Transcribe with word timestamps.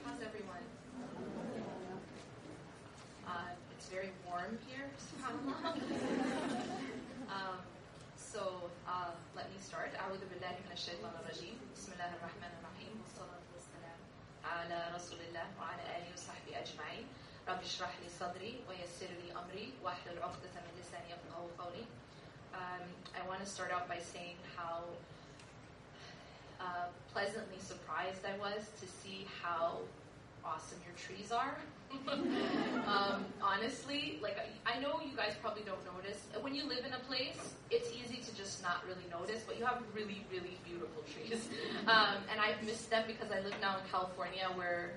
How's 0.04 0.20
everyone? 0.20 0.58
Uh, 3.26 3.30
it's 3.78 3.88
very 3.88 4.10
warm 4.28 4.58
here, 4.68 4.90
subhanAllah. 5.00 5.76
um, 7.30 7.56
so 8.18 8.68
uh, 8.86 9.12
let 9.34 9.48
me 9.50 9.56
start. 9.64 9.94
أعوذ 9.96 10.20
بالله 10.28 10.52
من 10.66 10.72
الشيطان 10.76 11.12
الرجيم. 11.24 11.56
على 14.69 14.91
رسول 14.95 15.19
الله 15.27 15.47
وعلى 15.59 15.83
آله 15.97 16.13
وصحبه 16.13 16.59
أجمعين. 16.59 17.05
رب 17.47 17.61
اشرح 17.61 17.93
لي 18.01 18.09
صدري 18.09 18.63
ويسر 18.69 19.11
لي 19.21 19.31
أمري 19.31 19.73
واحلل 19.83 20.23
عقدة 20.23 20.53
من 20.65 20.81
لساني 20.81 21.09
يفقهوا 21.13 21.49
قولي. 21.59 21.85
Um, 22.53 22.85
I 23.13 23.27
want 23.27 23.39
to 23.43 23.45
start 23.45 23.71
out 23.71 23.87
by 23.87 23.99
saying 23.99 24.37
how 24.55 24.83
uh, 26.59 26.87
pleasantly 27.13 27.59
surprised 27.59 28.23
I 28.25 28.37
was 28.39 28.69
to 28.81 28.87
see 28.87 29.27
how 29.43 29.79
awesome 30.44 30.78
your 30.84 30.94
trees 30.96 31.32
are. 31.32 31.56
um, 32.86 33.24
honestly, 33.42 34.20
like 34.22 34.38
I, 34.64 34.78
know 34.78 35.00
you 35.04 35.16
guys 35.16 35.34
probably 35.42 35.62
don't 35.62 35.82
notice 35.96 36.22
when 36.40 36.54
you 36.54 36.64
live 36.64 36.84
in 36.86 36.92
a 36.92 37.00
place. 37.00 37.54
It's 37.70 37.90
easy 37.90 38.22
to 38.22 38.36
just 38.36 38.62
not 38.62 38.84
really 38.86 39.06
notice, 39.10 39.42
but 39.46 39.58
you 39.58 39.64
have 39.66 39.82
really, 39.92 40.24
really 40.30 40.58
beautiful 40.64 41.02
trees, 41.10 41.48
um, 41.86 42.22
and 42.30 42.40
I've 42.40 42.62
missed 42.62 42.90
them 42.90 43.04
because 43.06 43.32
I 43.32 43.40
live 43.40 43.54
now 43.60 43.78
in 43.78 43.84
California 43.90 44.48
where. 44.54 44.92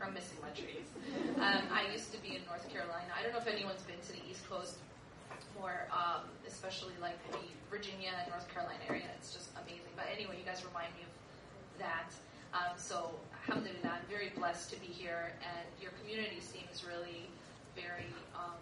I'm 0.00 0.14
missing 0.14 0.38
my 0.40 0.48
trees. 0.56 0.88
Um, 1.36 1.68
I 1.68 1.92
used 1.92 2.08
to 2.16 2.18
be 2.24 2.32
in 2.32 2.40
North 2.48 2.64
Carolina. 2.72 3.12
I 3.12 3.20
don't 3.20 3.36
know 3.36 3.38
if 3.44 3.46
anyone's 3.46 3.84
been 3.84 4.00
to 4.00 4.12
the 4.16 4.24
East 4.30 4.48
Coast 4.48 4.80
more, 5.60 5.84
um, 5.92 6.24
especially 6.48 6.96
like 7.00 7.20
the 7.30 7.38
Virginia 7.68 8.16
and 8.16 8.32
North 8.32 8.48
Carolina 8.48 8.80
area. 8.88 9.04
It's 9.20 9.36
just 9.36 9.52
amazing. 9.60 9.92
But 9.94 10.08
anyway, 10.08 10.40
you 10.40 10.46
guys 10.48 10.64
remind 10.64 10.88
me 10.96 11.04
of 11.04 11.12
that. 11.84 12.10
So, 13.50 13.56
alhamdulillah, 13.56 13.98
I'm 13.98 14.06
very 14.08 14.30
blessed 14.38 14.70
to 14.70 14.78
be 14.78 14.86
here, 14.86 15.34
and 15.42 15.66
your 15.82 15.90
community 15.98 16.38
seems 16.38 16.84
really 16.86 17.26
very, 17.74 18.06
um, 18.32 18.54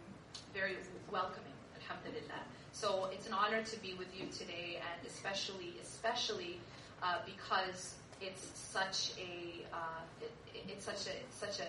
very 0.55 0.77
welcoming. 1.13 1.53
Alhamdulillah. 1.77 2.41
So 2.73 3.11
it's 3.13 3.27
an 3.27 3.35
honor 3.35 3.63
to 3.63 3.77
be 3.81 3.93
with 4.01 4.09
you 4.17 4.33
today, 4.33 4.81
and 4.81 5.07
especially, 5.07 5.77
especially 5.83 6.59
uh, 7.03 7.21
because 7.27 7.97
it's 8.23 8.49
such 8.55 9.13
a, 9.21 9.61
uh, 9.77 10.25
it, 10.25 10.33
it's 10.67 10.87
such 10.87 11.13
a, 11.13 11.17
such 11.37 11.61
a 11.61 11.69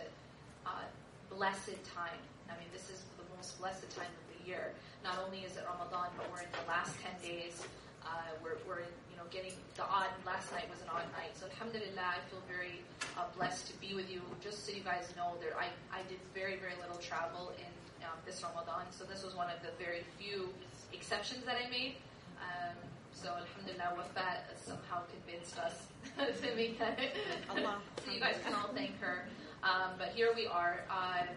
uh, 0.65 0.87
blessed 1.29 1.83
time. 1.93 2.23
I 2.47 2.55
mean, 2.55 2.71
this 2.71 2.89
is 2.89 3.03
the 3.19 3.27
most 3.35 3.59
blessed 3.59 3.89
time 3.91 4.07
of 4.07 4.25
the 4.31 4.47
year. 4.47 4.71
Not 5.03 5.19
only 5.19 5.39
is 5.39 5.57
it 5.57 5.67
Ramadan, 5.67 6.07
but 6.15 6.31
we're 6.31 6.47
in 6.47 6.53
the 6.55 6.71
last 6.71 6.95
10 7.03 7.19
days. 7.19 7.67
Uh, 8.01 8.31
we're, 8.41 8.55
we're 8.65 8.87
you 9.08 9.08
know, 9.19 9.27
getting 9.29 9.51
the 9.75 9.83
odd, 9.83 10.07
last 10.25 10.51
night 10.55 10.71
was 10.71 10.79
an 10.79 10.87
odd 10.95 11.11
night. 11.11 11.35
So 11.35 11.45
alhamdulillah, 11.51 12.15
I 12.15 12.23
feel 12.31 12.39
very 12.47 12.79
uh, 13.19 13.27
blessed 13.35 13.67
to 13.67 13.75
be 13.83 13.93
with 13.93 14.07
you. 14.09 14.23
Just 14.39 14.65
so 14.65 14.71
you 14.71 14.81
guys 14.81 15.11
know, 15.19 15.35
there, 15.43 15.59
I, 15.59 15.67
I 15.91 16.07
did 16.07 16.23
very, 16.33 16.55
very 16.55 16.79
little 16.79 16.97
travel 17.03 17.51
in 17.59 17.71
um, 18.07 18.15
this 18.25 18.39
Ramadan. 18.39 18.87
So 18.95 19.03
this 19.03 19.23
was 19.23 19.35
one 19.35 19.51
of 19.51 19.59
the 19.59 19.75
very 19.75 20.07
few 20.15 20.49
exceptions 20.95 21.43
that 21.43 21.59
I 21.59 21.69
made. 21.69 21.99
Um, 22.39 22.79
so 23.11 23.35
alhamdulillah, 23.35 23.99
Wafa 23.99 24.39
somehow 24.55 25.03
convinced 25.11 25.59
us 25.59 25.91
to 26.15 26.55
make 26.55 26.79
that. 26.79 26.95
so 27.51 28.11
you 28.11 28.19
guys 28.23 28.39
can 28.43 28.55
all 28.55 28.71
thank 28.73 28.97
her. 29.03 29.27
Um, 29.63 29.99
but 29.99 30.15
here 30.15 30.31
we 30.33 30.47
are. 30.47 30.87
Um, 30.87 31.27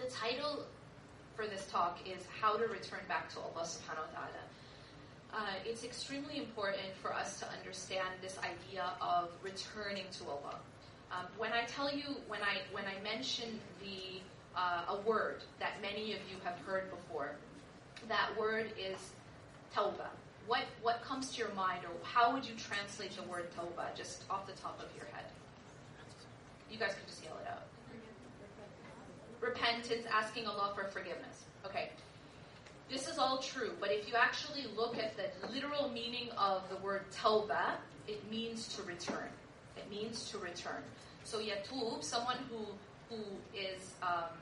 the 0.00 0.08
title 0.08 0.64
for 1.36 1.46
this 1.46 1.68
talk 1.70 1.98
is 2.08 2.24
How 2.40 2.56
to 2.56 2.64
Return 2.64 3.04
Back 3.08 3.28
to 3.34 3.40
Allah 3.40 3.68
subhanahu 3.68 4.08
wa 4.08 4.24
ta'ala. 4.24 4.42
Uh, 5.32 5.38
it's 5.64 5.82
extremely 5.82 6.36
important 6.36 6.94
for 7.00 7.12
us 7.12 7.40
to 7.40 7.48
understand 7.58 8.08
this 8.20 8.36
idea 8.38 8.84
of 9.00 9.30
returning 9.42 10.04
to 10.12 10.24
Allah. 10.28 10.56
Um, 11.10 11.26
when 11.38 11.52
I 11.52 11.64
tell 11.64 11.90
you, 11.90 12.16
when 12.28 12.40
I 12.42 12.60
when 12.72 12.84
I 12.84 13.02
mention 13.02 13.58
the 13.80 14.20
uh, 14.54 14.94
a 14.96 15.00
word 15.08 15.42
that 15.58 15.80
many 15.80 16.12
of 16.12 16.20
you 16.30 16.36
have 16.44 16.58
heard 16.66 16.90
before, 16.90 17.36
that 18.08 18.28
word 18.38 18.72
is 18.78 18.98
tawbah. 19.74 20.12
What 20.46 20.64
what 20.82 21.02
comes 21.02 21.32
to 21.32 21.38
your 21.38 21.52
mind, 21.54 21.80
or 21.84 21.90
how 22.02 22.32
would 22.34 22.44
you 22.44 22.54
translate 22.56 23.16
the 23.16 23.22
word 23.22 23.46
tawbah, 23.56 23.96
just 23.96 24.24
off 24.28 24.46
the 24.46 24.52
top 24.60 24.78
of 24.80 24.94
your 24.94 25.06
head? 25.12 25.24
You 26.70 26.78
guys 26.78 26.92
can 26.92 27.06
just 27.06 27.24
yell 27.24 27.38
it 27.42 27.48
out. 27.50 27.62
Repentance, 29.40 30.06
asking 30.12 30.46
Allah 30.46 30.72
for 30.74 30.84
forgiveness. 30.84 31.44
Okay. 31.64 31.90
This 32.92 33.08
is 33.08 33.16
all 33.16 33.38
true, 33.38 33.72
but 33.80 33.90
if 33.90 34.06
you 34.06 34.16
actually 34.16 34.66
look 34.76 34.98
at 34.98 35.16
the 35.16 35.24
literal 35.50 35.88
meaning 35.88 36.28
of 36.36 36.68
the 36.68 36.76
word 36.76 37.04
tawbah, 37.10 37.76
it 38.06 38.30
means 38.30 38.68
to 38.76 38.82
return. 38.82 39.30
It 39.78 39.90
means 39.90 40.28
to 40.30 40.36
return. 40.36 40.82
So 41.24 41.38
yatub, 41.38 42.04
someone 42.04 42.36
who 42.50 42.66
who 43.08 43.22
is 43.58 43.94
um, 44.02 44.36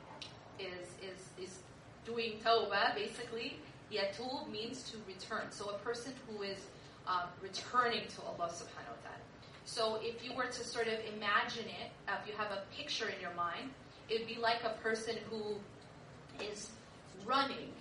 is 0.59 0.89
is 1.01 1.29
is 1.41 1.59
doing 2.05 2.41
tawbah, 2.43 2.93
basically, 2.93 3.55
yatub 3.89 4.51
means 4.51 4.83
to 4.91 4.97
return. 5.07 5.49
So 5.49 5.69
a 5.69 5.77
person 5.77 6.11
who 6.27 6.43
is 6.43 6.59
um, 7.07 7.29
returning 7.41 8.01
to 8.15 8.21
Allah 8.23 8.49
subhanahu 8.51 8.95
wa 8.97 9.03
ta'ala. 9.07 9.23
So 9.63 9.99
if 10.01 10.25
you 10.25 10.35
were 10.35 10.47
to 10.47 10.63
sort 10.65 10.87
of 10.87 10.99
imagine 11.15 11.67
it, 11.67 11.91
if 12.09 12.27
you 12.27 12.33
have 12.35 12.51
a 12.51 12.63
picture 12.75 13.07
in 13.07 13.21
your 13.21 13.33
mind, 13.33 13.69
it 14.09 14.19
would 14.19 14.27
be 14.27 14.41
like 14.41 14.61
a 14.65 14.75
person 14.83 15.15
who 15.29 15.55
is 16.43 16.67
running 17.25 17.71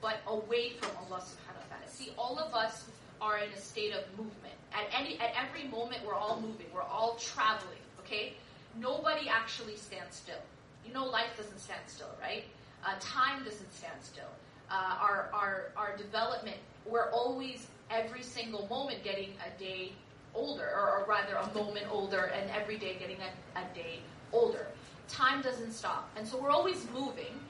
but 0.00 0.18
away 0.26 0.72
from 0.80 0.90
Allah 0.96 1.20
subhanahu 1.20 1.62
wa 1.64 1.76
ta'ala. 1.76 1.88
See, 1.88 2.12
all 2.16 2.38
of 2.38 2.54
us 2.54 2.84
are 3.20 3.38
in 3.38 3.50
a 3.52 3.60
state 3.60 3.92
of 3.92 4.04
movement. 4.16 4.54
At 4.72 4.86
any 4.92 5.18
at 5.18 5.32
every 5.34 5.68
moment 5.68 6.04
we're 6.06 6.14
all 6.14 6.40
moving, 6.40 6.66
we're 6.74 6.82
all 6.82 7.16
traveling, 7.16 7.82
okay? 8.00 8.34
Nobody 8.78 9.28
actually 9.28 9.76
stands 9.76 10.16
still. 10.16 10.42
You 10.86 10.92
know 10.94 11.04
life 11.04 11.36
doesn't 11.36 11.58
stand 11.58 11.80
still, 11.86 12.14
right? 12.20 12.44
Uh, 12.84 12.94
time 13.00 13.44
doesn't 13.44 13.72
stand 13.72 13.96
still. 14.02 14.30
Uh, 14.70 14.96
our, 15.00 15.30
our, 15.32 15.72
our 15.76 15.96
development, 15.96 16.56
we're 16.86 17.10
always, 17.10 17.66
every 17.90 18.22
single 18.22 18.66
moment, 18.68 19.02
getting 19.02 19.30
a 19.44 19.58
day 19.58 19.92
older, 20.34 20.70
or, 20.74 21.00
or 21.00 21.06
rather, 21.08 21.34
a 21.34 21.54
moment 21.54 21.86
older, 21.90 22.30
and 22.36 22.50
every 22.50 22.76
day 22.76 22.96
getting 22.98 23.16
a, 23.16 23.58
a 23.58 23.74
day 23.74 24.00
older. 24.32 24.66
Time 25.08 25.40
doesn't 25.42 25.72
stop. 25.72 26.10
And 26.16 26.28
so 26.28 26.40
we're 26.40 26.50
always 26.50 26.86
moving, 26.92 27.40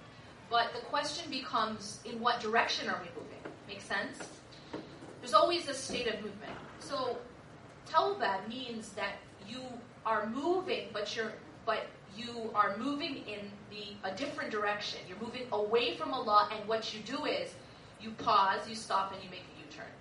but 0.51 0.73
the 0.75 0.81
question 0.81 1.31
becomes 1.31 2.01
in 2.05 2.21
what 2.21 2.41
direction 2.41 2.89
are 2.89 3.01
we 3.01 3.09
moving? 3.21 3.39
Make 3.67 3.81
sense? 3.81 4.29
There's 5.21 5.35
always 5.35 5.69
a 5.69 5.75
state 5.75 6.07
of 6.07 6.15
movement. 6.17 6.53
So, 6.81 7.19
tawbah 7.91 8.49
means 8.49 8.91
that 8.91 9.15
you 9.49 9.61
are 10.07 10.27
moving, 10.27 10.89
but 10.93 11.15
you're 11.15 11.33
but 11.67 11.87
you 12.17 12.51
are 12.55 12.77
moving 12.79 13.17
in 13.27 13.51
the 13.71 14.09
a 14.09 14.15
different 14.15 14.51
direction. 14.51 15.01
You're 15.09 15.21
moving 15.21 15.47
away 15.53 15.97
from 15.97 16.15
Allah, 16.15 16.49
and 16.53 16.67
what 16.69 16.95
you 16.95 17.01
do 17.01 17.27
is 17.27 17.55
you 18.01 18.11
pause, 18.13 18.69
you 18.69 18.75
stop, 18.75 19.13
and 19.13 19.23
you 19.23 19.31
make 19.31 19.41
a 19.41 19.67
U-turn. 19.67 19.93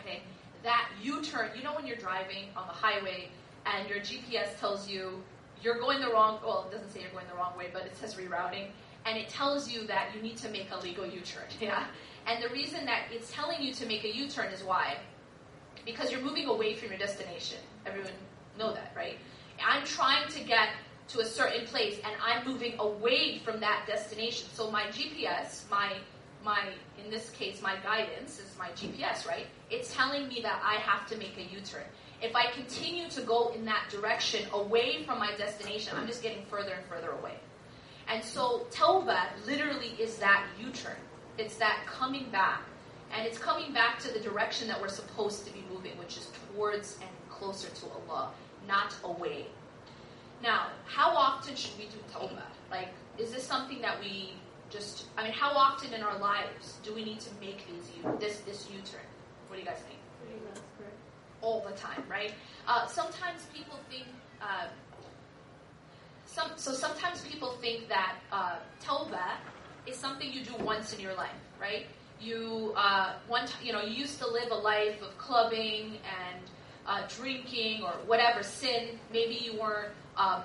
Okay, 0.00 0.22
that 0.62 0.88
U-turn. 1.02 1.50
You 1.56 1.62
know 1.62 1.74
when 1.74 1.86
you're 1.86 1.96
driving 1.96 2.44
on 2.56 2.66
the 2.66 2.72
highway 2.72 3.28
and 3.66 3.88
your 3.88 3.98
GPS 3.98 4.58
tells 4.60 4.88
you 4.88 5.22
you're 5.62 5.78
going 5.78 6.00
the 6.00 6.08
wrong. 6.08 6.38
Well, 6.44 6.66
it 6.70 6.74
doesn't 6.74 6.90
say 6.92 7.00
you're 7.00 7.10
going 7.10 7.26
the 7.28 7.36
wrong 7.36 7.56
way, 7.58 7.68
but 7.72 7.82
it 7.82 7.96
says 7.96 8.14
rerouting, 8.14 8.68
and 9.06 9.16
it 9.16 9.28
tells 9.28 9.70
you 9.70 9.86
that 9.86 10.08
you 10.14 10.20
need 10.20 10.36
to 10.38 10.48
make 10.48 10.70
a 10.72 10.78
legal 10.78 11.06
U-turn. 11.06 11.44
Yeah, 11.60 11.84
and 12.26 12.42
the 12.42 12.48
reason 12.48 12.84
that 12.86 13.04
it's 13.12 13.30
telling 13.32 13.62
you 13.62 13.72
to 13.74 13.86
make 13.86 14.04
a 14.04 14.14
U-turn 14.14 14.52
is 14.52 14.62
why? 14.64 14.96
Because 15.84 16.10
you're 16.10 16.20
moving 16.20 16.48
away 16.48 16.74
from 16.74 16.88
your 16.88 16.98
destination. 16.98 17.58
Everyone 17.86 18.10
know 18.58 18.74
that, 18.74 18.92
right? 18.96 19.18
I'm 19.64 19.84
trying 19.84 20.28
to 20.30 20.40
get 20.40 20.70
to 21.08 21.20
a 21.20 21.24
certain 21.24 21.66
place 21.66 22.00
and 22.04 22.12
I'm 22.20 22.44
moving 22.44 22.74
away 22.78 23.38
from 23.44 23.60
that 23.60 23.84
destination. 23.86 24.48
So 24.52 24.70
my 24.70 24.84
GPS, 24.84 25.70
my 25.70 25.92
my 26.44 26.68
in 27.02 27.10
this 27.10 27.30
case 27.30 27.62
my 27.62 27.76
guidance 27.82 28.40
is 28.40 28.54
my 28.58 28.68
GPS, 28.70 29.26
right? 29.26 29.46
It's 29.70 29.94
telling 29.94 30.28
me 30.28 30.40
that 30.42 30.60
I 30.64 30.74
have 30.74 31.08
to 31.10 31.16
make 31.16 31.36
a 31.38 31.42
U-turn. 31.42 31.84
If 32.22 32.34
I 32.34 32.50
continue 32.52 33.08
to 33.10 33.20
go 33.22 33.48
in 33.48 33.64
that 33.66 33.88
direction 33.90 34.48
away 34.52 35.04
from 35.04 35.18
my 35.18 35.34
destination, 35.36 35.94
I'm 35.96 36.06
just 36.06 36.22
getting 36.22 36.44
further 36.46 36.72
and 36.72 36.84
further 36.86 37.10
away. 37.10 37.38
And 38.08 38.24
so 38.24 38.66
tawbah 38.70 39.26
literally 39.46 39.94
is 39.98 40.16
that 40.18 40.44
U-turn. 40.60 40.96
It's 41.38 41.56
that 41.56 41.80
coming 41.86 42.30
back. 42.30 42.62
And 43.12 43.26
it's 43.26 43.38
coming 43.38 43.72
back 43.72 43.98
to 44.00 44.12
the 44.12 44.20
direction 44.20 44.68
that 44.68 44.80
we're 44.80 44.88
supposed 44.88 45.46
to 45.46 45.52
be 45.52 45.64
moving, 45.72 45.96
which 45.98 46.16
is 46.16 46.30
towards 46.54 46.98
and 47.00 47.10
closer 47.30 47.68
to 47.68 47.86
Allah, 47.86 48.30
not 48.66 48.94
away. 49.04 49.46
Now, 50.42 50.68
how 50.86 51.10
often 51.10 51.54
should 51.54 51.76
we 51.78 51.84
do 51.84 51.98
tawbah? 52.12 52.42
Like, 52.70 52.88
is 53.18 53.32
this 53.32 53.44
something 53.44 53.80
that 53.80 54.00
we 54.00 54.34
just, 54.70 55.06
I 55.16 55.22
mean, 55.24 55.32
how 55.32 55.50
often 55.52 55.94
in 55.94 56.02
our 56.02 56.18
lives 56.18 56.78
do 56.82 56.94
we 56.94 57.04
need 57.04 57.20
to 57.20 57.30
make 57.40 57.66
these 57.66 57.90
U, 58.04 58.16
this, 58.20 58.38
this 58.40 58.68
U-turn? 58.72 59.00
What 59.48 59.56
do 59.56 59.62
you 59.62 59.68
guys 59.68 59.78
think? 59.78 59.98
All 61.40 61.64
the 61.68 61.76
time, 61.76 62.02
right? 62.08 62.32
Uh, 62.66 62.86
sometimes 62.86 63.46
people 63.54 63.78
think, 63.88 64.04
uh, 64.42 64.66
some 66.36 66.50
so 66.56 66.72
sometimes 66.74 67.22
people 67.22 67.52
think 67.62 67.88
that 67.88 68.16
uh, 68.30 68.56
tawbah 68.84 69.40
is 69.86 69.96
something 69.96 70.30
you 70.30 70.44
do 70.44 70.54
once 70.62 70.92
in 70.92 71.00
your 71.00 71.14
life, 71.14 71.40
right? 71.58 71.86
You 72.20 72.74
uh, 72.76 73.14
one 73.26 73.46
t- 73.46 73.66
you 73.66 73.72
know 73.72 73.82
you 73.82 73.94
used 74.04 74.18
to 74.18 74.28
live 74.28 74.50
a 74.50 74.60
life 74.72 75.00
of 75.00 75.16
clubbing 75.16 75.98
and 76.20 76.40
uh, 76.86 77.02
drinking 77.16 77.82
or 77.82 77.92
whatever 78.06 78.42
sin. 78.42 78.98
Maybe 79.10 79.36
you 79.36 79.58
were 79.58 79.92
um, 80.18 80.42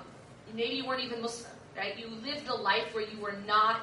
maybe 0.54 0.76
you 0.76 0.86
weren't 0.86 1.04
even 1.04 1.20
Muslim, 1.20 1.52
right? 1.76 1.98
You 1.98 2.06
lived 2.24 2.48
a 2.48 2.54
life 2.54 2.94
where 2.94 3.06
you 3.06 3.20
were 3.20 3.36
not 3.46 3.82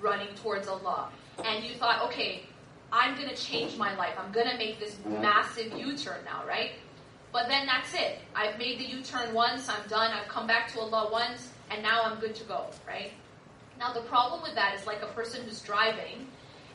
running 0.00 0.34
towards 0.42 0.68
Allah, 0.68 1.10
and 1.44 1.62
you 1.62 1.74
thought, 1.74 2.02
okay, 2.06 2.44
I'm 2.90 3.14
going 3.14 3.28
to 3.28 3.36
change 3.36 3.76
my 3.76 3.94
life. 3.96 4.14
I'm 4.18 4.32
going 4.32 4.48
to 4.48 4.56
make 4.56 4.80
this 4.80 4.96
massive 5.06 5.72
U-turn 5.78 6.20
now, 6.24 6.42
right? 6.46 6.72
But 7.32 7.48
then 7.48 7.66
that's 7.66 7.94
it. 7.94 8.18
I've 8.34 8.58
made 8.58 8.78
the 8.78 8.84
U-turn 8.84 9.32
once. 9.32 9.68
I'm 9.68 9.88
done. 9.88 10.12
I've 10.12 10.28
come 10.28 10.46
back 10.46 10.70
to 10.72 10.80
Allah 10.80 11.08
once, 11.10 11.50
and 11.70 11.82
now 11.82 12.02
I'm 12.02 12.20
good 12.20 12.34
to 12.36 12.44
go, 12.44 12.66
right? 12.86 13.12
Now 13.78 13.92
the 13.92 14.02
problem 14.02 14.42
with 14.42 14.54
that 14.54 14.74
is 14.78 14.86
like 14.86 15.02
a 15.02 15.06
person 15.06 15.42
who's 15.44 15.60
driving, 15.62 16.28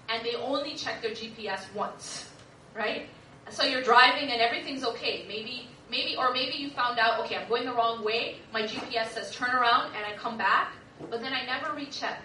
and 0.09 0.25
they 0.25 0.35
only 0.35 0.75
check 0.75 1.01
their 1.01 1.11
GPS 1.11 1.61
once, 1.75 2.29
right? 2.75 3.07
So 3.49 3.63
you're 3.63 3.83
driving 3.83 4.29
and 4.29 4.41
everything's 4.41 4.83
okay. 4.83 5.25
Maybe, 5.27 5.67
maybe, 5.89 6.15
or 6.17 6.33
maybe 6.33 6.57
you 6.57 6.71
found 6.71 6.97
out, 6.99 7.19
okay, 7.21 7.35
I'm 7.35 7.47
going 7.47 7.65
the 7.65 7.73
wrong 7.73 8.03
way. 8.03 8.37
My 8.51 8.63
GPS 8.63 9.09
says 9.09 9.33
turn 9.33 9.51
around, 9.51 9.93
and 9.95 10.03
I 10.05 10.17
come 10.17 10.37
back, 10.37 10.73
but 11.09 11.21
then 11.21 11.33
I 11.33 11.45
never 11.45 11.75
recheck. 11.75 12.19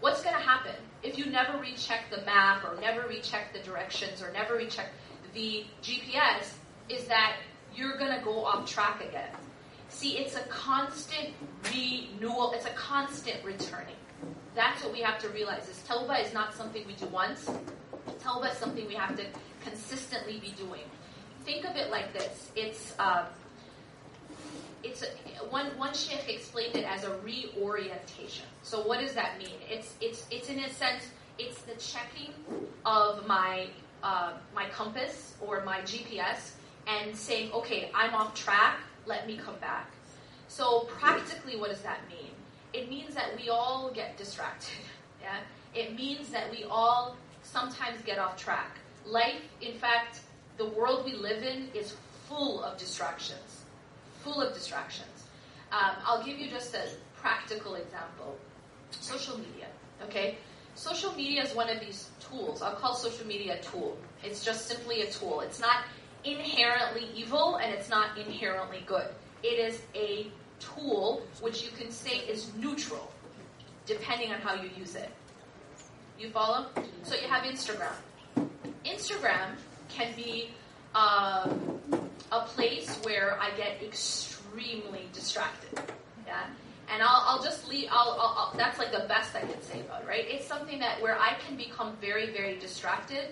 What's 0.00 0.22
going 0.22 0.34
to 0.34 0.42
happen 0.42 0.74
if 1.02 1.18
you 1.18 1.26
never 1.26 1.58
recheck 1.58 2.10
the 2.10 2.22
map, 2.22 2.64
or 2.64 2.80
never 2.80 3.06
recheck 3.06 3.52
the 3.52 3.60
directions, 3.60 4.22
or 4.22 4.32
never 4.32 4.54
recheck 4.54 4.88
the 5.34 5.66
GPS? 5.82 6.54
Is 6.88 7.06
that 7.06 7.36
you're 7.76 7.96
going 7.98 8.16
to 8.18 8.24
go 8.24 8.44
off 8.44 8.68
track 8.70 9.04
again. 9.06 9.28
See, 9.88 10.18
it's 10.18 10.34
a 10.34 10.40
constant 10.48 11.28
renewal. 11.72 12.52
It's 12.52 12.66
a 12.66 12.70
constant 12.70 13.44
returning. 13.44 13.94
That's 14.54 14.82
what 14.82 14.92
we 14.92 15.00
have 15.00 15.18
to 15.20 15.28
realize. 15.28 15.68
Is 15.68 15.82
tawbah 15.88 16.24
is 16.24 16.32
not 16.32 16.54
something 16.54 16.86
we 16.86 16.94
do 16.94 17.06
once. 17.06 17.48
Tawbah 18.22 18.52
is 18.52 18.58
something 18.58 18.86
we 18.86 18.94
have 18.94 19.16
to 19.16 19.24
consistently 19.64 20.38
be 20.38 20.54
doing. 20.56 20.82
Think 21.44 21.64
of 21.64 21.76
it 21.76 21.90
like 21.90 22.12
this. 22.12 22.50
It's 22.56 22.94
uh, 22.98 23.26
it's 24.82 25.02
a, 25.02 25.06
one 25.50 25.66
one 25.78 25.94
sheikh 25.94 26.28
explained 26.28 26.76
it 26.76 26.84
as 26.84 27.04
a 27.04 27.16
reorientation. 27.18 28.46
So 28.62 28.86
what 28.86 29.00
does 29.00 29.12
that 29.14 29.38
mean? 29.38 29.56
It's 29.70 29.94
it's 30.00 30.26
it's 30.30 30.48
in 30.48 30.58
a 30.60 30.70
sense 30.70 31.10
it's 31.38 31.60
the 31.62 31.74
checking 31.74 32.32
of 32.84 33.26
my 33.26 33.68
uh, 34.02 34.32
my 34.54 34.68
compass 34.70 35.34
or 35.40 35.64
my 35.64 35.80
GPS 35.80 36.52
and 36.86 37.16
saying, 37.16 37.52
okay, 37.52 37.90
I'm 37.94 38.14
off 38.14 38.34
track. 38.34 38.78
Let 39.06 39.26
me 39.26 39.36
come 39.36 39.56
back. 39.60 39.90
So 40.48 40.80
practically, 40.98 41.56
what 41.56 41.70
does 41.70 41.82
that 41.82 41.98
mean? 42.08 42.30
It 42.72 42.88
means 42.88 43.14
that 43.14 43.36
we 43.36 43.48
all 43.48 43.90
get 43.92 44.16
distracted. 44.16 44.70
Yeah, 45.22 45.40
it 45.74 45.96
means 45.96 46.28
that 46.28 46.52
we 46.52 46.62
all 46.70 47.16
sometimes 47.42 48.00
get 48.02 48.16
off 48.16 48.36
track. 48.36 48.76
Life, 49.04 49.42
in 49.60 49.74
fact, 49.74 50.20
the 50.56 50.66
world 50.66 51.04
we 51.04 51.14
live 51.14 51.42
in 51.42 51.68
is 51.74 51.96
full 52.28 52.62
of 52.62 52.78
distractions 52.78 53.64
full 54.26 54.42
of 54.42 54.52
distractions. 54.52 55.24
Um, 55.70 55.94
I'll 56.04 56.24
give 56.24 56.38
you 56.38 56.50
just 56.50 56.74
a 56.74 56.82
practical 57.16 57.76
example. 57.76 58.36
Social 58.90 59.38
media, 59.38 59.68
okay? 60.02 60.36
Social 60.74 61.12
media 61.12 61.44
is 61.44 61.54
one 61.54 61.68
of 61.70 61.78
these 61.80 62.10
tools. 62.20 62.60
I'll 62.60 62.74
call 62.74 62.94
social 62.94 63.26
media 63.26 63.58
a 63.58 63.62
tool. 63.62 63.96
It's 64.24 64.44
just 64.44 64.66
simply 64.66 65.02
a 65.02 65.10
tool. 65.10 65.40
It's 65.40 65.60
not 65.60 65.84
inherently 66.26 67.08
evil 67.14 67.56
and 67.56 67.72
it's 67.72 67.88
not 67.88 68.18
inherently 68.18 68.82
good. 68.86 69.06
It 69.42 69.58
is 69.58 69.80
a 69.94 70.26
tool 70.58 71.22
which 71.40 71.62
you 71.62 71.70
can 71.78 71.90
say 71.90 72.18
is 72.18 72.50
neutral, 72.56 73.12
depending 73.86 74.32
on 74.32 74.40
how 74.40 74.54
you 74.54 74.70
use 74.76 74.96
it. 74.96 75.10
You 76.18 76.30
follow? 76.30 76.66
So 77.04 77.14
you 77.14 77.28
have 77.28 77.44
Instagram. 77.44 77.92
Instagram 78.84 79.56
can 79.88 80.14
be 80.16 80.50
uh, 80.94 81.48
a 82.32 82.40
place 82.40 82.98
where 83.02 83.38
I 83.40 83.50
get 83.56 83.82
extremely 83.82 85.08
distracted. 85.12 85.78
Yeah, 86.26 86.42
and 86.90 87.02
I'll, 87.02 87.22
I'll 87.26 87.42
just 87.42 87.68
leave. 87.68 87.88
I'll, 87.90 88.16
I'll, 88.18 88.34
I'll, 88.36 88.52
that's 88.56 88.78
like 88.78 88.92
the 88.92 89.06
best 89.06 89.36
I 89.36 89.40
can 89.40 89.60
say 89.62 89.80
about 89.80 90.02
it, 90.02 90.08
right? 90.08 90.24
It's 90.26 90.46
something 90.46 90.78
that 90.78 91.00
where 91.02 91.18
I 91.18 91.34
can 91.46 91.56
become 91.56 91.96
very, 92.00 92.30
very 92.30 92.58
distracted, 92.58 93.28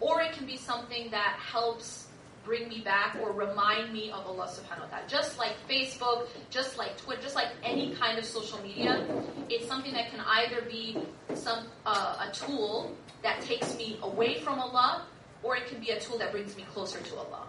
or 0.00 0.22
it 0.22 0.32
can 0.32 0.46
be 0.46 0.56
something 0.56 1.10
that 1.10 1.38
helps 1.40 2.07
bring 2.48 2.66
me 2.68 2.80
back 2.80 3.14
or 3.20 3.30
remind 3.30 3.92
me 3.92 4.10
of 4.10 4.26
Allah 4.26 4.48
subhanahu 4.48 4.88
wa 4.88 4.96
ta'ala. 4.96 5.06
Just 5.06 5.36
like 5.38 5.52
Facebook, 5.68 6.26
just 6.48 6.78
like 6.78 6.96
Twitter, 6.96 7.20
just 7.20 7.36
like 7.36 7.52
any 7.62 7.92
kind 7.94 8.18
of 8.18 8.24
social 8.24 8.58
media, 8.64 9.04
it's 9.50 9.68
something 9.68 9.92
that 9.92 10.10
can 10.10 10.20
either 10.40 10.62
be 10.62 10.96
some 11.34 11.68
uh, 11.84 12.26
a 12.26 12.32
tool 12.32 12.96
that 13.22 13.42
takes 13.42 13.76
me 13.76 14.00
away 14.02 14.40
from 14.40 14.58
Allah, 14.58 15.04
or 15.42 15.56
it 15.56 15.68
can 15.68 15.78
be 15.78 15.90
a 15.90 16.00
tool 16.00 16.16
that 16.18 16.32
brings 16.32 16.56
me 16.56 16.64
closer 16.72 16.98
to 16.98 17.16
Allah. 17.16 17.44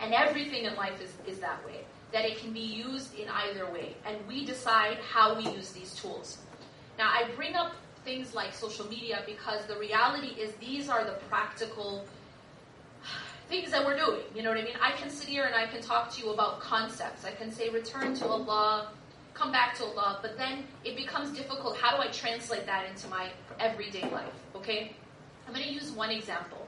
And 0.00 0.14
everything 0.14 0.64
in 0.64 0.76
life 0.76 1.02
is, 1.02 1.10
is 1.26 1.40
that 1.40 1.58
way. 1.66 1.82
That 2.12 2.24
it 2.24 2.38
can 2.38 2.52
be 2.52 2.60
used 2.86 3.18
in 3.18 3.26
either 3.28 3.66
way. 3.72 3.96
And 4.06 4.16
we 4.28 4.46
decide 4.46 4.98
how 5.02 5.34
we 5.34 5.50
use 5.50 5.72
these 5.72 5.94
tools. 5.94 6.38
Now, 6.96 7.10
I 7.10 7.26
bring 7.34 7.56
up 7.56 7.72
things 8.04 8.34
like 8.34 8.54
social 8.54 8.86
media 8.86 9.22
because 9.26 9.66
the 9.66 9.76
reality 9.76 10.38
is 10.38 10.52
these 10.60 10.88
are 10.88 11.02
the 11.02 11.18
practical 11.28 12.04
things 13.48 13.70
that 13.70 13.84
we're 13.84 13.96
doing. 13.96 14.22
You 14.34 14.42
know 14.42 14.50
what 14.50 14.58
I 14.58 14.64
mean? 14.64 14.76
I 14.80 14.92
can 14.92 15.10
sit 15.10 15.28
here 15.28 15.44
and 15.44 15.54
I 15.54 15.66
can 15.66 15.80
talk 15.80 16.12
to 16.14 16.22
you 16.22 16.32
about 16.32 16.60
concepts. 16.60 17.24
I 17.24 17.32
can 17.32 17.50
say 17.50 17.68
return 17.68 18.14
to 18.16 18.26
Allah, 18.26 18.88
come 19.34 19.52
back 19.52 19.76
to 19.78 19.84
Allah, 19.84 20.18
but 20.22 20.36
then 20.38 20.64
it 20.84 20.96
becomes 20.96 21.30
difficult. 21.36 21.76
How 21.76 21.96
do 21.96 22.02
I 22.02 22.08
translate 22.08 22.66
that 22.66 22.88
into 22.88 23.08
my 23.08 23.28
everyday 23.60 24.08
life? 24.10 24.32
Okay? 24.54 24.94
I'm 25.46 25.52
going 25.52 25.66
to 25.66 25.72
use 25.72 25.90
one 25.90 26.10
example. 26.10 26.66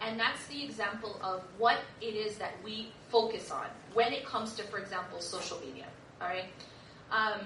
And 0.00 0.18
that's 0.18 0.46
the 0.46 0.64
example 0.64 1.18
of 1.22 1.42
what 1.56 1.78
it 2.00 2.14
is 2.14 2.36
that 2.38 2.52
we 2.64 2.92
focus 3.08 3.50
on 3.50 3.66
when 3.94 4.12
it 4.12 4.24
comes 4.24 4.54
to, 4.54 4.62
for 4.64 4.78
example, 4.78 5.20
social 5.20 5.58
media. 5.60 5.86
All 6.20 6.28
right. 6.28 6.44
Um, 7.10 7.40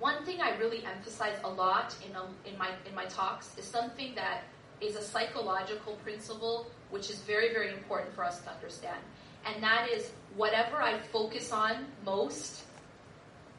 one 0.00 0.24
thing 0.24 0.40
I 0.40 0.56
really 0.58 0.84
emphasize 0.84 1.36
a 1.44 1.48
lot 1.48 1.94
in, 2.08 2.14
a, 2.14 2.22
in 2.48 2.56
my 2.58 2.70
in 2.88 2.94
my 2.94 3.04
talks 3.06 3.56
is 3.58 3.64
something 3.64 4.14
that 4.14 4.42
is 4.80 4.96
a 4.96 5.02
psychological 5.02 5.94
principle 6.04 6.66
which 6.90 7.10
is 7.10 7.18
very 7.20 7.52
very 7.52 7.72
important 7.72 8.14
for 8.14 8.24
us 8.24 8.40
to 8.40 8.50
understand, 8.50 8.98
and 9.46 9.62
that 9.62 9.88
is 9.88 10.10
whatever 10.36 10.76
I 10.82 10.98
focus 10.98 11.52
on 11.52 11.86
most 12.04 12.62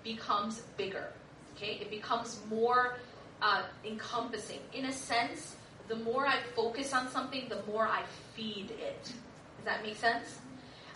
becomes 0.03 0.61
bigger. 0.77 1.07
Okay, 1.55 1.77
it 1.81 1.89
becomes 1.89 2.39
more 2.49 2.97
uh, 3.41 3.63
encompassing. 3.85 4.59
In 4.73 4.85
a 4.85 4.93
sense, 4.93 5.55
the 5.87 5.95
more 5.95 6.25
I 6.25 6.37
focus 6.55 6.93
on 6.93 7.09
something, 7.09 7.49
the 7.49 7.61
more 7.71 7.87
I 7.87 8.03
feed 8.33 8.71
it. 8.71 9.03
Does 9.03 9.65
that 9.65 9.83
make 9.83 9.97
sense? 9.97 10.39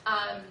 Um, 0.05 0.41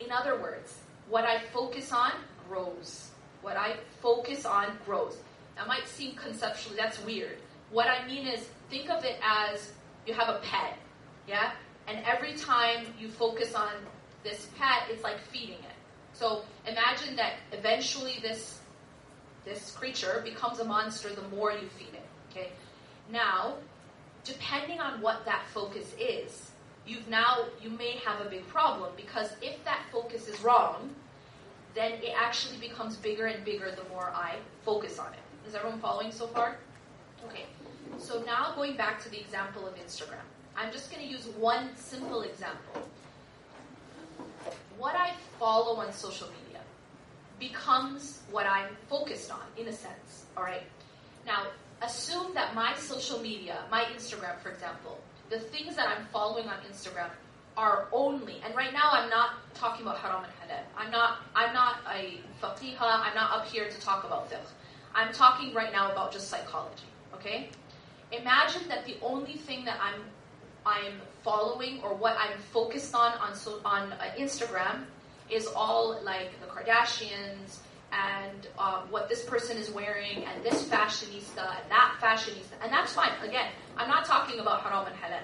in 0.00 0.10
other 0.10 0.40
words, 0.40 0.80
what 1.08 1.24
I 1.24 1.40
focus 1.52 1.92
on 1.92 2.12
grows. 2.48 3.10
What 3.42 3.56
I 3.56 3.76
focus 4.00 4.44
on 4.44 4.66
grows. 4.84 5.16
That 5.56 5.68
might 5.68 5.86
seem 5.86 6.14
conceptually, 6.16 6.76
that's 6.76 7.02
weird. 7.04 7.38
What 7.70 7.86
I 7.86 8.06
mean 8.06 8.26
is, 8.26 8.48
think 8.70 8.90
of 8.90 9.04
it 9.04 9.18
as 9.22 9.72
you 10.06 10.14
have 10.14 10.28
a 10.28 10.40
pet, 10.40 10.78
yeah? 11.28 11.52
And 11.88 11.98
every 12.04 12.34
time 12.34 12.86
you 12.98 13.08
focus 13.08 13.54
on 13.54 13.72
this 14.24 14.48
pet, 14.58 14.84
it's 14.90 15.02
like 15.02 15.18
feeding 15.18 15.58
it. 15.58 15.76
So 16.12 16.42
imagine 16.66 17.16
that 17.16 17.34
eventually 17.52 18.18
this 18.22 18.60
this 19.44 19.70
creature 19.70 20.22
becomes 20.24 20.58
a 20.58 20.64
monster 20.64 21.08
the 21.14 21.22
more 21.28 21.52
you 21.52 21.68
feed 21.78 21.94
it. 21.94 22.06
Okay? 22.30 22.50
Now, 23.10 23.54
depending 24.24 24.80
on 24.80 25.00
what 25.00 25.24
that 25.24 25.44
focus 25.54 25.94
is, 26.00 26.50
you've 26.84 27.08
now 27.08 27.44
you 27.62 27.70
may 27.70 27.92
have 27.98 28.20
a 28.20 28.28
big 28.28 28.46
problem 28.48 28.90
because 28.96 29.30
if 29.40 29.62
that 29.64 29.80
focus 29.92 30.26
is 30.26 30.40
wrong, 30.42 30.90
then 31.74 31.92
it 32.02 32.14
actually 32.16 32.58
becomes 32.58 32.96
bigger 32.96 33.26
and 33.26 33.44
bigger 33.44 33.70
the 33.70 33.88
more 33.90 34.10
I 34.14 34.36
focus 34.64 34.98
on 34.98 35.12
it. 35.12 35.48
Is 35.48 35.54
everyone 35.54 35.78
following 35.78 36.10
so 36.10 36.26
far? 36.26 36.56
Okay. 37.26 37.44
So 37.98 38.22
now 38.26 38.52
going 38.56 38.76
back 38.76 39.00
to 39.04 39.08
the 39.08 39.20
example 39.20 39.66
of 39.68 39.74
Instagram. 39.76 40.26
I'm 40.56 40.72
just 40.72 40.90
going 40.90 41.06
to 41.06 41.08
use 41.08 41.26
one 41.38 41.76
simple 41.76 42.22
example. 42.22 42.88
What 44.78 44.94
I 44.94 45.12
follow 45.38 45.76
on 45.80 45.92
social 45.92 46.28
media 46.28 46.60
becomes 47.38 48.20
what 48.30 48.46
I'm 48.46 48.76
focused 48.88 49.30
on, 49.30 49.42
in 49.56 49.68
a 49.68 49.72
sense. 49.72 50.24
All 50.36 50.42
right. 50.42 50.62
Now, 51.26 51.44
assume 51.82 52.32
that 52.34 52.54
my 52.54 52.74
social 52.76 53.20
media, 53.20 53.58
my 53.70 53.84
Instagram, 53.94 54.38
for 54.40 54.50
example, 54.50 54.98
the 55.28 55.38
things 55.38 55.76
that 55.76 55.88
I'm 55.88 56.06
following 56.12 56.48
on 56.48 56.56
Instagram 56.70 57.10
are 57.56 57.88
only, 57.92 58.40
and 58.44 58.54
right 58.54 58.72
now 58.72 58.90
I'm 58.92 59.08
not 59.10 59.30
talking 59.54 59.82
about 59.82 59.98
haram 59.98 60.24
and 60.24 60.32
halal. 60.50 60.60
I'm 60.76 60.90
not, 60.90 61.18
I'm 61.34 61.54
not 61.54 61.76
a 61.90 62.20
faqiha. 62.42 62.80
I'm 62.80 63.14
not 63.14 63.32
up 63.32 63.46
here 63.46 63.68
to 63.68 63.80
talk 63.80 64.04
about 64.04 64.30
fiqh. 64.30 64.38
I'm 64.94 65.12
talking 65.12 65.52
right 65.54 65.72
now 65.72 65.90
about 65.92 66.12
just 66.12 66.28
psychology. 66.28 66.84
Okay. 67.14 67.50
Imagine 68.12 68.68
that 68.68 68.84
the 68.84 68.96
only 69.02 69.34
thing 69.34 69.64
that 69.64 69.78
I'm, 69.82 70.00
I'm 70.66 71.00
following 71.22 71.80
or 71.82 71.94
what 71.94 72.16
I'm 72.18 72.38
focused 72.52 72.92
on 72.94 73.12
on 73.18 73.36
so, 73.36 73.60
on 73.64 73.92
uh, 73.92 74.10
Instagram 74.18 74.82
is 75.30 75.46
all 75.54 76.00
like 76.02 76.30
the 76.40 76.46
Kardashians 76.46 77.58
and 77.92 78.48
uh, 78.58 78.82
what 78.90 79.08
this 79.08 79.24
person 79.24 79.56
is 79.56 79.70
wearing 79.70 80.24
and 80.24 80.44
this 80.44 80.64
fashionista 80.64 81.54
and 81.62 81.70
that 81.70 81.94
fashionista. 82.00 82.54
And 82.62 82.72
that's 82.72 82.92
fine. 82.92 83.10
Again, 83.22 83.46
I'm 83.76 83.88
not 83.88 84.06
talking 84.06 84.40
about 84.40 84.62
haram 84.62 84.86
and 84.86 84.96
halal. 84.96 85.20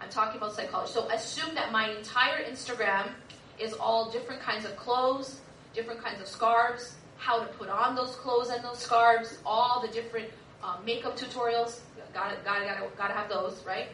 I'm 0.00 0.08
talking 0.08 0.38
about 0.38 0.54
psychology. 0.54 0.92
So 0.92 1.10
assume 1.10 1.54
that 1.54 1.72
my 1.72 1.90
entire 1.90 2.42
Instagram 2.44 3.10
is 3.58 3.74
all 3.74 4.10
different 4.10 4.40
kinds 4.40 4.64
of 4.64 4.74
clothes, 4.76 5.42
different 5.74 6.02
kinds 6.02 6.22
of 6.22 6.26
scarves, 6.26 6.94
how 7.18 7.38
to 7.38 7.46
put 7.58 7.68
on 7.68 7.94
those 7.94 8.16
clothes 8.16 8.48
and 8.48 8.64
those 8.64 8.78
scarves, 8.78 9.38
all 9.44 9.84
the 9.86 9.92
different 9.92 10.30
um, 10.64 10.82
makeup 10.86 11.18
tutorials. 11.18 11.80
Gotta, 12.14 12.36
gotta, 12.44 12.64
gotta, 12.64 12.86
gotta 12.96 13.12
have 13.14 13.28
those, 13.28 13.62
right? 13.66 13.88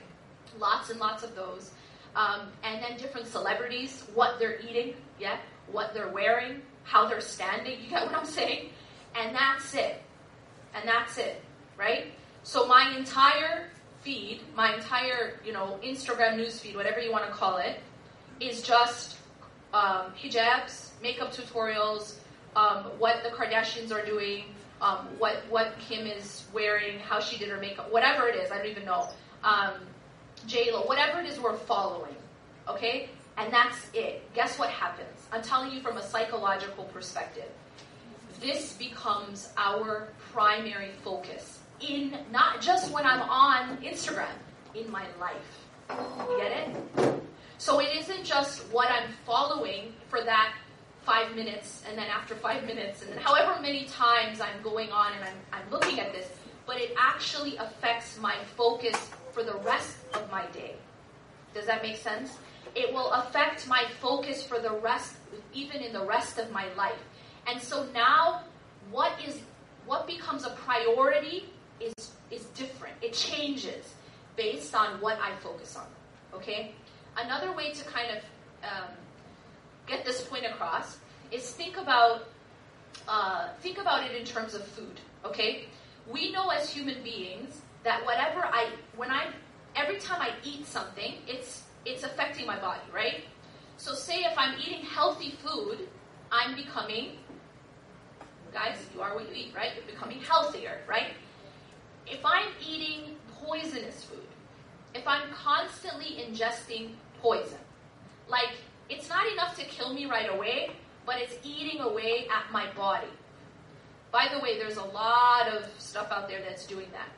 Lots 0.58 0.90
and 0.90 0.98
lots 1.00 1.22
of 1.22 1.34
those. 1.34 1.70
Um, 2.14 2.48
and 2.64 2.82
then 2.82 2.96
different 2.96 3.26
celebrities, 3.26 4.04
what 4.14 4.38
they're 4.38 4.58
eating, 4.60 4.94
yeah, 5.20 5.36
what 5.70 5.92
they're 5.92 6.08
wearing, 6.08 6.62
how 6.84 7.06
they're 7.06 7.20
standing. 7.20 7.78
You 7.82 7.90
get 7.90 8.06
what 8.06 8.14
I'm 8.14 8.24
saying? 8.24 8.70
And 9.14 9.34
that's 9.34 9.74
it. 9.74 10.02
And 10.74 10.88
that's 10.88 11.18
it, 11.18 11.42
right? 11.76 12.06
So 12.42 12.66
my 12.66 12.94
entire 12.96 13.68
feed, 14.00 14.40
my 14.54 14.74
entire, 14.74 15.40
you 15.44 15.52
know, 15.52 15.78
Instagram 15.82 16.36
news 16.36 16.60
feed, 16.60 16.76
whatever 16.76 17.00
you 17.00 17.10
want 17.12 17.26
to 17.26 17.32
call 17.32 17.58
it, 17.58 17.80
is 18.40 18.62
just 18.62 19.18
um, 19.74 20.12
hijabs, 20.20 20.90
makeup 21.02 21.32
tutorials, 21.32 22.16
um, 22.54 22.84
what 22.98 23.22
the 23.22 23.30
Kardashians 23.30 23.92
are 23.92 24.04
doing, 24.04 24.44
um, 24.80 25.08
what 25.18 25.42
what 25.48 25.78
Kim 25.78 26.06
is 26.06 26.44
wearing, 26.52 26.98
how 26.98 27.20
she 27.20 27.38
did 27.38 27.48
her 27.48 27.58
makeup, 27.58 27.90
whatever 27.92 28.28
it 28.28 28.36
is, 28.36 28.50
I 28.50 28.58
don't 28.58 28.66
even 28.66 28.84
know. 28.84 29.08
Um, 30.46 30.50
J 30.50 30.72
Lo, 30.72 30.82
whatever 30.82 31.20
it 31.20 31.26
is 31.26 31.40
we're 31.40 31.56
following, 31.56 32.14
okay, 32.68 33.08
and 33.36 33.52
that's 33.52 33.76
it. 33.92 34.22
Guess 34.34 34.58
what 34.58 34.70
happens? 34.70 35.08
I'm 35.32 35.42
telling 35.42 35.72
you 35.72 35.80
from 35.80 35.96
a 35.96 36.02
psychological 36.02 36.84
perspective. 36.84 37.50
This 38.40 38.74
becomes 38.74 39.52
our 39.56 40.08
primary 40.32 40.90
focus 41.02 41.60
in 41.80 42.16
not 42.30 42.60
just 42.60 42.92
when 42.92 43.04
I'm 43.04 43.22
on 43.22 43.78
Instagram, 43.78 44.36
in 44.74 44.90
my 44.90 45.04
life. 45.20 45.64
Get 46.38 46.52
it? 46.52 47.22
So 47.58 47.80
it 47.80 47.96
isn't 47.96 48.24
just 48.24 48.62
what 48.72 48.90
I'm 48.90 49.10
following 49.24 49.94
for 50.08 50.22
that 50.22 50.54
five 51.02 51.34
minutes, 51.34 51.82
and 51.88 51.98
then 51.98 52.06
after 52.06 52.34
five 52.34 52.64
minutes, 52.64 53.02
and 53.02 53.10
then 53.10 53.18
however 53.18 53.60
many 53.60 53.86
times 53.86 54.40
I'm 54.40 54.62
going 54.62 54.90
on 54.90 55.12
and 55.14 55.24
I'm, 55.24 55.36
I'm 55.52 55.70
looking 55.70 55.98
at 55.98 56.12
this, 56.12 56.28
but 56.66 56.80
it 56.80 56.94
actually 56.98 57.56
affects 57.56 58.18
my 58.20 58.36
focus 58.56 59.10
for 59.36 59.44
the 59.44 59.58
rest 59.58 59.98
of 60.14 60.30
my 60.30 60.46
day. 60.46 60.74
Does 61.52 61.66
that 61.66 61.82
make 61.82 61.98
sense? 61.98 62.38
It 62.74 62.90
will 62.92 63.10
affect 63.12 63.68
my 63.68 63.84
focus 64.00 64.42
for 64.42 64.58
the 64.58 64.72
rest, 64.72 65.16
even 65.52 65.82
in 65.82 65.92
the 65.92 66.04
rest 66.04 66.38
of 66.38 66.50
my 66.50 66.72
life. 66.72 67.02
And 67.46 67.60
so 67.60 67.84
now, 67.92 68.44
what 68.90 69.12
is 69.24 69.40
what 69.84 70.06
becomes 70.06 70.44
a 70.46 70.50
priority 70.50 71.50
is 71.80 72.12
is 72.30 72.44
different. 72.62 72.94
It 73.02 73.12
changes 73.12 73.94
based 74.36 74.74
on 74.74 75.00
what 75.02 75.18
I 75.20 75.36
focus 75.36 75.76
on. 75.76 75.86
Okay. 76.32 76.72
Another 77.18 77.52
way 77.52 77.72
to 77.72 77.84
kind 77.84 78.10
of 78.16 78.22
um, 78.64 78.90
get 79.86 80.04
this 80.04 80.22
point 80.24 80.46
across 80.46 80.96
is 81.30 81.50
think 81.50 81.76
about 81.76 82.26
uh, 83.06 83.48
think 83.60 83.76
about 83.78 84.04
it 84.08 84.16
in 84.16 84.24
terms 84.24 84.54
of 84.54 84.64
food. 84.64 84.98
Okay, 85.24 85.66
we 86.10 86.32
know 86.32 86.48
as 86.48 86.70
human 86.70 87.02
beings 87.02 87.60
that 87.86 88.04
whatever 88.04 88.44
I 88.44 88.70
when 88.96 89.12
I 89.12 89.28
every 89.76 89.98
time 89.98 90.20
I 90.20 90.30
eat 90.42 90.66
something, 90.66 91.14
it's 91.28 91.62
it's 91.84 92.02
affecting 92.02 92.44
my 92.44 92.58
body, 92.58 92.80
right? 92.92 93.22
So 93.76 93.94
say 93.94 94.24
if 94.24 94.36
I'm 94.36 94.58
eating 94.58 94.84
healthy 94.84 95.30
food, 95.30 95.88
I'm 96.32 96.56
becoming 96.56 97.12
guys, 98.52 98.76
you 98.92 99.02
are 99.02 99.14
what 99.14 99.28
you 99.28 99.34
eat, 99.34 99.52
right? 99.54 99.70
You're 99.76 99.86
becoming 99.86 100.18
healthier, 100.20 100.80
right? 100.88 101.12
If 102.06 102.24
I'm 102.24 102.48
eating 102.60 103.14
poisonous 103.40 104.02
food, 104.04 104.26
if 104.94 105.06
I'm 105.06 105.30
constantly 105.30 106.24
ingesting 106.24 106.90
poison, 107.22 107.58
like 108.28 108.50
it's 108.88 109.08
not 109.08 109.30
enough 109.30 109.56
to 109.58 109.64
kill 109.64 109.94
me 109.94 110.06
right 110.06 110.28
away, 110.34 110.70
but 111.04 111.20
it's 111.20 111.36
eating 111.44 111.80
away 111.80 112.26
at 112.36 112.50
my 112.50 112.66
body. 112.72 113.14
By 114.10 114.26
the 114.32 114.40
way, 114.40 114.58
there's 114.58 114.76
a 114.76 114.84
lot 114.84 115.46
of 115.52 115.70
stuff 115.78 116.10
out 116.10 116.28
there 116.28 116.40
that's 116.40 116.66
doing 116.66 116.88
that, 116.92 117.10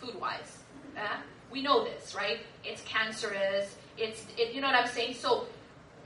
food 0.00 0.20
wise. 0.20 0.58
Uh, 0.96 1.18
we 1.50 1.62
know 1.62 1.84
this, 1.84 2.14
right? 2.14 2.38
It's 2.64 2.82
cancerous. 2.82 3.76
It's, 3.96 4.26
it, 4.36 4.54
you 4.54 4.60
know 4.60 4.68
what 4.68 4.76
I'm 4.76 4.88
saying? 4.88 5.14
So 5.14 5.46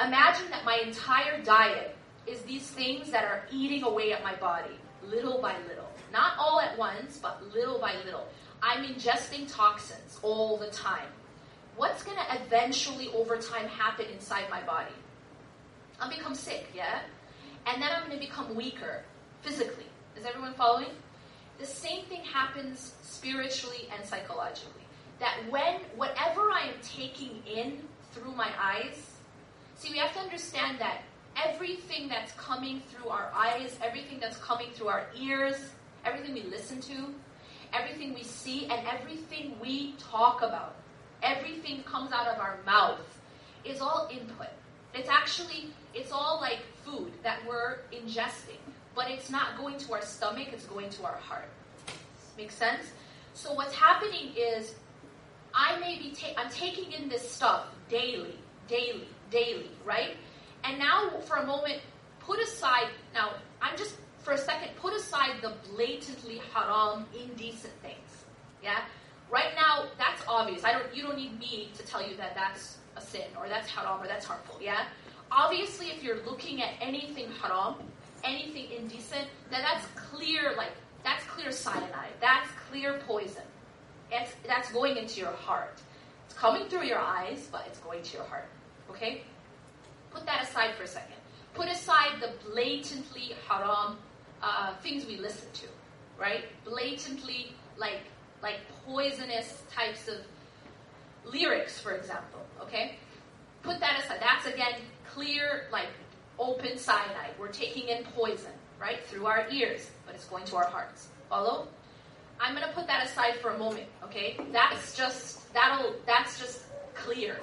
imagine 0.00 0.50
that 0.50 0.64
my 0.64 0.80
entire 0.84 1.42
diet 1.42 1.96
is 2.26 2.42
these 2.42 2.66
things 2.66 3.10
that 3.10 3.24
are 3.24 3.44
eating 3.50 3.82
away 3.82 4.12
at 4.12 4.22
my 4.22 4.34
body, 4.36 4.76
little 5.04 5.40
by 5.40 5.56
little. 5.68 5.88
Not 6.12 6.34
all 6.38 6.60
at 6.60 6.76
once, 6.78 7.18
but 7.20 7.42
little 7.54 7.78
by 7.78 7.94
little. 8.04 8.26
I'm 8.62 8.84
ingesting 8.84 9.52
toxins 9.52 10.20
all 10.22 10.56
the 10.56 10.68
time. 10.68 11.08
What's 11.76 12.04
going 12.04 12.18
to 12.18 12.42
eventually, 12.42 13.08
over 13.08 13.36
time, 13.38 13.66
happen 13.66 14.06
inside 14.12 14.44
my 14.50 14.62
body? 14.62 14.92
I'll 16.00 16.10
become 16.10 16.34
sick, 16.34 16.68
yeah? 16.74 17.00
And 17.66 17.82
then 17.82 17.90
I'm 17.92 18.06
going 18.06 18.18
to 18.18 18.24
become 18.24 18.54
weaker 18.54 19.02
physically. 19.40 19.86
Is 20.16 20.26
everyone 20.26 20.54
following? 20.54 20.90
The 21.62 21.68
same 21.68 22.04
thing 22.06 22.24
happens 22.24 22.92
spiritually 23.02 23.88
and 23.96 24.04
psychologically. 24.04 24.82
That 25.20 25.36
when 25.48 25.76
whatever 25.94 26.50
I 26.50 26.62
am 26.62 26.74
taking 26.82 27.40
in 27.46 27.78
through 28.10 28.32
my 28.32 28.50
eyes, 28.60 29.12
see, 29.76 29.92
we 29.92 29.98
have 29.98 30.12
to 30.14 30.18
understand 30.18 30.80
that 30.80 31.02
everything 31.36 32.08
that's 32.08 32.32
coming 32.32 32.82
through 32.88 33.10
our 33.10 33.30
eyes, 33.32 33.78
everything 33.80 34.18
that's 34.18 34.38
coming 34.38 34.70
through 34.74 34.88
our 34.88 35.06
ears, 35.16 35.54
everything 36.04 36.34
we 36.34 36.42
listen 36.42 36.80
to, 36.80 37.14
everything 37.72 38.12
we 38.12 38.24
see, 38.24 38.66
and 38.66 38.84
everything 38.84 39.54
we 39.62 39.94
talk 40.00 40.42
about, 40.42 40.74
everything 41.22 41.84
comes 41.84 42.10
out 42.10 42.26
of 42.26 42.40
our 42.40 42.58
mouth 42.66 43.20
is 43.64 43.80
all 43.80 44.08
input. 44.10 44.50
It's 44.94 45.08
actually, 45.08 45.68
it's 45.94 46.10
all 46.10 46.40
like 46.40 46.58
food 46.84 47.12
that 47.22 47.38
we're 47.48 47.82
ingesting, 47.92 48.58
but 48.94 49.10
it's 49.10 49.30
not 49.30 49.56
going 49.56 49.78
to 49.78 49.92
our 49.92 50.02
stomach, 50.02 50.48
it's 50.52 50.66
going 50.66 50.90
to 50.90 51.04
our 51.04 51.16
heart. 51.16 51.48
Make 52.36 52.50
sense? 52.50 52.92
So 53.34 53.52
what's 53.52 53.74
happening 53.74 54.32
is 54.36 54.74
I 55.54 55.78
may 55.78 55.98
be 55.98 56.12
ta- 56.14 56.34
I'm 56.36 56.50
taking 56.50 56.92
in 56.92 57.08
this 57.08 57.28
stuff 57.28 57.66
daily, 57.88 58.34
daily, 58.68 59.08
daily, 59.30 59.70
right? 59.84 60.16
And 60.64 60.78
now 60.78 61.10
for 61.20 61.36
a 61.36 61.46
moment, 61.46 61.80
put 62.20 62.38
aside 62.40 62.88
now 63.14 63.30
I'm 63.60 63.76
just 63.76 63.96
for 64.18 64.32
a 64.32 64.38
second 64.38 64.70
put 64.76 64.94
aside 64.94 65.42
the 65.42 65.52
blatantly 65.70 66.40
haram, 66.54 67.06
indecent 67.18 67.72
things. 67.82 68.24
Yeah? 68.62 68.80
Right 69.30 69.54
now, 69.56 69.86
that's 69.98 70.22
obvious. 70.28 70.64
I 70.64 70.72
don't 70.72 70.94
you 70.94 71.02
don't 71.02 71.16
need 71.16 71.38
me 71.38 71.70
to 71.76 71.84
tell 71.84 72.06
you 72.06 72.16
that 72.16 72.34
that's 72.34 72.78
a 72.96 73.00
sin 73.00 73.26
or 73.38 73.48
that's 73.48 73.68
haram 73.68 74.00
or 74.00 74.06
that's 74.06 74.26
harmful. 74.26 74.58
Yeah? 74.60 74.86
Obviously, 75.30 75.86
if 75.86 76.02
you're 76.02 76.22
looking 76.24 76.62
at 76.62 76.74
anything 76.80 77.30
haram, 77.40 77.76
anything 78.24 78.70
indecent, 78.76 79.26
then 79.50 79.62
that's 79.62 79.86
clear, 79.94 80.54
like, 80.56 80.72
that's 81.04 81.24
clear 81.24 81.50
cyanide. 81.50 82.12
That's 82.20 82.48
clear 82.70 83.00
poison. 83.06 83.42
It's, 84.10 84.32
that's 84.46 84.70
going 84.72 84.96
into 84.96 85.20
your 85.20 85.32
heart. 85.32 85.80
It's 86.26 86.34
coming 86.34 86.68
through 86.68 86.84
your 86.84 86.98
eyes, 86.98 87.48
but 87.50 87.64
it's 87.66 87.78
going 87.80 88.02
to 88.02 88.16
your 88.16 88.26
heart. 88.26 88.48
Okay? 88.90 89.22
Put 90.12 90.26
that 90.26 90.42
aside 90.42 90.74
for 90.74 90.84
a 90.84 90.86
second. 90.86 91.16
Put 91.54 91.68
aside 91.68 92.20
the 92.20 92.32
blatantly 92.50 93.32
haram 93.48 93.98
uh, 94.42 94.74
things 94.76 95.06
we 95.06 95.16
listen 95.16 95.48
to, 95.54 95.66
right? 96.18 96.44
Blatantly, 96.64 97.52
like, 97.76 98.00
like 98.42 98.60
poisonous 98.86 99.62
types 99.70 100.08
of 100.08 100.16
lyrics, 101.24 101.80
for 101.80 101.92
example. 101.92 102.40
Okay? 102.60 102.96
Put 103.62 103.80
that 103.80 104.02
aside. 104.02 104.18
That's 104.20 104.46
again 104.46 104.80
clear, 105.14 105.66
like 105.70 105.88
open 106.38 106.78
cyanide. 106.78 107.34
We're 107.38 107.48
taking 107.48 107.88
in 107.88 108.04
poison, 108.16 108.52
right, 108.80 109.04
through 109.06 109.26
our 109.26 109.46
ears, 109.50 109.90
but 110.06 110.14
it's 110.14 110.26
going 110.26 110.44
to 110.46 110.56
our 110.56 110.66
hearts. 110.66 111.08
Follow? 111.28 111.68
I'm 112.40 112.54
gonna 112.54 112.72
put 112.74 112.86
that 112.88 113.06
aside 113.06 113.36
for 113.36 113.50
a 113.50 113.58
moment, 113.58 113.86
okay? 114.04 114.36
That's 114.50 114.96
just 114.96 115.52
that'll 115.54 115.94
that's 116.06 116.38
just 116.40 116.62
clear. 116.94 117.38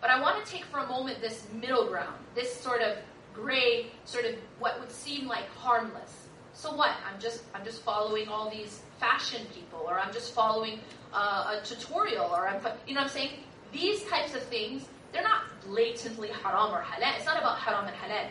But 0.00 0.10
I 0.10 0.20
want 0.20 0.44
to 0.44 0.50
take 0.50 0.64
for 0.66 0.80
a 0.80 0.86
moment 0.86 1.20
this 1.20 1.46
middle 1.54 1.86
ground, 1.86 2.14
this 2.34 2.54
sort 2.54 2.82
of 2.82 2.98
gray, 3.32 3.86
sort 4.04 4.24
of 4.26 4.34
what 4.58 4.78
would 4.80 4.90
seem 4.90 5.26
like 5.26 5.48
harmless. 5.56 6.26
So 6.52 6.74
what? 6.74 6.90
I'm 7.10 7.20
just 7.20 7.44
I'm 7.54 7.64
just 7.64 7.82
following 7.82 8.28
all 8.28 8.50
these 8.50 8.82
fashion 9.00 9.46
people, 9.54 9.84
or 9.86 9.98
I'm 9.98 10.12
just 10.12 10.34
following 10.34 10.80
uh, 11.12 11.58
a 11.58 11.64
tutorial, 11.64 12.26
or 12.26 12.46
I'm 12.48 12.60
you 12.86 12.94
know 12.94 13.00
what 13.00 13.06
I'm 13.06 13.12
saying. 13.12 13.30
These 13.72 14.04
types 14.04 14.34
of 14.34 14.42
things 14.44 14.86
they're 15.12 15.22
not 15.22 15.42
blatantly 15.64 16.28
haram 16.28 16.72
or 16.72 16.82
halal. 16.82 17.16
It's 17.16 17.26
not 17.26 17.38
about 17.38 17.58
haram 17.58 17.86
and 17.86 17.96
halal. 17.96 18.28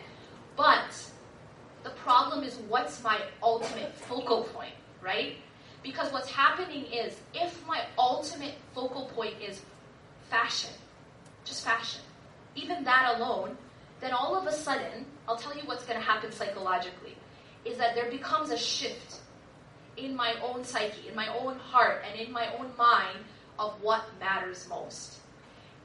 But 0.56 0.94
the 1.82 1.90
problem 1.90 2.42
is 2.44 2.56
what's 2.68 3.02
my 3.02 3.20
ultimate 3.42 3.94
focal 3.94 4.44
point, 4.44 4.74
right? 5.02 5.36
Because 5.82 6.12
what's 6.12 6.30
happening 6.30 6.84
is 6.86 7.14
if 7.34 7.64
my 7.66 7.82
ultimate 7.98 8.54
focal 8.74 9.06
point 9.14 9.34
is 9.40 9.62
fashion, 10.30 10.70
just 11.44 11.64
fashion, 11.64 12.00
even 12.56 12.82
that 12.84 13.14
alone, 13.16 13.56
then 14.00 14.12
all 14.12 14.36
of 14.36 14.46
a 14.46 14.52
sudden, 14.52 15.06
I'll 15.28 15.36
tell 15.36 15.56
you 15.56 15.62
what's 15.64 15.84
going 15.84 15.98
to 15.98 16.04
happen 16.04 16.32
psychologically. 16.32 17.16
is 17.64 17.76
that 17.78 17.94
there 17.96 18.10
becomes 18.10 18.50
a 18.50 18.56
shift 18.56 19.20
in 19.96 20.14
my 20.14 20.34
own 20.42 20.62
psyche, 20.64 21.08
in 21.08 21.14
my 21.16 21.28
own 21.38 21.58
heart, 21.58 22.04
and 22.08 22.20
in 22.20 22.32
my 22.32 22.46
own 22.56 22.70
mind 22.78 23.18
of 23.58 23.74
what 23.82 24.04
matters 24.20 24.66
most. 24.68 25.18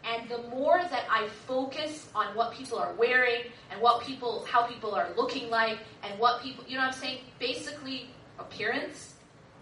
And 0.03 0.27
the 0.29 0.39
more 0.49 0.79
that 0.79 1.05
I 1.09 1.27
focus 1.47 2.07
on 2.15 2.35
what 2.35 2.53
people 2.53 2.79
are 2.79 2.93
wearing 2.93 3.43
and 3.71 3.79
what 3.81 4.01
people, 4.01 4.45
how 4.49 4.63
people 4.63 4.95
are 4.95 5.09
looking 5.15 5.49
like, 5.49 5.77
and 6.03 6.19
what 6.19 6.41
people, 6.41 6.63
you 6.67 6.75
know 6.75 6.81
what 6.81 6.95
I'm 6.95 6.99
saying? 6.99 7.19
Basically, 7.39 8.09
appearance, 8.39 9.13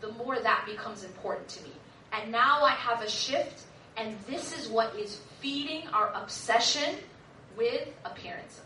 the 0.01 0.11
more 0.13 0.39
that 0.39 0.65
becomes 0.65 1.03
important 1.03 1.47
to 1.49 1.63
me. 1.63 1.71
And 2.13 2.31
now 2.31 2.63
I 2.63 2.71
have 2.71 3.01
a 3.01 3.09
shift, 3.09 3.63
and 3.97 4.15
this 4.27 4.57
is 4.57 4.69
what 4.69 4.95
is 4.95 5.21
feeding 5.41 5.87
our 5.89 6.11
obsession 6.13 6.95
with 7.57 7.87
appearances. 8.05 8.61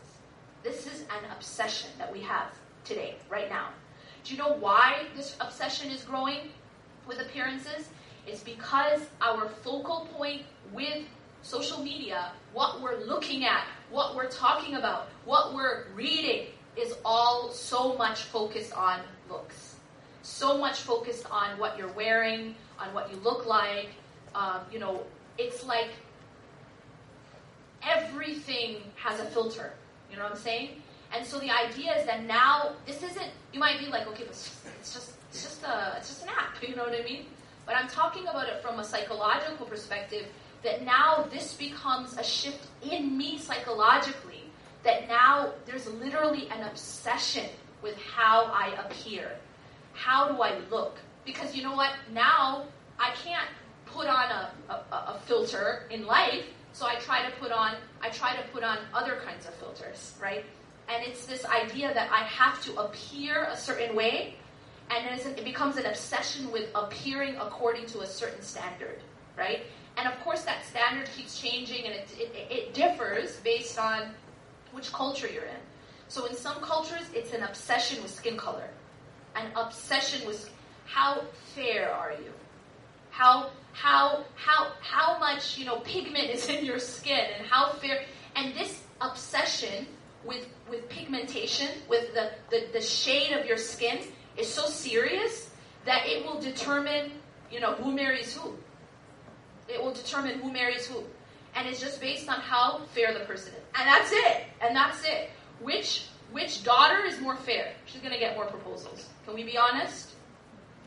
This 0.64 0.86
is 0.86 1.02
an 1.02 1.32
obsession 1.36 1.90
that 1.98 2.14
we 2.14 2.22
have 2.22 2.54
today, 2.86 3.16
right 3.30 3.50
now. 3.50 3.70
Do 4.24 4.34
you 4.34 4.38
know 4.40 4.54
why 4.54 5.08
this 5.16 5.36
obsession 5.42 5.92
is 5.92 6.04
growing 6.04 6.50
with 7.08 7.20
appearances? 7.20 7.90
It's 8.26 8.44
because 8.44 9.02
our 9.22 9.50
focal 9.50 10.08
point 10.14 10.44
with 10.72 11.04
social 11.44 11.84
media, 11.84 12.32
what 12.54 12.82
we're 12.82 13.04
looking 13.06 13.46
at, 13.46 13.66
what 13.92 14.16
we're 14.16 14.30
talking 14.30 14.76
about, 14.76 15.10
what 15.26 15.54
we're 15.54 15.86
reading, 15.94 16.48
is 16.76 16.96
all 17.06 17.52
so 17.52 17.96
much 17.96 18.24
focused 18.24 18.74
on 18.74 19.02
looks. 19.30 19.76
So 20.24 20.58
much 20.58 20.80
focused 20.80 21.30
on 21.30 21.60
what 21.60 21.78
you're 21.78 21.92
wearing, 21.92 22.56
on 22.80 22.94
what 22.94 23.12
you 23.12 23.20
look 23.20 23.46
like. 23.46 23.90
Um, 24.34 24.62
you 24.72 24.80
know, 24.80 25.04
it's 25.38 25.66
like 25.66 25.90
everything 27.84 28.78
has 28.96 29.20
a 29.20 29.26
filter. 29.26 29.74
You 30.10 30.18
know 30.18 30.24
what 30.24 30.32
I'm 30.32 30.38
saying? 30.38 30.82
And 31.14 31.26
so 31.26 31.40
the 31.40 31.52
idea 31.52 31.96
is 32.00 32.06
that 32.08 32.24
now 32.24 32.72
this 32.88 33.04
isn't. 33.04 33.30
You 33.52 33.60
might 33.60 33.80
be 33.80 33.86
like, 33.88 34.08
okay, 34.08 34.24
but 34.24 34.32
it's 34.32 34.94
just 34.94 35.12
it's 35.30 35.44
just 35.44 35.64
a 35.64 35.96
it's 35.98 36.08
just 36.08 36.24
an 36.24 36.30
app. 36.30 36.56
You 36.68 36.76
know 36.76 36.84
what 36.84 37.00
I 37.00 37.04
mean? 37.04 37.26
But 37.66 37.76
I'm 37.76 37.88
talking 37.88 38.24
about 38.28 38.48
it 38.48 38.62
from 38.62 38.80
a 38.80 38.84
psychological 38.84 39.66
perspective. 39.66 40.26
That 40.64 40.84
now 40.84 41.28
this 41.32 41.54
becomes 41.54 42.18
a 42.18 42.24
shift 42.24 42.68
in 42.90 43.18
me 43.18 43.38
psychologically. 43.38 44.44
That 44.84 45.08
now 45.08 45.54
there's 45.66 45.88
literally 45.88 46.50
an 46.50 46.64
obsession 46.64 47.50
with 47.82 47.98
how 47.98 48.46
I 48.46 48.76
appear. 48.86 49.32
How 49.94 50.30
do 50.30 50.42
I 50.42 50.60
look? 50.72 50.98
Because 51.26 51.56
you 51.56 51.64
know 51.64 51.76
what? 51.76 51.92
Now 52.12 52.66
I 53.00 53.12
can't 53.24 53.48
put 53.86 54.08
on 54.08 54.32
a, 54.32 54.52
a, 54.70 54.74
a 54.96 55.22
filter 55.26 55.84
in 55.90 56.06
life. 56.06 56.46
So 56.74 56.88
I 56.88 56.96
try 56.96 57.24
to 57.24 57.32
put 57.38 57.52
on 57.52 57.76
I 58.02 58.10
try 58.10 58.36
to 58.36 58.42
put 58.52 58.64
on 58.64 58.80
other 58.94 59.22
kinds 59.26 59.46
of 59.46 59.54
filters, 59.56 60.16
right? 60.22 60.44
And 60.90 61.04
it's 61.06 61.26
this 61.26 61.46
idea 61.46 61.94
that 61.94 62.12
I 62.12 62.24
have 62.24 62.62
to 62.64 62.76
appear 62.78 63.46
a 63.46 63.56
certain 63.56 63.96
way, 63.96 64.36
and 64.90 65.20
it 65.20 65.46
becomes 65.46 65.78
an 65.78 65.86
obsession 65.86 66.52
with 66.52 66.70
appearing 66.76 67.36
according 67.38 67.86
to 67.88 68.02
a 68.02 68.08
certain 68.08 68.42
standard, 68.42 69.00
right? 69.38 69.62
And 69.98 70.08
of 70.08 70.20
course, 70.22 70.44
that 70.44 70.66
standard 70.66 71.10
keeps 71.16 71.40
changing, 71.40 71.86
and 71.86 71.94
it, 71.94 72.08
it, 72.18 72.52
it 72.52 72.74
differs 72.74 73.38
based 73.38 73.78
on 73.78 74.10
which 74.72 74.92
culture 74.92 75.28
you're 75.28 75.44
in. 75.44 75.62
So 76.08 76.26
in 76.26 76.36
some 76.36 76.56
cultures, 76.62 77.04
it's 77.14 77.34
an 77.34 77.44
obsession 77.44 78.02
with 78.02 78.12
skin 78.12 78.38
color, 78.38 78.70
an 79.36 79.52
obsession 79.56 80.28
with 80.28 80.50
how 80.86 81.24
fair 81.56 81.92
are 81.92 82.12
you, 82.12 82.32
how 83.12 83.52
how 83.72 84.24
how 84.36 84.72
how 84.82 85.18
much 85.20 85.58
you 85.58 85.66
know 85.66 85.78
pigment 85.80 86.30
is 86.30 86.48
in 86.50 86.66
your 86.66 86.80
skin, 86.80 87.26
and 87.38 87.46
how 87.48 87.70
fair. 87.74 88.04
And 88.36 88.56
this 88.56 88.82
obsession 89.02 89.86
with, 90.26 90.48
with 90.70 90.88
pigmentation, 90.90 91.68
with 91.90 92.14
the, 92.14 92.32
the, 92.50 92.66
the 92.74 92.82
shade 92.82 93.34
of 93.34 93.46
your 93.46 93.58
skin, 93.58 94.00
is 94.38 94.48
so 94.48 94.66
serious 94.66 95.50
that 95.86 96.08
it 96.08 96.26
will 96.26 96.40
determine, 96.40 97.12
you 97.52 97.60
know, 97.60 97.74
who 97.74 97.92
marries 97.92 98.36
who. 98.36 98.56
It 99.68 99.82
will 99.82 99.94
determine 99.94 100.40
who 100.40 100.52
marries 100.52 100.88
who. 100.88 101.04
And 101.56 101.68
it's 101.68 101.80
just 101.80 102.02
based 102.02 102.28
on 102.30 102.40
how 102.40 102.82
fair 102.94 103.14
the 103.14 103.22
person 103.22 103.54
is. 103.54 103.60
And 103.80 103.88
that's 103.88 104.12
it. 104.12 104.44
And 104.62 104.76
that's 104.76 105.04
it. 105.06 105.30
Which 105.62 106.08
which 106.32 106.64
daughter 106.64 107.06
is 107.06 107.22
more 107.22 107.36
fair? 107.36 107.74
She's 107.86 108.02
gonna 108.02 108.18
get 108.18 108.36
more 108.36 108.46
proposals. 108.46 109.08
Can 109.26 109.36
we 109.36 109.44
be 109.44 109.58
honest? 109.58 110.12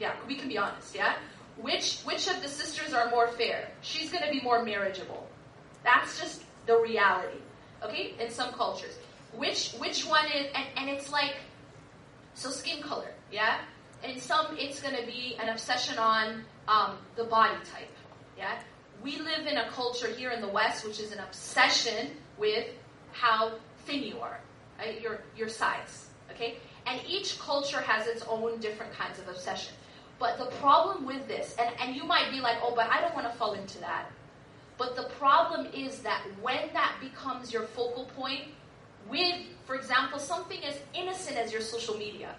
Yeah, 0.01 0.13
we 0.27 0.35
can 0.35 0.49
be 0.49 0.59
honest, 0.59 0.95
yeah? 0.95 1.15
Which 1.57 2.01
which 2.03 2.29
of 2.29 2.43
the 2.43 2.49
sisters 2.49 2.93
are 2.93 3.09
more 3.11 3.29
fair? 3.29 3.69
She's 3.81 4.11
gonna 4.11 4.31
be 4.31 4.41
more 4.41 4.65
marriageable. 4.65 5.27
That's 5.85 6.21
just 6.21 6.43
the 6.67 6.77
reality. 6.79 7.39
Okay? 7.83 8.15
In 8.19 8.31
some 8.31 8.53
cultures 8.53 8.99
which 9.37 9.73
which 9.73 10.05
one 10.07 10.27
is 10.27 10.47
and, 10.55 10.67
and 10.77 10.91
it's 10.91 11.11
like 11.11 11.37
so 12.35 12.51
skin 12.51 12.83
color 12.83 13.13
yeah 13.33 13.59
in 14.05 14.19
some 14.19 14.47
it's 14.59 14.81
to 14.81 14.91
be 15.07 15.37
an 15.41 15.49
obsession 15.49 15.99
on 15.99 16.45
um, 16.69 16.97
the 17.17 17.25
body 17.25 17.57
type 17.73 17.91
yeah 18.37 18.59
we 19.03 19.19
live 19.19 19.47
in 19.47 19.59
a 19.59 19.69
culture 19.71 20.09
here 20.09 20.31
in 20.31 20.41
the 20.41 20.49
west 20.49 20.85
which 20.87 21.01
is 21.01 21.13
an 21.13 21.19
obsession 21.21 22.11
with 22.39 22.67
how 23.13 23.53
thin 23.85 24.03
you 24.03 24.19
are 24.21 24.41
right? 24.79 25.01
your 25.01 25.21
your 25.37 25.49
size 25.49 26.07
okay 26.31 26.57
and 26.87 27.01
each 27.07 27.39
culture 27.39 27.81
has 27.81 28.07
its 28.07 28.23
own 28.29 28.59
different 28.61 28.93
kinds 28.93 29.19
of 29.19 29.29
obsession 29.29 29.75
but 30.19 30.39
the 30.39 30.47
problem 30.57 31.05
with 31.05 31.27
this 31.29 31.55
and, 31.59 31.69
and 31.81 31.95
you 31.95 32.05
might 32.05 32.31
be 32.31 32.41
like 32.41 32.57
oh 32.63 32.73
but 32.75 32.89
i 32.91 33.01
don't 33.01 33.15
want 33.15 33.31
to 33.31 33.39
fall 33.39 33.55
into 33.55 33.79
that 33.79 34.11
but 34.79 34.95
the 34.95 35.05
problem 35.19 35.67
is 35.73 36.01
that 36.01 36.23
when 36.43 36.69
that 36.75 36.97
becomes 37.01 37.53
your 37.53 37.63
focal 37.63 38.05
point 38.17 38.43
with, 39.09 39.37
for 39.65 39.75
example, 39.75 40.19
something 40.19 40.63
as 40.65 40.79
innocent 40.95 41.37
as 41.37 41.53
your 41.53 41.61
social 41.61 41.97
media. 41.97 42.35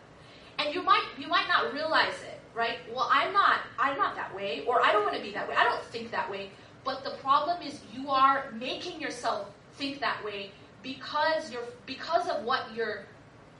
And 0.59 0.73
you 0.73 0.81
might 0.81 1.03
you 1.17 1.27
might 1.27 1.47
not 1.47 1.73
realize 1.73 2.15
it, 2.23 2.36
right? 2.57 2.79
Well, 2.93 3.07
I'm 3.11 3.31
not 3.31 3.59
I'm 3.79 3.97
not 3.97 4.15
that 4.15 4.35
way, 4.35 4.63
or 4.67 4.81
I 4.83 4.91
don't 4.91 5.03
want 5.03 5.15
to 5.15 5.21
be 5.21 5.31
that 5.33 5.47
way. 5.47 5.55
I 5.55 5.63
don't 5.63 5.83
think 5.85 6.11
that 6.11 6.29
way. 6.29 6.49
But 6.83 7.03
the 7.03 7.11
problem 7.21 7.61
is 7.61 7.79
you 7.93 8.09
are 8.09 8.51
making 8.59 8.99
yourself 8.99 9.51
think 9.73 9.99
that 9.99 10.23
way 10.25 10.51
because 10.81 11.51
you're 11.51 11.67
because 11.85 12.27
of 12.27 12.43
what 12.43 12.63
you're 12.75 13.05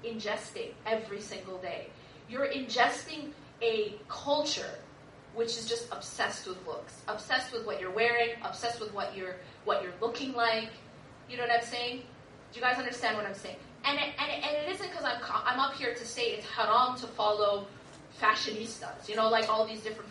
ingesting 0.03 0.71
every 0.85 1.21
single 1.21 1.59
day. 1.59 1.87
You're 2.27 2.47
ingesting 2.47 3.29
a 3.61 3.95
culture 4.09 4.79
which 5.35 5.49
is 5.49 5.69
just 5.69 5.91
obsessed 5.91 6.47
with 6.47 6.57
looks, 6.65 7.01
obsessed 7.07 7.53
with 7.53 7.65
what 7.65 7.79
you're 7.79 7.91
wearing, 7.91 8.31
obsessed 8.43 8.79
with 8.79 8.91
what 8.93 9.15
you're 9.15 9.35
what 9.65 9.83
you're 9.83 9.93
looking 10.01 10.33
like. 10.33 10.69
You 11.29 11.37
know 11.37 11.43
what 11.43 11.51
I'm 11.51 11.63
saying? 11.63 12.01
Do 12.51 12.59
you 12.59 12.61
guys 12.61 12.77
understand 12.77 13.17
what 13.17 13.25
I'm 13.25 13.35
saying? 13.35 13.57
And 13.83 13.99
it, 13.99 14.09
and 14.17 14.31
it, 14.31 14.43
and 14.43 14.57
it 14.57 14.73
isn't 14.73 14.89
because 14.89 15.05
I'm, 15.05 15.21
I'm 15.45 15.59
up 15.59 15.75
here 15.75 15.93
to 15.93 16.05
say 16.05 16.31
it's 16.31 16.45
haram 16.47 16.97
to 16.97 17.07
follow 17.07 17.67
fashionistas, 18.21 19.07
you 19.07 19.15
know, 19.15 19.29
like 19.29 19.49
all 19.49 19.65
these 19.65 19.81
different. 19.81 20.09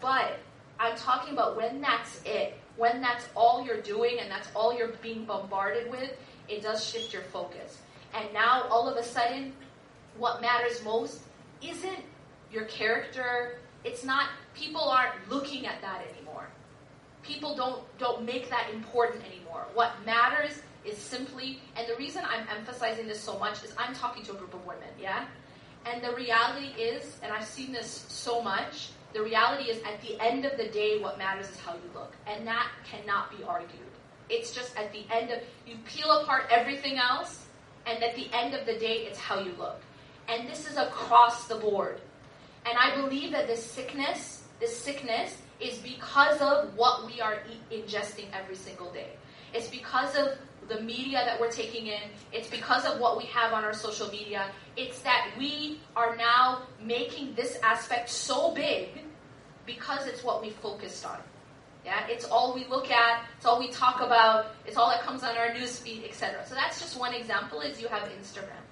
But 0.00 0.38
I'm 0.78 0.96
talking 0.96 1.32
about 1.32 1.56
when 1.56 1.80
that's 1.80 2.20
it, 2.24 2.58
when 2.76 3.00
that's 3.00 3.26
all 3.34 3.64
you're 3.64 3.80
doing 3.80 4.18
and 4.20 4.30
that's 4.30 4.48
all 4.54 4.76
you're 4.76 4.92
being 5.02 5.24
bombarded 5.24 5.90
with, 5.90 6.12
it 6.48 6.62
does 6.62 6.84
shift 6.84 7.12
your 7.12 7.22
focus. 7.22 7.78
And 8.14 8.32
now 8.32 8.66
all 8.70 8.88
of 8.88 8.96
a 8.96 9.02
sudden, 9.02 9.52
what 10.18 10.40
matters 10.40 10.82
most 10.84 11.20
isn't 11.62 12.04
your 12.52 12.64
character. 12.64 13.58
It's 13.84 14.04
not, 14.04 14.28
people 14.54 14.82
aren't 14.82 15.14
looking 15.28 15.66
at 15.66 15.80
that 15.80 16.02
anymore. 16.12 16.48
People 17.22 17.56
don't, 17.56 17.82
don't 17.98 18.24
make 18.24 18.48
that 18.50 18.70
important 18.72 19.24
anymore. 19.24 19.66
What 19.74 19.92
matters 20.04 20.62
is 20.84 20.96
simply, 20.96 21.60
and 21.76 21.88
the 21.88 21.96
reason 21.96 22.22
I'm 22.24 22.46
emphasizing 22.56 23.06
this 23.06 23.20
so 23.20 23.38
much 23.38 23.64
is 23.64 23.74
I'm 23.76 23.94
talking 23.94 24.22
to 24.24 24.32
a 24.32 24.36
group 24.36 24.54
of 24.54 24.64
women, 24.64 24.88
yeah? 25.00 25.26
And 25.86 26.02
the 26.02 26.14
reality 26.14 26.68
is, 26.80 27.16
and 27.22 27.32
I've 27.32 27.44
seen 27.44 27.72
this 27.72 28.04
so 28.08 28.42
much, 28.42 28.90
the 29.12 29.22
reality 29.22 29.70
is 29.70 29.80
at 29.84 30.00
the 30.02 30.20
end 30.20 30.44
of 30.44 30.56
the 30.58 30.68
day, 30.68 30.98
what 30.98 31.16
matters 31.16 31.48
is 31.48 31.58
how 31.60 31.74
you 31.74 31.90
look. 31.94 32.12
And 32.26 32.46
that 32.46 32.68
cannot 32.84 33.36
be 33.36 33.44
argued. 33.44 33.70
It's 34.28 34.52
just 34.52 34.76
at 34.76 34.92
the 34.92 35.04
end 35.14 35.30
of, 35.30 35.38
you 35.66 35.76
peel 35.86 36.10
apart 36.10 36.46
everything 36.50 36.98
else, 36.98 37.46
and 37.86 38.02
at 38.02 38.16
the 38.16 38.28
end 38.32 38.54
of 38.54 38.66
the 38.66 38.74
day, 38.74 39.06
it's 39.06 39.18
how 39.18 39.38
you 39.38 39.52
look. 39.58 39.80
And 40.28 40.48
this 40.48 40.68
is 40.68 40.76
across 40.76 41.46
the 41.46 41.54
board. 41.54 42.00
And 42.68 42.76
I 42.76 43.00
believe 43.00 43.30
that 43.30 43.46
this 43.46 43.64
sickness, 43.64 44.42
this 44.58 44.76
sickness, 44.76 45.38
is 45.60 45.78
because 45.78 46.40
of 46.40 46.74
what 46.76 47.06
we 47.06 47.20
are 47.20 47.38
e- 47.48 47.76
ingesting 47.80 48.26
every 48.32 48.56
single 48.56 48.92
day. 48.92 49.10
It's 49.54 49.68
because 49.68 50.16
of 50.16 50.36
the 50.68 50.80
media 50.80 51.22
that 51.24 51.40
we're 51.40 51.50
taking 51.50 51.86
in. 51.86 52.00
It's 52.32 52.48
because 52.48 52.84
of 52.84 53.00
what 53.00 53.16
we 53.16 53.24
have 53.24 53.52
on 53.52 53.64
our 53.64 53.72
social 53.72 54.08
media. 54.08 54.50
It's 54.76 55.00
that 55.00 55.30
we 55.38 55.80
are 55.94 56.16
now 56.16 56.62
making 56.82 57.34
this 57.34 57.58
aspect 57.62 58.10
so 58.10 58.52
big 58.52 58.88
because 59.64 60.06
it's 60.06 60.22
what 60.22 60.42
we 60.42 60.50
focused 60.50 61.04
on. 61.06 61.18
Yeah, 61.84 62.04
it's 62.08 62.24
all 62.24 62.52
we 62.52 62.66
look 62.66 62.90
at, 62.90 63.24
it's 63.36 63.46
all 63.46 63.60
we 63.60 63.68
talk 63.68 64.00
about, 64.00 64.56
it's 64.66 64.76
all 64.76 64.90
that 64.90 65.02
comes 65.02 65.22
on 65.22 65.36
our 65.36 65.50
newsfeed, 65.50 66.08
etc. 66.08 66.44
So 66.44 66.56
that's 66.56 66.80
just 66.80 66.98
one 66.98 67.14
example 67.14 67.60
is 67.60 67.80
you 67.80 67.86
have 67.86 68.08
Instagram. 68.08 68.64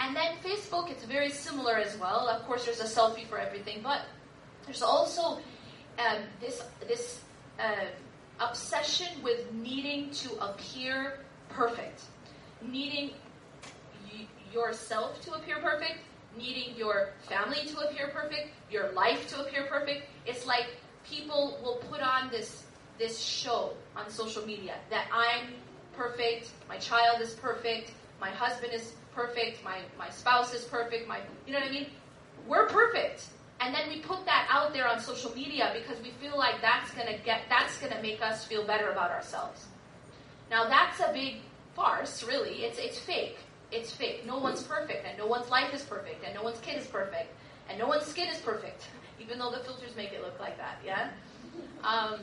And 0.00 0.14
then 0.14 0.36
Facebook, 0.42 0.90
it's 0.90 1.04
very 1.04 1.30
similar 1.30 1.76
as 1.76 1.96
well. 1.98 2.28
Of 2.28 2.44
course, 2.46 2.64
there's 2.64 2.80
a 2.80 2.84
selfie 2.84 3.26
for 3.26 3.38
everything, 3.38 3.80
but 3.82 4.02
there's 4.64 4.82
also 4.82 5.38
um, 5.98 6.22
this 6.40 6.62
this 6.86 7.20
uh, 7.58 7.86
obsession 8.40 9.22
with 9.22 9.52
needing 9.52 10.10
to 10.10 10.34
appear 10.38 11.20
perfect, 11.48 12.02
needing 12.62 13.10
yourself 14.52 15.20
to 15.22 15.32
appear 15.32 15.58
perfect, 15.58 15.98
needing 16.36 16.74
your 16.76 17.10
family 17.28 17.66
to 17.66 17.78
appear 17.80 18.08
perfect, 18.08 18.48
your 18.70 18.90
life 18.92 19.28
to 19.28 19.40
appear 19.40 19.64
perfect. 19.64 20.06
It's 20.26 20.46
like 20.46 20.66
people 21.08 21.58
will 21.62 21.76
put 21.90 22.00
on 22.00 22.30
this 22.30 22.64
this 22.98 23.20
show 23.20 23.74
on 23.96 24.10
social 24.10 24.44
media 24.44 24.74
that 24.90 25.06
I'm 25.12 25.54
perfect, 25.96 26.50
my 26.68 26.78
child 26.78 27.20
is 27.20 27.34
perfect, 27.34 27.92
my 28.20 28.30
husband 28.30 28.72
is 28.72 28.92
perfect, 29.14 29.62
my, 29.62 29.78
my 29.96 30.10
spouse 30.10 30.52
is 30.52 30.64
perfect, 30.64 31.06
my 31.06 31.20
you 31.46 31.52
know 31.52 31.60
what 31.60 31.68
I 31.68 31.72
mean? 31.72 31.86
We're 32.48 32.66
perfect. 32.66 33.26
And 33.60 33.74
then 33.74 33.88
we 33.88 34.00
put 34.00 34.24
that 34.24 34.46
out 34.50 34.72
there 34.72 34.86
on 34.86 35.00
social 35.00 35.34
media 35.34 35.72
because 35.74 36.00
we 36.02 36.10
feel 36.20 36.38
like 36.38 36.60
that's 36.60 36.90
gonna 36.92 37.18
get 37.24 37.42
that's 37.48 37.76
gonna 37.78 38.00
make 38.00 38.22
us 38.22 38.44
feel 38.44 38.64
better 38.64 38.90
about 38.90 39.10
ourselves. 39.10 39.66
Now 40.50 40.68
that's 40.68 41.00
a 41.00 41.12
big 41.12 41.36
farce, 41.74 42.22
really. 42.22 42.64
It's 42.64 42.78
it's 42.78 42.98
fake. 42.98 43.38
It's 43.70 43.90
fake. 43.90 44.24
No 44.26 44.38
one's 44.38 44.62
perfect, 44.62 45.04
and 45.06 45.18
no 45.18 45.26
one's 45.26 45.50
life 45.50 45.74
is 45.74 45.82
perfect, 45.82 46.24
and 46.24 46.34
no 46.34 46.42
one's 46.42 46.60
kid 46.60 46.78
is 46.78 46.86
perfect, 46.86 47.30
and 47.68 47.78
no 47.78 47.86
one's 47.86 48.04
skin 48.04 48.28
is 48.28 48.40
perfect, 48.40 48.84
even 49.20 49.38
though 49.38 49.50
the 49.50 49.58
filters 49.58 49.94
make 49.96 50.12
it 50.12 50.22
look 50.22 50.38
like 50.40 50.56
that. 50.56 50.78
Yeah. 50.84 51.10
Um, 51.82 52.20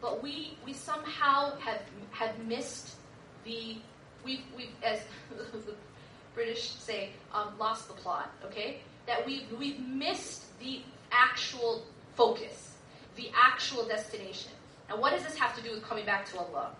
but 0.00 0.22
we 0.22 0.56
we 0.64 0.72
somehow 0.72 1.56
have 1.58 1.82
have 2.10 2.38
missed 2.46 2.96
the 3.44 3.78
we've 4.24 4.42
we've 4.56 4.74
as 4.82 5.00
the 5.30 5.74
British 6.34 6.70
say 6.70 7.10
um, 7.34 7.58
lost 7.58 7.88
the 7.88 7.94
plot. 7.94 8.30
Okay, 8.44 8.80
that 9.08 9.26
we've 9.26 9.50
we've 9.58 9.80
missed 9.80 10.44
the 10.60 10.82
actual 11.10 11.84
focus, 12.14 12.76
the 13.16 13.30
actual 13.34 13.84
destination. 13.88 14.52
And 14.88 15.00
what 15.00 15.12
does 15.12 15.24
this 15.24 15.36
have 15.36 15.56
to 15.56 15.62
do 15.62 15.72
with 15.72 15.82
coming 15.82 16.06
back 16.06 16.26
to 16.26 16.38
Allah? 16.38 16.70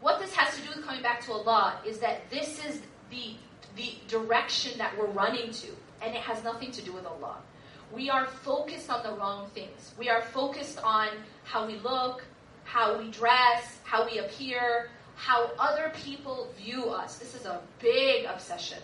What 0.00 0.20
this 0.20 0.34
has 0.34 0.54
to 0.56 0.62
do 0.62 0.68
with 0.76 0.84
coming 0.84 1.02
back 1.02 1.20
to 1.22 1.32
Allah 1.32 1.80
is 1.84 1.98
that 1.98 2.30
this 2.30 2.64
is 2.64 2.80
the, 3.10 3.34
the 3.76 3.94
direction 4.08 4.78
that 4.78 4.96
we're 4.98 5.06
running 5.06 5.50
to, 5.50 5.68
and 6.02 6.14
it 6.14 6.20
has 6.20 6.44
nothing 6.44 6.70
to 6.72 6.82
do 6.82 6.92
with 6.92 7.06
Allah. 7.06 7.38
We 7.92 8.10
are 8.10 8.26
focused 8.26 8.90
on 8.90 9.02
the 9.02 9.18
wrong 9.18 9.48
things. 9.54 9.94
We 9.98 10.08
are 10.08 10.22
focused 10.22 10.78
on 10.82 11.08
how 11.44 11.66
we 11.66 11.78
look, 11.78 12.24
how 12.64 12.98
we 12.98 13.10
dress, 13.10 13.78
how 13.84 14.04
we 14.04 14.18
appear, 14.18 14.90
how 15.14 15.50
other 15.58 15.92
people 16.04 16.48
view 16.58 16.90
us. 16.90 17.18
This 17.18 17.34
is 17.34 17.46
a 17.46 17.60
big 17.80 18.26
obsession. 18.26 18.78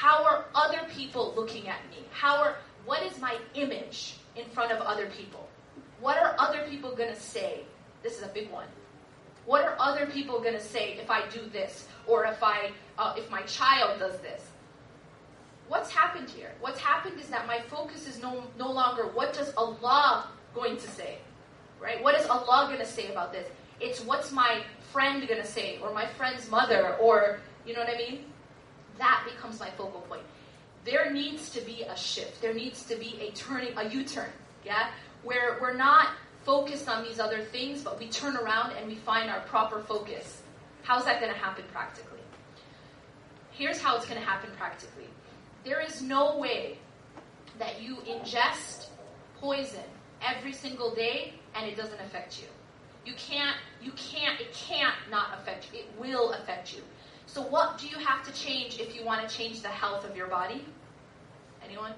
How 0.00 0.24
are 0.24 0.46
other 0.54 0.80
people 0.90 1.34
looking 1.36 1.68
at 1.68 1.78
me? 1.90 1.98
How 2.10 2.38
are 2.38 2.56
what 2.86 3.02
is 3.02 3.20
my 3.20 3.36
image 3.52 4.14
in 4.34 4.46
front 4.46 4.72
of 4.72 4.80
other 4.80 5.10
people? 5.10 5.46
What 6.00 6.16
are 6.16 6.34
other 6.38 6.64
people 6.70 6.96
going 6.96 7.12
to 7.12 7.20
say? 7.20 7.64
This 8.02 8.16
is 8.16 8.22
a 8.22 8.28
big 8.28 8.50
one. 8.50 8.64
What 9.44 9.62
are 9.62 9.76
other 9.78 10.06
people 10.06 10.40
going 10.40 10.54
to 10.54 10.60
say 10.74 10.94
if 10.94 11.10
I 11.10 11.28
do 11.28 11.42
this 11.52 11.86
or 12.06 12.24
if 12.24 12.42
I 12.42 12.70
uh, 12.96 13.12
if 13.18 13.30
my 13.30 13.42
child 13.42 13.98
does 13.98 14.18
this? 14.20 14.42
What's 15.68 15.90
happened 15.90 16.30
here? 16.30 16.52
What's 16.60 16.80
happened 16.80 17.20
is 17.20 17.28
that 17.28 17.46
my 17.46 17.60
focus 17.68 18.08
is 18.08 18.22
no 18.22 18.44
no 18.58 18.72
longer 18.72 19.02
what 19.02 19.34
does 19.34 19.52
Allah 19.54 20.28
going 20.54 20.78
to 20.78 20.88
say, 20.88 21.18
right? 21.78 22.02
What 22.02 22.18
is 22.18 22.26
Allah 22.26 22.68
going 22.68 22.80
to 22.80 22.90
say 22.90 23.12
about 23.12 23.34
this? 23.34 23.46
It's 23.80 24.00
what's 24.00 24.32
my 24.32 24.62
friend 24.94 25.28
going 25.28 25.42
to 25.42 25.46
say 25.46 25.78
or 25.82 25.92
my 25.92 26.06
friend's 26.06 26.50
mother 26.50 26.96
or 26.96 27.40
you 27.66 27.74
know 27.74 27.80
what 27.80 27.94
I 27.94 27.98
mean? 27.98 28.29
That 29.00 29.24
becomes 29.24 29.58
my 29.58 29.70
focal 29.70 30.02
point. 30.02 30.22
There 30.84 31.10
needs 31.10 31.50
to 31.50 31.62
be 31.62 31.82
a 31.82 31.96
shift. 31.96 32.42
There 32.42 32.52
needs 32.52 32.84
to 32.84 32.96
be 32.96 33.18
a 33.20 33.32
turning, 33.32 33.72
a 33.76 33.88
U-turn. 33.88 34.28
Yeah, 34.62 34.90
where 35.22 35.58
we're 35.58 35.74
not 35.74 36.08
focused 36.44 36.86
on 36.86 37.02
these 37.02 37.18
other 37.18 37.42
things, 37.42 37.82
but 37.82 37.98
we 37.98 38.08
turn 38.08 38.36
around 38.36 38.72
and 38.76 38.86
we 38.86 38.96
find 38.96 39.30
our 39.30 39.40
proper 39.40 39.80
focus. 39.80 40.42
How's 40.82 41.06
that 41.06 41.18
going 41.18 41.32
to 41.32 41.38
happen 41.38 41.64
practically? 41.72 42.18
Here's 43.52 43.80
how 43.80 43.96
it's 43.96 44.06
going 44.06 44.20
to 44.20 44.26
happen 44.26 44.50
practically. 44.58 45.08
There 45.64 45.80
is 45.80 46.02
no 46.02 46.38
way 46.38 46.76
that 47.58 47.80
you 47.80 47.96
ingest 48.06 48.88
poison 49.40 49.84
every 50.22 50.52
single 50.52 50.94
day 50.94 51.32
and 51.54 51.66
it 51.66 51.76
doesn't 51.76 52.00
affect 52.00 52.40
you. 52.40 52.48
You 53.06 53.14
can't, 53.14 53.56
you 53.82 53.92
can't, 53.92 54.38
it 54.40 54.52
can't 54.52 54.94
not 55.10 55.38
affect 55.38 55.68
you. 55.72 55.80
It 55.80 55.86
will 55.98 56.32
affect 56.32 56.74
you. 56.74 56.82
So 57.32 57.42
what 57.42 57.78
do 57.78 57.86
you 57.86 57.96
have 57.98 58.24
to 58.24 58.32
change 58.32 58.80
if 58.80 58.96
you 58.96 59.04
want 59.04 59.26
to 59.26 59.32
change 59.32 59.62
the 59.62 59.68
health 59.68 60.04
of 60.04 60.16
your 60.16 60.26
body? 60.26 60.64
Anyone? 61.64 61.92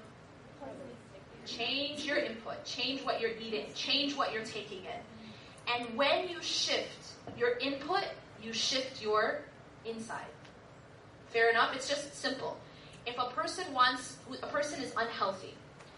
Change 1.47 2.05
your 2.05 2.17
input. 2.17 2.63
Change 2.65 3.01
what 3.01 3.19
you're 3.19 3.35
eating. 3.41 3.65
Change 3.73 4.15
what 4.15 4.31
you're 4.31 4.45
taking 4.45 4.83
in. 4.85 5.73
And 5.73 5.97
when 5.97 6.29
you 6.29 6.39
shift 6.43 7.13
your 7.35 7.57
input, 7.57 8.03
you 8.43 8.53
shift 8.53 9.01
your 9.01 9.41
inside. 9.85 10.27
Fair 11.29 11.49
enough? 11.49 11.75
It's 11.75 11.89
just 11.89 12.15
simple. 12.15 12.55
If 13.07 13.17
a 13.17 13.25
person 13.31 13.65
wants, 13.73 14.17
a 14.43 14.47
person 14.47 14.83
is 14.83 14.93
unhealthy, 14.95 15.55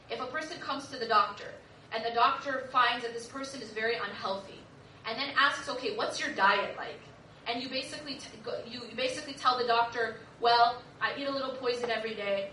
if 0.09 0.21
a 0.21 0.27
person 0.27 0.57
comes 0.61 0.87
to 0.87 0.97
the 0.97 1.07
doctor 1.07 1.51
and 1.91 2.05
the 2.05 2.15
doctor 2.15 2.69
finds 2.71 3.03
that 3.03 3.13
this 3.13 3.25
person 3.25 3.61
is 3.61 3.71
very 3.71 3.95
unhealthy, 3.95 4.59
and 5.05 5.19
then 5.19 5.29
asks, 5.37 5.69
okay, 5.69 5.95
what's 5.95 6.21
your 6.21 6.33
diet 6.35 6.75
like? 6.77 6.99
And 7.47 7.61
you 7.61 7.69
basically 7.69 8.15
t- 8.15 8.27
you, 8.67 8.81
you 8.89 8.95
basically 8.95 9.33
tell 9.33 9.57
the 9.57 9.65
doctor, 9.65 10.17
well, 10.41 10.81
I 11.01 11.13
eat 11.17 11.27
a 11.27 11.31
little 11.31 11.51
poison 11.51 11.89
every 11.89 12.15
day, 12.15 12.49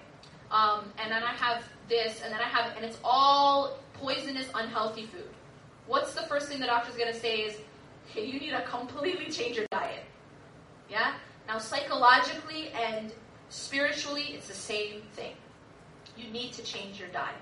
um, 0.51 0.85
and 1.03 1.11
then 1.11 1.23
I 1.23 1.33
have 1.33 1.65
this, 1.89 2.21
and 2.23 2.33
then 2.33 2.41
I 2.41 2.49
have, 2.49 2.77
and 2.77 2.85
it's 2.85 2.99
all 3.03 3.79
poisonous, 3.95 4.47
unhealthy 4.55 5.07
food. 5.07 5.29
What's 5.87 6.15
the 6.15 6.23
first 6.23 6.49
thing 6.49 6.61
the 6.61 6.67
doctor's 6.67 6.97
going 6.97 7.13
to 7.13 7.19
say 7.19 7.41
is, 7.41 7.57
hey, 8.09 8.27
you 8.27 8.39
need 8.39 8.51
to 8.51 8.63
completely 8.63 9.31
change 9.31 9.57
your 9.57 9.67
diet. 9.71 10.05
Yeah? 10.91 11.15
Now, 11.49 11.59
psychologically 11.59 12.69
and 12.71 13.13
spiritually, 13.49 14.35
it's 14.35 14.49
the 14.49 14.55
same 14.55 15.03
thing. 15.13 15.33
You 16.17 16.31
need 16.31 16.53
to 16.55 16.63
change 16.63 16.99
your 16.99 17.09
diet. 17.09 17.35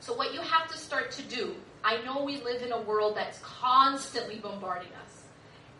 So, 0.00 0.14
what 0.14 0.32
you 0.32 0.40
have 0.40 0.70
to 0.70 0.78
start 0.78 1.10
to 1.12 1.22
do, 1.22 1.54
I 1.84 2.02
know 2.02 2.24
we 2.24 2.40
live 2.42 2.62
in 2.62 2.72
a 2.72 2.80
world 2.80 3.16
that's 3.16 3.38
constantly 3.40 4.36
bombarding 4.36 4.92
us. 5.04 5.22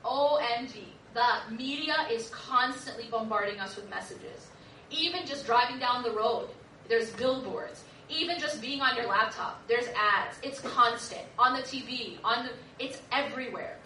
OMG. 0.05 0.85
The 1.17 1.55
media 1.57 2.07
is 2.13 2.29
constantly 2.29 3.07
bombarding 3.11 3.59
us 3.59 3.75
with 3.75 3.89
messages. 3.89 4.49
Even 4.91 5.25
just 5.25 5.47
driving 5.47 5.79
down 5.79 6.03
the 6.03 6.11
road, 6.11 6.51
there's 6.91 7.09
billboards. 7.13 7.85
Even 8.11 8.39
just 8.39 8.61
being 8.61 8.83
on 8.83 8.95
your 8.97 9.07
laptop, 9.07 9.67
there's 9.67 9.87
ads. 9.97 10.37
It's 10.43 10.61
constant. 10.61 11.23
On 11.39 11.57
the 11.57 11.63
TV, 11.63 12.19
on 12.23 12.45
the 12.45 12.51
it's 12.79 13.01
everywhere. 13.13 13.79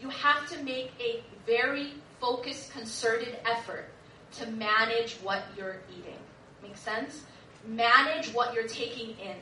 You 0.00 0.08
have 0.08 0.50
to 0.50 0.60
make 0.64 0.90
a 0.98 1.22
very 1.46 1.92
focused, 2.20 2.72
concerted 2.72 3.38
effort 3.46 3.88
to 4.32 4.50
manage 4.50 5.14
what 5.22 5.44
you're 5.56 5.76
eating. 5.96 6.18
Make 6.60 6.76
sense? 6.76 7.22
Manage 7.68 8.34
what 8.34 8.52
you're 8.52 8.66
taking 8.66 9.10
in. 9.10 9.36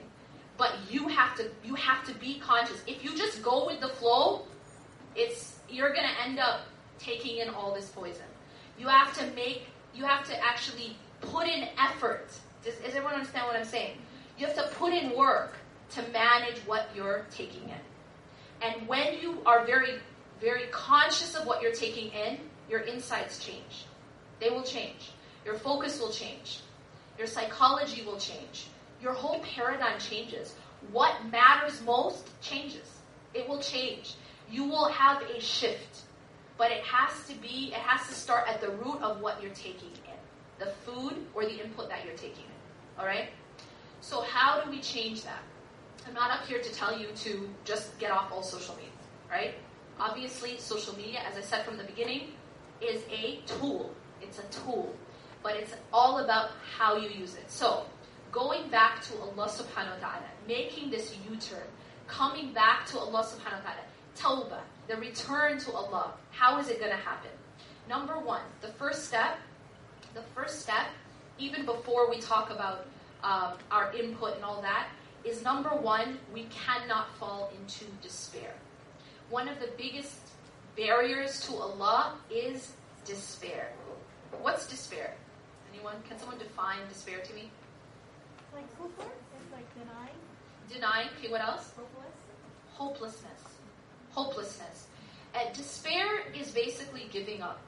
But 0.58 0.74
you 0.90 1.08
have 1.08 1.34
to 1.38 1.50
you 1.64 1.76
have 1.76 2.04
to 2.04 2.14
be 2.16 2.38
conscious. 2.40 2.82
If 2.86 3.02
you 3.02 3.16
just 3.16 3.42
go 3.42 3.64
with 3.64 3.80
the 3.80 3.88
flow, 3.88 4.42
it's 5.16 5.60
you're 5.70 5.94
gonna 5.94 6.12
end 6.26 6.38
up 6.38 6.66
taking 6.98 7.38
in 7.38 7.48
all 7.50 7.74
this 7.74 7.88
poison. 7.88 8.24
You 8.78 8.88
have 8.88 9.16
to 9.18 9.26
make 9.34 9.66
you 9.94 10.04
have 10.04 10.26
to 10.28 10.44
actually 10.44 10.96
put 11.20 11.46
in 11.46 11.68
effort. 11.78 12.28
Does, 12.64 12.74
does 12.76 12.94
everyone 12.94 13.14
understand 13.14 13.46
what 13.46 13.56
I'm 13.56 13.64
saying? 13.64 13.98
You 14.38 14.46
have 14.46 14.56
to 14.56 14.68
put 14.74 14.92
in 14.92 15.16
work 15.16 15.54
to 15.90 16.02
manage 16.08 16.58
what 16.66 16.88
you're 16.94 17.26
taking 17.30 17.64
in. 17.64 17.82
And 18.62 18.88
when 18.88 19.18
you 19.20 19.38
are 19.44 19.66
very, 19.66 19.98
very 20.40 20.66
conscious 20.70 21.34
of 21.34 21.46
what 21.46 21.60
you're 21.60 21.72
taking 21.72 22.10
in, 22.12 22.38
your 22.70 22.80
insights 22.80 23.44
change. 23.44 23.86
They 24.40 24.50
will 24.50 24.62
change. 24.62 25.10
Your 25.44 25.58
focus 25.58 26.00
will 26.00 26.10
change. 26.10 26.60
Your 27.18 27.26
psychology 27.26 28.02
will 28.04 28.18
change. 28.18 28.66
Your 29.02 29.12
whole 29.12 29.40
paradigm 29.40 29.98
changes. 29.98 30.54
What 30.90 31.12
matters 31.30 31.82
most 31.84 32.28
changes. 32.40 32.88
It 33.34 33.48
will 33.48 33.60
change. 33.60 34.14
You 34.50 34.64
will 34.64 34.88
have 34.88 35.22
a 35.22 35.40
shift. 35.40 36.02
But 36.58 36.70
it 36.70 36.82
has 36.84 37.26
to 37.28 37.34
be, 37.34 37.72
it 37.72 37.80
has 37.80 38.06
to 38.08 38.14
start 38.14 38.48
at 38.48 38.60
the 38.60 38.70
root 38.70 39.00
of 39.02 39.20
what 39.20 39.42
you're 39.42 39.54
taking 39.54 39.90
in. 39.90 40.18
The 40.58 40.70
food 40.84 41.14
or 41.34 41.44
the 41.44 41.62
input 41.62 41.88
that 41.88 42.04
you're 42.04 42.16
taking 42.16 42.44
in. 42.44 43.00
Alright? 43.00 43.30
So 44.00 44.22
how 44.22 44.60
do 44.60 44.70
we 44.70 44.80
change 44.80 45.22
that? 45.24 45.42
I'm 46.06 46.14
not 46.14 46.30
up 46.30 46.46
here 46.46 46.60
to 46.60 46.74
tell 46.74 46.98
you 46.98 47.08
to 47.16 47.48
just 47.64 47.98
get 47.98 48.10
off 48.10 48.30
all 48.32 48.42
social 48.42 48.74
media, 48.74 48.90
right? 49.30 49.54
Obviously, 50.00 50.58
social 50.58 50.96
media, 50.96 51.20
as 51.28 51.36
I 51.36 51.40
said 51.40 51.64
from 51.64 51.76
the 51.76 51.84
beginning, 51.84 52.32
is 52.80 53.02
a 53.10 53.40
tool. 53.46 53.94
It's 54.20 54.38
a 54.38 54.60
tool. 54.64 54.94
But 55.42 55.56
it's 55.56 55.74
all 55.92 56.18
about 56.18 56.50
how 56.76 56.96
you 56.96 57.08
use 57.08 57.34
it. 57.34 57.50
So, 57.50 57.84
going 58.32 58.68
back 58.68 59.02
to 59.02 59.18
Allah 59.18 59.48
subhanahu 59.48 60.00
wa 60.00 60.08
ta'ala, 60.08 60.26
making 60.48 60.90
this 60.90 61.14
U-turn, 61.30 61.66
coming 62.06 62.52
back 62.52 62.86
to 62.86 62.98
Allah 62.98 63.22
subhanahu 63.22 63.62
wa 63.62 63.70
ta'ala, 63.70 63.86
tawbah, 64.16 64.60
the 64.88 64.96
return 64.96 65.58
to 65.60 65.72
Allah. 65.72 66.14
How 66.32 66.58
is 66.58 66.68
it 66.68 66.78
going 66.78 66.90
to 66.90 66.96
happen? 66.96 67.30
Number 67.88 68.18
one, 68.18 68.42
the 68.60 68.68
first 68.68 69.06
step, 69.06 69.38
the 70.14 70.22
first 70.34 70.60
step, 70.60 70.86
even 71.38 71.64
before 71.64 72.10
we 72.10 72.20
talk 72.20 72.50
about 72.50 72.86
um, 73.22 73.52
our 73.70 73.92
input 73.92 74.34
and 74.36 74.44
all 74.44 74.60
that, 74.62 74.88
is 75.24 75.42
number 75.44 75.70
one, 75.70 76.18
we 76.34 76.44
cannot 76.50 77.14
fall 77.16 77.52
into 77.60 77.84
despair. 78.02 78.54
One 79.30 79.48
of 79.48 79.60
the 79.60 79.68
biggest 79.78 80.16
barriers 80.76 81.40
to 81.46 81.54
Allah 81.54 82.14
is 82.30 82.72
despair. 83.04 83.72
What's 84.40 84.66
despair? 84.66 85.14
Anyone? 85.72 85.94
Can 86.08 86.18
someone 86.18 86.38
define 86.38 86.78
despair 86.88 87.20
to 87.20 87.34
me? 87.34 87.50
Like 88.54 88.64
hopeless? 88.76 89.06
It's 89.40 89.52
like 89.52 89.66
denying, 89.74 90.16
Denying. 90.72 91.08
Okay, 91.18 91.30
what 91.30 91.40
else? 91.40 91.72
hopeless. 91.76 92.12
Hopelessness. 92.74 93.42
Hopelessness. 94.12 94.86
Despair 95.54 96.06
is 96.38 96.50
basically 96.50 97.08
giving 97.10 97.42
up. 97.42 97.60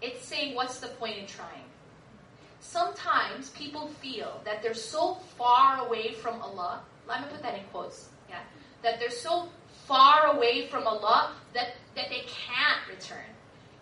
It's 0.00 0.24
saying, 0.24 0.54
what's 0.54 0.78
the 0.78 0.88
point 0.88 1.18
in 1.18 1.26
trying? 1.26 1.64
Sometimes 2.60 3.50
people 3.50 3.88
feel 4.00 4.40
that 4.44 4.62
they're 4.62 4.74
so 4.74 5.14
far 5.36 5.86
away 5.86 6.12
from 6.12 6.40
Allah. 6.42 6.80
Let 7.08 7.20
me 7.22 7.26
put 7.30 7.42
that 7.42 7.54
in 7.54 7.64
quotes. 7.72 8.08
Yeah. 8.28 8.36
That 8.82 9.00
they're 9.00 9.10
so 9.10 9.48
far 9.86 10.36
away 10.36 10.66
from 10.66 10.86
Allah 10.86 11.32
that, 11.54 11.76
that 11.94 12.08
they 12.10 12.24
can't 12.26 12.80
return. 12.88 13.24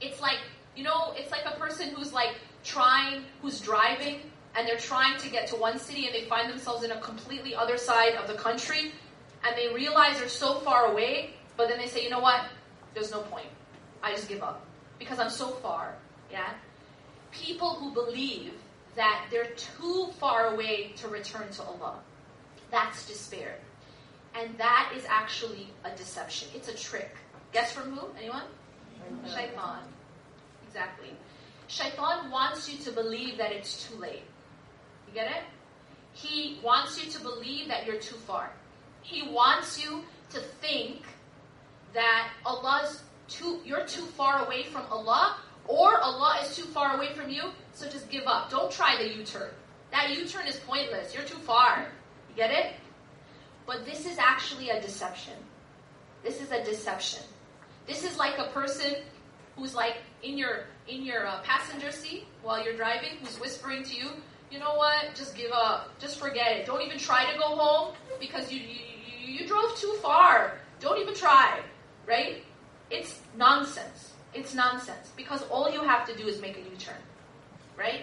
It's 0.01 0.21
like, 0.21 0.39
you 0.77 0.85
know, 0.85 1.13
it's 1.17 1.31
like 1.31 1.45
a 1.47 1.59
person 1.59 1.91
who's 1.91 2.13
like 2.13 2.37
trying, 2.65 3.25
who's 3.43 3.61
driving, 3.61 4.21
and 4.57 4.67
they're 4.67 4.79
trying 4.79 5.19
to 5.19 5.29
get 5.29 5.47
to 5.49 5.57
one 5.57 5.79
city 5.79 6.07
and 6.07 6.15
they 6.15 6.23
find 6.23 6.51
themselves 6.51 6.83
in 6.83 6.91
a 6.91 7.01
completely 7.01 7.55
other 7.55 7.77
side 7.77 8.15
of 8.15 8.27
the 8.27 8.35
country, 8.35 8.93
and 9.45 9.57
they 9.57 9.73
realize 9.75 10.19
they're 10.19 10.29
so 10.29 10.61
far 10.61 10.87
away, 10.87 11.35
but 11.57 11.69
then 11.69 11.79
they 11.79 11.87
say, 11.87 12.03
you 12.03 12.11
know 12.11 12.21
what? 12.21 12.41
There's 12.95 13.11
no 13.11 13.21
point. 13.21 13.47
I 14.03 14.13
just 14.13 14.29
give 14.29 14.43
up. 14.43 14.65
Because 14.99 15.19
I'm 15.19 15.31
so 15.31 15.49
far. 15.49 15.95
Yeah? 16.31 16.53
People 17.33 17.75
who 17.75 17.93
believe 17.93 18.53
that 18.95 19.27
they're 19.31 19.53
too 19.55 20.09
far 20.19 20.55
away 20.55 20.93
to 20.97 21.09
return 21.09 21.51
to 21.53 21.63
Allah. 21.63 21.99
That's 22.71 23.07
despair. 23.07 23.57
And 24.35 24.57
that 24.59 24.93
is 24.97 25.05
actually 25.09 25.69
a 25.85 25.91
deception. 25.97 26.49
It's 26.55 26.69
a 26.69 26.75
trick. 26.75 27.15
Guess 27.53 27.73
from 27.73 27.97
who? 27.97 28.09
Anyone? 28.19 28.43
Shaitan. 29.27 29.83
Exactly. 30.67 31.11
Shaitan 31.69 32.31
wants 32.31 32.71
you 32.71 32.79
to 32.85 32.91
believe 32.91 33.39
that 33.39 33.53
it's 33.53 33.89
too 33.89 33.97
late. 33.97 34.25
You 35.09 35.15
get 35.15 35.27
it? 35.27 35.43
He 36.13 36.61
wants 36.63 37.03
you 37.03 37.11
to 37.11 37.21
believe 37.21 37.69
that 37.69 37.87
you're 37.87 38.01
too 38.01 38.17
far. 38.17 38.51
He 39.03 39.29
wants 39.29 39.83
you 39.83 40.03
to 40.31 40.41
think 40.41 41.03
that 41.95 42.31
Allah's 42.45 43.03
too 43.29 43.61
you're 43.65 43.87
too 43.87 44.05
far 44.05 44.45
away 44.45 44.65
from 44.65 44.83
Allah 44.91 45.39
or 45.67 46.01
Allah 46.01 46.39
is 46.43 46.55
too 46.55 46.63
far 46.63 46.97
away 46.97 47.13
from 47.15 47.29
you, 47.29 47.43
so 47.73 47.89
just 47.89 48.09
give 48.09 48.25
up. 48.27 48.51
Don't 48.51 48.71
try 48.71 48.97
the 48.97 49.17
U-turn. 49.17 49.51
That 49.91 50.17
U-turn 50.17 50.47
is 50.47 50.57
pointless. 50.61 51.13
You're 51.13 51.25
too 51.25 51.39
far. 51.39 51.89
You 52.31 52.37
get 52.37 52.53
it? 52.53 52.75
But 53.67 53.85
this 53.85 54.07
is 54.07 54.17
actually 54.19 54.71
a 54.71 54.81
deception. 54.81 55.35
This 56.23 56.41
is 56.41 56.53
a 56.53 56.63
deception. 56.63 57.25
This 57.89 58.05
is 58.05 58.17
like 58.17 58.39
a 58.39 58.49
person 58.51 58.95
who's 59.57 59.75
like 59.75 59.97
in 60.23 60.39
your 60.39 60.67
in 60.87 61.03
your 61.05 61.27
uh, 61.27 61.41
passenger 61.43 61.91
seat 61.91 62.27
while 62.43 62.63
you're 62.63 62.77
driving, 62.77 63.19
who's 63.21 63.41
whispering 63.41 63.83
to 63.83 63.97
you, 63.97 64.11
you 64.51 64.59
know 64.59 64.75
what? 64.75 65.15
Just 65.15 65.37
give 65.37 65.51
up. 65.53 65.99
Just 65.99 66.19
forget 66.19 66.57
it. 66.57 66.67
Don't 66.67 66.83
even 66.83 66.99
try 66.99 67.31
to 67.31 67.39
go 67.39 67.57
home 67.57 67.95
because 68.21 68.53
you 68.53 68.61
you, 68.61 69.41
you 69.41 69.47
drove 69.47 69.77
too 69.77 69.95
far. 70.01 70.59
Don't 70.81 71.01
even 71.01 71.15
try. 71.15 71.61
Right? 72.07 72.45
It's 72.91 73.21
nonsense. 73.37 74.13
It's 74.35 74.55
nonsense 74.55 75.11
because 75.17 75.43
all 75.45 75.71
you 75.71 75.83
have 75.83 76.07
to 76.09 76.17
do 76.17 76.27
is 76.27 76.41
make 76.41 76.57
a 76.57 76.61
U-turn. 76.61 77.03
Right? 77.77 78.03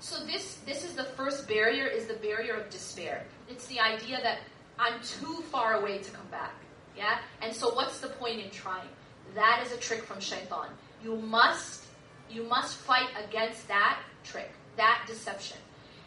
So 0.00 0.24
this 0.24 0.58
this 0.66 0.84
is 0.84 0.94
the 0.94 1.04
first 1.04 1.48
barrier 1.48 1.86
is 1.86 2.06
the 2.06 2.14
barrier 2.14 2.54
of 2.54 2.70
despair. 2.70 3.24
It's 3.48 3.66
the 3.66 3.80
idea 3.80 4.20
that 4.22 4.38
I'm 4.78 5.00
too 5.02 5.42
far 5.50 5.74
away 5.74 5.98
to 5.98 6.10
come 6.10 6.26
back. 6.30 6.54
Yeah? 6.96 7.18
And 7.42 7.54
so 7.54 7.74
what's 7.74 7.98
the 8.00 8.08
point 8.08 8.40
in 8.40 8.50
trying? 8.50 8.88
That 9.34 9.62
is 9.64 9.72
a 9.72 9.76
trick 9.76 10.04
from 10.04 10.20
shaitan. 10.20 10.68
You 11.02 11.16
must 11.16 11.84
you 12.30 12.44
must 12.44 12.76
fight 12.78 13.08
against 13.28 13.68
that 13.68 14.00
trick, 14.24 14.50
that 14.76 15.04
deception. 15.06 15.58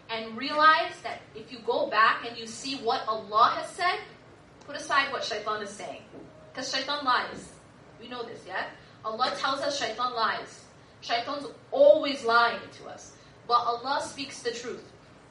And 0.10 0.36
realize 0.38 0.94
that 1.04 1.22
if 1.36 1.52
you 1.52 1.60
go 1.66 1.88
back 1.90 2.26
and 2.28 2.38
you 2.38 2.48
see 2.48 2.78
what 2.78 3.08
Allah 3.08 3.54
has 3.56 3.70
said, 3.70 4.00
put 4.66 4.76
aside 4.76 5.12
what 5.12 5.24
shaitan 5.24 5.62
is 5.62 5.70
saying. 5.70 6.02
Because 6.60 6.76
shaitan 6.76 7.06
lies. 7.06 7.54
We 8.02 8.10
know 8.10 8.22
this, 8.24 8.42
yeah? 8.46 8.66
Allah 9.06 9.32
tells 9.38 9.62
us 9.62 9.80
shaitan 9.80 10.14
lies. 10.14 10.66
Shaitan's 11.00 11.48
always 11.72 12.26
lying 12.26 12.60
to 12.80 12.90
us. 12.90 13.14
But 13.48 13.60
Allah 13.60 14.02
speaks 14.04 14.42
the 14.42 14.52
truth. 14.52 14.84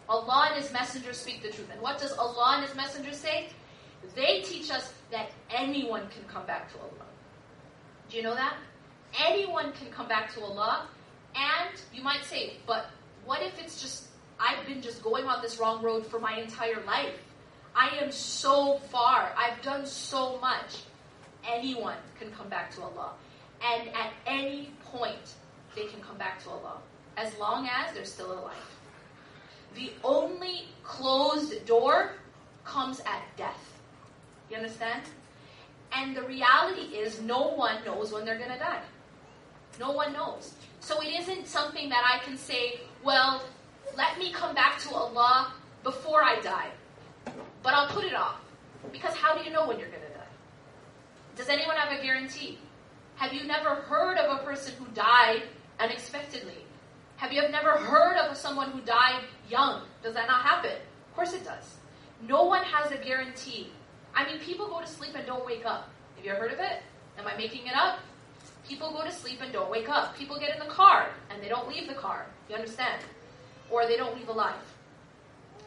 Allah 0.09 0.49
and 0.51 0.63
His 0.63 0.73
Messenger 0.73 1.13
speak 1.13 1.43
the 1.43 1.51
truth. 1.51 1.69
And 1.71 1.83
what 1.83 2.01
does 2.01 2.13
Allah 2.13 2.55
and 2.55 2.67
His 2.67 2.75
Messenger 2.75 3.13
say? 3.13 3.51
They 4.15 4.41
teach 4.41 4.71
us 4.71 4.95
that 5.11 5.31
anyone 5.51 6.09
can 6.09 6.25
come 6.33 6.47
back 6.47 6.73
to 6.73 6.79
Allah. 6.79 7.07
Do 8.09 8.17
you 8.17 8.23
know 8.23 8.35
that? 8.35 8.57
Anyone 9.23 9.73
can 9.73 9.91
come 9.91 10.09
back 10.09 10.33
to 10.33 10.41
Allah. 10.41 10.89
And 11.37 11.79
you 11.93 12.03
might 12.03 12.25
say, 12.25 12.55
but 12.67 12.87
what 13.27 13.43
if 13.43 13.61
it's 13.61 13.83
just, 13.83 14.05
I've 14.41 14.67
been 14.67 14.81
just 14.81 15.03
going 15.03 15.27
on 15.27 15.43
this 15.43 15.61
wrong 15.61 15.83
road 15.83 16.07
for 16.07 16.21
my 16.21 16.39
entire 16.39 16.83
life? 16.87 17.19
I 17.77 17.91
am 18.01 18.13
so 18.13 18.79
far. 18.91 19.31
I've 19.37 19.61
done 19.61 19.85
so 19.85 20.39
much. 20.41 20.85
Anyone 21.47 21.97
can 22.19 22.31
come 22.31 22.49
back 22.49 22.75
to 22.77 22.83
Allah. 22.83 23.13
And 23.63 23.89
at 23.89 24.13
any 24.27 24.71
point, 24.85 25.35
they 25.75 25.87
can 25.87 26.01
come 26.01 26.17
back 26.17 26.43
to 26.45 26.51
Allah. 26.51 26.79
As 27.17 27.37
long 27.39 27.69
as 27.69 27.93
they're 27.95 28.05
still 28.05 28.33
alive. 28.33 28.55
The 29.75 29.93
only 30.05 30.69
closed 30.83 31.67
door 31.67 32.13
comes 32.65 33.01
at 33.01 33.23
death. 33.37 33.81
You 34.51 34.57
understand? 34.57 35.03
And 35.93 36.17
the 36.17 36.23
reality 36.23 36.97
is, 36.97 37.21
no 37.21 37.49
one 37.49 37.85
knows 37.85 38.13
when 38.13 38.25
they're 38.25 38.39
going 38.39 38.53
to 38.53 38.59
die. 38.59 38.81
No 39.81 39.93
one 39.93 40.13
knows. 40.13 40.55
So 40.81 41.01
it 41.01 41.09
isn't 41.21 41.47
something 41.47 41.89
that 41.89 42.05
I 42.05 42.25
can 42.25 42.37
say, 42.37 42.81
well, 43.05 43.43
let 43.97 44.19
me 44.19 44.33
come 44.33 44.55
back 44.55 44.79
to 44.81 44.95
Allah 44.95 45.53
before 45.83 46.23
I 46.23 46.41
die. 46.41 46.69
But 47.63 47.75
I'll 47.75 47.89
put 47.89 48.05
it 48.05 48.15
off. 48.15 48.41
Because 48.93 49.15
how 49.15 49.37
do 49.37 49.45
you 49.45 49.51
know 49.51 49.67
when 49.67 49.79
you're 49.79 49.89
going 49.89 50.03
to 50.03 50.08
die? 50.08 50.08
Does 51.39 51.49
anyone 51.49 51.77
have 51.77 51.97
a 51.97 52.03
guarantee? 52.03 52.59
Have 53.15 53.33
you 53.33 53.45
never 53.45 53.77
heard 53.77 54.19
of 54.19 54.41
a 54.41 54.43
person 54.43 54.75
who 54.77 54.87
died 54.93 55.45
unexpectedly? 55.79 56.59
Have 57.17 57.33
you 57.33 57.49
never 57.49 57.79
heard 57.79 58.17
of 58.17 58.37
someone 58.37 58.73
who 58.73 58.81
died 58.81 59.23
young? 59.49 59.83
Does 60.03 60.15
that 60.15 60.27
not 60.27 60.43
happen? 60.43 60.73
Of 60.73 61.15
course 61.15 61.35
it 61.35 61.45
does. 61.45 61.77
No 62.27 62.45
one 62.45 62.65
has 62.65 62.91
a 62.91 62.97
guarantee. 62.97 63.71
I 64.17 64.27
mean, 64.27 64.41
people 64.41 64.67
go 64.67 64.81
to 64.81 64.87
sleep 64.87 65.13
and 65.15 65.25
don't 65.27 65.47
wake 65.47 65.65
up. 65.65 65.89
Have 66.17 66.25
you 66.25 66.33
ever 66.33 66.41
heard 66.41 66.53
of 66.55 66.59
it? 66.59 66.83
Am 67.17 67.27
I 67.29 67.37
making 67.37 67.69
it 67.69 67.75
up? 67.77 68.01
People 68.69 68.91
go 68.91 69.05
to 69.05 69.13
sleep 69.13 69.39
and 69.41 69.53
don't 69.53 69.71
wake 69.71 69.89
up. 69.89 70.19
People 70.19 70.41
get 70.41 70.53
in 70.53 70.59
the 70.59 70.73
car 70.73 71.09
and 71.31 71.41
they 71.41 71.49
don't 71.49 71.69
leave 71.69 71.87
the 71.87 71.95
car. 71.95 72.27
You 72.49 72.57
understand? 72.57 73.01
Or 73.71 73.87
they 73.87 73.97
don't 73.97 74.17
leave 74.17 74.29
alive. 74.29 74.57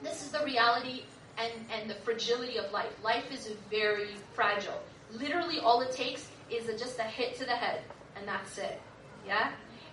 This 0.03 0.21
is 0.21 0.31
the 0.31 0.43
reality 0.43 1.03
and, 1.37 1.53
and 1.71 1.89
the 1.89 1.95
fragility 1.95 2.57
of 2.57 2.69
life. 2.73 2.91
Life 3.01 3.31
is 3.31 3.49
very 3.69 4.09
fragile. 4.33 4.81
Literally, 5.13 5.59
all 5.59 5.81
it 5.81 5.91
takes 5.91 6.27
is 6.49 6.67
a, 6.67 6.77
just 6.77 6.99
a 6.99 7.03
hit 7.03 7.35
to 7.37 7.45
the 7.45 7.51
head, 7.51 7.81
and 8.15 8.27
that's 8.27 8.57
it. 8.57 8.79
Yeah? 9.25 9.51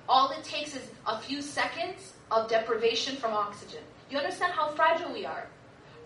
All 0.08 0.30
it 0.30 0.42
takes 0.42 0.74
is 0.74 0.88
a 1.06 1.18
few 1.18 1.42
seconds 1.42 2.14
of 2.30 2.48
deprivation 2.48 3.16
from 3.16 3.32
oxygen. 3.32 3.80
You 4.10 4.18
understand 4.18 4.52
how 4.52 4.68
fragile 4.68 5.12
we 5.12 5.26
are? 5.26 5.46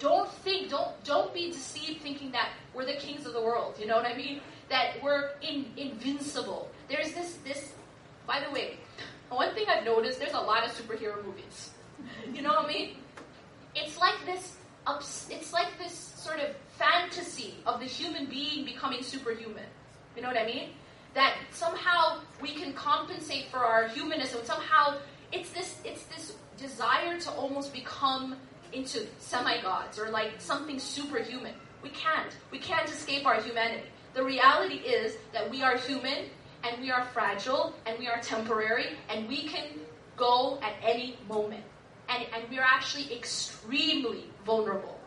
Don't 0.01 0.29
think, 0.29 0.69
don't 0.69 0.93
don't 1.05 1.33
be 1.33 1.53
deceived 1.53 2.03
thinking 2.03 2.33
that 2.33 2.49
we're 2.75 2.85
the 2.85 2.95
kings 2.95 3.25
of 3.25 3.35
the 3.35 3.41
world. 3.41 3.77
You 3.79 3.87
know 3.87 3.95
what 3.95 4.07
I 4.07 4.17
mean? 4.17 4.41
That 4.69 5.01
we're 5.01 5.31
in, 5.43 5.67
invincible. 5.77 6.69
There's 6.89 7.13
this 7.13 7.39
this. 7.45 7.73
By 8.27 8.43
the 8.45 8.51
way, 8.51 8.79
one 9.29 9.55
thing 9.55 9.67
I've 9.69 9.85
noticed: 9.85 10.19
there's 10.19 10.33
a 10.33 10.41
lot 10.41 10.65
of 10.65 10.73
superhero 10.73 11.25
movies. 11.25 11.71
You 12.35 12.43
know 12.43 12.55
what 12.55 12.65
I 12.65 12.69
mean? 12.69 12.97
It's 13.77 13.97
like 13.99 14.27
this. 14.27 14.57
It's 15.31 15.53
like 15.53 15.79
this 15.79 15.93
sort 15.93 16.41
of 16.41 16.51
fantasy 16.79 17.55
of 17.67 17.81
the 17.81 17.87
human 17.87 18.27
being 18.27 18.65
becoming 18.65 19.03
superhuman. 19.03 19.65
You 20.17 20.23
know 20.23 20.29
what 20.29 20.37
I 20.37 20.47
mean? 20.47 20.71
That 21.15 21.35
somehow 21.53 22.21
we 22.41 22.53
can 22.55 22.73
compensate 22.73 23.51
for 23.51 23.59
our 23.59 23.89
humanism. 23.89 24.41
Somehow 24.45 24.97
it's 25.31 25.51
this 25.51 25.81
it's 25.85 26.05
this 26.05 26.35
desire 26.57 27.19
to 27.21 27.31
almost 27.33 27.73
become 27.73 28.37
into 28.73 29.07
semi-gods 29.19 29.99
or 29.99 30.11
like 30.11 30.33
something 30.39 30.79
superhuman. 30.79 31.55
We 31.83 31.91
can't. 31.91 32.31
We 32.51 32.59
can't 32.59 32.89
escape 32.89 33.27
our 33.27 33.41
humanity. 33.41 33.89
The 34.15 34.25
reality 34.25 34.77
is 34.77 35.17
that 35.33 35.51
we 35.51 35.63
are 35.63 35.77
human 35.77 36.27
and 36.65 36.81
we 36.81 36.91
are 36.91 37.05
fragile 37.07 37.75
and 37.87 37.99
we 37.99 38.09
are 38.09 38.21
temporary 38.21 38.87
and 39.09 39.29
we 39.29 39.45
can 39.45 39.67
go 40.17 40.59
at 40.63 40.75
any 40.83 41.17
moment. 41.29 41.65
And, 42.09 42.27
and 42.35 42.45
we're 42.51 42.63
actually 42.63 43.13
extremely 43.15 44.25
vulnerable. 44.45 44.99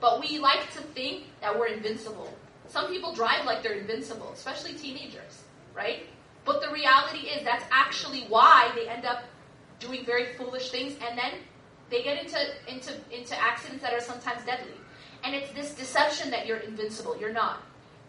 But 0.00 0.20
we 0.20 0.38
like 0.38 0.70
to 0.72 0.80
think 0.80 1.24
that 1.40 1.56
we're 1.56 1.68
invincible. 1.68 2.32
Some 2.68 2.88
people 2.88 3.14
drive 3.14 3.44
like 3.44 3.62
they're 3.62 3.78
invincible, 3.78 4.30
especially 4.32 4.74
teenagers, 4.74 5.42
right? 5.74 6.06
But 6.44 6.60
the 6.60 6.70
reality 6.70 7.28
is 7.28 7.44
that's 7.44 7.64
actually 7.70 8.22
why 8.28 8.72
they 8.74 8.88
end 8.88 9.04
up 9.04 9.24
doing 9.78 10.04
very 10.04 10.34
foolish 10.34 10.70
things 10.70 10.94
and 11.06 11.16
then 11.16 11.32
they 11.90 12.02
get 12.02 12.24
into, 12.24 12.38
into, 12.66 12.94
into 13.12 13.40
accidents 13.40 13.82
that 13.82 13.92
are 13.92 14.00
sometimes 14.00 14.44
deadly. 14.44 14.72
And 15.24 15.34
it's 15.34 15.52
this 15.52 15.74
deception 15.74 16.30
that 16.30 16.46
you're 16.46 16.58
invincible. 16.58 17.16
You're 17.18 17.32
not. 17.32 17.62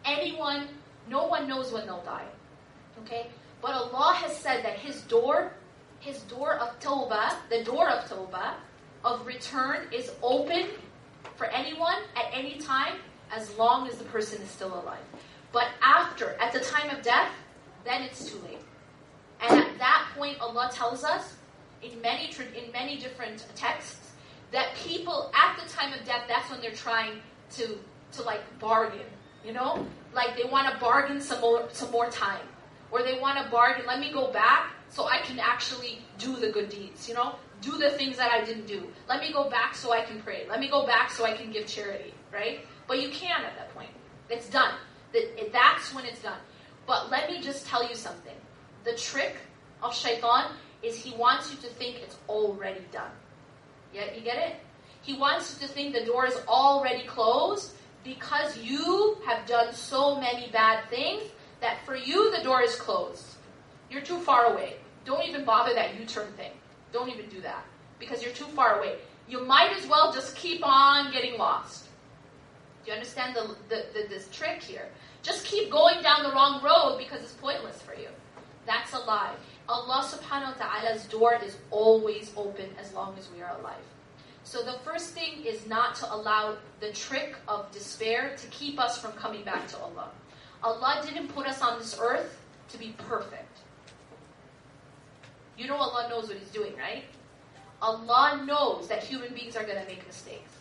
Anyone, 0.05 0.67
no 1.09 1.27
one 1.27 1.47
knows 1.47 1.71
when 1.71 1.85
they'll 1.85 2.03
die. 2.03 2.25
Okay? 3.03 3.27
But 3.61 3.71
Allah 3.71 4.13
has 4.15 4.35
said 4.35 4.63
that 4.65 4.79
His 4.79 5.01
door 5.03 5.53
his 6.03 6.19
door 6.23 6.55
of 6.55 6.77
tawbah, 6.79 7.33
the 7.49 7.63
door 7.63 7.89
of 7.89 8.03
tawbah, 8.09 8.55
of 9.03 9.25
return 9.25 9.87
is 9.91 10.11
open 10.21 10.67
for 11.35 11.45
anyone 11.47 11.97
at 12.15 12.25
any 12.33 12.57
time 12.57 12.95
as 13.31 13.55
long 13.57 13.87
as 13.87 13.97
the 13.97 14.03
person 14.05 14.41
is 14.41 14.49
still 14.49 14.73
alive. 14.73 15.03
But 15.51 15.67
after, 15.81 16.35
at 16.41 16.53
the 16.53 16.59
time 16.59 16.89
of 16.95 17.03
death, 17.03 17.29
then 17.85 18.01
it's 18.01 18.31
too 18.31 18.39
late. 18.39 18.59
And 19.41 19.59
at 19.59 19.77
that 19.77 20.07
point, 20.15 20.39
Allah 20.39 20.69
tells 20.73 21.03
us 21.03 21.35
in 21.81 21.99
many 22.01 22.29
in 22.55 22.71
many 22.71 22.97
different 22.97 23.45
texts 23.55 24.11
that 24.51 24.73
people 24.75 25.31
at 25.35 25.61
the 25.61 25.69
time 25.69 25.91
of 25.93 26.05
death, 26.05 26.23
that's 26.27 26.49
when 26.49 26.61
they're 26.61 26.71
trying 26.71 27.19
to 27.51 27.77
to 28.13 28.21
like 28.23 28.41
bargain. 28.59 29.05
You 29.45 29.51
know, 29.51 29.85
like 30.13 30.37
they 30.37 30.45
want 30.49 30.73
to 30.73 30.79
bargain 30.79 31.19
some 31.19 31.41
more 31.41 31.67
some 31.71 31.91
more 31.91 32.09
time, 32.09 32.45
or 32.91 33.03
they 33.03 33.19
want 33.19 33.43
to 33.43 33.51
bargain. 33.51 33.85
Let 33.85 33.99
me 33.99 34.13
go 34.13 34.31
back 34.31 34.71
so 34.89 35.05
I 35.05 35.17
can 35.17 35.39
actually 35.39 35.99
do 36.17 36.35
the 36.35 36.49
good 36.49 36.69
deeds. 36.69 37.09
You 37.09 37.15
know, 37.15 37.35
do 37.63 37.77
the 37.77 37.91
things 37.91 38.17
that 38.17 38.31
I 38.31 38.43
didn't 38.43 38.67
do. 38.67 38.83
Let 39.07 39.21
me 39.21 39.31
go 39.31 39.49
back 39.49 39.75
so 39.75 39.93
I 39.93 40.01
can 40.01 40.21
pray. 40.21 40.45
Let 40.49 40.59
me 40.59 40.67
go 40.67 40.85
back 40.85 41.09
so 41.11 41.25
I 41.25 41.33
can 41.33 41.51
give 41.51 41.65
charity. 41.67 42.13
Right? 42.31 42.65
But 42.87 43.01
you 43.01 43.09
can 43.09 43.43
at 43.43 43.55
that 43.57 43.73
point. 43.73 43.89
It's 44.29 44.49
done. 44.49 44.73
That's 45.51 45.93
when 45.93 46.05
it's 46.05 46.21
done. 46.21 46.39
But 46.85 47.09
let 47.11 47.29
me 47.29 47.41
just 47.41 47.67
tell 47.67 47.87
you 47.87 47.95
something. 47.95 48.35
The 48.83 48.95
trick 48.95 49.35
of 49.81 49.95
shaitan 49.95 50.51
is 50.81 50.97
he 50.97 51.15
wants 51.15 51.51
you 51.51 51.57
to 51.57 51.67
think 51.67 51.97
it's 51.97 52.17
already 52.27 52.83
done. 52.91 53.11
Yeah, 53.93 54.13
you 54.13 54.21
get 54.21 54.37
it? 54.37 54.55
He 55.01 55.15
wants 55.17 55.53
you 55.53 55.67
to 55.67 55.73
think 55.73 55.93
the 55.93 56.03
door 56.05 56.25
is 56.25 56.37
already 56.47 57.05
closed 57.05 57.73
because 58.03 58.57
you 58.57 59.17
have 59.25 59.45
done 59.45 59.73
so 59.73 60.19
many 60.19 60.49
bad 60.51 60.89
things 60.89 61.23
that 61.61 61.85
for 61.85 61.95
you 61.95 62.35
the 62.35 62.43
door 62.43 62.61
is 62.61 62.75
closed. 62.75 63.35
You're 63.89 64.01
too 64.01 64.19
far 64.19 64.51
away. 64.51 64.77
Don't 65.05 65.23
even 65.27 65.45
bother 65.45 65.73
that 65.75 65.97
U-turn 65.99 66.31
thing. 66.33 66.51
Don't 66.93 67.09
even 67.09 67.27
do 67.27 67.41
that 67.41 67.65
because 67.99 68.23
you're 68.23 68.31
too 68.33 68.45
far 68.45 68.79
away. 68.79 68.95
You 69.27 69.43
might 69.43 69.75
as 69.75 69.87
well 69.87 70.13
just 70.13 70.35
keep 70.35 70.61
on 70.63 71.11
getting 71.11 71.37
lost. 71.37 71.87
Do 72.85 72.91
you 72.91 72.93
understand 72.93 73.35
the, 73.35 73.55
the, 73.69 73.85
the, 73.93 74.07
this 74.07 74.29
trick 74.31 74.61
here? 74.61 74.87
Just 75.23 75.45
keep 75.45 75.71
going 75.71 76.01
down 76.03 76.23
the 76.23 76.31
wrong 76.31 76.61
road 76.63 76.97
because 76.97 77.21
it's 77.21 77.33
pointless 77.33 77.81
for 77.81 77.95
you. 77.95 78.09
That's 78.65 78.93
a 78.93 78.99
lie. 78.99 79.33
Allah 79.67 80.03
subhanahu 80.03 80.59
wa 80.59 80.65
ta'ala's 80.65 81.05
door 81.05 81.39
is 81.43 81.57
always 81.71 82.31
open 82.35 82.69
as 82.79 82.93
long 82.93 83.15
as 83.17 83.29
we 83.31 83.41
are 83.41 83.57
alive. 83.59 83.83
So 84.43 84.61
the 84.61 84.77
first 84.83 85.11
thing 85.11 85.45
is 85.45 85.65
not 85.65 85.95
to 85.95 86.13
allow 86.13 86.57
the 86.81 86.91
trick 86.91 87.35
of 87.47 87.71
despair 87.71 88.35
to 88.35 88.47
keep 88.47 88.79
us 88.79 88.97
from 88.97 89.13
coming 89.13 89.43
back 89.43 89.67
to 89.69 89.77
Allah. 89.77 90.11
Allah 90.61 91.01
didn't 91.05 91.29
put 91.29 91.47
us 91.47 91.61
on 91.61 91.79
this 91.79 91.97
earth 91.99 92.37
to 92.69 92.77
be 92.77 92.93
perfect. 92.97 93.59
You 95.57 95.67
know 95.67 95.75
Allah 95.75 96.07
knows 96.09 96.27
what 96.27 96.37
He's 96.37 96.49
doing, 96.49 96.75
right? 96.77 97.03
Allah 97.81 98.43
knows 98.45 98.87
that 98.87 99.03
human 99.03 99.33
beings 99.33 99.55
are 99.55 99.63
going 99.63 99.79
to 99.79 99.85
make 99.85 100.05
mistakes. 100.07 100.51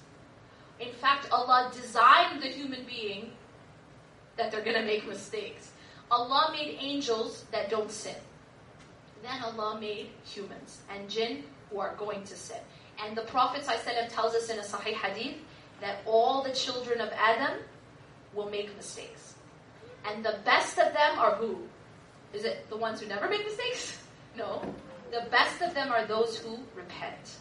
In 0.80 0.92
fact, 0.94 1.30
Allah 1.30 1.70
designed 1.72 2.42
the 2.42 2.48
human 2.48 2.84
being 2.84 3.30
that 4.36 4.50
they're 4.50 4.64
going 4.64 4.76
to 4.76 4.84
make 4.84 5.06
mistakes. 5.06 5.70
Allah 6.10 6.50
made 6.52 6.76
angels 6.80 7.44
that 7.52 7.70
don't 7.70 7.90
sin. 7.90 8.16
Then 9.22 9.40
Allah 9.42 9.78
made 9.80 10.10
humans 10.24 10.80
and 10.90 11.08
jinn 11.08 11.44
who 11.70 11.78
are 11.78 11.94
going 11.94 12.24
to 12.24 12.36
sin. 12.36 12.58
And 13.02 13.16
the 13.16 13.22
Prophet 13.22 13.62
ﷺ 13.62 14.08
tells 14.08 14.34
us 14.34 14.50
in 14.50 14.58
a 14.58 14.62
Sahih 14.62 14.94
Hadith 14.94 15.36
that 15.80 15.98
all 16.06 16.42
the 16.42 16.50
children 16.50 17.00
of 17.00 17.10
Adam 17.16 17.58
will 18.34 18.50
make 18.50 18.74
mistakes. 18.76 19.34
And 20.04 20.24
the 20.24 20.38
best 20.44 20.78
of 20.78 20.92
them 20.92 21.18
are 21.18 21.36
who? 21.36 21.58
Is 22.34 22.44
it 22.44 22.68
the 22.68 22.76
ones 22.76 23.00
who 23.00 23.06
never 23.06 23.28
make 23.28 23.44
mistakes? 23.44 24.01
No. 24.36 24.62
The 25.10 25.26
best 25.30 25.60
of 25.60 25.74
them 25.74 25.92
are 25.92 26.06
those 26.06 26.38
who 26.38 26.58
repent. 26.74 27.36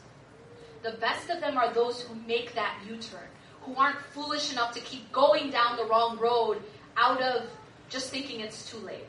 The 0.84 0.92
best 0.94 1.30
of 1.30 1.40
them 1.40 1.58
are 1.58 1.74
those 1.74 2.02
who 2.02 2.16
make 2.28 2.54
that 2.56 2.80
U 2.88 2.98
turn, 2.98 3.28
who 3.62 3.76
aren't 3.76 4.00
foolish 4.14 4.52
enough 4.52 4.74
to 4.74 4.82
keep 4.82 5.12
going 5.12 5.52
down 5.52 5.78
the 5.78 5.86
wrong 5.86 6.18
road 6.18 6.62
out 6.98 7.22
of 7.22 7.50
just 7.90 8.10
thinking 8.10 8.42
it's 8.42 8.70
too 8.70 8.78
late. 8.80 9.08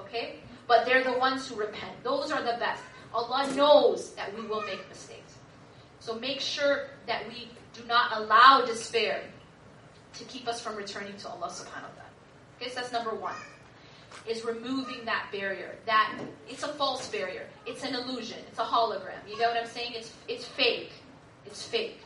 Okay? 0.00 0.36
But 0.66 0.86
they're 0.86 1.04
the 1.04 1.18
ones 1.18 1.46
who 1.48 1.54
repent. 1.56 1.92
Those 2.02 2.30
are 2.30 2.42
the 2.42 2.56
best. 2.58 2.82
Allah 3.14 3.52
knows 3.54 4.14
that 4.14 4.34
we 4.34 4.46
will 4.46 4.62
make 4.62 4.88
mistakes. 4.88 5.34
So 6.00 6.18
make 6.18 6.40
sure 6.40 6.88
that 7.06 7.28
we 7.28 7.48
do 7.74 7.84
not 7.86 8.16
allow 8.16 8.64
despair 8.64 9.22
to 10.14 10.24
keep 10.24 10.48
us 10.48 10.60
from 10.60 10.76
returning 10.76 11.16
to 11.18 11.28
Allah 11.28 11.48
subhanahu 11.48 11.92
wa 11.92 11.94
ta'ala. 11.94 12.10
Okay, 12.60 12.70
so 12.70 12.76
that's 12.76 12.92
number 12.92 13.14
one. 13.14 13.34
Is 14.26 14.44
removing 14.44 15.04
that 15.04 15.26
barrier. 15.32 15.74
That 15.86 16.16
it's 16.48 16.62
a 16.62 16.68
false 16.68 17.08
barrier. 17.08 17.46
It's 17.66 17.82
an 17.82 17.94
illusion. 17.94 18.38
It's 18.48 18.58
a 18.58 18.62
hologram. 18.62 19.18
You 19.28 19.38
know 19.38 19.48
what 19.48 19.56
I'm 19.56 19.66
saying? 19.66 19.92
It's 19.94 20.12
it's 20.28 20.44
fake. 20.44 20.92
It's 21.44 21.66
fake. 21.66 22.00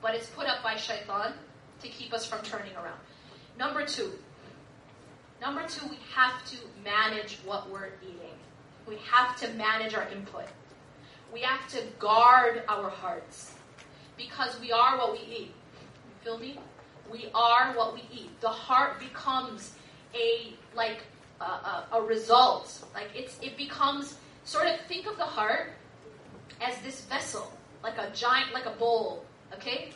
But 0.00 0.14
it's 0.14 0.28
put 0.30 0.46
up 0.46 0.62
by 0.62 0.76
shaitan 0.76 1.34
to 1.82 1.88
keep 1.88 2.14
us 2.14 2.24
from 2.26 2.42
turning 2.42 2.74
around. 2.76 2.98
Number 3.58 3.84
two. 3.84 4.12
Number 5.40 5.66
two, 5.66 5.86
we 5.88 5.98
have 6.14 6.44
to 6.46 6.56
manage 6.84 7.38
what 7.44 7.70
we're 7.70 7.92
eating. 8.02 8.36
We 8.86 8.96
have 9.10 9.38
to 9.40 9.48
manage 9.54 9.94
our 9.94 10.06
input 10.08 10.46
we 11.32 11.40
have 11.42 11.68
to 11.68 11.82
guard 11.98 12.62
our 12.68 12.90
hearts 12.90 13.54
because 14.16 14.58
we 14.60 14.72
are 14.72 14.98
what 14.98 15.12
we 15.12 15.18
eat. 15.18 15.52
You 15.52 16.24
feel 16.24 16.38
me? 16.38 16.58
We 17.10 17.28
are 17.34 17.72
what 17.76 17.94
we 17.94 18.02
eat. 18.12 18.40
The 18.40 18.48
heart 18.48 18.98
becomes 19.00 19.72
a 20.14 20.52
like 20.74 21.02
a, 21.40 22.02
result. 22.02 22.84
Like 22.94 23.08
it's 23.14 23.38
it 23.42 23.56
becomes 23.56 24.16
sort 24.44 24.66
of 24.66 24.80
think 24.88 25.06
of 25.06 25.16
the 25.16 25.24
heart 25.24 25.72
as 26.60 26.78
this 26.82 27.02
vessel, 27.02 27.52
like 27.82 27.98
a 27.98 28.10
giant, 28.14 28.52
like 28.52 28.66
a 28.66 28.72
bowl. 28.72 29.24
Okay, 29.54 29.92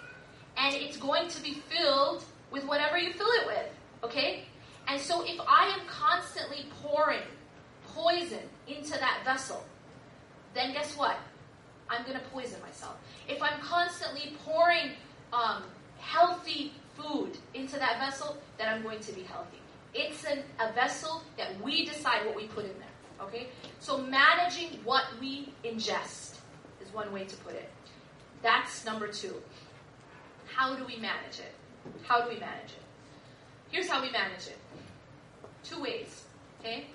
and 0.56 0.74
it's 0.74 0.96
going 0.96 1.28
to 1.28 1.42
be 1.42 1.54
filled 1.68 2.24
with 2.50 2.64
whatever 2.64 2.98
you 2.98 3.12
fill 3.12 3.30
it 3.42 3.46
with. 3.46 3.68
Okay, 4.02 4.44
and 4.88 5.00
so 5.00 5.22
if 5.24 5.40
I 5.40 5.76
am 5.78 5.86
constantly 5.86 6.66
pouring 6.82 7.22
poison 7.86 8.42
into 8.66 8.92
that 8.92 9.20
vessel, 9.24 9.64
then 10.54 10.72
guess 10.72 10.96
what? 10.96 11.16
I'm 11.88 12.02
going 12.04 12.18
to 12.18 12.24
poison 12.26 12.60
myself. 12.62 12.96
If 13.28 13.42
I'm 13.42 13.60
constantly 13.60 14.36
pouring 14.44 14.92
um, 15.32 15.62
healthy 15.98 16.72
food 16.96 17.36
into 17.52 17.78
that 17.78 17.98
vessel, 17.98 18.36
then 18.58 18.68
I'm 18.68 18.82
going 18.82 19.00
to 19.00 19.12
be 19.12 19.22
healthy. 19.22 19.58
It's 19.94 20.24
an, 20.24 20.42
a 20.58 20.72
vessel 20.72 21.22
that 21.36 21.60
we 21.62 21.86
decide 21.86 22.26
what 22.26 22.34
we 22.34 22.46
put 22.46 22.64
in 22.64 22.72
there. 22.78 23.26
Okay? 23.26 23.48
So 23.80 23.98
managing 23.98 24.80
what 24.84 25.04
we 25.20 25.52
ingest 25.64 26.38
is 26.82 26.92
one 26.92 27.12
way 27.12 27.24
to 27.24 27.36
put 27.36 27.54
it. 27.54 27.70
That's 28.42 28.84
number 28.84 29.08
two. 29.08 29.34
How 30.46 30.74
do 30.74 30.84
we 30.84 30.96
manage 30.96 31.38
it? 31.38 31.54
How 32.02 32.22
do 32.22 32.28
we 32.28 32.38
manage 32.38 32.70
it? 32.70 32.82
Here's 33.70 33.88
how 33.88 34.02
we 34.02 34.10
manage 34.10 34.46
it. 34.48 34.58
Two 35.62 35.80
ways. 35.80 36.24
Okay? 36.60 36.86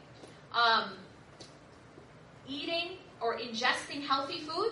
Um, 0.54 0.92
eating 2.48 2.98
or 3.22 3.38
ingesting 3.38 4.02
healthy 4.06 4.40
food 4.40 4.72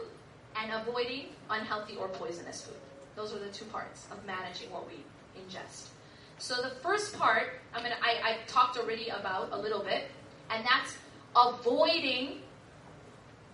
and 0.56 0.72
avoiding 0.72 1.26
unhealthy 1.50 1.96
or 1.96 2.08
poisonous 2.08 2.62
food. 2.62 2.78
Those 3.16 3.34
are 3.34 3.40
the 3.40 3.50
two 3.50 3.66
parts 3.66 4.08
of 4.12 4.26
managing 4.26 4.72
what 4.72 4.88
we 4.88 5.04
ingest. 5.42 5.88
So 6.40 6.62
the 6.62 6.70
first 6.82 7.18
part, 7.18 7.50
I 7.74 7.82
mean, 7.82 7.94
I, 8.02 8.32
I 8.32 8.38
talked 8.48 8.78
already 8.78 9.10
about 9.10 9.50
a 9.52 9.58
little 9.58 9.84
bit, 9.84 10.06
and 10.50 10.66
that's 10.66 10.96
avoiding 11.36 12.42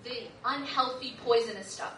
the 0.04 0.24
unhealthy, 0.46 1.16
poisonous 1.24 1.68
stuff. 1.68 1.96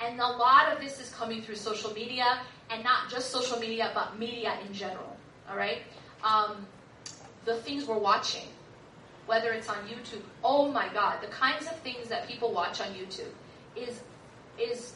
And 0.00 0.18
a 0.20 0.26
lot 0.26 0.72
of 0.72 0.80
this 0.80 0.98
is 0.98 1.10
coming 1.10 1.42
through 1.42 1.56
social 1.56 1.92
media, 1.92 2.40
and 2.70 2.82
not 2.82 3.10
just 3.10 3.30
social 3.30 3.58
media, 3.58 3.90
but 3.94 4.18
media 4.18 4.54
in 4.66 4.72
general. 4.72 5.16
All 5.48 5.56
right, 5.56 5.82
um, 6.22 6.66
the 7.44 7.56
things 7.56 7.84
we're 7.84 7.98
watching, 7.98 8.48
whether 9.26 9.52
it's 9.52 9.68
on 9.68 9.76
YouTube. 9.86 10.22
Oh 10.42 10.70
my 10.70 10.88
God, 10.94 11.20
the 11.20 11.28
kinds 11.28 11.66
of 11.66 11.76
things 11.80 12.08
that 12.08 12.26
people 12.26 12.50
watch 12.50 12.80
on 12.80 12.88
YouTube 12.88 13.32
is 13.76 14.00
is 14.58 14.94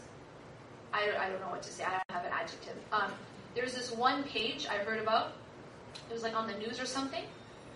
I, 0.93 1.11
I 1.19 1.29
don't 1.29 1.41
know 1.41 1.51
what 1.51 1.63
to 1.63 1.71
say. 1.71 1.85
I 1.85 1.91
don't 1.91 2.17
have 2.17 2.25
an 2.25 2.33
adjective. 2.33 2.77
Um, 2.93 3.13
there's 3.59 3.75
this 3.75 3.91
one 3.91 4.23
page 4.23 4.69
I 4.71 4.77
heard 4.77 5.01
about. 5.01 5.33
It 6.09 6.13
was 6.13 6.23
like 6.23 6.37
on 6.37 6.47
the 6.47 6.57
news 6.59 6.81
or 6.81 6.87
something, 6.87 7.25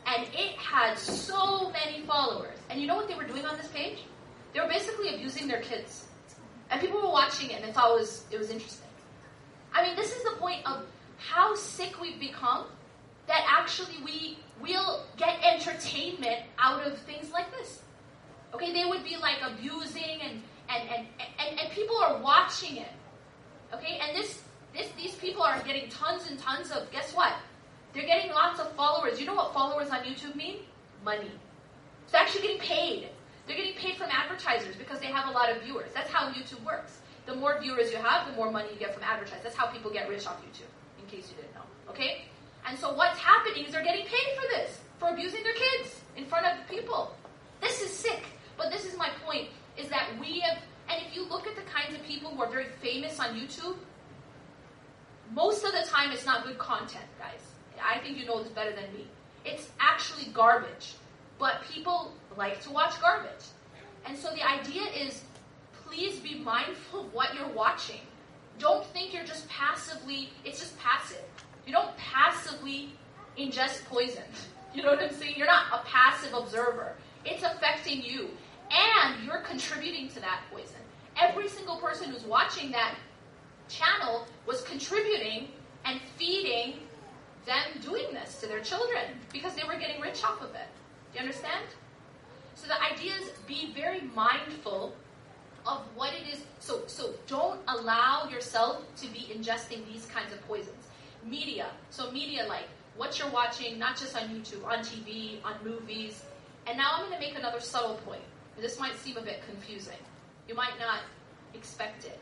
and 0.07 0.22
it 0.33 0.53
had 0.57 0.97
so 0.97 1.72
many 1.72 2.03
followers. 2.07 2.57
And 2.70 2.80
you 2.80 2.87
know 2.87 2.95
what 2.95 3.09
they 3.09 3.16
were 3.16 3.24
doing 3.24 3.45
on 3.45 3.57
this 3.57 3.66
page? 3.66 3.99
They 4.55 4.61
were 4.61 4.68
basically 4.68 5.12
abusing 5.14 5.49
their 5.49 5.61
kids, 5.61 6.07
and 6.70 6.80
people 6.80 7.01
were 7.03 7.11
watching 7.11 7.51
it 7.51 7.64
and 7.64 7.74
thought 7.74 7.91
it 7.91 8.01
was 8.01 8.24
it 8.30 8.39
was 8.39 8.51
interesting. 8.51 8.89
I 9.74 9.83
mean, 9.83 9.97
this 9.97 10.14
is 10.14 10.22
the 10.22 10.37
point 10.39 10.64
of 10.66 10.85
how 11.18 11.57
sick 11.57 12.01
we've 12.01 12.20
become 12.20 12.66
that 13.26 13.45
actually 13.49 13.97
we 14.05 14.39
will 14.61 15.05
get 15.16 15.39
entertainment 15.43 16.43
out 16.59 16.87
of 16.87 16.97
things 16.99 17.33
like 17.33 17.51
this. 17.59 17.83
Okay, 18.55 18.72
they 18.72 18.85
would 18.85 19.03
be 19.03 19.16
like 19.16 19.39
abusing 19.45 20.20
and 20.22 20.43
and, 20.68 20.89
and, 20.89 21.07
and, 21.41 21.59
and 21.59 21.72
people 21.72 21.97
are 21.97 22.18
watching 22.22 22.76
it. 22.76 22.93
Okay, 23.74 23.99
and 24.01 24.16
this 24.16 24.43
this 24.75 24.89
these 24.97 25.14
people 25.16 25.43
are 25.43 25.61
getting 25.62 25.89
tons 25.89 26.29
and 26.29 26.39
tons 26.39 26.70
of 26.70 26.91
guess 26.91 27.14
what? 27.14 27.35
They're 27.93 28.07
getting 28.07 28.31
lots 28.31 28.59
of 28.61 28.73
followers. 28.73 29.20
You 29.20 29.27
know 29.27 29.35
what 29.35 29.53
followers 29.53 29.91
on 29.91 30.01
YouTube 30.01 30.35
mean? 30.35 30.61
Money. 31.05 31.31
It's 32.05 32.14
actually 32.14 32.43
getting 32.43 32.61
paid. 32.61 33.09
They're 33.47 33.57
getting 33.57 33.75
paid 33.75 33.97
from 33.97 34.09
advertisers 34.11 34.77
because 34.77 35.01
they 35.01 35.07
have 35.07 35.29
a 35.29 35.33
lot 35.33 35.51
of 35.51 35.62
viewers. 35.62 35.91
That's 35.95 36.11
how 36.11 36.31
YouTube 36.31 36.64
works. 36.64 37.01
The 37.27 37.35
more 37.35 37.61
viewers 37.61 37.91
you 37.91 37.99
have, 37.99 38.29
the 38.29 38.37
more 38.37 38.51
money 38.51 38.68
you 38.73 38.79
get 38.79 38.95
from 38.95 39.03
advertisers. 39.03 39.43
That's 39.43 39.57
how 39.57 39.66
people 39.66 39.91
get 39.91 40.09
rich 40.09 40.27
off 40.27 40.41
YouTube, 40.43 40.70
in 41.01 41.07
case 41.09 41.31
you 41.31 41.37
didn't 41.37 41.55
know. 41.55 41.62
Okay? 41.89 42.25
And 42.66 42.79
so 42.79 42.95
what's 42.95 43.18
happening 43.18 43.64
is 43.64 43.73
they're 43.73 43.85
getting 43.85 44.07
paid 44.07 44.37
for 44.37 44.47
this, 44.49 44.81
for 44.99 45.09
abusing 45.11 45.43
their 45.43 45.55
kids 45.55 46.01
in 46.16 46.25
front 46.27 46.47
of 46.47 46.68
people. 46.68 47.14
This 47.61 47.81
is 47.83 47.91
sick. 47.91 48.25
But 48.57 48.70
this 48.70 48.85
is 48.85 48.97
my 48.97 49.11
point, 49.25 49.49
is 49.77 49.89
that 49.89 50.11
we 50.20 50.41
have, 50.41 50.59
and 50.89 51.03
if 51.07 51.14
you 51.14 51.25
look 51.25 51.47
at 51.47 51.57
the 51.57 51.62
kinds 51.62 51.95
of 51.95 52.03
people 52.05 52.31
who 52.31 52.43
are 52.43 52.51
very 52.51 52.66
famous 52.81 53.18
on 53.18 53.39
YouTube, 53.39 53.77
most 55.35 55.64
of 55.64 55.72
the 55.72 55.83
time 55.87 56.12
it's 56.12 56.26
not 56.26 56.45
good 56.45 56.59
content, 56.59 57.05
guys. 57.18 57.41
I 57.83 57.99
think 57.99 58.18
you 58.18 58.26
know 58.26 58.43
this 58.43 58.53
better 58.53 58.72
than 58.72 58.93
me. 58.93 59.07
It's 59.45 59.68
actually 59.80 60.26
garbage. 60.33 60.95
But 61.39 61.62
people 61.70 62.12
like 62.37 62.61
to 62.62 62.70
watch 62.70 63.01
garbage. 63.01 63.45
And 64.07 64.16
so 64.16 64.30
the 64.33 64.47
idea 64.47 64.83
is 64.95 65.22
please 65.87 66.18
be 66.20 66.37
mindful 66.39 67.01
of 67.01 67.14
what 67.14 67.35
you're 67.35 67.49
watching. 67.49 68.01
Don't 68.59 68.85
think 68.87 69.12
you're 69.12 69.24
just 69.24 69.49
passively, 69.49 70.30
it's 70.45 70.61
just 70.61 70.78
passive. 70.78 71.24
You 71.66 71.72
don't 71.72 71.97
passively 71.97 72.91
ingest 73.39 73.85
poison. 73.87 74.24
You 74.74 74.83
know 74.83 74.93
what 74.93 75.03
I'm 75.03 75.12
saying? 75.12 75.35
You're 75.37 75.49
not 75.49 75.66
a 75.70 75.85
passive 75.87 76.33
observer. 76.33 76.95
It's 77.26 77.43
affecting 77.43 78.01
you. 78.03 78.30
And 78.70 79.22
you're 79.22 79.43
contributing 79.43 80.09
to 80.09 80.20
that 80.20 80.45
poison. 80.51 80.80
Every 81.20 81.47
single 81.47 81.76
person 81.76 82.11
who's 82.11 82.24
watching 82.24 82.70
that 82.70 82.95
channel 83.73 84.27
was 84.47 84.62
contributing 84.62 85.49
and 85.85 86.01
feeding 86.16 86.75
them 87.47 87.64
doing 87.81 88.07
this 88.12 88.41
to 88.41 88.47
their 88.47 88.61
children 88.61 89.03
because 89.33 89.55
they 89.55 89.64
were 89.64 89.79
getting 89.79 90.01
rich 90.01 90.23
off 90.25 90.41
of 90.41 90.51
it. 90.55 90.68
Do 91.12 91.18
you 91.18 91.20
understand? 91.20 91.66
So 92.55 92.68
the 92.68 92.81
idea 92.81 93.12
is 93.20 93.31
be 93.47 93.73
very 93.75 94.03
mindful 94.14 94.95
of 95.66 95.81
what 95.95 96.12
it 96.14 96.33
is. 96.33 96.43
So, 96.61 96.83
so 96.87 97.14
don't 97.27 97.61
allow 97.68 98.29
yourself 98.29 98.83
to 98.97 99.09
be 99.09 99.33
ingesting 99.35 99.85
these 99.93 100.07
kinds 100.07 100.33
of 100.33 100.41
poisons. 100.47 100.89
Media. 101.25 101.66
So 101.91 102.11
media 102.11 102.47
like 102.49 102.68
what 102.97 103.18
you're 103.18 103.31
watching, 103.31 103.79
not 103.79 103.97
just 103.97 104.16
on 104.16 104.29
YouTube, 104.29 104.64
on 104.64 104.79
TV, 104.81 105.43
on 105.45 105.55
movies. 105.64 106.25
And 106.66 106.79
now 106.79 106.91
I'm 106.95 107.09
going 107.09 107.12
to 107.12 107.27
make 107.27 107.37
another 107.37 107.61
subtle 107.61 107.97
point. 108.05 108.23
This 108.61 108.79
might 108.79 108.95
seem 108.97 109.16
a 109.16 109.23
bit 109.23 109.41
confusing. 109.49 109.99
You 110.49 110.55
might 110.55 110.79
not 110.79 111.01
expect 111.55 112.05
it. 112.05 112.18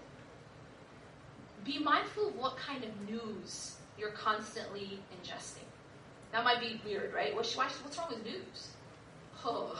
Be 1.64 1.78
mindful 1.78 2.28
of 2.28 2.36
what 2.36 2.56
kind 2.56 2.84
of 2.84 2.90
news 3.08 3.76
you're 3.98 4.10
constantly 4.10 4.98
ingesting. 5.14 5.66
That 6.32 6.44
might 6.44 6.60
be 6.60 6.80
weird, 6.84 7.12
right? 7.12 7.34
What's, 7.34 7.56
what's 7.56 7.98
wrong 7.98 8.08
with 8.10 8.24
news? 8.24 8.68
Oh. 9.42 9.74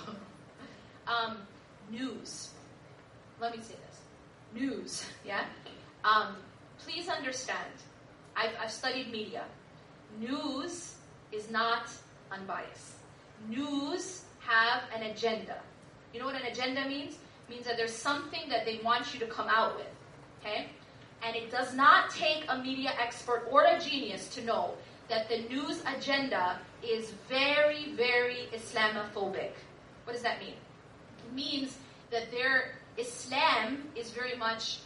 um, 1.07 1.37
news. 1.91 2.49
Let 3.39 3.55
me 3.55 3.63
say 3.63 3.75
this. 3.75 4.63
News, 4.63 5.05
yeah? 5.27 5.45
Um, 6.03 6.37
please 6.79 7.11
understand, 7.11 7.75
I've, 8.35 8.53
I've 8.59 8.71
studied 8.71 9.13
media. 9.13 9.45
News 10.19 10.95
is 11.31 11.51
not 11.51 11.91
unbiased. 12.33 12.95
News 13.51 14.23
have 14.41 14.83
an 14.95 15.11
agenda. 15.11 15.57
You 16.15 16.21
know 16.21 16.27
what 16.27 16.37
an 16.37 16.47
agenda 16.47 16.89
means? 16.89 17.15
It 17.49 17.51
means 17.51 17.67
that 17.67 17.77
there's 17.77 17.95
something 17.95 18.49
that 18.49 18.65
they 18.65 18.81
want 18.83 19.13
you 19.13 19.21
to 19.21 19.27
come 19.27 19.49
out 19.49 19.77
with. 19.77 19.87
Okay? 20.41 20.71
And 21.25 21.37
it 21.37 21.51
does 21.51 21.75
not 21.75 22.11
take 22.11 22.45
a 22.49 22.59
media 22.59 22.93
expert 22.99 23.47
or 23.51 23.65
a 23.65 23.79
genius 23.79 24.29
to 24.35 24.45
know 24.45 24.75
that 25.09 25.29
the 25.29 25.41
news 25.55 25.83
agenda 25.87 26.59
is 26.83 27.13
very, 27.29 27.93
very 27.93 28.49
Islamophobic. 28.55 29.53
What 30.05 30.15
does 30.15 30.23
that 30.23 30.41
mean? 30.41 30.55
It 31.27 31.35
means 31.35 31.77
that 32.11 32.31
their 32.31 32.77
Islam 32.97 33.89
is 33.95 34.11
very 34.11 34.37
much, 34.37 34.79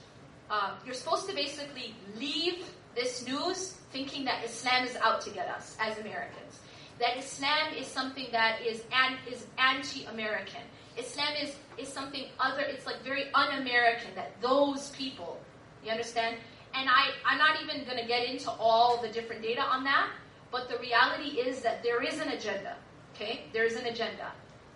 uh, 0.51 0.73
you're 0.85 0.95
supposed 0.95 1.29
to 1.29 1.35
basically 1.35 1.95
leave 2.17 2.65
this 2.95 3.27
news 3.27 3.77
thinking 3.93 4.25
that 4.25 4.45
Islam 4.45 4.85
is 4.85 4.97
out 4.97 5.21
to 5.23 5.31
get 5.31 5.49
us 5.49 5.77
as 5.81 5.99
Americans. 5.99 6.61
That 6.99 7.17
Islam 7.17 7.75
is 7.77 7.87
something 7.87 8.27
that 8.33 8.61
is, 8.63 8.83
an, 8.93 9.17
is 9.31 9.47
anti-American. 9.59 10.63
Islam 10.97 11.35
is, 11.43 11.57
is 11.77 11.89
something 11.89 12.27
other, 12.39 12.63
it's 12.63 12.87
like 12.87 13.03
very 13.03 13.33
un-American, 13.35 14.15
that 14.15 14.41
those 14.41 14.91
people 14.91 15.39
you 15.85 15.91
understand? 15.91 16.37
And 16.75 16.89
I, 16.89 17.11
I'm 17.25 17.39
not 17.39 17.63
even 17.63 17.85
going 17.85 17.99
to 17.99 18.07
get 18.07 18.29
into 18.29 18.51
all 18.51 19.01
the 19.01 19.09
different 19.09 19.43
data 19.43 19.63
on 19.63 19.85
that, 19.85 20.11
but 20.51 20.69
the 20.69 20.79
reality 20.79 21.39
is 21.41 21.61
that 21.63 21.83
there 21.83 22.03
is 22.03 22.19
an 22.21 22.31
agenda. 22.31 22.77
Okay? 23.15 23.45
There 23.53 23.65
is 23.65 23.77
an 23.77 23.87
agenda. 23.87 24.33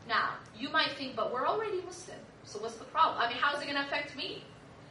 Now, 0.08 0.34
you 0.56 0.68
might 0.70 0.92
think, 0.92 1.16
but 1.16 1.32
we're 1.32 1.46
already 1.46 1.82
Muslim, 1.84 2.18
so 2.44 2.60
what's 2.60 2.76
the 2.76 2.84
problem? 2.84 3.20
I 3.20 3.28
mean, 3.28 3.36
how 3.36 3.54
is 3.54 3.62
it 3.62 3.66
going 3.66 3.76
to 3.76 3.82
affect 3.82 4.16
me? 4.16 4.44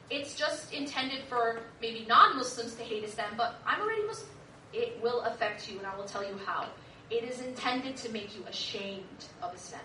It's 0.10 0.36
just 0.36 0.74
intended 0.74 1.24
for 1.28 1.62
maybe 1.82 2.06
non 2.08 2.38
Muslims 2.38 2.76
to 2.76 2.84
hate 2.84 3.04
Islam, 3.04 3.34
but 3.36 3.56
I'm 3.66 3.82
already 3.82 4.06
Muslim. 4.06 4.30
It 4.74 5.02
will 5.02 5.22
affect 5.22 5.70
you, 5.70 5.78
and 5.80 5.88
I 5.88 5.96
will 5.96 6.06
tell 6.06 6.24
you 6.24 6.38
how. 6.46 6.68
It 7.10 7.24
is 7.24 7.42
intended 7.42 7.96
to 7.98 8.12
make 8.12 8.38
you 8.38 8.44
ashamed 8.48 9.26
of 9.42 9.56
Islam, 9.56 9.82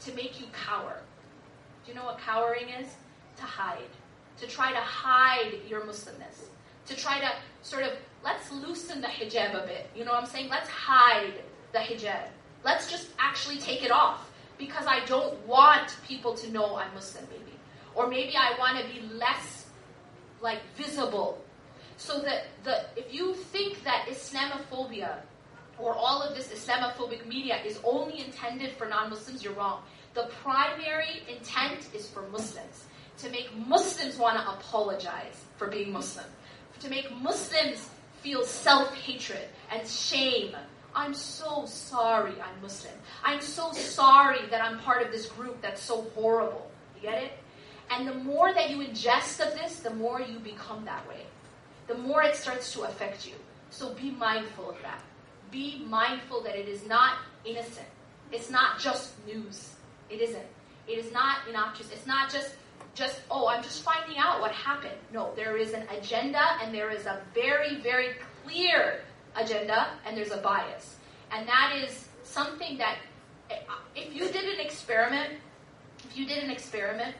to 0.00 0.14
make 0.14 0.40
you 0.40 0.46
cower. 0.52 1.00
Do 1.84 1.92
you 1.92 1.96
know 1.96 2.04
what 2.04 2.18
cowering 2.18 2.68
is? 2.68 2.88
To 3.36 3.42
hide 3.42 3.88
to 4.40 4.46
try 4.46 4.72
to 4.72 4.80
hide 4.80 5.52
your 5.68 5.82
Muslimness, 5.82 6.48
to 6.86 6.96
try 6.96 7.20
to 7.20 7.30
sort 7.62 7.84
of, 7.84 7.92
let's 8.24 8.50
loosen 8.50 9.00
the 9.00 9.06
hijab 9.06 9.62
a 9.62 9.66
bit. 9.66 9.90
You 9.94 10.04
know 10.04 10.12
what 10.12 10.22
I'm 10.22 10.28
saying? 10.28 10.48
Let's 10.48 10.68
hide 10.68 11.34
the 11.72 11.78
hijab. 11.78 12.28
Let's 12.64 12.90
just 12.90 13.08
actually 13.18 13.58
take 13.58 13.84
it 13.84 13.90
off 13.90 14.30
because 14.58 14.86
I 14.86 15.04
don't 15.04 15.34
want 15.46 15.96
people 16.06 16.34
to 16.34 16.50
know 16.50 16.76
I'm 16.76 16.92
Muslim, 16.94 17.24
maybe. 17.30 17.56
Or 17.94 18.06
maybe 18.06 18.34
I 18.36 18.56
want 18.58 18.78
to 18.78 18.84
be 18.92 19.00
less 19.14 19.66
like 20.40 20.60
visible. 20.76 21.42
So 21.96 22.20
that 22.20 22.46
the 22.64 22.84
if 22.96 23.12
you 23.12 23.34
think 23.34 23.84
that 23.84 24.06
Islamophobia 24.08 25.16
or 25.78 25.94
all 25.94 26.22
of 26.22 26.34
this 26.34 26.48
Islamophobic 26.48 27.26
media 27.26 27.58
is 27.64 27.78
only 27.84 28.24
intended 28.24 28.72
for 28.72 28.86
non-Muslims, 28.86 29.42
you're 29.42 29.54
wrong. 29.54 29.82
The 30.14 30.28
primary 30.42 31.22
intent 31.28 31.88
is 31.94 32.08
for 32.08 32.22
Muslims 32.28 32.84
to 33.22 33.30
make 33.30 33.54
Muslims 33.66 34.16
want 34.16 34.38
to 34.38 34.50
apologize 34.50 35.44
for 35.56 35.66
being 35.68 35.92
Muslim, 35.92 36.26
to 36.80 36.88
make 36.88 37.10
Muslims 37.20 37.90
feel 38.20 38.44
self 38.44 38.94
hatred 38.94 39.48
and 39.70 39.86
shame. 39.86 40.56
I'm 40.94 41.14
so 41.14 41.64
sorry 41.66 42.32
I'm 42.32 42.62
Muslim. 42.62 42.94
I'm 43.22 43.40
so 43.40 43.72
sorry 43.72 44.40
that 44.50 44.60
I'm 44.62 44.78
part 44.80 45.02
of 45.06 45.12
this 45.12 45.26
group 45.26 45.60
that's 45.62 45.82
so 45.82 46.02
horrible. 46.14 46.70
You 46.96 47.02
get 47.02 47.22
it? 47.22 47.32
And 47.90 48.06
the 48.06 48.14
more 48.14 48.52
that 48.54 48.70
you 48.70 48.78
ingest 48.78 49.44
of 49.46 49.54
this, 49.54 49.80
the 49.80 49.94
more 49.94 50.20
you 50.20 50.38
become 50.38 50.84
that 50.84 51.06
way. 51.08 51.22
The 51.86 51.94
more 51.96 52.22
it 52.22 52.36
starts 52.36 52.72
to 52.74 52.82
affect 52.82 53.26
you. 53.26 53.34
So 53.70 53.94
be 53.94 54.12
mindful 54.12 54.70
of 54.70 54.76
that. 54.82 55.02
Be 55.50 55.84
mindful 55.88 56.42
that 56.42 56.56
it 56.56 56.68
is 56.68 56.86
not 56.86 57.18
innocent. 57.44 57.86
It's 58.32 58.50
not 58.50 58.78
just 58.78 59.12
news. 59.26 59.74
It 60.08 60.20
isn't. 60.20 60.46
It 60.86 60.98
is 60.98 61.12
not 61.12 61.38
innocuous. 61.48 61.92
It's 61.92 62.06
not 62.06 62.30
just 62.30 62.54
just, 62.94 63.20
oh, 63.30 63.48
I'm 63.48 63.62
just 63.62 63.82
finding 63.82 64.18
out 64.18 64.40
what 64.40 64.52
happened. 64.52 64.94
No, 65.12 65.32
there 65.36 65.56
is 65.56 65.72
an 65.72 65.84
agenda 65.96 66.40
and 66.62 66.74
there 66.74 66.90
is 66.90 67.06
a 67.06 67.20
very, 67.34 67.80
very 67.80 68.14
clear 68.44 69.00
agenda 69.36 69.88
and 70.06 70.16
there's 70.16 70.32
a 70.32 70.38
bias. 70.38 70.96
And 71.32 71.46
that 71.48 71.74
is 71.84 72.08
something 72.24 72.78
that, 72.78 72.96
if 73.94 74.14
you 74.14 74.28
did 74.28 74.44
an 74.44 74.60
experiment, 74.60 75.34
if 76.04 76.16
you 76.16 76.26
did 76.26 76.42
an 76.42 76.50
experiment 76.50 77.14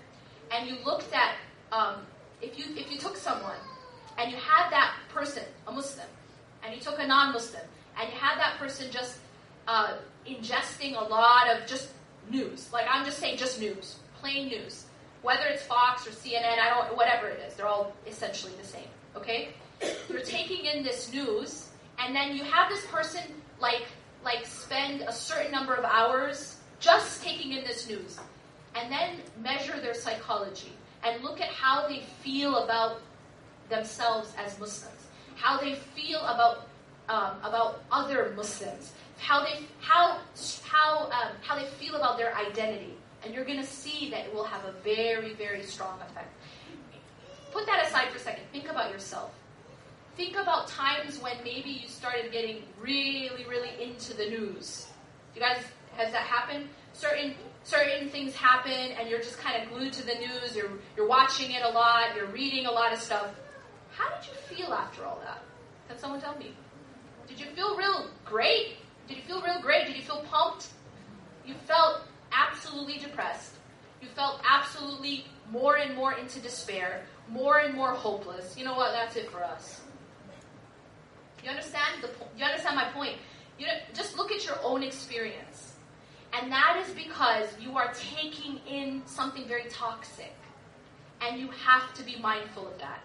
and 0.52 0.68
you 0.68 0.76
looked 0.84 1.12
at, 1.14 1.36
um, 1.72 1.96
if, 2.42 2.58
you, 2.58 2.64
if 2.76 2.90
you 2.90 2.98
took 2.98 3.16
someone 3.16 3.58
and 4.18 4.30
you 4.30 4.36
had 4.36 4.70
that 4.70 4.94
person, 5.12 5.44
a 5.66 5.72
Muslim, 5.72 6.06
and 6.64 6.74
you 6.74 6.80
took 6.80 6.98
a 6.98 7.06
non 7.06 7.32
Muslim, 7.32 7.62
and 7.98 8.12
you 8.12 8.18
had 8.18 8.38
that 8.38 8.58
person 8.58 8.90
just 8.90 9.18
uh, 9.68 9.94
ingesting 10.28 11.00
a 11.00 11.04
lot 11.04 11.48
of 11.48 11.66
just 11.66 11.90
news, 12.28 12.72
like 12.72 12.86
I'm 12.90 13.04
just 13.04 13.18
saying 13.18 13.38
just 13.38 13.60
news, 13.60 13.96
plain 14.20 14.48
news 14.48 14.84
whether 15.22 15.44
it's 15.46 15.62
Fox 15.62 16.06
or 16.06 16.10
CNN, 16.10 16.58
I 16.58 16.70
don't, 16.70 16.96
whatever 16.96 17.28
it 17.28 17.40
is, 17.46 17.54
they're 17.54 17.66
all 17.66 17.94
essentially 18.06 18.52
the 18.60 18.66
same. 18.66 18.88
Okay, 19.16 19.50
you're 20.08 20.20
taking 20.20 20.64
in 20.66 20.82
this 20.82 21.12
news, 21.12 21.68
and 21.98 22.14
then 22.14 22.36
you 22.36 22.44
have 22.44 22.70
this 22.70 22.84
person 22.86 23.22
like 23.60 23.82
like 24.24 24.46
spend 24.46 25.02
a 25.02 25.12
certain 25.12 25.50
number 25.50 25.74
of 25.74 25.84
hours 25.84 26.56
just 26.78 27.22
taking 27.22 27.52
in 27.52 27.64
this 27.64 27.88
news, 27.88 28.18
and 28.74 28.90
then 28.90 29.16
measure 29.42 29.78
their 29.80 29.94
psychology 29.94 30.72
and 31.02 31.22
look 31.22 31.40
at 31.40 31.48
how 31.48 31.88
they 31.88 32.02
feel 32.22 32.64
about 32.64 33.00
themselves 33.68 34.32
as 34.38 34.58
Muslims, 34.58 35.06
how 35.36 35.58
they 35.58 35.74
feel 35.74 36.20
about 36.20 36.68
um, 37.08 37.32
about 37.42 37.82
other 37.90 38.32
Muslims, 38.36 38.92
how 39.18 39.42
they 39.44 39.64
how 39.80 40.18
how 40.64 41.06
um, 41.06 41.32
how 41.42 41.58
they 41.58 41.66
feel 41.66 41.96
about 41.96 42.16
their 42.16 42.36
identity 42.36 42.94
and 43.24 43.34
you're 43.34 43.44
going 43.44 43.60
to 43.60 43.66
see 43.66 44.10
that 44.10 44.26
it 44.26 44.34
will 44.34 44.44
have 44.44 44.64
a 44.64 44.72
very, 44.82 45.34
very 45.34 45.62
strong 45.62 45.98
effect. 46.00 46.32
Put 47.52 47.66
that 47.66 47.86
aside 47.86 48.08
for 48.10 48.16
a 48.16 48.20
second. 48.20 48.44
Think 48.52 48.70
about 48.70 48.92
yourself. 48.92 49.32
Think 50.16 50.36
about 50.36 50.68
times 50.68 51.20
when 51.20 51.36
maybe 51.44 51.70
you 51.70 51.88
started 51.88 52.32
getting 52.32 52.62
really, 52.80 53.44
really 53.48 53.70
into 53.82 54.14
the 54.14 54.26
news. 54.26 54.86
You 55.34 55.40
guys, 55.40 55.62
has 55.96 56.12
that 56.12 56.22
happened? 56.22 56.68
certain 56.92 57.34
certain 57.64 58.08
things 58.08 58.34
happen 58.34 58.72
and 58.72 59.08
you're 59.08 59.20
just 59.20 59.38
kind 59.38 59.62
of 59.62 59.68
glued 59.70 59.92
to 59.92 60.04
the 60.04 60.14
news, 60.14 60.56
you're, 60.56 60.70
you're 60.96 61.06
watching 61.06 61.52
it 61.52 61.62
a 61.62 61.68
lot, 61.68 62.16
you're 62.16 62.26
reading 62.26 62.66
a 62.66 62.70
lot 62.70 62.92
of 62.92 62.98
stuff. 62.98 63.28
How 63.92 64.08
did 64.16 64.28
you 64.28 64.56
feel 64.56 64.72
after 64.72 65.04
all 65.04 65.20
that? 65.24 65.42
Can 65.88 65.98
someone 65.98 66.20
tell 66.20 66.36
me? 66.38 66.54
Did 67.28 67.38
you 67.38 67.46
feel 67.54 67.76
real 67.76 68.08
great? 68.24 68.76
Did 69.08 69.18
you 69.18 69.22
feel 69.24 69.42
real 69.42 69.60
great? 69.60 69.86
Did 69.86 69.96
you 69.96 70.02
feel 70.02 70.24
pumped? 70.30 70.68
You 71.46 71.54
felt 71.66 72.02
absolutely 72.32 72.98
depressed. 72.98 73.54
You 74.00 74.08
felt 74.08 74.40
absolutely 74.48 75.26
more 75.50 75.76
and 75.76 75.94
more 75.94 76.14
into 76.14 76.40
despair, 76.40 77.02
more 77.28 77.58
and 77.58 77.74
more 77.74 77.92
hopeless. 77.92 78.56
You 78.56 78.64
know 78.64 78.74
what? 78.74 78.92
That's 78.92 79.16
it 79.16 79.30
for 79.30 79.42
us. 79.44 79.80
You 81.42 81.50
understand 81.50 82.02
the 82.02 82.10
you 82.36 82.44
understand 82.44 82.76
my 82.76 82.90
point? 82.92 83.16
You 83.58 83.66
know, 83.66 83.72
just 83.94 84.16
look 84.16 84.30
at 84.30 84.46
your 84.46 84.56
own 84.62 84.82
experience. 84.82 85.74
And 86.32 86.50
that 86.52 86.82
is 86.86 86.94
because 86.94 87.48
you 87.60 87.76
are 87.76 87.92
taking 87.92 88.60
in 88.66 89.02
something 89.06 89.46
very 89.46 89.64
toxic. 89.68 90.34
And 91.20 91.38
you 91.38 91.48
have 91.48 91.92
to 91.94 92.02
be 92.02 92.16
mindful 92.16 92.66
of 92.66 92.78
that. 92.78 93.02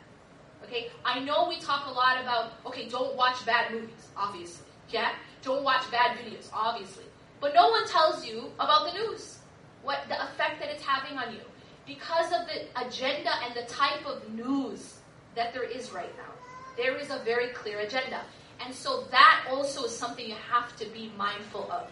Okay? 0.63 0.89
I 1.03 1.19
know 1.19 1.47
we 1.49 1.59
talk 1.59 1.87
a 1.87 1.91
lot 1.91 2.21
about, 2.21 2.53
okay, 2.65 2.87
don't 2.87 3.15
watch 3.15 3.45
bad 3.45 3.71
movies, 3.71 4.09
obviously. 4.15 4.67
Yeah? 4.89 5.11
Don't 5.41 5.63
watch 5.63 5.89
bad 5.91 6.17
videos, 6.17 6.49
obviously. 6.53 7.03
But 7.45 7.53
no 7.53 7.69
one 7.69 7.85
tells 7.87 8.25
you 8.25 8.49
about 8.59 8.91
the 8.91 8.97
news, 8.97 9.37
what 9.83 9.99
the 10.07 10.19
effect 10.19 10.59
that 10.59 10.71
it's 10.71 10.83
having 10.83 11.15
on 11.19 11.31
you. 11.31 11.41
Because 11.85 12.31
of 12.31 12.47
the 12.47 12.63
agenda 12.87 13.29
and 13.45 13.53
the 13.53 13.71
type 13.71 14.03
of 14.07 14.27
news 14.33 14.95
that 15.35 15.53
there 15.53 15.63
is 15.63 15.93
right 15.93 16.09
now. 16.17 16.33
There 16.75 16.97
is 16.97 17.11
a 17.11 17.19
very 17.19 17.49
clear 17.49 17.81
agenda. 17.81 18.21
And 18.65 18.73
so 18.73 19.03
that 19.11 19.45
also 19.47 19.83
is 19.83 19.95
something 19.95 20.27
you 20.27 20.33
have 20.51 20.75
to 20.77 20.87
be 20.87 21.13
mindful 21.19 21.71
of. 21.71 21.87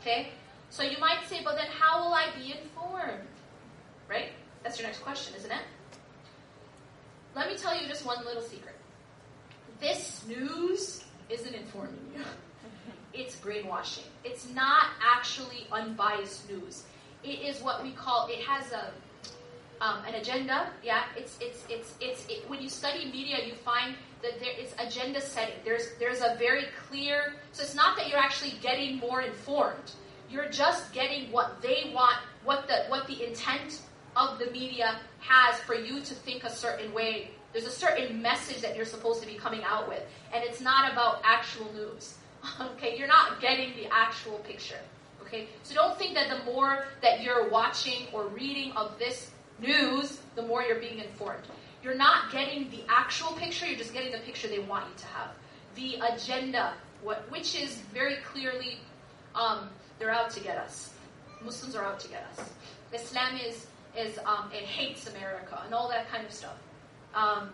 Okay? 0.00 0.30
So 0.70 0.82
you 0.82 0.98
might 0.98 1.24
say, 1.28 1.40
but 1.44 1.54
then 1.54 1.68
how 1.70 2.02
will 2.02 2.12
I 2.12 2.26
be 2.36 2.56
informed? 2.60 3.28
Right? 4.10 4.30
That's 4.64 4.76
your 4.76 4.88
next 4.88 5.02
question, 5.02 5.36
isn't 5.36 5.52
it? 5.52 5.62
Let 7.36 7.46
me 7.48 7.56
tell 7.56 7.80
you 7.80 7.86
just 7.86 8.04
one 8.04 8.24
little 8.24 8.42
secret. 8.42 8.74
This 9.80 10.24
news 10.26 11.04
isn't 11.30 11.54
informing 11.54 12.10
you. 12.12 12.24
It's 13.16 13.36
brainwashing. 13.36 14.04
It's 14.24 14.48
not 14.52 14.86
actually 15.02 15.66
unbiased 15.72 16.48
news. 16.50 16.84
It 17.24 17.40
is 17.40 17.62
what 17.62 17.82
we 17.82 17.92
call. 17.92 18.28
It 18.30 18.40
has 18.40 18.72
a 18.72 18.92
um, 19.80 20.04
an 20.06 20.14
agenda. 20.14 20.70
Yeah, 20.82 21.04
it's 21.16 21.36
it's 21.40 21.64
it's 21.68 21.94
it's 22.00 22.26
it, 22.28 22.48
when 22.48 22.62
you 22.62 22.68
study 22.68 23.06
media, 23.06 23.44
you 23.44 23.54
find 23.54 23.94
that 24.22 24.40
there 24.40 24.58
is 24.58 24.74
agenda 24.78 25.20
setting. 25.20 25.54
There's 25.64 25.88
there's 25.98 26.20
a 26.20 26.36
very 26.38 26.66
clear. 26.88 27.34
So 27.52 27.62
it's 27.62 27.74
not 27.74 27.96
that 27.96 28.08
you're 28.08 28.18
actually 28.18 28.54
getting 28.62 28.98
more 28.98 29.22
informed. 29.22 29.92
You're 30.30 30.48
just 30.48 30.92
getting 30.92 31.30
what 31.30 31.62
they 31.62 31.92
want, 31.94 32.16
what 32.44 32.66
the 32.68 32.84
what 32.88 33.06
the 33.06 33.26
intent 33.26 33.80
of 34.16 34.38
the 34.38 34.50
media 34.50 34.98
has 35.20 35.58
for 35.60 35.74
you 35.74 36.00
to 36.00 36.14
think 36.14 36.44
a 36.44 36.50
certain 36.50 36.92
way. 36.92 37.30
There's 37.52 37.66
a 37.66 37.70
certain 37.70 38.20
message 38.20 38.60
that 38.60 38.76
you're 38.76 38.84
supposed 38.84 39.22
to 39.22 39.26
be 39.26 39.34
coming 39.34 39.62
out 39.64 39.88
with, 39.88 40.02
and 40.34 40.44
it's 40.44 40.60
not 40.60 40.92
about 40.92 41.20
actual 41.24 41.72
news. 41.72 42.16
Okay, 42.60 42.96
you're 42.98 43.08
not 43.08 43.40
getting 43.40 43.74
the 43.76 43.86
actual 43.92 44.38
picture. 44.40 44.78
Okay, 45.22 45.48
so 45.62 45.74
don't 45.74 45.98
think 45.98 46.14
that 46.14 46.28
the 46.28 46.50
more 46.50 46.84
that 47.02 47.22
you're 47.22 47.48
watching 47.48 48.06
or 48.12 48.26
reading 48.28 48.72
of 48.72 48.98
this 48.98 49.30
news, 49.58 50.20
the 50.36 50.42
more 50.42 50.62
you're 50.62 50.78
being 50.78 50.98
informed. 50.98 51.42
You're 51.82 51.96
not 51.96 52.30
getting 52.30 52.70
the 52.70 52.82
actual 52.88 53.32
picture, 53.32 53.66
you're 53.66 53.78
just 53.78 53.92
getting 53.92 54.12
the 54.12 54.18
picture 54.18 54.48
they 54.48 54.60
want 54.60 54.84
you 54.88 54.94
to 54.98 55.06
have. 55.06 55.30
The 55.74 56.14
agenda, 56.14 56.74
what, 57.02 57.30
which 57.30 57.60
is 57.60 57.76
very 57.92 58.16
clearly, 58.16 58.78
um, 59.34 59.68
they're 59.98 60.10
out 60.10 60.30
to 60.30 60.40
get 60.40 60.58
us. 60.58 60.92
Muslims 61.44 61.74
are 61.74 61.84
out 61.84 62.00
to 62.00 62.08
get 62.08 62.24
us. 62.32 62.48
Islam 62.92 63.36
is, 63.44 63.66
is 63.96 64.18
um, 64.26 64.50
it 64.52 64.64
hates 64.64 65.08
America 65.08 65.60
and 65.64 65.74
all 65.74 65.88
that 65.88 66.10
kind 66.10 66.24
of 66.24 66.32
stuff. 66.32 66.56
Um, 67.14 67.50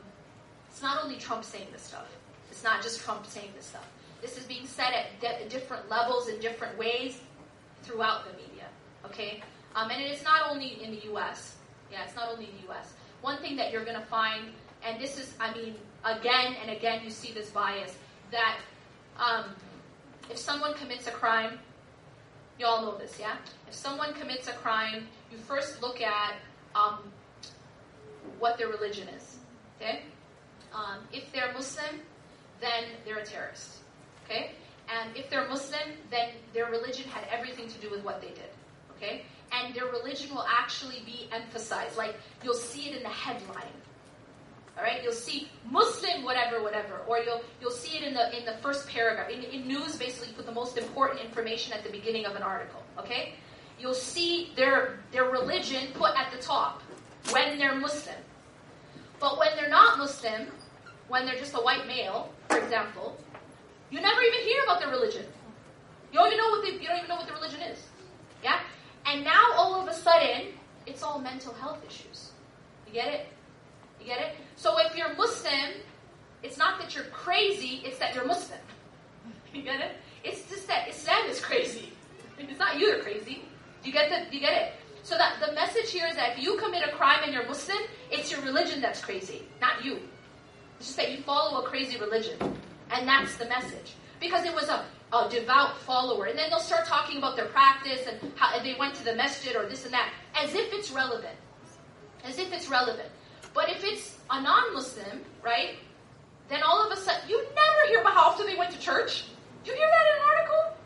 it's 0.71 0.83
not 0.83 1.03
only 1.03 1.17
Trump 1.17 1.45
saying 1.45 1.67
this 1.73 1.83
stuff. 1.83 2.09
It's 2.51 2.65
not 2.65 2.83
just 2.83 3.01
Trump 3.01 3.27
saying 3.27 3.51
this 3.57 3.67
stuff. 3.67 3.87
This 4.23 4.39
is 4.39 4.45
being 4.45 4.67
said 4.67 4.95
at 4.95 5.51
different 5.51 5.91
levels 5.91 6.29
in 6.29 6.41
different 6.41 6.79
ways 6.79 7.21
throughout 7.83 8.25
the 8.25 8.33
media. 8.37 8.69
Okay, 9.05 9.43
um, 9.75 9.91
and 9.91 10.01
it 10.01 10.11
is 10.11 10.23
not 10.23 10.51
only 10.51 10.83
in 10.83 10.93
the 10.93 11.03
U.S. 11.07 11.57
Yeah, 11.91 12.05
it's 12.05 12.15
not 12.15 12.29
only 12.31 12.47
in 12.47 12.53
the 12.63 12.63
U.S. 12.69 12.95
One 13.21 13.39
thing 13.39 13.57
that 13.57 13.73
you're 13.73 13.85
going 13.85 13.99
to 13.99 14.07
find, 14.07 14.47
and 14.85 15.01
this 15.01 15.19
is, 15.19 15.35
I 15.39 15.53
mean, 15.55 15.75
again 16.05 16.57
and 16.63 16.71
again, 16.71 17.03
you 17.05 17.11
see 17.11 17.33
this 17.33 17.51
bias 17.51 17.97
that 18.31 18.59
um, 19.19 19.45
if 20.31 20.39
someone 20.39 20.75
commits 20.75 21.07
a 21.07 21.11
crime, 21.11 21.59
you 22.59 22.67
all 22.67 22.83
know 22.83 22.97
this, 22.97 23.19
yeah? 23.19 23.37
If 23.69 23.75
someone 23.75 24.15
commits 24.15 24.49
a 24.49 24.53
crime, 24.53 25.09
you 25.31 25.39
first 25.39 25.83
look 25.83 26.01
at 26.01 26.35
um, 26.75 26.99
what 28.39 28.57
their 28.59 28.69
religion 28.69 29.09
is. 29.09 29.37
Okay? 29.81 30.03
Um, 30.75 30.99
if 31.13 31.31
they're 31.33 31.53
Muslim, 31.53 32.01
then 32.61 32.85
they're 33.05 33.19
a 33.19 33.27
terrorist. 33.27 33.82
Okay? 34.33 34.53
And 34.89 35.17
if 35.17 35.31
they're 35.31 35.49
Muslim, 35.49 35.83
then 36.11 36.31
their 36.53 36.67
religion 36.67 37.09
had 37.09 37.25
everything 37.31 37.69
to 37.69 37.79
do 37.79 37.91
with 37.91 38.03
what 38.05 38.21
they 38.21 38.29
did. 38.29 38.51
Okay? 38.97 39.25
And 39.53 39.75
their 39.75 39.87
religion 39.87 40.35
will 40.35 40.47
actually 40.49 41.03
be 41.05 41.29
emphasized. 41.33 41.97
Like 41.97 42.15
you'll 42.43 42.55
see 42.55 42.89
it 42.89 42.97
in 42.97 43.03
the 43.03 43.09
headline. 43.09 43.65
All 44.79 44.83
right, 44.83 45.03
you'll 45.03 45.13
see 45.13 45.51
Muslim 45.71 46.25
whatever 46.25 46.63
whatever, 46.63 47.01
or 47.07 47.19
you'll 47.19 47.43
you'll 47.61 47.71
see 47.71 47.99
it 47.99 48.05
in 48.05 48.15
the 48.15 48.35
in 48.39 48.47
the 48.47 48.55
first 48.63 48.89
paragraph. 48.89 49.29
In, 49.29 49.43
in 49.43 49.69
news, 49.69 49.97
basically, 49.97 50.33
put 50.33 50.47
the 50.47 50.53
most 50.53 50.79
important 50.79 51.21
information 51.21 51.75
at 51.75 51.85
the 51.85 51.91
beginning 51.91 52.25
of 52.25 52.37
an 52.37 52.43
article. 52.43 52.83
Okay, 52.99 53.35
you'll 53.79 53.93
see 53.93 54.51
their 54.57 55.01
their 55.13 55.25
religion 55.25 55.89
put 55.93 56.19
at 56.19 56.33
the 56.33 56.39
top 56.39 56.81
when 57.33 57.59
they're 57.59 57.75
Muslim. 57.75 58.17
But 59.21 59.39
when 59.39 59.51
they're 59.57 59.69
not 59.69 59.99
Muslim, 59.99 60.49
when 61.09 61.27
they're 61.27 61.39
just 61.39 61.53
a 61.53 61.59
white 61.59 61.87
male, 61.87 62.33
for 62.49 62.57
example, 62.57 63.19
you 63.93 64.01
never 64.01 64.23
even 64.23 64.41
hear 64.41 64.63
about 64.65 64.81
their 64.81 64.89
religion. 64.89 65.25
You 66.13 66.19
don't 66.19 66.29
even 66.29 66.39
know 66.39 66.49
what 66.49 66.63
they, 66.63 66.73
you 66.73 66.89
don't 66.89 66.97
even 66.97 67.09
know 67.09 67.17
what 67.17 67.29
the 67.29 67.35
religion 67.35 67.61
is. 67.61 67.79
Yeah? 68.43 68.61
And 69.05 69.23
now 69.23 69.53
all 69.55 69.81
of 69.81 69.87
a 69.87 69.93
sudden, 69.93 70.47
it's 70.87 71.03
all 71.03 71.21
mental 71.21 71.53
health 71.53 71.79
issues. 71.87 72.31
You 72.87 72.95
get 72.95 73.13
it? 73.13 73.27
You 74.01 74.07
get 74.07 74.21
it? 74.21 74.37
So 74.57 74.79
if 74.79 74.97
you're 74.97 75.15
Muslim, 75.15 75.75
it's 76.43 76.57
not 76.57 76.81
that 76.81 76.95
you're 76.95 77.05
crazy, 77.05 77.83
it's 77.85 77.99
that 77.99 78.15
you're 78.15 78.27
Muslim. 78.27 78.59
You 79.55 79.61
get 79.61 79.81
it? 79.81 79.93
It's 80.25 80.49
just 80.49 80.67
that 80.69 80.89
Islam 80.89 81.27
is 81.29 81.39
crazy. 81.39 81.93
It's 82.39 82.59
not 82.59 82.79
you 82.79 82.91
that 82.91 83.01
are 83.01 83.03
crazy. 83.03 83.43
You 83.85 83.93
get 83.93 84.09
the 84.09 84.35
you 84.35 84.41
get 84.41 84.55
it? 84.55 84.73
So 85.03 85.19
that 85.19 85.45
the 85.47 85.53
message 85.53 85.91
here 85.91 86.07
is 86.07 86.17
that 86.17 86.39
if 86.39 86.43
you 86.43 86.57
commit 86.57 86.83
a 86.89 86.93
crime 86.93 87.21
and 87.23 87.35
you're 87.35 87.47
Muslim, 87.47 87.77
it's 88.11 88.31
your 88.31 88.41
religion 88.41 88.81
that's 88.81 89.03
crazy, 89.03 89.43
not 89.61 89.85
you. 89.85 89.99
It's 90.79 90.87
just 90.87 90.97
that 90.97 91.11
you 91.11 91.19
follow 91.23 91.63
a 91.63 91.69
crazy 91.69 92.01
religion. 92.01 92.39
And 92.93 93.09
that's 93.09 93.37
the 93.37 93.47
message. 93.47 93.95
Because 94.21 94.45
it 94.45 94.55
was 94.55 94.69
a, 94.69 94.85
a 95.13 95.29
devout 95.31 95.79
follower. 95.79 96.27
And 96.27 96.39
then 96.39 96.51
they'll 96.51 96.61
start 96.61 96.87
talking 96.87 97.19
about 97.19 97.37
their 97.37 97.47
practice 97.47 98.07
and 98.07 98.33
how 98.37 98.63
they 98.63 98.75
went 98.79 98.95
to 98.97 99.05
the 99.05 99.15
masjid 99.15 99.57
or 99.57 99.69
this 99.69 99.85
and 99.85 99.93
that, 99.95 100.13
as 100.37 100.55
if 100.55 100.73
it's 100.73 100.91
relevant. 100.91 101.37
As 102.25 102.39
if 102.39 102.53
it's 102.53 102.69
relevant. 102.69 103.09
But 103.55 103.69
if 103.69 103.85
it's 103.85 104.19
a 104.31 104.41
non 104.41 104.73
Muslim, 104.75 105.21
right, 105.43 105.77
then 106.49 106.63
all 106.63 106.85
of 106.85 106.97
a 106.97 107.01
sudden, 107.01 107.29
you 107.29 107.39
never 107.39 107.89
hear 107.89 108.01
about 108.01 108.15
how 108.15 108.31
often 108.31 108.47
they 108.47 108.57
went 108.57 108.71
to 108.73 108.79
church. 108.79 109.25
You 109.65 109.75
hear 109.75 109.87
that 109.87 110.07
in 110.07 110.23
an 110.23 110.29
article? 110.37 110.77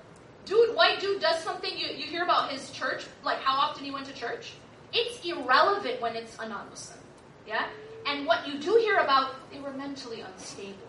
Dude, 0.44 0.76
white 0.76 1.00
dude 1.00 1.20
does 1.20 1.42
something, 1.42 1.76
you, 1.76 1.88
you 1.88 2.04
hear 2.04 2.22
about 2.22 2.50
his 2.50 2.70
church, 2.70 3.04
like 3.24 3.38
how 3.38 3.56
often 3.56 3.84
he 3.84 3.90
went 3.90 4.06
to 4.06 4.14
church. 4.14 4.52
It's 4.92 5.24
irrelevant 5.24 6.00
when 6.00 6.14
it's 6.14 6.36
a 6.38 6.48
non 6.48 6.68
Muslim. 6.70 7.00
Yeah? 7.46 7.66
And 8.06 8.26
what 8.26 8.46
you 8.46 8.58
do 8.58 8.76
hear 8.76 8.98
about, 8.98 9.34
they 9.52 9.58
were 9.58 9.72
mentally 9.72 10.20
unstable. 10.20 10.88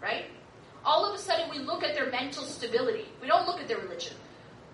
Right? 0.00 0.26
All 0.84 1.04
of 1.04 1.14
a 1.14 1.18
sudden 1.18 1.48
we 1.50 1.58
look 1.58 1.82
at 1.82 1.94
their 1.94 2.10
mental 2.10 2.44
stability. 2.44 3.06
We 3.20 3.28
don't 3.28 3.46
look 3.46 3.60
at 3.60 3.68
their 3.68 3.78
religion. 3.78 4.14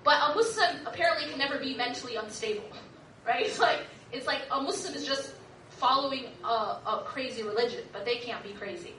But 0.02 0.16
a 0.30 0.34
Muslim 0.34 0.86
apparently 0.86 1.28
can 1.28 1.38
never 1.38 1.58
be 1.58 1.74
mentally 1.74 2.16
unstable, 2.16 2.64
right? 3.26 3.46
It's 3.46 3.58
like 3.58 3.80
it's 4.12 4.26
like 4.26 4.42
a 4.50 4.61
Muslim 4.61 4.94
is 4.94 5.06
just 5.06 5.34
following 5.68 6.26
a, 6.44 6.48
a 6.48 7.02
crazy 7.06 7.42
religion, 7.42 7.84
but 7.92 8.04
they 8.04 8.16
can't 8.16 8.42
be 8.42 8.52
crazy. 8.52 8.94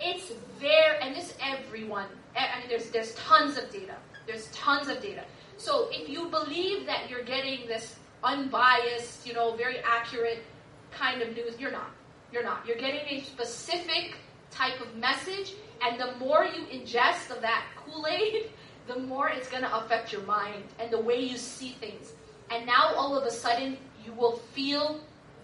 It's 0.00 0.32
there, 0.60 0.98
and 1.00 1.14
this 1.14 1.34
everyone. 1.40 2.06
I 2.36 2.58
mean, 2.60 2.68
there's 2.68 2.90
there's 2.90 3.14
tons 3.14 3.56
of 3.58 3.70
data. 3.70 3.94
There's 4.26 4.48
tons 4.52 4.88
of 4.88 5.00
data. 5.02 5.24
So 5.58 5.88
if 5.90 6.08
you 6.08 6.28
believe 6.28 6.86
that 6.86 7.08
you're 7.08 7.22
getting 7.22 7.66
this 7.66 7.96
unbiased, 8.24 9.26
you 9.26 9.34
know, 9.34 9.54
very 9.54 9.78
accurate 9.80 10.42
kind 10.90 11.22
of 11.22 11.34
news, 11.36 11.58
you're 11.58 11.70
not. 11.70 11.90
You're 12.32 12.44
not. 12.44 12.66
You're 12.66 12.78
getting 12.78 13.06
a 13.08 13.22
specific 13.22 14.16
type 14.50 14.80
of 14.80 14.96
message, 14.96 15.54
and 15.84 15.98
the 15.98 16.14
more 16.24 16.44
you 16.44 16.64
ingest 16.66 17.30
of 17.30 17.42
that 17.42 17.64
Kool 17.76 18.06
Aid, 18.06 18.50
the 18.86 18.98
more 18.98 19.28
it's 19.28 19.48
going 19.48 19.62
to 19.62 19.76
affect 19.76 20.12
your 20.12 20.22
mind 20.22 20.64
and 20.78 20.90
the 20.90 21.00
way 21.00 21.20
you 21.20 21.36
see 21.36 21.72
things. 21.80 22.12
And 22.50 22.66
now 22.66 22.92
all 22.96 23.16
of 23.16 23.24
a 23.24 23.30
sudden, 23.30 23.76
you 24.04 24.12
will 24.12 24.36
feel 24.52 25.00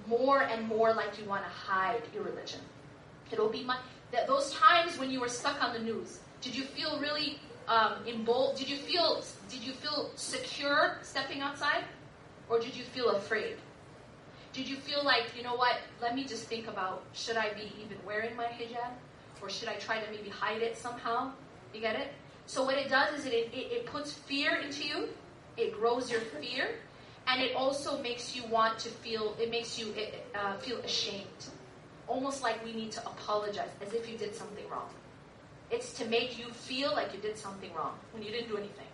more 0.07 0.43
and 0.43 0.66
more 0.66 0.93
like 0.93 1.18
you 1.18 1.24
want 1.24 1.45
to 1.45 1.51
hide 1.51 2.03
your 2.14 2.24
religion. 2.24 2.61
It'll 3.30 3.49
be 3.49 3.62
my, 3.62 3.78
that 4.12 4.26
those 4.26 4.53
times 4.53 4.99
when 4.99 5.11
you 5.11 5.20
were 5.20 5.28
stuck 5.28 5.62
on 5.62 5.72
the 5.72 5.78
news. 5.78 6.20
Did 6.41 6.57
you 6.57 6.64
feel 6.64 6.99
really 7.01 7.39
um, 7.68 7.95
bold? 8.24 8.57
Did 8.57 8.68
you 8.68 8.76
feel 8.76 9.22
did 9.51 9.61
you 9.61 9.72
feel 9.72 10.11
secure 10.16 10.99
stepping 11.03 11.41
outside, 11.41 11.84
or 12.49 12.59
did 12.59 12.76
you 12.76 12.84
feel 12.84 13.11
afraid? 13.11 13.57
Did 14.53 14.68
you 14.68 14.76
feel 14.76 15.05
like 15.05 15.24
you 15.36 15.43
know 15.43 15.55
what? 15.55 15.76
Let 16.01 16.14
me 16.14 16.24
just 16.24 16.45
think 16.45 16.68
about 16.68 17.05
should 17.12 17.36
I 17.36 17.53
be 17.53 17.72
even 17.84 17.99
wearing 18.07 18.34
my 18.36 18.47
hijab, 18.47 18.93
or 19.43 19.49
should 19.49 19.68
I 19.68 19.74
try 19.74 20.01
to 20.01 20.11
maybe 20.11 20.28
hide 20.28 20.62
it 20.62 20.76
somehow? 20.76 21.32
You 21.74 21.80
get 21.80 21.97
it? 21.97 22.09
So 22.47 22.64
what 22.64 22.76
it 22.76 22.89
does 22.89 23.18
is 23.18 23.26
it 23.26 23.32
it, 23.32 23.55
it 23.55 23.86
puts 23.86 24.12
fear 24.12 24.57
into 24.57 24.84
you. 24.84 25.09
It 25.57 25.74
grows 25.74 26.11
your 26.11 26.20
fear, 26.20 26.68
and 27.26 27.43
it 27.43 27.55
also 27.57 28.01
makes 28.03 28.34
you 28.36 28.45
want 28.47 28.78
to 28.80 28.89
feel. 28.89 29.36
It 29.41 29.51
makes 29.51 29.78
you 29.78 29.93
uh, 30.34 30.55
feel 30.59 30.78
ashamed, 30.78 31.47
almost 32.07 32.43
like 32.43 32.64
we 32.64 32.72
need 32.72 32.93
to 32.93 33.01
apologize, 33.07 33.70
as 33.84 33.93
if 33.93 34.09
you 34.11 34.16
did 34.16 34.34
something 34.34 34.68
wrong. 34.70 34.89
It's 35.70 35.93
to 35.95 36.07
make 36.07 36.39
you 36.39 36.47
feel 36.47 36.93
like 36.93 37.12
you 37.12 37.20
did 37.20 37.36
something 37.36 37.72
wrong 37.74 37.95
when 38.12 38.22
you 38.22 38.30
didn't 38.30 38.49
do 38.49 38.57
anything. 38.57 38.86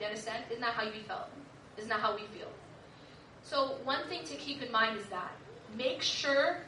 You 0.00 0.06
understand? 0.06 0.44
Isn't 0.50 0.60
that 0.60 0.74
how 0.74 0.84
you 0.84 1.00
felt? 1.06 1.30
Isn't 1.78 1.88
that 1.88 2.00
how 2.00 2.14
we 2.14 2.22
feel? 2.36 2.48
So 3.42 3.76
one 3.84 4.04
thing 4.08 4.24
to 4.24 4.34
keep 4.34 4.62
in 4.62 4.70
mind 4.70 4.98
is 4.98 5.06
that 5.06 5.32
make 5.76 6.02
sure 6.02 6.58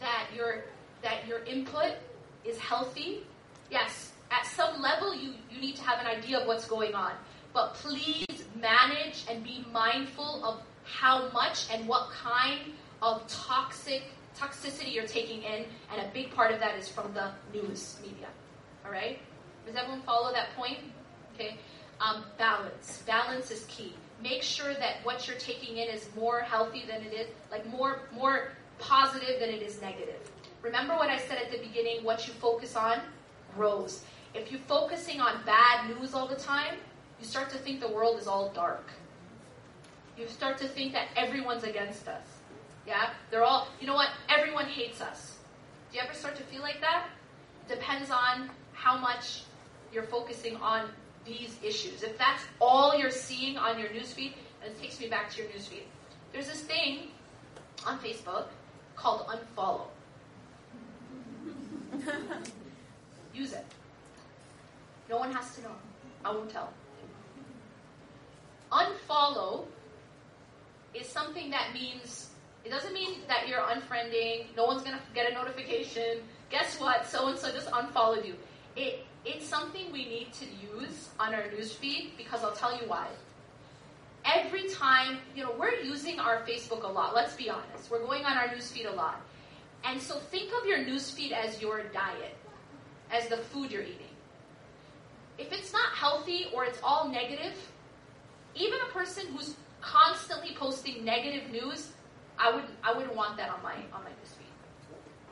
that 0.00 0.26
your 0.34 0.64
that 1.02 1.26
your 1.26 1.44
input 1.44 1.92
is 2.44 2.58
healthy. 2.58 3.22
Yes, 3.70 4.12
at 4.30 4.46
some 4.46 4.80
level 4.80 5.14
you, 5.14 5.34
you 5.50 5.60
need 5.60 5.76
to 5.76 5.82
have 5.82 6.00
an 6.00 6.06
idea 6.06 6.38
of 6.38 6.46
what's 6.46 6.66
going 6.66 6.94
on. 6.94 7.12
But 7.52 7.74
please 7.74 8.44
manage 8.60 9.24
and 9.28 9.42
be 9.42 9.64
mindful 9.72 10.44
of 10.44 10.60
how 10.84 11.30
much 11.30 11.66
and 11.72 11.86
what 11.86 12.10
kind 12.10 12.60
of 13.02 13.26
toxic 13.26 14.02
toxicity 14.36 14.92
you're 14.92 15.06
taking 15.06 15.42
in, 15.42 15.64
and 15.92 16.00
a 16.00 16.10
big 16.12 16.30
part 16.30 16.52
of 16.52 16.60
that 16.60 16.78
is 16.78 16.88
from 16.88 17.12
the 17.12 17.30
news 17.52 17.98
media. 18.02 18.28
All 18.84 18.92
right? 18.92 19.18
Does 19.66 19.74
everyone 19.74 20.02
follow 20.02 20.32
that 20.32 20.54
point? 20.56 20.78
Okay. 21.34 21.56
Um, 22.00 22.24
balance. 22.38 23.02
Balance 23.06 23.50
is 23.50 23.64
key. 23.66 23.94
Make 24.22 24.42
sure 24.42 24.74
that 24.74 24.96
what 25.02 25.26
you're 25.26 25.38
taking 25.38 25.78
in 25.78 25.88
is 25.88 26.08
more 26.16 26.40
healthy 26.40 26.84
than 26.86 27.02
it 27.02 27.12
is, 27.12 27.28
like 27.50 27.66
more 27.66 28.00
more 28.12 28.52
positive 28.78 29.40
than 29.40 29.50
it 29.50 29.62
is 29.62 29.80
negative. 29.82 30.30
Remember 30.62 30.94
what 30.94 31.08
I 31.08 31.18
said 31.18 31.38
at 31.38 31.50
the 31.50 31.58
beginning? 31.58 32.04
What 32.04 32.26
you 32.26 32.34
focus 32.34 32.76
on 32.76 33.00
grows. 33.54 34.04
If 34.34 34.50
you're 34.50 34.60
focusing 34.60 35.20
on 35.20 35.40
bad 35.44 35.88
news 35.88 36.14
all 36.14 36.28
the 36.28 36.36
time, 36.36 36.74
you 37.18 37.26
start 37.26 37.50
to 37.50 37.58
think 37.58 37.80
the 37.80 37.88
world 37.88 38.18
is 38.18 38.26
all 38.26 38.50
dark. 38.50 38.86
You 40.18 40.28
start 40.28 40.58
to 40.58 40.68
think 40.68 40.92
that 40.92 41.08
everyone's 41.16 41.64
against 41.64 42.06
us. 42.08 42.26
Yeah? 42.86 43.10
They're 43.30 43.42
all, 43.42 43.68
you 43.80 43.86
know 43.86 43.94
what? 43.94 44.10
Everyone 44.28 44.66
hates 44.66 45.00
us. 45.00 45.38
Do 45.90 45.98
you 45.98 46.04
ever 46.04 46.14
start 46.14 46.36
to 46.36 46.42
feel 46.44 46.60
like 46.60 46.80
that? 46.80 47.06
Depends 47.68 48.10
on 48.10 48.50
how 48.72 48.98
much 48.98 49.42
you're 49.92 50.04
focusing 50.04 50.56
on 50.56 50.88
these 51.24 51.56
issues. 51.62 52.02
If 52.02 52.16
that's 52.18 52.42
all 52.60 52.94
you're 52.94 53.10
seeing 53.10 53.56
on 53.56 53.78
your 53.78 53.88
newsfeed, 53.88 54.34
and 54.62 54.72
it 54.72 54.80
takes 54.80 55.00
me 55.00 55.08
back 55.08 55.30
to 55.32 55.42
your 55.42 55.50
newsfeed, 55.50 55.84
there's 56.32 56.46
this 56.48 56.60
thing 56.60 57.08
on 57.86 57.98
Facebook 57.98 58.46
called 58.94 59.26
unfollow. 59.26 59.86
Use 63.34 63.52
it. 63.52 63.64
No 65.08 65.18
one 65.18 65.32
has 65.32 65.54
to 65.56 65.62
know. 65.62 65.72
I 66.24 66.30
won't 66.32 66.50
tell. 66.50 66.72
Unfollow 68.70 69.64
is 70.94 71.08
something 71.08 71.50
that 71.50 71.72
means 71.72 72.30
it 72.64 72.70
doesn't 72.70 72.92
mean 72.92 73.20
that 73.26 73.48
you're 73.48 73.60
unfriending. 73.60 74.44
No 74.56 74.66
one's 74.66 74.82
gonna 74.82 75.00
get 75.14 75.30
a 75.30 75.34
notification. 75.34 76.18
Guess 76.50 76.78
what? 76.78 77.06
So 77.06 77.28
and 77.28 77.38
so 77.38 77.50
just 77.50 77.68
unfollowed 77.72 78.24
you. 78.24 78.34
It 78.76 79.06
it's 79.24 79.46
something 79.46 79.90
we 79.92 80.04
need 80.04 80.32
to 80.34 80.46
use 80.46 81.10
on 81.18 81.34
our 81.34 81.42
newsfeed 81.42 82.16
because 82.16 82.42
I'll 82.42 82.52
tell 82.52 82.72
you 82.72 82.86
why. 82.86 83.06
Every 84.24 84.68
time, 84.68 85.18
you 85.34 85.42
know, 85.44 85.54
we're 85.58 85.80
using 85.80 86.20
our 86.20 86.42
Facebook 86.42 86.84
a 86.84 86.92
lot. 86.92 87.14
Let's 87.14 87.34
be 87.34 87.50
honest. 87.50 87.90
We're 87.90 88.04
going 88.04 88.24
on 88.24 88.36
our 88.36 88.48
newsfeed 88.48 88.90
a 88.90 88.94
lot. 88.94 89.20
And 89.84 90.00
so 90.00 90.16
think 90.16 90.52
of 90.60 90.66
your 90.66 90.78
newsfeed 90.78 91.32
as 91.32 91.60
your 91.60 91.82
diet, 91.84 92.36
as 93.10 93.28
the 93.28 93.38
food 93.38 93.72
you're 93.72 93.82
eating. 93.82 93.96
If 95.38 95.52
it's 95.52 95.72
not 95.72 95.92
healthy 95.94 96.46
or 96.54 96.64
it's 96.64 96.78
all 96.82 97.08
negative, 97.08 97.54
even 98.54 98.78
a 98.88 98.92
person 98.92 99.26
who's 99.28 99.56
constantly 99.80 100.54
posting 100.54 101.04
negative 101.04 101.50
news, 101.50 101.92
I 102.38 102.50
wouldn't 102.50 102.72
I 102.82 102.92
wouldn't 102.92 103.14
want 103.14 103.36
that 103.38 103.50
on 103.50 103.62
my 103.62 103.74
on 103.92 104.04
my 104.04 104.10
newsfeed. 104.10 104.50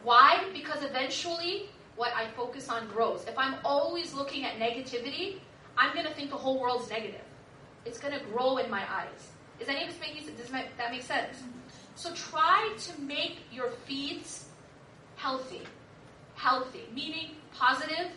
Why? 0.03 0.45
Because 0.53 0.83
eventually 0.83 1.69
what 1.97 2.13
I 2.15 2.29
focus 2.31 2.69
on 2.69 2.89
grows. 2.89 3.25
If 3.27 3.37
I'm 3.37 3.57
always 3.65 4.15
looking 4.15 4.45
at 4.45 4.55
negativity, 4.55 5.41
I'm 5.77 5.95
gonna 5.95 6.15
think 6.15 6.31
the 6.31 6.37
whole 6.37 6.61
world's 6.61 6.89
negative. 6.89 7.21
It's 7.85 7.99
gonna 7.99 8.21
grow 8.33 8.59
in 8.59 8.71
my 8.71 8.83
eyes. 8.91 9.33
Is 9.61 9.67
making 9.67 10.37
does 10.37 10.51
that 10.51 10.91
make 10.91 11.03
sense? 11.03 11.43
So 11.99 12.13
try 12.15 12.73
to 12.79 13.01
make 13.01 13.39
your 13.51 13.71
feeds 13.85 14.47
healthy. 15.17 15.63
Healthy, 16.37 16.85
meaning 16.95 17.31
positive, 17.53 18.13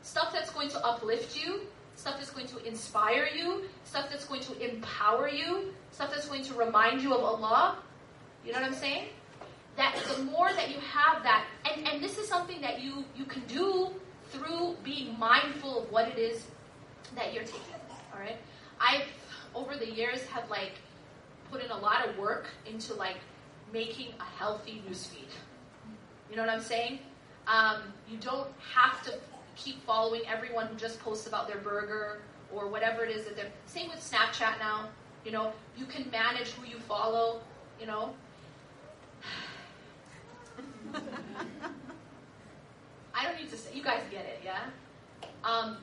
stuff 0.00 0.32
that's 0.32 0.48
going 0.48 0.70
to 0.70 0.82
uplift 0.82 1.36
you, 1.38 1.60
stuff 1.96 2.14
that's 2.16 2.30
going 2.30 2.46
to 2.46 2.66
inspire 2.66 3.28
you, 3.36 3.64
stuff 3.84 4.06
that's 4.08 4.24
going 4.24 4.40
to 4.40 4.58
empower 4.66 5.28
you, 5.28 5.74
stuff 5.90 6.10
that's 6.10 6.26
going 6.26 6.44
to 6.44 6.54
remind 6.54 7.02
you 7.02 7.12
of 7.12 7.22
Allah. 7.22 7.76
You 8.42 8.54
know 8.54 8.60
what 8.62 8.70
I'm 8.70 8.74
saying? 8.74 9.08
That 9.76 9.94
the 10.16 10.22
more 10.22 10.50
that 10.54 10.70
you 10.70 10.80
have 10.80 11.22
that, 11.22 11.44
and, 11.70 11.86
and 11.86 12.02
this 12.02 12.16
is 12.16 12.26
something 12.26 12.62
that 12.62 12.80
you, 12.80 13.04
you 13.18 13.26
can 13.26 13.42
do 13.48 13.90
through 14.30 14.76
being 14.82 15.18
mindful 15.18 15.82
of 15.82 15.92
what 15.92 16.08
it 16.08 16.16
is 16.16 16.46
that 17.14 17.34
you're 17.34 17.44
taking. 17.44 17.60
All 18.14 18.18
right? 18.18 18.38
I've 18.80 19.04
over 19.54 19.76
the 19.76 19.90
years 19.90 20.24
have 20.28 20.48
like 20.48 20.72
put 21.50 21.62
in 21.62 21.70
a 21.70 21.76
lot 21.76 22.06
of 22.06 22.16
work 22.18 22.46
into 22.66 22.94
like 22.94 23.16
making 23.72 24.08
a 24.20 24.24
healthy 24.38 24.82
newsfeed. 24.88 25.30
You 26.30 26.36
know 26.36 26.42
what 26.42 26.50
I'm 26.50 26.62
saying? 26.62 26.98
Um, 27.46 27.82
you 28.08 28.18
don't 28.18 28.48
have 28.74 29.02
to 29.04 29.14
keep 29.54 29.84
following 29.84 30.22
everyone 30.26 30.66
who 30.66 30.74
just 30.76 31.00
posts 31.00 31.26
about 31.26 31.48
their 31.48 31.58
burger 31.58 32.20
or 32.52 32.68
whatever 32.68 33.04
it 33.04 33.10
is 33.10 33.24
that 33.24 33.36
they're. 33.36 33.50
Same 33.66 33.88
with 33.88 33.98
Snapchat 33.98 34.58
now. 34.58 34.88
You 35.24 35.32
know, 35.32 35.52
you 35.76 35.86
can 35.86 36.10
manage 36.10 36.48
who 36.50 36.66
you 36.66 36.78
follow. 36.78 37.40
You 37.80 37.86
know. 37.86 38.14
I 43.14 43.24
don't 43.24 43.36
need 43.40 43.50
to 43.50 43.56
say. 43.56 43.74
You 43.74 43.82
guys 43.82 44.02
get 44.10 44.24
it, 44.24 44.42
yeah. 44.44 44.60
Um, 45.42 45.78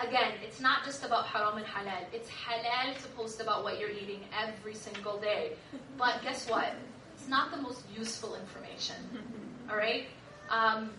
again, 0.00 0.32
it's 0.42 0.60
not 0.60 0.84
just 0.84 1.04
about 1.04 1.26
haram 1.26 1.56
and 1.56 1.66
halal. 1.66 2.04
It's 2.12 2.28
halal 2.28 2.94
to 3.02 3.08
post 3.08 3.40
about 3.40 3.64
what 3.64 3.78
you're 3.78 3.90
eating 3.90 4.20
every 4.38 4.74
single 4.74 5.18
day. 5.18 5.52
But 5.96 6.22
guess 6.22 6.48
what? 6.48 6.74
It's 7.14 7.28
not 7.28 7.50
the 7.50 7.58
most 7.58 7.82
useful 7.96 8.36
information. 8.36 8.96
All 9.70 9.76
right? 9.76 10.06
Um, 10.50 10.90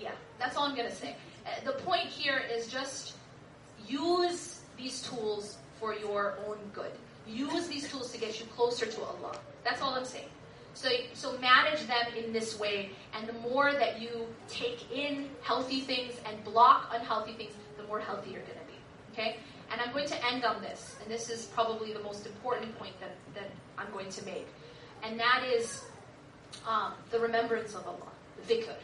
yeah, 0.00 0.12
that's 0.38 0.56
all 0.56 0.64
I'm 0.64 0.74
going 0.74 0.88
to 0.88 0.94
say. 0.94 1.16
Uh, 1.46 1.50
the 1.64 1.72
point 1.82 2.04
here 2.04 2.42
is 2.52 2.68
just 2.68 3.14
use 3.86 4.60
these 4.76 5.02
tools 5.02 5.58
for 5.78 5.94
your 5.94 6.38
own 6.46 6.58
good. 6.72 6.92
Use 7.26 7.66
these 7.68 7.90
tools 7.90 8.12
to 8.12 8.18
get 8.18 8.38
you 8.40 8.46
closer 8.46 8.86
to 8.86 9.00
Allah. 9.02 9.38
That's 9.64 9.82
all 9.82 9.94
I'm 9.94 10.04
saying. 10.04 10.28
So, 10.76 10.90
so 11.14 11.38
manage 11.38 11.86
them 11.86 12.04
in 12.22 12.34
this 12.34 12.60
way, 12.60 12.90
and 13.14 13.26
the 13.26 13.32
more 13.32 13.72
that 13.72 13.98
you 13.98 14.26
take 14.46 14.92
in 14.92 15.30
healthy 15.40 15.80
things 15.80 16.20
and 16.26 16.44
block 16.44 16.92
unhealthy 16.92 17.32
things, 17.32 17.52
the 17.78 17.82
more 17.84 17.98
healthy 17.98 18.32
you're 18.32 18.42
going 18.42 18.58
to 18.58 18.66
be. 18.66 18.78
Okay? 19.14 19.36
And 19.72 19.80
I'm 19.80 19.90
going 19.94 20.06
to 20.06 20.26
end 20.26 20.44
on 20.44 20.60
this, 20.60 20.96
and 21.00 21.10
this 21.10 21.30
is 21.30 21.46
probably 21.46 21.94
the 21.94 22.02
most 22.02 22.26
important 22.26 22.78
point 22.78 22.92
that, 23.00 23.16
that 23.34 23.50
I'm 23.78 23.90
going 23.90 24.10
to 24.10 24.24
make. 24.26 24.46
And 25.02 25.18
that 25.18 25.44
is 25.50 25.82
um, 26.68 26.92
the 27.10 27.20
remembrance 27.20 27.74
of 27.74 27.86
Allah, 27.86 28.12
the 28.46 28.54
dhikr. 28.54 28.74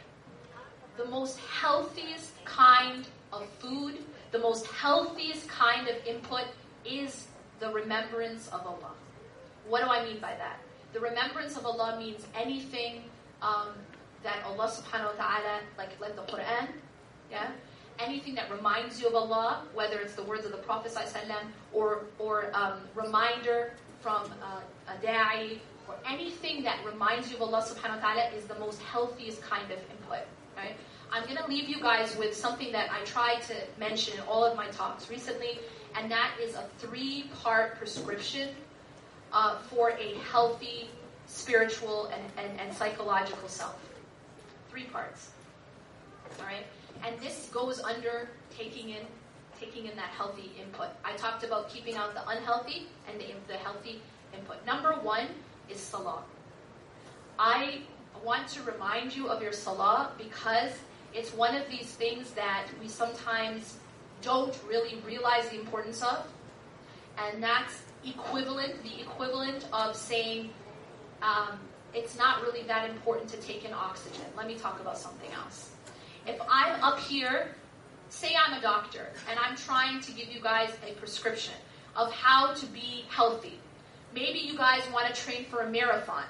The 0.97 1.05
most 1.05 1.37
healthiest 1.37 2.43
kind 2.43 3.05
of 3.31 3.47
food, 3.59 3.99
the 4.31 4.39
most 4.39 4.65
healthiest 4.65 5.47
kind 5.47 5.87
of 5.87 5.95
input 6.07 6.45
is 6.85 7.27
the 7.59 7.71
remembrance 7.71 8.47
of 8.47 8.65
Allah. 8.65 8.93
What 9.67 9.83
do 9.83 9.91
I 9.91 10.03
mean 10.03 10.19
by 10.19 10.33
that? 10.39 10.57
The 10.93 10.99
remembrance 10.99 11.57
of 11.57 11.65
Allah 11.65 11.97
means 11.97 12.25
anything 12.35 13.01
um, 13.41 13.69
that 14.21 14.43
Allah 14.45 14.69
subhanahu 14.69 15.17
wa 15.17 15.25
ta'ala, 15.25 15.59
like, 15.77 15.99
like 15.99 16.15
the 16.15 16.21
Quran, 16.21 16.69
yeah? 17.31 17.49
Anything 17.99 18.35
that 18.35 18.51
reminds 18.51 19.01
you 19.01 19.07
of 19.07 19.15
Allah, 19.15 19.63
whether 19.73 19.99
it's 19.99 20.13
the 20.13 20.23
words 20.23 20.45
of 20.45 20.51
the 20.51 20.57
Prophet 20.57 20.93
or, 21.73 22.05
or 22.19 22.51
um, 22.53 22.79
reminder 22.95 23.73
from 24.01 24.25
uh, 24.41 24.61
a 24.87 25.05
da'i, 25.05 25.59
or 25.87 25.95
anything 26.07 26.63
that 26.63 26.77
reminds 26.85 27.29
you 27.29 27.37
of 27.37 27.41
Allah 27.41 27.63
subhanahu 27.63 28.01
wa 28.01 28.13
ta'ala 28.13 28.29
is 28.35 28.45
the 28.45 28.59
most 28.59 28.81
healthiest 28.81 29.41
kind 29.41 29.69
of 29.71 29.79
input. 29.79 30.25
Right? 30.55 30.75
I'm 31.11 31.23
going 31.23 31.37
to 31.37 31.47
leave 31.47 31.69
you 31.69 31.79
guys 31.81 32.15
with 32.15 32.35
something 32.35 32.71
that 32.71 32.89
I 32.91 33.03
tried 33.03 33.41
to 33.43 33.55
mention 33.79 34.15
in 34.15 34.21
all 34.21 34.43
of 34.43 34.55
my 34.55 34.67
talks 34.67 35.09
recently, 35.09 35.59
and 35.95 36.09
that 36.11 36.31
is 36.41 36.55
a 36.55 36.65
three 36.77 37.29
part 37.41 37.77
prescription 37.77 38.49
uh, 39.33 39.57
for 39.57 39.91
a 39.91 40.15
healthy 40.31 40.89
spiritual 41.27 42.07
and, 42.07 42.23
and, 42.37 42.59
and 42.59 42.75
psychological 42.75 43.47
self. 43.47 43.77
Three 44.69 44.83
parts. 44.85 45.31
All 46.39 46.45
right? 46.45 46.65
And 47.05 47.19
this 47.19 47.49
goes 47.51 47.79
under 47.81 48.29
taking 48.55 48.89
in 48.89 49.05
taking 49.59 49.85
in 49.85 49.95
that 49.95 50.09
healthy 50.09 50.51
input. 50.59 50.87
I 51.05 51.13
talked 51.15 51.43
about 51.43 51.69
keeping 51.69 51.95
out 51.95 52.13
the 52.13 52.27
unhealthy 52.27 52.87
and 53.07 53.19
the, 53.19 53.27
the 53.47 53.57
healthy 53.57 54.01
input. 54.35 54.65
Number 54.65 54.93
one 55.01 55.27
is 55.69 55.79
salah. 55.79 56.23
I 57.39 57.81
want 58.23 58.47
to 58.49 58.63
remind 58.63 59.15
you 59.15 59.27
of 59.27 59.41
your 59.41 59.53
salah 59.53 60.11
because 60.17 60.71
it's 61.13 61.33
one 61.33 61.55
of 61.55 61.69
these 61.69 61.87
things 61.93 62.31
that 62.31 62.65
we 62.81 62.87
sometimes 62.87 63.77
don't 64.21 64.57
really 64.67 64.97
realize 65.05 65.47
the 65.49 65.59
importance 65.59 66.01
of. 66.01 66.25
And 67.17 67.41
that's 67.41 67.82
equivalent, 68.05 68.81
the 68.83 69.01
equivalent 69.01 69.67
of 69.71 69.95
saying, 69.95 70.49
um, 71.21 71.59
it's 71.93 72.17
not 72.17 72.41
really 72.41 72.63
that 72.63 72.89
important 72.89 73.29
to 73.29 73.37
take 73.37 73.65
in 73.65 73.73
oxygen. 73.73 74.25
Let 74.35 74.47
me 74.47 74.55
talk 74.55 74.79
about 74.79 74.97
something 74.97 75.31
else. 75.31 75.71
If 76.25 76.39
I'm 76.49 76.81
up 76.83 76.99
here, 76.99 77.55
say 78.09 78.33
I'm 78.35 78.57
a 78.57 78.61
doctor, 78.61 79.09
and 79.29 79.39
I'm 79.39 79.55
trying 79.55 79.99
to 80.01 80.11
give 80.11 80.29
you 80.29 80.41
guys 80.41 80.69
a 80.87 80.93
prescription 80.93 81.55
of 81.95 82.11
how 82.11 82.53
to 82.53 82.65
be 82.67 83.05
healthy. 83.09 83.59
Maybe 84.13 84.39
you 84.39 84.57
guys 84.57 84.83
want 84.91 85.13
to 85.13 85.21
train 85.21 85.45
for 85.45 85.61
a 85.61 85.69
marathon. 85.69 86.23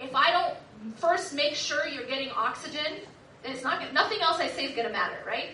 If 0.00 0.14
I 0.14 0.30
don't 0.30 0.98
first 0.98 1.34
make 1.34 1.54
sure 1.54 1.86
you're 1.86 2.06
getting 2.06 2.30
oxygen, 2.30 3.00
it's 3.44 3.62
not 3.62 3.92
nothing 3.92 4.20
else 4.20 4.38
I 4.40 4.48
say 4.48 4.66
is 4.66 4.74
going 4.74 4.86
to 4.86 4.92
matter, 4.92 5.18
right? 5.26 5.50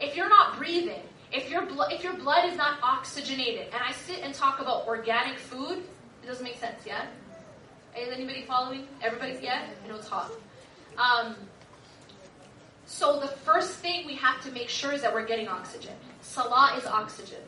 If 0.00 0.14
you're 0.14 0.28
not 0.28 0.58
breathing, 0.58 1.02
if 1.36 1.50
your 1.50 1.66
blood 1.66 1.92
if 1.92 2.02
your 2.02 2.14
blood 2.14 2.48
is 2.50 2.56
not 2.56 2.78
oxygenated, 2.82 3.66
and 3.66 3.82
I 3.82 3.92
sit 3.92 4.20
and 4.22 4.34
talk 4.34 4.60
about 4.60 4.86
organic 4.86 5.38
food, 5.38 5.78
it 6.22 6.26
doesn't 6.26 6.44
make 6.44 6.58
sense, 6.58 6.80
yeah? 6.86 7.06
Is 7.96 8.08
anybody 8.12 8.42
following? 8.42 8.86
Everybody's 9.02 9.40
yeah? 9.40 9.66
I 9.84 9.88
know 9.88 9.96
it's 9.96 10.08
hot. 10.08 10.30
Um, 10.98 11.36
so 12.86 13.20
the 13.20 13.28
first 13.28 13.74
thing 13.78 14.06
we 14.06 14.14
have 14.16 14.42
to 14.44 14.52
make 14.52 14.68
sure 14.68 14.92
is 14.92 15.02
that 15.02 15.12
we're 15.12 15.26
getting 15.26 15.48
oxygen. 15.48 15.94
Salah 16.22 16.74
is 16.78 16.86
oxygen. 16.86 17.40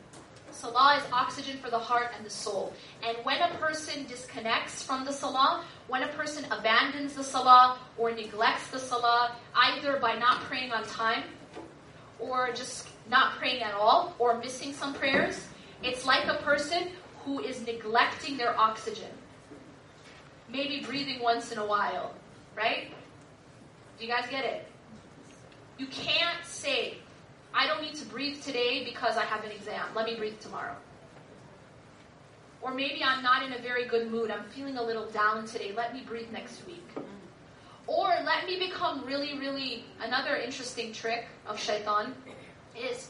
Salah 0.51 0.97
is 0.97 1.03
oxygen 1.13 1.59
for 1.59 1.71
the 1.71 1.79
heart 1.79 2.09
and 2.17 2.27
the 2.27 2.31
soul. 2.31 2.73
And 3.07 3.17
when 3.25 3.41
a 3.41 3.49
person 3.55 4.05
disconnects 4.07 4.83
from 4.83 5.05
the 5.05 5.13
salah, 5.13 5.65
when 5.87 6.03
a 6.03 6.09
person 6.09 6.45
abandons 6.51 7.15
the 7.15 7.23
salah 7.23 7.79
or 7.97 8.11
neglects 8.11 8.69
the 8.69 8.79
salah, 8.79 9.37
either 9.55 9.99
by 9.99 10.15
not 10.15 10.41
praying 10.43 10.73
on 10.73 10.85
time 10.85 11.23
or 12.19 12.51
just 12.53 12.89
not 13.09 13.37
praying 13.37 13.63
at 13.63 13.75
all 13.75 14.15
or 14.19 14.39
missing 14.39 14.73
some 14.73 14.95
prayers, 14.95 15.47
it's 15.83 16.05
like 16.05 16.27
a 16.27 16.43
person 16.43 16.89
who 17.25 17.41
is 17.41 17.65
neglecting 17.67 18.37
their 18.37 18.59
oxygen. 18.59 19.11
Maybe 20.49 20.81
breathing 20.81 21.23
once 21.23 21.53
in 21.53 21.59
a 21.59 21.67
while, 21.67 22.15
right? 22.57 22.91
Do 23.99 24.07
you 24.07 24.11
guys 24.11 24.29
get 24.31 24.45
it? 24.45 24.67
You 25.77 25.87
can't 25.87 26.45
say, 26.45 26.99
I 27.55 27.67
don't 27.67 27.83
need 27.83 27.95
to 27.97 28.07
breathe 28.07 28.43
today 28.43 28.85
because 28.85 29.17
I 29.17 29.25
have 29.25 29.45
an 29.45 29.51
exam. 29.51 29.87
Let 29.95 30.07
me 30.07 30.17
breathe 30.17 30.41
tomorrow. 30.41 30.77
Or 32.61 32.75
maybe 32.75 33.05
I'm 33.05 33.23
not 33.23 33.43
in 33.45 33.53
a 33.53 33.59
very 33.59 33.87
good 33.87 34.11
mood. 34.11 34.31
I'm 34.31 34.45
feeling 34.51 34.77
a 34.79 34.83
little 34.83 35.07
down 35.11 35.47
today. 35.47 35.73
Let 35.77 35.95
me 35.95 36.03
breathe 36.07 36.31
next 36.33 36.67
week. 36.67 36.87
Or 37.87 38.09
let 38.25 38.47
me 38.47 38.59
become 38.59 39.05
really, 39.05 39.39
really, 39.39 39.85
another 40.03 40.37
interesting 40.37 40.93
trick 40.93 41.27
of 41.47 41.59
shaitan 41.59 42.15
is, 42.79 43.09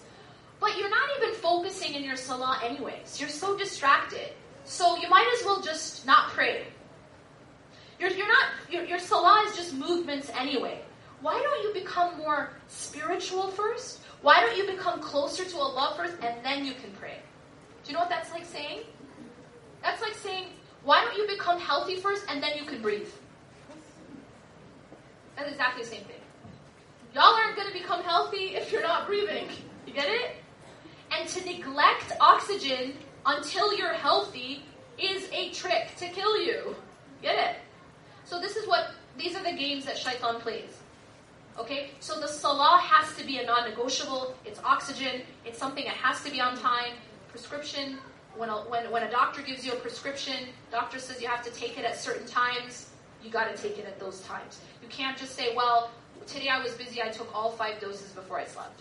but 0.61 0.77
you're 0.77 0.91
not 0.91 1.09
even 1.19 1.35
focusing 1.35 1.95
in 1.95 2.05
your 2.05 2.17
salah 2.17 2.61
anyways. 2.65 3.21
You're 3.21 3.29
so 3.29 3.57
distracted. 3.57 4.33
So 4.65 4.97
you 4.97 5.09
might 5.09 5.27
as 5.39 5.47
well 5.47 5.63
just 5.63 6.07
not 6.07 6.31
pray. 6.31 6.67
You're, 7.99 8.11
you're 8.11 8.29
not, 8.29 8.47
your, 8.71 8.85
your 8.85 8.99
salah 8.99 9.45
is 9.47 9.57
just 9.57 9.75
movements 9.75 10.31
anyway. 10.39 10.81
Why 11.21 11.41
don't 11.43 11.63
you 11.63 11.81
become 11.81 12.17
more 12.19 12.51
spiritual 12.69 13.49
first? 13.49 14.01
Why 14.23 14.41
don't 14.41 14.57
you 14.57 14.67
become 14.67 15.01
closer 15.01 15.45
to 15.45 15.57
Allah 15.59 15.95
first 15.97 16.15
and 16.23 16.45
then 16.45 16.65
you 16.65 16.75
can 16.75 16.91
pray? 16.93 17.19
Do 17.85 17.91
you 17.91 17.95
know 17.95 18.01
what 18.01 18.09
that's 18.09 18.31
like 18.31 18.45
saying? 18.45 18.81
That's 19.83 20.03
like 20.03 20.15
saying, 20.15 20.47
why 20.85 21.05
don't 21.05 21.17
you 21.17 21.27
become 21.27 21.59
healthy 21.61 21.97
first 21.97 22.25
and 22.29 22.43
then 22.43 22.57
you 22.57 22.65
can 22.65 22.83
breathe? 22.83 23.09
That's 25.37 25.51
exactly 25.51 25.85
the 25.85 25.89
same 25.89 26.05
thing. 26.05 26.18
Y'all 27.19 27.35
aren't 27.35 27.57
going 27.57 27.67
to 27.67 27.75
become 27.75 28.01
healthy 28.05 28.55
if 28.55 28.71
you're 28.71 28.81
not 28.81 29.09
breathing. 29.09 29.49
You 29.89 29.93
get 29.93 30.07
it? 30.09 30.37
And 31.11 31.29
to 31.31 31.45
neglect 31.45 32.13
oxygen 32.21 32.93
until 33.27 33.77
you're 33.77 33.93
healthy 33.93 34.63
is 35.01 35.29
a 35.33 35.51
trick 35.51 35.89
to 35.97 36.07
kill 36.11 36.41
you. 36.41 36.77
Get 37.21 37.35
it? 37.37 37.57
So 38.23 38.41
this 38.41 38.55
is 38.55 38.69
what 38.69 38.93
these 39.17 39.35
are 39.35 39.43
the 39.43 39.51
games 39.51 39.85
that 39.87 39.99
shaitan 39.99 40.37
plays. 40.41 40.79
Okay? 41.59 41.91
So 41.99 42.21
the 42.21 42.29
salah 42.29 42.79
has 42.81 43.17
to 43.17 43.27
be 43.27 43.39
a 43.39 43.45
non-negotiable. 43.45 44.37
It's 44.45 44.61
oxygen. 44.61 45.23
It's 45.45 45.59
something 45.59 45.87
that 45.87 45.95
has 45.95 46.23
to 46.23 46.31
be 46.31 46.41
on 46.41 46.57
time. 46.57 46.93
Prescription. 47.31 47.99
When 48.37 48.49
a, 48.49 48.59
when, 48.59 48.93
when 48.93 49.03
a 49.03 49.11
doctor 49.11 49.43
gives 49.43 49.67
you 49.67 49.73
a 49.73 49.77
prescription, 49.77 50.51
doctor 50.71 51.01
says 51.01 51.21
you 51.21 51.27
have 51.27 51.43
to 51.43 51.51
take 51.51 51.81
it 51.81 51.85
at 51.85 51.99
certain 51.99 52.29
times. 52.29 52.91
You 53.25 53.31
got 53.31 53.53
to 53.53 53.61
take 53.61 53.77
it 53.77 53.87
at 53.87 53.99
those 53.99 54.21
times. 54.21 54.61
You 54.81 54.89
can't 54.89 55.19
just 55.19 55.35
say, 55.35 55.57
"Well, 55.57 55.91
today 56.29 56.49
I 56.49 56.63
was 56.63 56.73
busy. 56.75 57.03
I 57.03 57.09
took 57.09 57.35
all 57.35 57.51
five 57.51 57.81
doses 57.81 58.11
before 58.13 58.39
I 58.39 58.45
slept." 58.45 58.81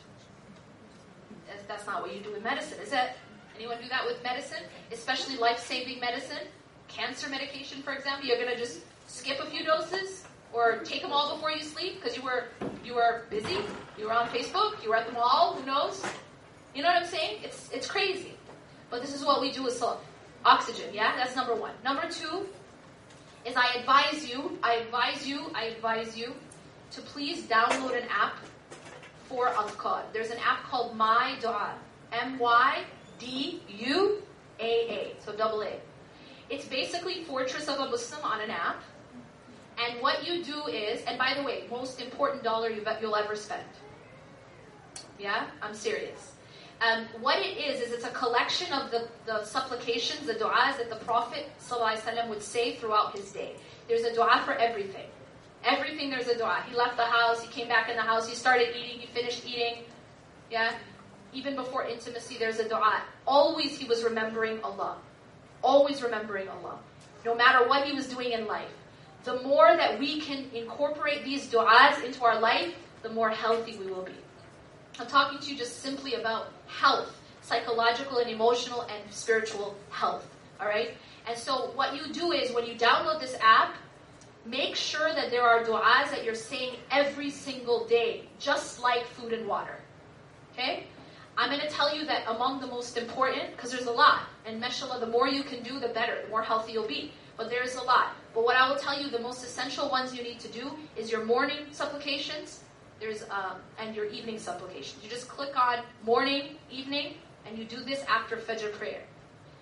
That's, 1.68 1.86
not 1.86 2.02
what 2.02 2.14
you 2.14 2.22
do 2.22 2.32
with 2.32 2.44
medicine, 2.44 2.80
is 2.80 2.92
it? 2.92 3.12
Anyone 3.56 3.78
do 3.82 3.90
that 3.90 4.06
with 4.06 4.22
medicine? 4.24 4.64
Especially 4.92 5.38
life-saving 5.38 6.00
medicine, 6.00 6.48
cancer 6.88 7.30
medication, 7.30 7.82
for 7.82 7.94
example. 7.94 8.28
You're 8.28 8.38
going 8.38 8.54
to 8.54 8.58
just 8.58 8.82
skip 9.08 9.40
a 9.40 9.46
few 9.46 9.64
doses 9.64 10.26
or 10.54 10.78
take 10.80 11.02
them 11.02 11.12
all 11.12 11.36
before 11.36 11.52
you 11.52 11.64
sleep 11.64 12.02
because 12.02 12.16
you 12.16 12.24
were 12.24 12.46
you 12.84 12.96
were 12.96 13.24
busy, 13.30 13.58
you 13.98 14.06
were 14.06 14.14
on 14.14 14.28
Facebook, 14.30 14.82
you 14.84 14.90
were 14.90 14.96
at 14.96 15.08
the 15.08 15.14
mall, 15.14 15.56
who 15.56 15.66
knows? 15.66 16.06
You 16.76 16.82
know 16.84 16.90
what 16.90 17.02
I'm 17.02 17.08
saying? 17.08 17.40
It's 17.44 17.70
it's 17.72 17.88
crazy. 17.88 18.34
But 18.90 19.02
this 19.02 19.14
is 19.14 19.26
what 19.26 19.42
we 19.42 19.52
do 19.52 19.64
with 19.64 19.74
salah. 19.74 19.98
Oxygen, 20.46 20.94
yeah? 20.94 21.16
That's 21.18 21.36
number 21.36 21.56
one. 21.56 21.74
Number 21.84 22.08
two 22.10 22.46
is 23.46 23.56
I 23.56 23.74
advise 23.80 24.30
you, 24.30 24.58
I 24.64 24.76
advise 24.76 25.28
you, 25.28 25.52
I 25.54 25.66
advise 25.66 26.18
you 26.18 26.34
to 26.92 27.02
please 27.02 27.44
download 27.44 28.02
an 28.02 28.08
app 28.10 28.38
for 29.26 29.48
Adhkar. 29.50 30.04
There's 30.14 30.30
an 30.30 30.40
app 30.40 30.64
called 30.64 30.96
My 30.96 31.38
Dua. 31.42 31.74
M 32.14 32.40
Y 32.40 32.84
D 33.20 33.62
U 33.68 34.22
A 34.60 34.64
A. 34.64 35.16
So 35.24 35.36
double 35.36 35.62
A. 35.62 35.74
It's 36.50 36.66
basically 36.66 37.24
Fortress 37.26 37.68
of 37.68 37.80
a 37.80 37.90
Muslim 37.90 38.24
on 38.24 38.42
an 38.42 38.50
app. 38.50 38.82
And 39.78 40.02
what 40.02 40.26
you 40.26 40.44
do 40.44 40.68
is, 40.68 41.02
and 41.06 41.18
by 41.18 41.34
the 41.36 41.44
way, 41.44 41.66
most 41.70 42.02
important 42.02 42.44
dollar 42.44 42.70
you'll 42.70 43.16
ever 43.16 43.36
spend. 43.36 43.68
Yeah, 45.20 45.48
I'm 45.62 45.76
serious. 45.76 46.34
Um, 46.82 47.06
what 47.22 47.40
it 47.40 47.58
is, 47.58 47.82
is 47.82 47.92
it's 47.92 48.06
a 48.06 48.12
collection 48.12 48.72
of 48.72 48.92
the, 48.92 49.08
the 49.26 49.44
supplications, 49.44 50.28
the 50.28 50.34
du'as 50.34 50.78
that 50.78 50.90
the 50.90 50.96
Prophet 50.98 51.50
ﷺ 51.60 52.28
would 52.30 52.42
say 52.42 52.76
throughout 52.76 53.16
his 53.16 53.32
day. 53.32 53.56
There's 53.88 54.04
a 54.04 54.12
du'a 54.12 54.44
for 54.46 54.54
everything. 54.54 55.08
Everything 55.68 56.10
there's 56.10 56.28
a 56.28 56.36
du'a. 56.36 56.64
He 56.64 56.76
left 56.76 56.98
the 56.98 57.06
house, 57.06 57.42
he 57.42 57.48
came 57.50 57.68
back 57.68 57.90
in 57.90 57.96
the 57.96 58.02
house, 58.02 58.28
he 58.28 58.36
started 58.36 58.70
eating, 58.70 59.00
he 59.00 59.08
finished 59.08 59.46
eating. 59.46 59.84
Yeah? 60.50 60.72
Even 61.34 61.56
before 61.56 61.86
intimacy, 61.86 62.38
there's 62.40 62.60
a 62.60 62.66
du'a. 62.66 63.02
Always 63.28 63.78
he 63.78 63.86
was 63.86 64.04
remembering 64.04 64.64
Allah. 64.64 64.98
Always 65.62 66.02
remembering 66.02 66.48
Allah. 66.50 66.80
No 67.26 67.36
matter 67.36 67.68
what 67.68 67.86
he 67.86 67.94
was 67.94 68.08
doing 68.08 68.32
in 68.32 68.48
life 68.48 68.72
the 69.28 69.42
more 69.42 69.76
that 69.76 70.00
we 70.00 70.22
can 70.22 70.50
incorporate 70.54 71.26
these 71.26 71.52
du'as 71.52 72.02
into 72.02 72.24
our 72.24 72.40
life, 72.40 72.74
the 73.04 73.10
more 73.10 73.30
healthy 73.30 73.78
we 73.78 73.88
will 73.88 74.04
be. 74.04 74.14
I'm 74.98 75.08
talking 75.08 75.38
to 75.40 75.52
you 75.52 75.58
just 75.58 75.82
simply 75.82 76.14
about 76.14 76.54
health, 76.68 77.14
psychological 77.42 78.20
and 78.20 78.30
emotional 78.30 78.84
and 78.84 79.12
spiritual 79.12 79.76
health. 79.90 80.26
All 80.62 80.68
right? 80.68 80.92
And 81.28 81.38
so 81.38 81.72
what 81.76 81.94
you 81.94 82.14
do 82.14 82.32
is 82.32 82.56
when 82.56 82.66
you 82.66 82.76
download 82.76 83.20
this 83.20 83.36
app, 83.42 83.76
make 84.48 84.76
sure 84.76 85.14
that 85.14 85.30
there 85.30 85.44
are 85.44 85.64
du'as 85.64 86.10
that 86.12 86.24
you're 86.24 86.36
saying 86.36 86.76
every 86.92 87.30
single 87.30 87.86
day, 87.88 88.24
just 88.40 88.82
like 88.82 89.06
food 89.06 89.34
and 89.34 89.48
water. 89.48 89.78
Okay? 90.54 90.86
I'm 91.38 91.50
going 91.50 91.62
to 91.62 91.70
tell 91.70 91.96
you 91.96 92.06
that 92.06 92.24
among 92.28 92.62
the 92.62 92.68
most 92.68 92.98
important, 92.98 93.52
because 93.52 93.72
there's 93.72 93.86
a 93.86 93.92
lot, 93.92 94.22
and 94.46 94.60
mashallah, 94.60 95.00
the 95.00 95.08
more 95.08 95.28
you 95.28 95.44
can 95.44 95.62
do, 95.62 95.80
the 95.80 95.90
better, 95.90 96.24
the 96.24 96.30
more 96.30 96.42
healthy 96.42 96.72
you'll 96.72 96.88
be. 96.88 97.14
But 97.36 97.52
there's 97.52 97.76
a 97.76 97.84
lot. 97.84 98.14
But 98.34 98.44
what 98.44 98.56
I 98.56 98.68
will 98.68 98.78
tell 98.78 99.00
you, 99.00 99.12
the 99.12 99.20
most 99.20 99.44
essential 99.44 99.90
ones 99.92 100.16
you 100.16 100.24
need 100.24 100.40
to 100.40 100.48
do 100.48 100.72
is 100.96 101.12
your 101.12 101.24
morning 101.24 101.68
supplications, 101.72 102.64
there's 103.00 103.22
um, 103.30 103.58
and 103.78 103.96
your 103.96 104.06
evening 104.06 104.40
supplications. 104.40 105.04
You 105.04 105.10
just 105.10 105.28
click 105.28 105.56
on 105.56 105.84
morning, 106.04 106.56
evening, 106.72 107.14
and 107.46 107.56
you 107.56 107.66
do 107.66 107.84
this 107.84 108.04
after 108.10 108.38
Fajr 108.38 108.74
prayer. 108.74 109.04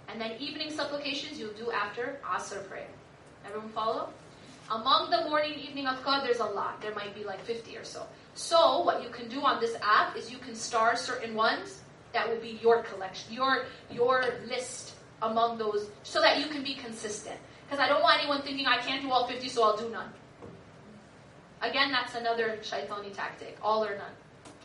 And 0.07 0.21
then 0.21 0.31
evening 0.39 0.71
supplications 0.71 1.37
you'll 1.37 1.53
do 1.53 1.71
after 1.71 2.19
Asr 2.23 2.65
prayer. 2.69 2.87
Everyone 3.45 3.69
follow? 3.69 4.09
Among 4.69 5.11
the 5.11 5.29
morning, 5.29 5.53
evening 5.59 5.85
adhkar, 5.85 6.23
there's 6.23 6.39
a 6.39 6.45
lot. 6.45 6.81
There 6.81 6.93
might 6.95 7.13
be 7.13 7.23
like 7.23 7.39
50 7.41 7.77
or 7.77 7.83
so. 7.83 8.05
So 8.33 8.81
what 8.81 9.03
you 9.03 9.09
can 9.09 9.29
do 9.29 9.41
on 9.41 9.59
this 9.59 9.75
app 9.81 10.17
is 10.17 10.31
you 10.31 10.39
can 10.39 10.55
star 10.55 10.95
certain 10.95 11.35
ones 11.35 11.81
that 12.13 12.27
will 12.27 12.39
be 12.39 12.59
your 12.61 12.81
collection, 12.81 13.33
your 13.33 13.65
your 13.91 14.23
list 14.47 14.95
among 15.21 15.57
those, 15.57 15.89
so 16.03 16.19
that 16.21 16.39
you 16.39 16.47
can 16.47 16.63
be 16.63 16.73
consistent. 16.73 17.39
Because 17.65 17.79
I 17.79 17.87
don't 17.87 18.01
want 18.01 18.19
anyone 18.19 18.41
thinking 18.41 18.65
I 18.65 18.77
can't 18.77 19.01
do 19.01 19.11
all 19.11 19.27
50, 19.27 19.49
so 19.49 19.63
I'll 19.63 19.77
do 19.77 19.89
none. 19.89 20.09
Again, 21.61 21.91
that's 21.91 22.15
another 22.15 22.57
shaitani 22.61 23.13
tactic, 23.13 23.57
all 23.61 23.83
or 23.83 23.97
none, 23.97 24.15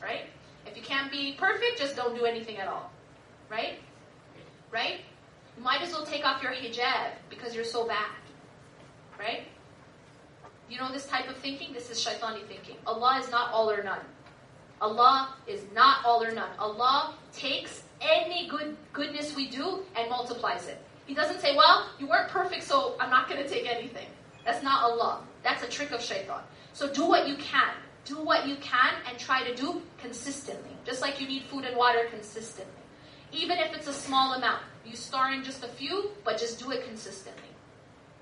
right? 0.02 0.26
If 0.66 0.76
you 0.76 0.82
can't 0.82 1.10
be 1.10 1.32
perfect, 1.38 1.78
just 1.78 1.96
don't 1.96 2.14
do 2.14 2.24
anything 2.24 2.58
at 2.58 2.68
all, 2.68 2.90
right? 3.50 3.78
Right? 4.70 5.00
You 5.56 5.62
might 5.62 5.82
as 5.82 5.92
well 5.92 6.04
take 6.04 6.24
off 6.26 6.42
your 6.42 6.52
hijab 6.52 7.12
because 7.28 7.54
you're 7.54 7.64
so 7.64 7.86
bad, 7.86 8.10
right? 9.18 9.46
You 10.70 10.78
know 10.78 10.92
this 10.92 11.06
type 11.06 11.28
of 11.28 11.36
thinking? 11.36 11.72
This 11.72 11.90
is 11.90 11.98
shaitani 11.98 12.46
thinking. 12.46 12.76
Allah 12.86 13.18
is 13.20 13.28
not 13.28 13.50
all 13.50 13.68
or 13.68 13.82
none. 13.82 13.98
Allah 14.80 15.34
is 15.48 15.62
not 15.74 16.04
all 16.06 16.22
or 16.22 16.30
none. 16.30 16.48
Allah 16.60 17.14
takes 17.32 17.82
any 18.00 18.48
good 18.48 18.76
goodness 18.92 19.34
we 19.34 19.48
do 19.48 19.80
and 19.96 20.08
multiplies 20.08 20.68
it. 20.68 20.80
He 21.06 21.14
doesn't 21.14 21.40
say, 21.40 21.56
well, 21.56 21.88
you 21.98 22.06
weren't 22.06 22.28
perfect, 22.28 22.62
so 22.62 22.94
I'm 23.00 23.10
not 23.10 23.28
going 23.28 23.42
to 23.42 23.48
take 23.48 23.68
anything. 23.68 24.06
That's 24.44 24.62
not 24.62 24.84
Allah. 24.84 25.22
That's 25.42 25.64
a 25.64 25.68
trick 25.68 25.90
of 25.90 26.00
shaitan. 26.00 26.40
So 26.72 26.88
do 26.88 27.04
what 27.04 27.26
you 27.26 27.34
can. 27.34 27.74
Do 28.04 28.22
what 28.22 28.46
you 28.46 28.54
can 28.56 28.94
and 29.08 29.18
try 29.18 29.42
to 29.42 29.54
do 29.54 29.82
consistently. 29.98 30.70
Just 30.86 31.02
like 31.02 31.20
you 31.20 31.26
need 31.26 31.42
food 31.42 31.64
and 31.64 31.76
water 31.76 32.06
consistently. 32.10 32.72
Even 33.32 33.58
if 33.58 33.74
it's 33.74 33.88
a 33.88 33.92
small 33.92 34.34
amount. 34.34 34.62
You 34.86 34.94
start 34.94 35.34
in 35.34 35.42
just 35.42 35.64
a 35.64 35.68
few, 35.68 36.12
but 36.24 36.38
just 36.38 36.58
do 36.58 36.70
it 36.70 36.84
consistently. 36.86 37.49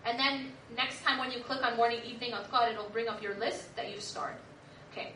And 0.08 0.18
then 0.18 0.52
next 0.74 1.02
time 1.02 1.18
when 1.18 1.30
you 1.30 1.40
click 1.40 1.62
on 1.62 1.76
morning, 1.76 2.00
evening, 2.06 2.32
adhkar, 2.32 2.72
it'll 2.72 2.88
bring 2.88 3.08
up 3.08 3.22
your 3.22 3.34
list 3.34 3.76
that 3.76 3.90
you've 3.90 4.02
started. 4.02 4.40
Okay. 4.90 5.12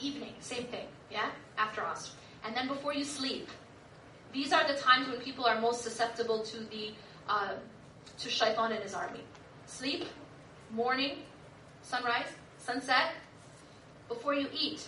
Evening, 0.00 0.32
same 0.40 0.64
thing. 0.64 0.86
Yeah? 1.10 1.30
After 1.58 1.82
Asr. 1.82 2.10
And 2.42 2.56
then 2.56 2.66
before 2.66 2.94
you 2.94 3.04
sleep. 3.04 3.48
These 4.32 4.52
are 4.52 4.66
the 4.66 4.78
times 4.80 5.08
when 5.08 5.20
people 5.20 5.44
are 5.44 5.60
most 5.60 5.82
susceptible 5.82 6.42
to 6.42 6.58
the 6.64 6.92
uh, 7.28 7.52
to 8.18 8.30
shaitan 8.30 8.72
and 8.72 8.82
his 8.82 8.94
army. 8.94 9.20
Sleep, 9.66 10.06
morning, 10.70 11.18
sunrise, 11.82 12.26
sunset, 12.58 13.12
before 14.08 14.34
you 14.34 14.48
eat, 14.52 14.86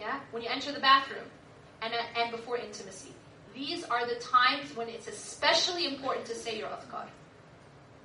yeah, 0.00 0.20
when 0.30 0.42
you 0.42 0.48
enter 0.48 0.72
the 0.72 0.80
bathroom, 0.80 1.24
and, 1.82 1.92
and 2.16 2.30
before 2.30 2.56
intimacy. 2.56 3.12
These 3.54 3.84
are 3.84 4.06
the 4.06 4.16
times 4.16 4.74
when 4.74 4.88
it's 4.88 5.08
especially 5.08 5.86
important 5.86 6.26
to 6.26 6.34
say 6.34 6.58
your 6.58 6.68
adhkar. 6.68 7.06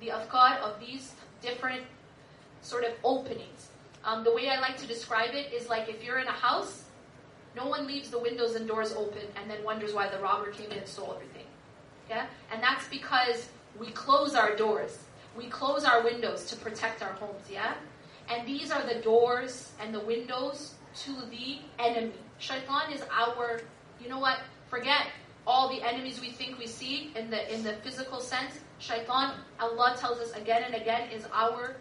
The 0.00 0.08
adhkar 0.08 0.58
of 0.60 0.80
these 0.80 1.12
different 1.42 1.82
sort 2.62 2.84
of 2.84 2.92
openings. 3.04 3.68
Um, 4.04 4.24
the 4.24 4.32
way 4.32 4.48
I 4.48 4.60
like 4.60 4.76
to 4.78 4.86
describe 4.86 5.34
it 5.34 5.52
is 5.52 5.68
like 5.68 5.88
if 5.88 6.02
you're 6.04 6.18
in 6.18 6.26
a 6.28 6.32
house, 6.32 6.84
no 7.56 7.66
one 7.66 7.86
leaves 7.86 8.10
the 8.10 8.18
windows 8.18 8.54
and 8.54 8.66
doors 8.66 8.92
open 8.92 9.22
and 9.36 9.50
then 9.50 9.62
wonders 9.64 9.92
why 9.92 10.08
the 10.08 10.18
robber 10.18 10.50
came 10.50 10.70
in 10.70 10.78
and 10.78 10.86
stole 10.86 11.12
everything. 11.14 11.46
Yeah? 12.08 12.26
And 12.52 12.62
that's 12.62 12.86
because 12.88 13.48
we 13.78 13.88
close 13.88 14.34
our 14.34 14.56
doors. 14.56 14.98
We 15.36 15.46
close 15.48 15.84
our 15.84 16.02
windows 16.02 16.46
to 16.46 16.56
protect 16.56 17.02
our 17.02 17.12
homes, 17.12 17.44
yeah? 17.50 17.74
And 18.28 18.46
these 18.46 18.70
are 18.70 18.82
the 18.82 19.00
doors 19.00 19.72
and 19.80 19.94
the 19.94 20.00
windows 20.00 20.74
to 21.04 21.12
the 21.30 21.58
enemy. 21.78 22.12
Shaitan 22.38 22.92
is 22.92 23.02
our, 23.12 23.60
you 24.00 24.08
know 24.08 24.18
what? 24.18 24.38
Forget 24.68 25.06
all 25.46 25.68
the 25.68 25.82
enemies 25.82 26.20
we 26.20 26.30
think 26.30 26.58
we 26.58 26.66
see 26.66 27.10
in 27.16 27.30
the 27.30 27.54
in 27.54 27.62
the 27.62 27.72
physical 27.84 28.20
sense. 28.20 28.60
Shaitan, 28.78 29.34
Allah 29.60 29.96
tells 29.98 30.18
us 30.18 30.32
again 30.32 30.62
and 30.64 30.74
again, 30.74 31.10
is 31.10 31.26
our 31.32 31.76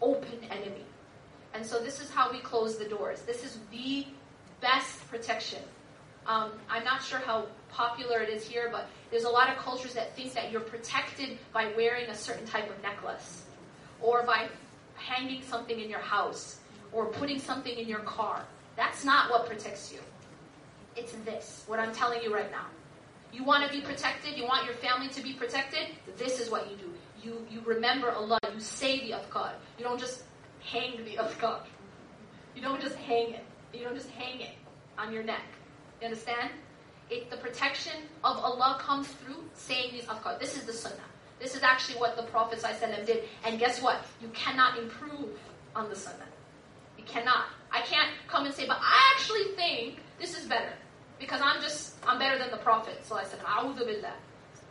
open 0.00 0.38
enemy. 0.50 0.84
And 1.54 1.64
so 1.64 1.80
this 1.82 2.00
is 2.00 2.10
how 2.10 2.30
we 2.30 2.38
close 2.38 2.76
the 2.76 2.84
doors. 2.84 3.22
This 3.22 3.44
is 3.44 3.58
the 3.70 4.06
best 4.60 5.08
protection. 5.08 5.62
Um, 6.26 6.52
I'm 6.68 6.84
not 6.84 7.02
sure 7.02 7.18
how 7.18 7.46
popular 7.70 8.20
it 8.20 8.28
is 8.28 8.46
here, 8.46 8.68
but 8.70 8.88
there's 9.10 9.24
a 9.24 9.30
lot 9.30 9.48
of 9.48 9.56
cultures 9.56 9.94
that 9.94 10.14
think 10.16 10.34
that 10.34 10.50
you're 10.50 10.60
protected 10.60 11.38
by 11.52 11.72
wearing 11.76 12.10
a 12.10 12.14
certain 12.14 12.46
type 12.46 12.68
of 12.68 12.80
necklace 12.82 13.44
or 14.00 14.22
by 14.24 14.48
hanging 14.94 15.42
something 15.42 15.78
in 15.78 15.88
your 15.88 16.00
house 16.00 16.58
or 16.92 17.06
putting 17.06 17.38
something 17.38 17.76
in 17.76 17.88
your 17.88 18.00
car. 18.00 18.44
That's 18.76 19.04
not 19.04 19.30
what 19.30 19.46
protects 19.46 19.92
you. 19.92 20.00
It's 20.96 21.12
this, 21.24 21.64
what 21.66 21.78
I'm 21.78 21.92
telling 21.94 22.22
you 22.22 22.34
right 22.34 22.50
now. 22.50 22.66
You 23.32 23.44
want 23.44 23.66
to 23.66 23.72
be 23.72 23.82
protected, 23.84 24.36
you 24.36 24.44
want 24.44 24.64
your 24.66 24.74
family 24.74 25.08
to 25.08 25.22
be 25.22 25.32
protected, 25.32 25.88
this 26.16 26.40
is 26.40 26.50
what 26.50 26.70
you 26.70 26.76
do. 26.76 26.92
You, 27.22 27.46
you 27.50 27.60
remember 27.64 28.10
Allah, 28.12 28.38
you 28.54 28.60
say 28.60 29.00
the 29.00 29.16
adhkar. 29.16 29.52
You 29.78 29.84
don't 29.84 29.98
just 30.00 30.22
hang 30.60 31.04
the 31.04 31.16
adhkar. 31.16 31.60
You 32.54 32.62
don't 32.62 32.80
just 32.80 32.96
hang 32.96 33.32
it. 33.32 33.44
You 33.74 33.84
don't 33.84 33.94
just 33.96 34.10
hang 34.10 34.40
it 34.40 34.50
on 34.96 35.12
your 35.12 35.22
neck. 35.22 35.42
You 36.00 36.06
understand? 36.06 36.50
It, 37.10 37.30
the 37.30 37.36
protection 37.36 37.94
of 38.24 38.36
Allah 38.38 38.78
comes 38.80 39.08
through 39.08 39.44
saying 39.54 39.92
these 39.92 40.04
adhkar. 40.04 40.38
This 40.38 40.56
is 40.56 40.64
the 40.64 40.72
sunnah. 40.72 40.96
This 41.38 41.54
is 41.54 41.62
actually 41.62 41.98
what 41.98 42.16
the 42.16 42.22
Prophet 42.22 42.60
ﷺ 42.60 43.04
did. 43.06 43.24
And 43.44 43.58
guess 43.58 43.82
what? 43.82 44.04
You 44.22 44.28
cannot 44.28 44.78
improve 44.78 45.38
on 45.74 45.90
the 45.90 45.96
sunnah. 45.96 46.26
You 46.96 47.04
cannot. 47.04 47.46
I 47.70 47.80
can't 47.82 48.10
come 48.26 48.46
and 48.46 48.54
say, 48.54 48.66
but 48.66 48.78
I 48.80 49.14
actually 49.14 49.54
think 49.54 49.98
this 50.18 50.36
is 50.36 50.46
better. 50.46 50.72
Because 51.18 51.40
I'm 51.42 51.62
just, 51.62 51.94
I'm 52.06 52.18
better 52.18 52.38
than 52.38 52.50
the 52.50 52.58
Prophet. 52.58 53.04
So 53.04 53.16
I 53.16 53.24
said, 53.24 53.40
billah. 53.40 54.12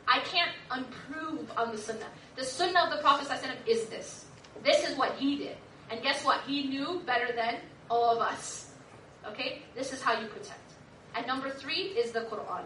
I 0.07 0.19
can't 0.19 0.51
improve 0.75 1.51
on 1.57 1.71
the 1.71 1.77
sunnah. 1.77 2.07
The 2.35 2.43
sunnah 2.43 2.85
of 2.85 2.91
the 2.91 3.01
Prophet 3.01 3.27
is 3.65 3.85
this. 3.85 4.25
This 4.63 4.87
is 4.87 4.97
what 4.97 5.13
he 5.15 5.37
did. 5.37 5.57
And 5.89 6.01
guess 6.01 6.23
what? 6.23 6.41
He 6.41 6.67
knew 6.67 7.01
better 7.05 7.33
than 7.35 7.57
all 7.89 8.11
of 8.11 8.19
us. 8.19 8.71
Okay? 9.27 9.63
This 9.75 9.93
is 9.93 10.01
how 10.01 10.19
you 10.19 10.27
protect. 10.27 10.59
And 11.15 11.25
number 11.25 11.49
three 11.49 11.95
is 11.97 12.11
the 12.11 12.21
Quran. 12.21 12.65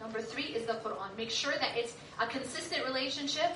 Number 0.00 0.20
three 0.20 0.44
is 0.44 0.66
the 0.66 0.74
Quran. 0.74 1.16
Make 1.16 1.30
sure 1.30 1.52
that 1.52 1.76
it's 1.76 1.94
a 2.20 2.26
consistent 2.26 2.84
relationship. 2.84 3.52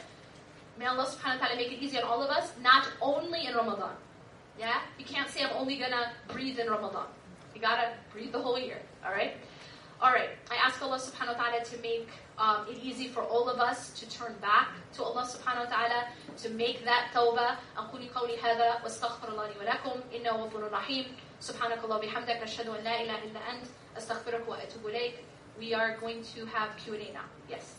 May 0.79 0.87
Allah 0.87 1.07
subhanahu 1.07 1.41
wa 1.41 1.47
ta'ala 1.47 1.57
make 1.57 1.73
it 1.73 1.83
easy 1.83 1.99
on 1.99 2.05
all 2.05 2.23
of 2.23 2.31
us, 2.31 2.53
not 2.63 2.87
only 3.01 3.47
in 3.47 3.55
Ramadan. 3.55 3.97
Yeah? 4.59 4.81
You 4.99 5.05
can't 5.05 5.29
say 5.29 5.43
I'm 5.43 5.57
only 5.57 5.77
gonna 5.77 6.13
breathe 6.29 6.59
in 6.59 6.69
Ramadan. 6.69 7.07
You 7.56 7.62
gotta 7.62 7.90
breathe 8.12 8.32
the 8.32 8.42
whole 8.42 8.60
year. 8.60 8.80
Alright? 9.06 9.34
Alright. 10.02 10.30
I 10.50 10.56
ask 10.56 10.82
Allah 10.82 10.98
subhanahu 10.98 11.38
wa 11.38 11.44
ta'ala 11.44 11.64
to 11.66 11.78
make 11.82 12.10
um, 12.38 12.66
it 12.70 12.78
easy 12.82 13.08
for 13.08 13.22
all 13.22 13.50
of 13.50 13.60
us 13.60 13.92
to 14.00 14.10
turn 14.10 14.34
back 14.42 14.70
to 14.98 15.04
Allah 15.04 15.24
subhanahu 15.30 15.70
wa 15.70 15.72
ta'ala, 15.72 16.00
to 16.42 16.50
make 16.50 16.84
that 16.86 17.12
tawbah. 17.14 17.58
أقول 17.78 18.10
قولي 18.14 18.38
هذا 18.42 18.82
واستغفر 18.84 19.30
الله 19.30 19.48
لي 19.48 19.56
ولكم 19.60 19.96
إنه 20.16 20.32
غفور 20.32 20.72
رحيم 20.72 21.06
سبحانك 21.40 21.84
الله 21.84 21.98
بحمدك 21.98 22.42
أشهد 22.42 22.68
أن 22.68 22.84
لا 22.84 23.02
إله 23.02 23.18
إلا 23.24 23.40
أنت 23.52 23.66
أستغفرك 23.98 24.48
وأتوب 24.48 24.88
إليك 24.88 25.16
we 25.60 25.74
are 25.74 25.98
going 25.98 26.24
to 26.34 26.46
have 26.46 26.76
Q&A 26.78 27.14
now. 27.14 27.26
Yes. 27.50 27.76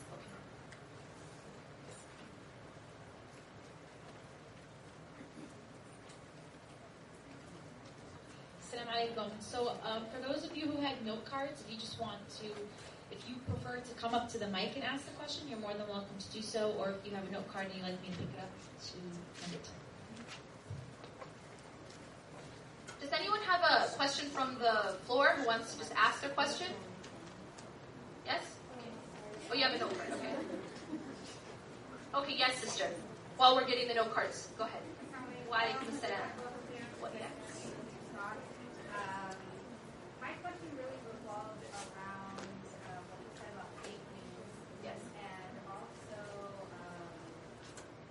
Assalamu 8.78 8.94
alaikum. 8.94 9.30
So, 9.40 9.72
um, 9.84 10.04
for 10.14 10.22
those 10.22 10.46
of 10.46 10.56
you 10.56 10.68
who 10.68 10.80
had 10.82 11.04
note 11.04 11.26
cards, 11.26 11.64
if 11.66 11.72
you 11.74 11.80
just 11.80 12.00
want 12.00 12.20
to, 12.42 12.46
if 13.12 13.28
you 13.28 13.36
prefer 13.50 13.80
to 13.80 13.94
come 13.96 14.14
up 14.14 14.30
to 14.32 14.38
the 14.38 14.48
mic 14.50 14.76
and 14.76 14.84
ask 14.84 15.06
the 15.06 15.12
question, 15.12 15.48
you're 15.50 15.58
more 15.60 15.74
than 15.74 15.88
welcome 15.88 16.16
to 16.20 16.30
do 16.32 16.44
so. 16.44 16.76
Or 16.78 16.92
if 16.92 16.98
you 17.04 17.16
have 17.16 17.28
a 17.28 17.32
note 17.32 17.52
card 17.52 17.66
and 17.68 17.76
you'd 17.76 17.84
like 17.84 18.00
me 18.04 18.10
to 18.10 18.18
pick 18.18 18.28
it 18.38 18.40
up, 18.40 18.52
to 18.80 18.86
send 18.86 19.54
it 19.54 19.64
to 19.64 19.72
Does 23.02 23.12
anyone 23.20 23.40
have 23.42 23.62
a 23.62 23.88
question 23.96 24.30
from 24.30 24.56
the 24.60 24.94
floor 25.06 25.30
who 25.38 25.48
wants 25.48 25.74
to 25.74 25.80
just 25.80 25.94
ask 25.96 26.22
their 26.22 26.30
question? 26.32 26.68
Yes? 28.28 28.44
Oh, 29.50 29.56
you 29.56 29.64
have 29.64 29.74
a 29.74 29.80
note 29.80 29.98
card. 29.98 30.12
Okay. 30.20 30.36
Okay, 32.14 32.36
yes, 32.38 32.60
sister. 32.60 32.90
While 33.38 33.56
we're 33.56 33.66
getting 33.66 33.88
the 33.88 33.96
note 33.96 34.14
cards, 34.14 34.50
go 34.58 34.66
ahead. 34.66 34.82
Why 35.48 35.74
salam. 36.00 36.20
What, 37.00 37.14
yeah. 37.18 37.28
My 40.20 40.34
question 40.44 40.70
really 40.76 41.00
revolved 41.08 41.64
around 41.72 42.42
uh, 42.84 43.00
what 43.08 43.20
you 43.22 43.32
said 43.38 43.52
about 43.56 43.70
fake 43.86 44.02
news. 44.18 44.50
Yes. 44.84 45.00
And 45.16 45.54
also 45.70 46.20
um, 46.74 47.08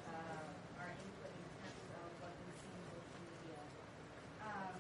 uh, 0.09 0.81
our 0.81 0.89
input 0.97 1.33
in 1.35 1.45
terms 1.61 1.89
of 1.99 2.09
what 2.23 2.33
we 2.41 2.47
see 2.57 2.73
in 2.73 2.85
social 2.89 3.21
media. 3.27 3.61
Um, 4.41 4.79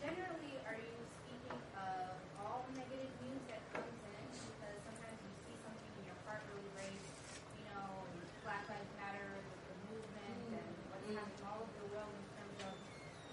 generally, 0.00 0.54
are 0.64 0.78
you 0.78 0.96
speaking 1.26 1.60
of 1.76 2.14
all 2.40 2.64
negative 2.78 3.12
news 3.26 3.42
that 3.50 3.60
comes 3.74 3.90
in? 3.90 4.24
Because 4.32 4.78
sometimes 4.86 5.18
you 5.18 5.32
see 5.44 5.56
something 5.60 5.92
and 5.98 6.04
your 6.08 6.18
heart 6.24 6.40
really 6.54 6.70
breaks, 6.78 7.10
you 7.58 7.66
know, 7.74 7.84
and 8.06 8.16
Black 8.46 8.64
Lives 8.70 8.92
Matter 8.96 9.28
with 9.44 9.60
the 9.66 9.76
movement 9.90 10.56
and 10.56 10.68
what's 10.94 11.04
happening 11.10 11.42
all 11.44 11.66
over 11.66 11.74
the 11.82 11.88
world 11.90 12.12
in 12.14 12.24
terms 12.38 12.58
of, 12.64 12.74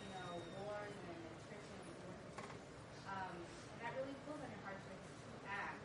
you 0.01 0.09
know, 0.17 0.41
wars 0.65 0.97
and 0.97 1.19
attrition 1.45 1.77
and 1.77 1.93
war. 2.01 2.15
Um, 3.05 3.31
and 3.37 3.79
that 3.85 3.93
really 4.01 4.17
pulls 4.25 4.41
on 4.41 4.49
your 4.49 4.63
heart 4.65 4.81
to 4.81 4.93
act. 5.45 5.77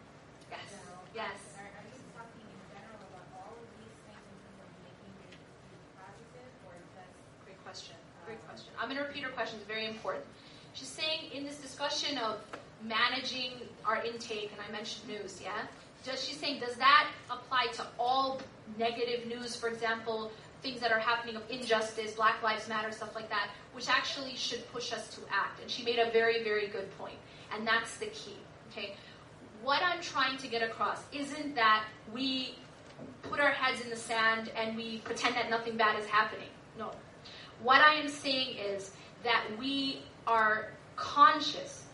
Yes. 0.49 0.73
You 0.73 0.81
know, 0.89 1.05
Yes. 1.13 1.37
Are, 1.61 1.69
are 1.69 1.85
you 1.85 2.01
talking 2.17 2.49
in 2.49 2.61
general 2.73 2.97
about 3.13 3.29
all 3.37 3.53
of 3.61 3.69
these 3.77 3.93
things 4.09 4.25
in 4.25 4.37
terms 4.41 4.61
of 4.65 4.71
making 4.81 5.13
your 5.21 5.31
news 5.37 5.85
positive 6.01 6.51
or 6.65 6.75
just 6.97 7.13
Great 7.45 7.61
question. 7.61 7.97
Great 8.25 8.41
question. 8.49 8.73
I'm 8.80 8.80
going 8.91 9.03
to 9.03 9.09
repeat 9.09 9.25
her 9.25 9.31
question. 9.31 9.59
It's 9.59 9.69
very 9.69 9.87
important. 9.87 10.25
She's 10.75 10.89
saying 10.89 11.31
in 11.33 11.45
this 11.45 11.57
discussion 11.57 12.19
of 12.19 12.39
managing 12.83 13.53
our 13.85 14.05
intake, 14.05 14.51
and 14.53 14.61
I 14.67 14.71
mentioned 14.73 15.09
news, 15.09 15.41
yeah? 15.43 15.67
Does 16.05 16.25
she's 16.25 16.39
saying 16.39 16.61
does 16.61 16.77
that 16.77 17.09
apply 17.31 17.67
to 17.75 17.87
all 17.99 18.41
negative 18.79 19.27
news? 19.27 19.55
For 19.55 19.69
example, 19.69 20.33
things 20.63 20.81
that 20.81 20.93
are 20.93 20.99
happening 20.99 21.37
of 21.37 21.43
injustice, 21.51 22.13
Black 22.13 22.43
Lives 22.43 22.69
Matter, 22.69 22.91
stuff 22.91 23.15
like 23.15 23.29
that, 23.29 23.51
which 23.75 23.89
actually 23.89 24.35
should 24.35 24.67
push 24.73 24.93
us 24.93 25.15
to 25.15 25.21
act. 25.31 25.61
And 25.61 25.71
she 25.71 25.85
made 25.85 25.99
a 25.99 26.11
very, 26.11 26.43
very 26.43 26.69
good 26.69 26.97
point. 26.99 27.17
And 27.55 27.67
that's 27.67 27.97
the 27.99 28.07
key. 28.07 28.37
Okay? 28.71 28.95
What 29.63 29.83
I'm 29.83 30.01
trying 30.01 30.39
to 30.39 30.47
get 30.47 30.63
across 30.63 31.03
isn't 31.13 31.55
that 31.55 31.85
we 32.15 32.55
put 33.23 33.41
our 33.41 33.51
heads 33.51 33.83
in 33.83 33.91
the 33.91 33.97
sand 33.97 34.51
and 34.57 34.77
we 34.77 34.99
pretend 34.99 35.35
that 35.35 35.51
nothing 35.51 35.77
bad 35.77 35.99
is 35.99 36.07
happening. 36.07 36.49
No. 36.79 36.93
What 37.63 37.81
I 37.81 37.95
am 37.95 38.09
saying 38.09 38.57
is 38.57 38.93
that 39.23 39.45
we 39.59 40.03
are 40.27 40.71
conscious 40.97 41.85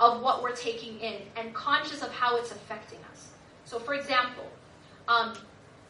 of 0.00 0.20
what 0.20 0.42
we're 0.42 0.56
taking 0.56 0.98
in 1.00 1.14
and 1.36 1.54
conscious 1.54 2.02
of 2.02 2.10
how 2.10 2.36
it's 2.36 2.50
affecting 2.50 2.98
us. 3.12 3.28
So, 3.64 3.78
for 3.78 3.94
example, 3.94 4.44
um, 5.08 5.34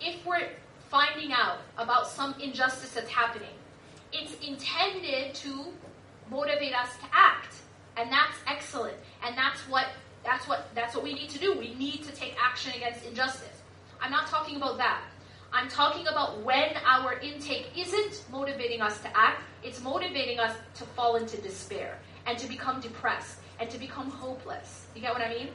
if 0.00 0.24
we're 0.26 0.48
finding 0.88 1.32
out 1.32 1.58
about 1.78 2.06
some 2.06 2.34
injustice 2.40 2.92
that's 2.92 3.10
happening, 3.10 3.48
it's 4.12 4.34
intended 4.46 5.34
to 5.34 5.64
motivate 6.30 6.74
us 6.74 6.96
to 6.98 7.04
act, 7.12 7.54
and 7.96 8.10
that's 8.10 8.36
excellent. 8.46 8.96
And 9.24 9.36
that's 9.36 9.60
what 9.68 9.86
that's 10.24 10.46
what 10.46 10.68
that's 10.74 10.94
what 10.94 11.04
we 11.04 11.14
need 11.14 11.30
to 11.30 11.38
do. 11.38 11.58
We 11.58 11.74
need 11.74 12.04
to 12.04 12.12
take 12.12 12.34
action 12.42 12.72
against 12.76 13.04
injustice. 13.04 13.62
I'm 14.00 14.10
not 14.10 14.26
talking 14.26 14.56
about 14.56 14.78
that. 14.78 15.02
I'm 15.52 15.68
talking 15.68 16.06
about 16.06 16.42
when 16.42 16.74
our 16.86 17.14
intake 17.18 17.70
isn't 17.76 18.24
motivating 18.30 18.80
us 18.80 18.98
to 19.00 19.16
act, 19.16 19.42
it's 19.62 19.82
motivating 19.82 20.38
us 20.38 20.56
to 20.76 20.84
fall 20.84 21.16
into 21.16 21.40
despair 21.40 21.98
and 22.26 22.38
to 22.38 22.48
become 22.48 22.80
depressed 22.80 23.38
and 23.60 23.68
to 23.70 23.78
become 23.78 24.10
hopeless. 24.10 24.86
You 24.94 25.02
get 25.02 25.12
what 25.12 25.22
I 25.22 25.28
mean? 25.28 25.48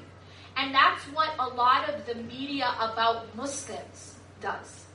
And 0.56 0.74
that's 0.74 1.04
what 1.06 1.30
a 1.40 1.48
lot 1.48 1.90
of 1.90 2.06
the 2.06 2.16
media 2.16 2.74
about 2.80 3.36
Muslims 3.36 4.16
does. 4.42 4.86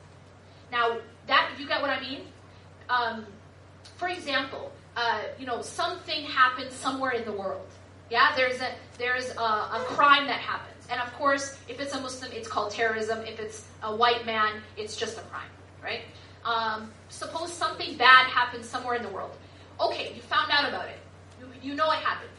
Now, 0.70 0.98
that 1.26 1.50
you 1.58 1.66
get 1.66 1.80
what 1.80 1.90
I 1.90 2.00
mean? 2.00 2.22
Um, 2.88 3.26
for 3.96 4.08
example, 4.08 4.72
uh, 4.96 5.22
you 5.38 5.46
know, 5.46 5.62
something 5.62 6.24
happens 6.24 6.72
somewhere 6.74 7.12
in 7.12 7.24
the 7.24 7.32
world. 7.32 7.66
Yeah, 8.10 8.34
there's 8.36 8.60
a 8.60 8.70
there's 8.98 9.30
a, 9.30 9.40
a 9.40 9.84
crime 9.86 10.26
that 10.26 10.40
happens, 10.40 10.71
and 10.92 11.00
of 11.00 11.12
course, 11.14 11.56
if 11.68 11.80
it's 11.80 11.94
a 11.94 12.00
Muslim, 12.00 12.30
it's 12.32 12.46
called 12.46 12.70
terrorism. 12.70 13.20
If 13.20 13.40
it's 13.40 13.64
a 13.82 13.96
white 13.96 14.26
man, 14.26 14.60
it's 14.76 14.94
just 14.94 15.16
a 15.16 15.22
crime, 15.22 15.48
right? 15.82 16.02
Um, 16.44 16.90
suppose 17.08 17.50
something 17.50 17.96
bad 17.96 18.26
happens 18.26 18.68
somewhere 18.68 18.94
in 18.96 19.02
the 19.02 19.08
world. 19.08 19.34
Okay, 19.80 20.12
you 20.14 20.20
found 20.20 20.50
out 20.50 20.68
about 20.68 20.88
it. 20.88 20.98
You, 21.40 21.70
you 21.70 21.74
know 21.74 21.90
it 21.90 21.96
happened. 21.96 22.30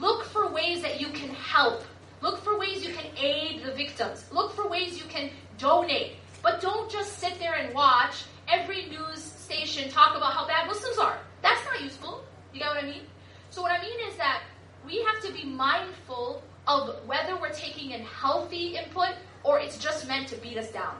Look 0.00 0.24
for 0.24 0.50
ways 0.50 0.82
that 0.82 1.00
you 1.00 1.06
can 1.08 1.28
help. 1.30 1.84
Look 2.20 2.42
for 2.42 2.58
ways 2.58 2.84
you 2.84 2.92
can 2.92 3.06
aid 3.16 3.62
the 3.62 3.72
victims. 3.72 4.24
Look 4.32 4.56
for 4.56 4.68
ways 4.68 4.98
you 4.98 5.08
can 5.08 5.30
donate. 5.56 6.14
But 6.42 6.60
don't 6.60 6.90
just 6.90 7.18
sit 7.20 7.38
there 7.38 7.54
and 7.54 7.72
watch 7.72 8.24
every 8.48 8.86
news 8.86 9.22
station 9.22 9.88
talk 9.88 10.16
about 10.16 10.32
how 10.32 10.48
bad 10.48 10.66
Muslims 10.66 10.98
are. 10.98 11.18
That's 11.42 11.64
not 11.64 11.80
useful. 11.80 12.24
You 12.52 12.58
get 12.58 12.74
what 12.74 12.82
I 12.82 12.86
mean? 12.86 13.02
So, 13.50 13.62
what 13.62 13.70
I 13.70 13.80
mean 13.80 14.08
is 14.08 14.16
that 14.16 14.42
we 14.84 15.00
have 15.04 15.22
to 15.22 15.32
be 15.32 15.44
mindful 15.44 16.42
of 16.70 16.94
whether 17.06 17.36
we're 17.36 17.50
taking 17.50 17.90
in 17.90 18.02
healthy 18.02 18.76
input 18.76 19.14
or 19.42 19.58
it's 19.58 19.76
just 19.76 20.06
meant 20.06 20.28
to 20.28 20.36
beat 20.36 20.56
us 20.56 20.70
down. 20.70 20.94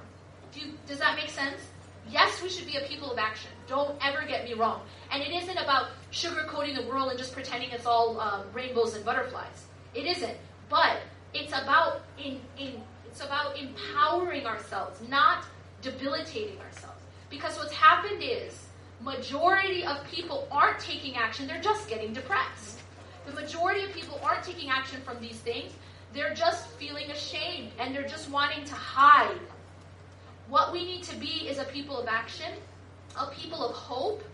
Do 0.52 0.60
you, 0.60 0.72
does 0.88 0.98
that 0.98 1.14
make 1.16 1.30
sense? 1.30 1.60
Yes, 2.10 2.42
we 2.42 2.48
should 2.48 2.66
be 2.66 2.76
a 2.76 2.80
people 2.80 3.12
of 3.12 3.18
action. 3.18 3.50
Don't 3.68 3.94
ever 4.04 4.26
get 4.26 4.44
me 4.44 4.54
wrong. 4.54 4.80
And 5.12 5.22
it 5.22 5.30
isn't 5.30 5.56
about 5.56 5.90
sugarcoating 6.12 6.74
the 6.74 6.88
world 6.88 7.10
and 7.10 7.18
just 7.18 7.32
pretending 7.32 7.70
it's 7.70 7.86
all 7.86 8.18
um, 8.20 8.42
rainbows 8.52 8.96
and 8.96 9.04
butterflies. 9.04 9.66
It 9.94 10.06
isn't. 10.06 10.36
But 10.68 10.98
it's 11.34 11.52
about 11.52 12.02
in, 12.18 12.40
in 12.58 12.82
it's 13.06 13.20
about 13.20 13.56
empowering 13.56 14.46
ourselves, 14.46 15.00
not 15.08 15.44
debilitating 15.82 16.58
ourselves. 16.60 17.00
Because 17.28 17.56
what's 17.56 17.72
happened 17.72 18.22
is 18.22 18.66
majority 19.00 19.84
of 19.84 20.04
people 20.04 20.48
aren't 20.50 20.80
taking 20.80 21.16
action, 21.16 21.46
they're 21.46 21.60
just 21.60 21.88
getting 21.88 22.12
depressed. 22.12 22.79
The 23.26 23.32
majority 23.32 23.84
of 23.84 23.92
people 23.92 24.20
aren't 24.22 24.44
taking 24.44 24.70
action 24.70 25.00
from 25.02 25.20
these 25.20 25.38
things. 25.40 25.72
They're 26.12 26.34
just 26.34 26.66
feeling 26.70 27.10
ashamed 27.10 27.70
and 27.78 27.94
they're 27.94 28.08
just 28.08 28.30
wanting 28.30 28.64
to 28.64 28.74
hide. 28.74 29.38
What 30.48 30.72
we 30.72 30.84
need 30.84 31.02
to 31.04 31.16
be 31.16 31.48
is 31.48 31.58
a 31.58 31.64
people 31.64 31.98
of 31.98 32.08
action, 32.08 32.52
a 33.18 33.26
people 33.26 33.64
of 33.64 33.74
hope, 33.74 34.24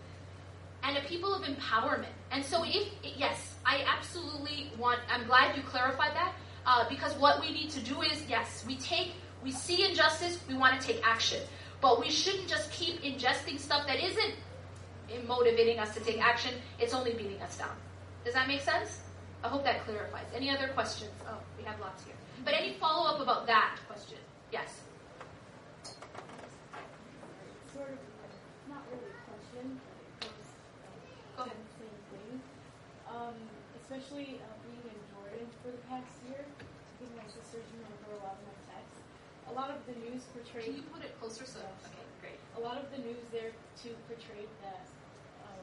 and 0.82 0.96
a 0.96 1.00
people 1.02 1.34
of 1.34 1.42
empowerment. 1.42 2.14
And 2.30 2.44
so, 2.44 2.64
if, 2.64 2.88
yes, 3.02 3.54
I 3.64 3.84
absolutely 3.86 4.72
want, 4.78 5.00
I'm 5.10 5.26
glad 5.26 5.56
you 5.56 5.62
clarified 5.62 6.14
that 6.14 6.32
uh, 6.64 6.88
because 6.88 7.12
what 7.14 7.40
we 7.40 7.52
need 7.52 7.70
to 7.70 7.80
do 7.80 8.02
is, 8.02 8.22
yes, 8.28 8.64
we 8.66 8.76
take, 8.76 9.12
we 9.42 9.52
see 9.52 9.88
injustice, 9.88 10.38
we 10.48 10.54
want 10.54 10.80
to 10.80 10.86
take 10.86 11.06
action. 11.06 11.40
But 11.80 12.00
we 12.00 12.10
shouldn't 12.10 12.48
just 12.48 12.70
keep 12.70 13.02
ingesting 13.02 13.58
stuff 13.58 13.86
that 13.86 14.02
isn't 14.02 14.34
motivating 15.26 15.78
us 15.78 15.94
to 15.94 16.00
take 16.00 16.20
action, 16.20 16.54
it's 16.78 16.94
only 16.94 17.12
beating 17.12 17.40
us 17.42 17.58
down. 17.58 17.70
Does 18.26 18.34
that 18.34 18.48
make 18.50 18.60
sense? 18.60 19.06
I 19.44 19.46
hope 19.46 19.62
that 19.62 19.86
clarifies. 19.86 20.26
Any 20.34 20.50
other 20.50 20.66
questions? 20.74 21.14
Oh, 21.30 21.38
we 21.56 21.62
have 21.62 21.78
lots 21.78 22.02
here. 22.02 22.18
But 22.44 22.54
any 22.58 22.74
follow 22.74 23.06
up 23.06 23.22
about 23.22 23.46
that 23.46 23.78
question? 23.86 24.18
Yes. 24.50 24.82
Sort 27.70 27.94
of, 27.94 28.02
not 28.66 28.82
really 28.90 29.14
a 29.14 29.22
question, 29.30 29.78
but 29.78 29.94
it 29.94 30.10
goes 30.26 30.48
Go 31.38 31.42
uh, 31.42 31.46
ahead. 31.46 31.54
the 31.54 31.70
same 31.78 31.98
thing. 32.10 32.42
Um, 33.06 33.38
especially 33.78 34.42
uh, 34.42 34.50
being 34.66 34.82
in 34.90 34.98
Jordan 35.14 35.46
for 35.62 35.70
the 35.70 35.78
past 35.86 36.10
year, 36.26 36.42
because 36.98 37.14
my 37.14 37.30
sisters 37.30 37.62
remember 37.78 38.10
a 38.10 38.26
lot 38.26 38.34
of 38.34 38.42
my 38.42 38.58
texts. 38.74 39.06
A 39.46 39.54
lot 39.54 39.70
of 39.70 39.78
the 39.86 39.94
news 40.02 40.26
portrayed. 40.34 40.66
Can 40.66 40.82
you 40.82 40.86
put 40.90 41.06
it 41.06 41.14
closer 41.22 41.46
so? 41.46 41.62
Okay, 41.62 42.02
great. 42.18 42.42
a 42.58 42.60
lot 42.66 42.74
of 42.74 42.90
the 42.90 42.98
news 43.06 43.22
there 43.30 43.54
too 43.78 43.94
portrayed 44.10 44.50
that 44.66 44.82
um, 45.46 45.62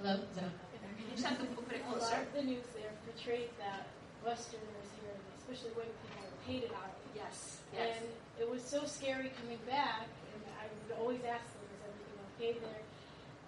Hello? 0.00 0.24
Is 0.24 0.40
that- 0.40 0.65
You 0.98 1.04
just 1.12 1.24
have 1.24 1.38
to 1.38 1.46
put 1.52 1.68
it 1.72 1.82
a 1.84 1.96
lot 1.96 2.22
of 2.22 2.32
the 2.32 2.42
news 2.42 2.66
there 2.74 2.92
portrayed 3.04 3.50
that 3.60 3.86
Westerners 4.24 4.90
here, 5.00 5.14
especially 5.38 5.70
white 5.76 5.92
people, 6.08 6.26
hated 6.46 6.72
on 6.72 6.88
it. 6.88 7.00
Yes, 7.14 7.60
yes. 7.72 7.96
And 7.96 8.04
it 8.40 8.48
was 8.48 8.62
so 8.62 8.84
scary 8.84 9.32
coming 9.40 9.60
back, 9.68 10.08
and 10.34 10.42
I 10.60 10.66
would 10.68 10.92
always 10.98 11.22
ask 11.24 11.44
them, 11.52 11.64
is 11.70 11.82
everything 11.84 12.18
okay 12.34 12.52
there? 12.60 12.84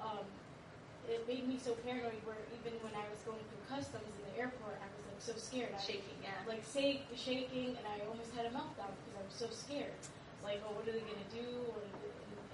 Um, 0.01 0.25
it 1.09 1.25
made 1.27 1.49
me 1.49 1.57
so 1.57 1.73
paranoid 1.89 2.21
where 2.29 2.37
even 2.61 2.77
when 2.85 2.93
I 2.93 3.05
was 3.09 3.19
going 3.25 3.41
through 3.49 3.65
customs 3.65 4.05
in 4.05 4.23
the 4.29 4.35
airport, 4.37 4.77
I 4.77 4.89
was 4.93 5.05
like 5.09 5.23
so 5.25 5.35
scared. 5.41 5.73
I 5.73 5.81
Shaking, 5.81 6.21
yeah. 6.21 6.37
like 6.45 6.61
say, 6.63 7.01
shaking, 7.17 7.75
and 7.81 7.85
I 7.89 8.05
almost 8.05 8.31
had 8.37 8.45
a 8.45 8.53
meltdown 8.53 8.93
because 8.93 9.17
I 9.17 9.25
was 9.25 9.37
so 9.37 9.49
scared. 9.49 9.97
Like, 10.45 10.61
oh, 10.69 10.77
what 10.77 10.85
are 10.85 10.93
they 10.93 11.03
gonna 11.03 11.33
do? 11.33 11.49
Or, 11.73 11.81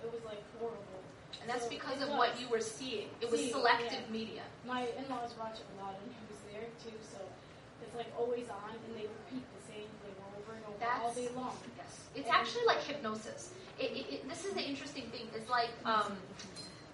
it 0.04 0.12
was 0.12 0.22
like 0.24 0.42
horrible. 0.60 1.02
And 1.44 1.52
that's 1.52 1.68
because 1.68 2.00
it 2.00 2.08
of 2.08 2.16
what 2.16 2.40
you 2.40 2.48
were 2.48 2.60
seeing. 2.60 3.08
It 3.20 3.30
was 3.30 3.38
selective 3.50 3.92
yeah. 3.92 4.12
media. 4.12 4.42
My 4.66 4.88
in-laws 4.96 5.36
watch 5.38 5.60
a 5.60 5.84
lot 5.84 5.92
and 6.00 6.08
he 6.08 6.24
was 6.24 6.40
there 6.48 6.64
too, 6.80 6.96
so 7.04 7.20
it's 7.84 7.94
like 7.94 8.08
always 8.18 8.48
on, 8.48 8.72
and 8.72 8.96
they 8.96 9.04
repeat 9.04 9.44
the 9.52 9.62
same 9.68 9.84
thing 10.00 10.16
over 10.40 10.56
and 10.56 10.64
over 10.64 10.80
all 10.80 11.12
That's- 11.12 11.16
day 11.16 11.28
long. 11.36 11.52
Yes. 11.76 12.00
It's 12.16 12.30
actually 12.30 12.64
like 12.64 12.80
hypnosis. 12.82 13.50
It, 13.78 13.92
it, 13.92 14.06
it, 14.14 14.28
this 14.28 14.46
is 14.46 14.54
the 14.54 14.62
interesting 14.62 15.04
thing. 15.12 15.28
It's 15.34 15.50
like 15.50 15.68
um, 15.84 16.16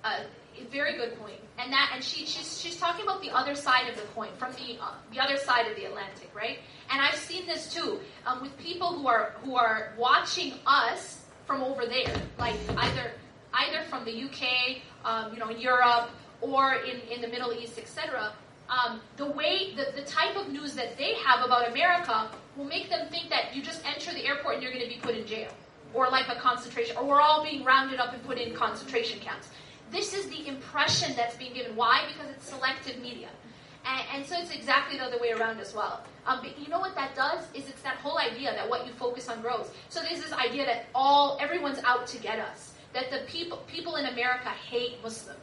a 0.05 0.25
very 0.73 0.97
good 0.97 1.17
point. 1.21 1.39
And 1.59 1.73
that 1.73 1.93
and 1.95 2.03
she, 2.03 2.27
she's 2.27 2.59
she's 2.61 2.77
talking 2.77 3.05
about 3.05 3.23
the 3.23 3.31
other 3.31 3.55
side 3.55 3.89
of 3.89 3.97
the 3.97 4.03
coin, 4.15 4.31
from 4.37 4.53
the 4.53 4.79
uh, 4.81 4.95
the 5.13 5.21
other 5.21 5.37
side 5.37 5.67
of 5.67 5.77
the 5.77 5.85
Atlantic, 5.85 6.31
right? 6.35 6.59
And 6.91 7.01
I've 7.01 7.17
seen 7.17 7.47
this 7.47 7.73
too 7.73 8.01
um, 8.27 8.41
with 8.41 8.57
people 8.59 8.89
who 8.89 9.07
are 9.07 9.35
who 9.45 9.57
are 9.57 9.93
watching 9.99 10.55
us 10.67 11.21
from 11.47 11.63
over 11.63 11.87
there, 11.87 12.15
like 12.39 12.57
either 12.77 13.13
either 13.55 13.83
from 13.89 14.05
the 14.05 14.25
UK, 14.25 14.79
um, 15.05 15.33
you 15.33 15.39
know, 15.39 15.51
Europe, 15.51 16.11
or 16.41 16.75
in, 16.75 17.01
in 17.13 17.21
the 17.21 17.29
Middle 17.29 17.53
East, 17.53 17.79
etc. 17.79 18.33
Um, 18.69 19.01
the 19.17 19.27
way 19.27 19.75
the, 19.75 19.93
the 20.01 20.07
type 20.07 20.37
of 20.37 20.49
news 20.49 20.75
that 20.75 20.97
they 20.97 21.15
have 21.15 21.45
about 21.45 21.69
America 21.69 22.31
will 22.57 22.65
make 22.65 22.89
them 22.89 23.09
think 23.09 23.29
that 23.31 23.55
you 23.55 23.63
just 23.63 23.85
enter 23.85 24.13
the 24.13 24.27
airport 24.27 24.55
and 24.55 24.63
you're 24.63 24.73
going 24.73 24.85
to 24.85 24.91
be 24.91 25.01
put 25.01 25.17
in 25.17 25.27
jail, 25.27 25.51
or 25.93 26.09
like 26.09 26.29
a 26.29 26.37
concentration, 26.37 26.97
or 26.97 27.05
we're 27.05 27.21
all 27.21 27.43
being 27.43 27.65
rounded 27.65 27.99
up 27.99 28.13
and 28.13 28.23
put 28.25 28.39
in 28.39 28.55
concentration 28.55 29.19
camps. 29.19 29.49
This 29.91 30.15
is 30.15 30.29
the 30.29 30.47
impression 30.47 31.15
that's 31.17 31.37
being 31.37 31.53
given. 31.53 31.75
Why? 31.75 32.05
Because 32.13 32.31
it's 32.31 32.49
selective 32.49 33.03
media. 33.03 33.29
And, 33.85 34.07
and 34.15 34.27
so 34.27 34.37
it's 34.39 34.55
exactly 34.55 34.99
the 34.99 35.05
other 35.05 35.19
way 35.19 35.33
around 35.33 35.59
as 35.59 35.75
well. 35.75 36.05
Um, 36.27 36.41
but 36.43 36.59
you 36.59 36.69
know 36.69 36.79
what 36.79 36.95
that 36.95 37.17
does 37.17 37.45
is 37.55 37.69
it's 37.69 37.83
that 37.83 37.97
whole 37.97 38.19
idea 38.19 38.53
that 38.55 38.69
what 38.69 38.87
you 38.87 38.93
focus 38.93 39.29
on 39.29 39.41
grows. 39.41 39.71
So 39.89 40.01
there's 40.01 40.23
this 40.23 40.33
idea 40.33 40.65
that 40.67 40.87
all 40.95 41.39
everyone's 41.41 41.81
out 41.85 42.07
to 42.09 42.19
get 42.19 42.39
us. 42.39 42.70
That 42.93 43.11
the 43.11 43.21
people 43.27 43.59
people 43.69 43.97
in 43.97 44.07
America 44.07 44.49
hate 44.49 45.03
Muslims. 45.03 45.39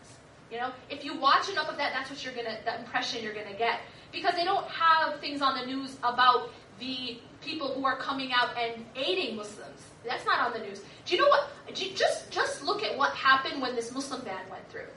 You 0.52 0.58
know, 0.60 0.72
if 0.90 1.04
you 1.04 1.18
watch 1.18 1.50
enough 1.50 1.70
of 1.70 1.78
that, 1.78 1.92
that's 1.94 2.10
what 2.10 2.24
you're 2.24 2.34
gonna 2.34 2.58
the 2.66 2.78
impression 2.80 3.24
you're 3.24 3.34
gonna 3.34 3.58
get 3.58 3.80
because 4.12 4.34
they 4.36 4.46
don't 4.46 4.66
have 4.68 5.20
things 5.20 5.42
on 5.42 5.58
the 5.60 5.66
news 5.66 5.98
about 6.04 6.50
the 6.80 7.20
people 7.42 7.74
who 7.74 7.86
are 7.86 7.98
coming 7.98 8.32
out 8.34 8.50
and 8.58 8.86
aiding 8.96 9.36
Muslims. 9.36 9.82
That's 10.06 10.26
not 10.26 10.40
on 10.40 10.54
the 10.54 10.60
news. 10.66 10.82
Do 11.06 11.16
you 11.16 11.22
know 11.22 11.28
what? 11.28 11.50
you- 11.76 11.92
Just 11.94 12.32
just 12.32 12.64
look 12.64 12.84
at 12.84 12.98
what 12.98 13.12
happened 13.14 13.62
when 13.62 13.76
this 13.76 13.92
Muslim 13.94 14.22
ban 14.22 14.40
went 14.50 14.70
through. 14.70 14.88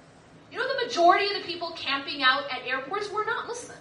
You 0.52 0.58
know, 0.58 0.66
the 0.78 0.86
majority 0.86 1.26
of 1.26 1.34
the 1.34 1.46
people 1.46 1.70
camping 1.76 2.22
out 2.22 2.44
at 2.50 2.66
airports 2.66 3.10
were 3.10 3.24
not 3.24 3.46
Muslim. 3.46 3.78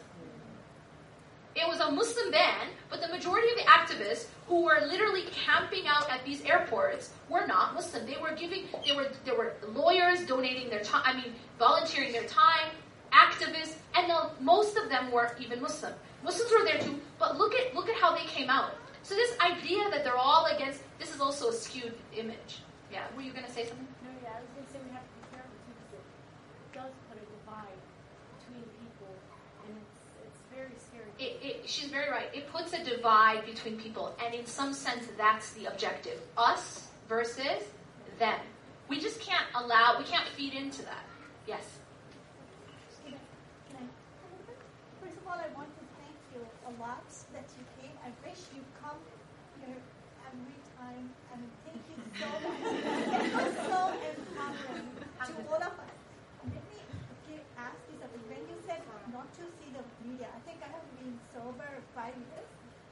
It 1.60 1.68
was 1.68 1.80
a 1.80 1.92
Muslim 1.92 2.32
ban, 2.32 2.68
but 2.90 3.02
the 3.02 3.08
majority 3.10 3.50
of 3.52 3.58
the 3.58 3.64
activists 3.64 4.28
who 4.48 4.64
were 4.64 4.80
literally 4.88 5.26
camping 5.32 5.88
out 5.88 6.10
at 6.10 6.24
these 6.26 6.44
airports 6.46 7.12
were 7.30 7.46
not 7.46 7.74
Muslim. 7.74 8.06
They 8.06 8.18
were 8.22 8.34
giving, 8.36 8.66
they 8.86 8.96
were, 8.96 9.12
there 9.26 9.36
were 9.36 9.54
lawyers 9.74 10.26
donating 10.26 10.70
their 10.70 10.82
time, 10.82 11.04
I 11.06 11.14
mean, 11.14 11.34
volunteering 11.58 12.12
their 12.12 12.26
time, 12.26 12.72
activists, 13.12 13.76
and 13.96 14.10
the, 14.10 14.30
most 14.40 14.78
of 14.78 14.90
them 14.90 15.12
were 15.12 15.36
even 15.40 15.62
Muslim. 15.62 15.94
Muslims 16.24 16.52
were 16.52 16.66
there 16.66 16.80
too, 16.80 17.00
but 17.18 17.38
look 17.38 17.54
at 17.56 17.74
look 17.74 17.88
at 17.88 17.96
how 17.96 18.16
they 18.16 18.26
came 18.26 18.50
out. 18.50 18.76
So 19.04 19.16
this 19.16 19.32
idea 19.40 19.90
that 19.90 20.04
they're 20.04 20.18
all 20.18 20.46
against 20.46 20.82
this 21.00 21.14
is 21.14 21.22
also 21.22 21.50
a 21.50 21.54
skewed 21.54 21.96
image. 22.16 22.60
Yeah, 22.92 23.06
were 23.16 23.22
you 23.22 23.32
going 23.32 23.46
to 23.46 23.52
say 23.52 23.66
something? 23.66 23.88
No, 24.04 24.12
yeah, 24.22 24.36
I 24.36 24.42
was 24.42 24.52
going 24.52 24.66
to 24.66 24.72
say 24.74 24.80
we 24.84 24.92
have 24.92 25.06
to 25.06 25.14
be 25.16 25.24
careful 25.32 25.56
too 25.64 25.74
because 25.80 25.94
it 25.96 26.06
does 26.76 26.94
put 27.08 27.18
a 27.18 27.26
divide 27.26 27.80
between 28.36 28.66
people, 28.84 29.14
and 29.64 29.80
it's 29.80 29.98
it's 30.28 30.42
very 30.52 30.76
scary. 30.76 31.09
It, 31.20 31.38
it, 31.44 31.62
she's 31.70 31.90
very 31.90 32.10
right. 32.10 32.30
It 32.34 32.50
puts 32.52 32.72
a 32.74 32.82
divide 32.84 33.46
between 33.46 33.78
people, 33.78 34.16
and 34.24 34.34
in 34.34 34.46
some 34.46 34.74
sense, 34.74 35.04
that's 35.18 35.52
the 35.54 35.66
objective: 35.66 36.20
us 36.38 36.88
versus 37.10 37.64
them. 38.20 38.40
We 38.88 39.00
just 39.00 39.20
can't 39.20 39.46
allow. 39.56 39.96
We 40.00 40.06
can't 40.06 40.28
feed 40.30 40.54
into 40.54 40.82
that. 40.84 41.04
Yes. 41.46 41.66
Can 43.04 43.14
I- 43.14 43.18
can 43.70 43.84
I- 43.84 45.04
First 45.06 45.18
of 45.18 45.28
all, 45.28 45.36
I 45.38 45.50
want 45.58 45.70
to 45.76 45.84
thank 46.00 46.18
you 46.34 46.42
a 46.66 46.72
lot 46.82 47.04
that 47.34 47.46
you 47.58 47.64
came. 47.82 47.92
I 48.00 48.10
wish 48.26 48.40
you 48.56 48.64
come 48.82 48.98
here 49.60 49.76
every 50.26 50.60
time. 50.80 51.06
And 51.36 51.42
thank 51.68 51.84
you 51.92 51.98
so 52.16 52.28
much. 52.32 52.64
It 53.20 53.34
was 53.36 53.54
so 53.68 53.80
empowering 54.08 54.88
to 55.28 55.32
all 55.52 55.62
of 55.68 55.76
us. 55.84 55.96
Let 56.48 56.64
me 56.64 56.80
give, 57.28 57.44
ask 57.60 57.78
you 57.92 57.96
something. 58.00 58.24
When 58.32 58.42
you 58.50 58.58
said 58.66 58.82
not 59.14 59.28
to 59.38 59.44
see 59.60 59.70
the 59.76 59.84
media, 60.08 60.28
I 60.34 60.40
think 60.50 60.58
I 60.66 60.70
have 60.74 60.86
been 60.98 61.14
sober 61.36 61.70
five 61.94 62.16
years. 62.18 62.48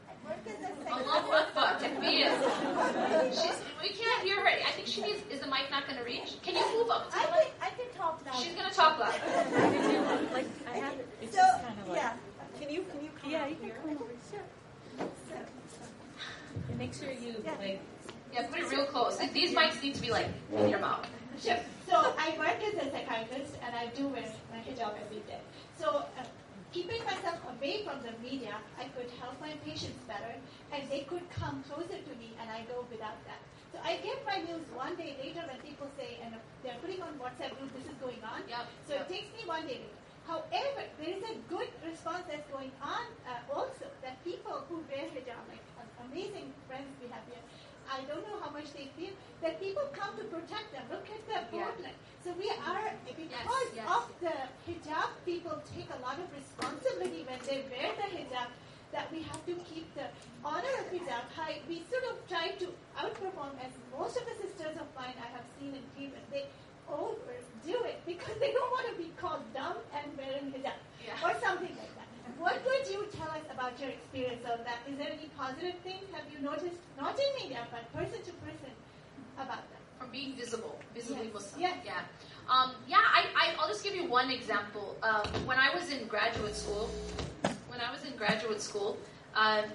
I 0.09 0.13
work 0.25 0.41
as 0.45 0.59
a 0.61 0.69
Allahu 0.93 1.30
secretary. 1.30 1.41
Akbar, 1.41 1.71
takbir. 1.82 2.30
She's, 3.34 3.57
we 3.82 3.89
can't 3.95 4.21
hear 4.23 4.39
her. 4.39 4.47
I 4.47 4.71
think 4.71 4.88
she 4.88 5.01
needs. 5.01 5.21
Is 5.32 5.39
the 5.41 5.47
mic 5.47 5.69
not 5.71 5.86
going 5.88 5.97
to 5.99 6.05
reach? 6.05 6.36
Can 6.43 6.55
you 6.55 6.65
move 6.78 6.89
up 6.89 7.09
to 7.11 7.17
I 7.17 7.21
the 7.21 7.28
can, 7.28 7.38
mic? 7.39 7.53
I 7.61 7.69
can 7.75 7.89
talk 7.97 8.25
now. 8.25 8.34
She's 8.39 8.53
going 8.55 8.69
to 8.69 8.75
talk 8.75 8.99
loud. 8.99 9.13
Like 10.34 10.47
I 10.71 10.78
have 10.78 10.93
it. 10.93 11.07
It's 11.21 11.36
So, 11.36 11.41
just 11.41 11.63
kind 11.63 11.80
of 11.80 11.88
like. 11.89 11.97
yeah. 11.97 12.13
Can 12.59 12.69
you 12.73 12.82
can 12.91 13.03
you 13.03 13.11
come 13.21 13.30
Yeah, 13.32 13.43
up 13.43 13.49
you 13.49 13.55
can 13.55 13.65
here? 13.65 13.75
come 13.82 13.91
over. 13.91 14.05
Sure. 14.32 14.45
So, 15.30 15.36
And 16.69 16.77
make 16.88 16.96
sure 16.96 17.12
you 17.12 17.36
Yeah. 17.44 17.56
like. 17.60 17.80
Yeah, 18.34 18.48
put 18.48 18.60
it 18.60 18.70
real 18.70 18.86
close. 18.86 19.18
These 19.34 19.52
mics 19.56 19.82
need 19.82 19.96
to 19.96 20.02
be 20.02 20.12
like 20.12 20.28
in 20.56 20.70
your 20.70 20.80
mouth. 20.80 21.06
Sure. 21.40 21.60
So 21.88 21.96
I 22.18 22.36
work 22.38 22.60
as 22.70 22.76
a 22.76 22.92
psychiatrist 22.92 23.54
and 23.64 23.76
I 23.76 23.88
do 23.88 24.08
wear 24.08 24.28
my 24.52 24.60
hijab 24.68 24.94
every 25.04 25.22
day. 25.32 25.40
So 25.80 26.04
uh, 26.20 26.24
keeping 26.74 27.04
myself 27.06 27.40
away 27.56 27.84
from 27.86 28.04
the 28.04 28.14
media, 28.22 28.56
I 28.78 28.86
could 28.96 29.10
help 29.22 29.40
my 29.40 29.54
patients 29.66 30.02
better 30.12 30.34
and 30.74 30.90
they 30.92 31.02
could 31.10 31.24
come 31.32 31.64
closer 31.70 32.00
to 32.10 32.14
me 32.20 32.36
and 32.40 32.50
I 32.52 32.64
go 32.72 32.86
without 32.92 33.20
that. 33.30 33.42
So 33.72 33.80
I 33.84 33.98
get 34.04 34.20
my 34.26 34.38
news 34.48 34.66
one 34.76 34.96
day 34.96 35.16
later 35.24 35.44
when 35.48 35.60
people 35.64 35.88
say, 35.98 36.20
and 36.24 36.36
they're 36.64 36.80
putting 36.84 37.02
on 37.02 37.14
WhatsApp 37.24 37.56
group, 37.58 37.72
this 37.76 37.88
is 37.88 37.98
going 38.04 38.22
on. 38.24 38.44
Yep, 38.48 38.66
So 38.88 38.94
yep. 38.96 39.02
it 39.04 39.14
takes 39.14 39.30
me 39.38 39.48
one 39.48 39.64
day 39.68 39.80
later. 39.84 40.00
However, 40.28 40.84
there 41.00 41.14
is 41.16 41.24
a 41.24 41.36
good 41.48 41.72
response 41.88 42.24
that's 42.28 42.48
going 42.52 42.72
on 42.84 43.08
uh, 43.24 43.56
also 43.56 43.88
that 44.04 44.20
people 44.26 44.64
who 44.68 44.84
wear 44.92 45.08
hijab, 45.16 45.40
like 45.48 45.64
amazing 46.08 46.53
friends 46.68 46.89
we 47.01 47.08
have 47.10 47.24
here, 47.30 47.43
I 47.89 48.01
don't 48.03 48.24
know 48.28 48.39
how 48.43 48.51
much 48.51 48.74
they 48.74 48.88
feel 48.99 49.14
that 49.41 49.60
people 49.62 49.84
come 49.93 50.18
to 50.18 50.24
protect 50.26 50.72
them. 50.76 50.84
Look 50.91 51.08
at 51.08 51.24
the 51.28 51.58
Yeah. 51.58 51.72
So 52.24 52.34
we 52.36 52.49
are 52.51 52.91
because 53.08 53.70
yes. 53.74 53.88
of 53.88 54.12
the 54.20 54.36
hijab, 54.68 55.10
people 55.26 55.55
take 55.76 55.88
a 55.95 55.99
lot 56.03 56.20
of 56.20 56.28
responsibility 56.36 57.24
when 57.24 57.39
they 57.47 57.64
wear 57.72 57.91
the 57.95 58.08
hijab. 58.16 58.49
That 58.93 59.12
we 59.12 59.22
have 59.24 59.45
to 59.45 59.53
keep 59.70 59.93
the 59.95 60.08
honor 60.43 60.74
of 60.80 60.88
hijab 60.91 61.28
high. 61.36 61.60
We 61.68 61.84
sort 61.91 62.05
of 62.12 62.16
try 62.28 62.51
to 62.64 62.68
outperform 62.95 63.55
as 63.64 63.72
most 63.91 64.16
of 64.16 64.24
the 64.26 64.36
sisters 64.43 64.76
of 64.80 64.88
mine 64.95 65.16
I 65.20 65.28
have 65.36 65.43
seen 65.60 65.76
in 65.76 65.84
Cleveland. 65.95 66.24
They 66.32 66.45
overdo 66.88 67.78
it 67.91 67.99
because 68.05 68.36
they 68.39 68.51
don't 68.53 68.72
want 68.72 68.88
to 68.91 68.95
be 68.95 69.12
called 69.20 69.43
dumb 69.53 69.76
and 69.93 70.08
wearing 70.18 70.51
hijab 70.55 70.80
Yeah. 71.05 71.24
or 71.24 71.36
something 71.43 71.76
like 71.76 71.93
that. 71.99 72.07
What 72.38 72.61
would 72.65 72.88
you 72.91 73.05
tell 73.17 73.30
us 73.30 73.43
about 73.51 73.80
your 73.80 73.89
experience 73.89 74.43
of 74.45 74.63
that? 74.65 74.80
Is 74.89 74.97
there 74.97 75.07
any 75.11 75.30
positive 75.38 75.75
things 75.84 76.03
have 76.13 76.23
you 76.32 76.43
noticed, 76.43 76.80
not 76.99 77.17
in 77.17 77.43
media, 77.43 77.67
but 77.71 77.91
person 77.93 78.21
to 78.23 78.32
person, 78.43 78.71
about 79.36 79.63
that? 79.69 79.82
From 79.99 80.11
being 80.11 80.36
visible, 80.36 80.80
visibly 80.93 81.25
Yes, 81.25 81.34
Muslim. 81.34 81.61
yes. 81.61 81.78
Yeah. 81.86 82.01
Um, 82.49 82.71
yeah, 82.88 82.97
I, 82.97 83.25
I, 83.36 83.55
I'll 83.59 83.67
just 83.67 83.84
give 83.84 83.95
you 83.95 84.05
one 84.05 84.32
example. 84.32 84.95
Um, 85.03 85.25
when 85.45 85.57
I 85.57 85.73
was 85.73 85.91
in 85.91 86.07
graduate 86.07 86.55
school, 86.55 86.89
when 87.67 87.82
I 87.82 87.91
was 87.91 88.05
in 88.05 88.15
graduate 88.15 88.61
school, 88.61 88.97
um, 89.36 89.65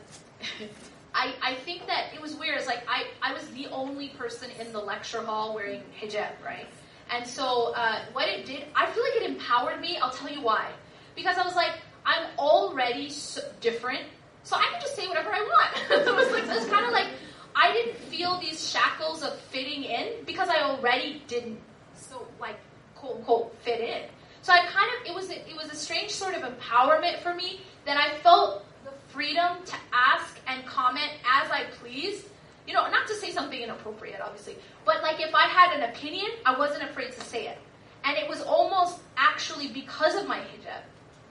I, 1.15 1.35
I 1.43 1.55
think 1.55 1.87
that 1.87 2.15
it 2.15 2.23
was 2.23 2.35
weird. 2.35 2.57
It's 2.57 2.67
like 2.67 2.83
I, 2.89 3.07
I 3.21 3.35
was 3.35 3.47
the 3.49 3.67
only 3.69 4.09
person 4.11 4.51
in 4.59 4.73
the 4.73 4.79
lecture 4.79 5.23
hall 5.23 5.55
wearing 5.55 5.83
hijab, 6.01 6.31
right? 6.45 6.67
And 7.11 7.27
so 7.27 7.75
uh, 7.77 7.99
what 8.13 8.29
it 8.29 8.47
did, 8.47 8.65
I 8.75 8.87
feel 8.87 9.03
like 9.03 9.17
it 9.17 9.31
empowered 9.31 9.81
me. 9.81 9.99
I'll 9.99 10.11
tell 10.11 10.31
you 10.31 10.41
why. 10.41 10.71
Because 11.15 11.37
I 11.37 11.45
was 11.45 11.55
like, 11.55 11.73
I'm 12.05 12.27
already 12.39 13.11
so 13.11 13.43
different, 13.61 14.03
so 14.43 14.57
I 14.57 14.69
can 14.73 14.81
just 14.81 14.97
say 14.97 15.07
whatever 15.09 15.31
I 15.33 15.41
want. 15.41 15.91
it 16.09 16.15
was 16.15 16.33
like 16.33 16.45
it's 16.57 16.67
kind 16.67 16.85
of 16.85 16.93
like 16.93 17.09
I 17.55 17.73
didn't 17.73 17.97
feel 17.97 18.39
these 18.41 18.69
shackles 18.69 19.23
of 19.23 19.39
fitting 19.39 19.85
in 19.85 20.25
because 20.27 20.49
I 20.49 20.63
already 20.63 21.23
didn't 21.29 21.61
so 21.95 22.27
like 22.41 22.57
quote 22.95 23.17
unquote 23.17 23.57
fit 23.63 23.81
in. 23.81 24.03
So 24.43 24.53
I 24.53 24.67
kind 24.67 24.91
of 25.01 25.11
it 25.11 25.15
was 25.15 25.31
a, 25.31 25.49
it 25.49 25.57
was 25.57 25.71
a 25.73 25.77
strange 25.77 26.11
sort 26.11 26.35
of 26.35 26.43
empowerment 26.43 27.21
for 27.21 27.35
me 27.35 27.61
that 27.85 27.97
I 27.97 28.19
felt 28.19 28.65
the 28.85 28.91
freedom 29.09 29.59
to 29.65 29.75
ask 29.93 30.39
and 30.47 30.65
comment 30.67 31.11
as 31.43 31.51
I 31.51 31.65
pleased. 31.79 32.27
You 32.67 32.75
know, 32.75 32.89
not 32.91 33.09
to 33.09 33.15
say 33.15 33.33
something 33.33 33.61
inappropriate, 33.61 34.21
obviously, 34.21 34.57
but 34.85 35.03
like 35.03 35.21
if 35.21 35.35
I 35.35 35.47
had 35.47 35.77
an 35.77 35.91
opinion, 35.91 36.31
I 36.47 36.57
wasn't 36.57 36.85
afraid 36.85 37.13
to 37.13 37.21
say 37.23 37.49
it. 37.49 37.59
And 38.05 38.17
it 38.17 38.29
was 38.29 38.41
almost 38.41 38.99
actually 39.17 39.69
because 39.69 40.15
of 40.17 40.27
my 40.27 40.39
hijab. 40.39 40.83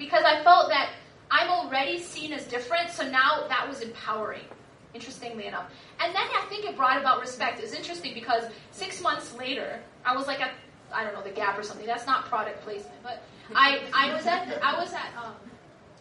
Because 0.01 0.23
I 0.25 0.43
felt 0.43 0.69
that 0.69 0.89
I'm 1.29 1.47
already 1.47 1.99
seen 1.99 2.33
as 2.33 2.45
different, 2.47 2.89
so 2.89 3.07
now 3.07 3.45
that 3.47 3.69
was 3.69 3.81
empowering, 3.81 4.41
interestingly 4.95 5.45
enough. 5.45 5.71
And 5.99 6.13
then 6.15 6.23
I 6.23 6.43
think 6.49 6.65
it 6.65 6.75
brought 6.75 6.97
about 6.97 7.21
respect. 7.21 7.59
It 7.59 7.65
was 7.65 7.73
interesting 7.73 8.15
because 8.15 8.45
six 8.71 8.99
months 8.99 9.35
later, 9.35 9.79
I 10.03 10.15
was 10.15 10.25
like 10.25 10.41
at, 10.41 10.53
I 10.91 11.03
don't 11.03 11.13
know, 11.13 11.21
the 11.21 11.29
Gap 11.29 11.55
or 11.57 11.61
something. 11.61 11.85
That's 11.85 12.07
not 12.07 12.25
product 12.25 12.63
placement, 12.63 12.95
but 13.03 13.21
I, 13.53 13.81
I 13.93 14.11
was 14.11 14.25
at, 14.25 14.47
the, 14.47 14.65
I 14.65 14.73
was 14.79 14.91
at 14.91 15.11
um, 15.23 15.35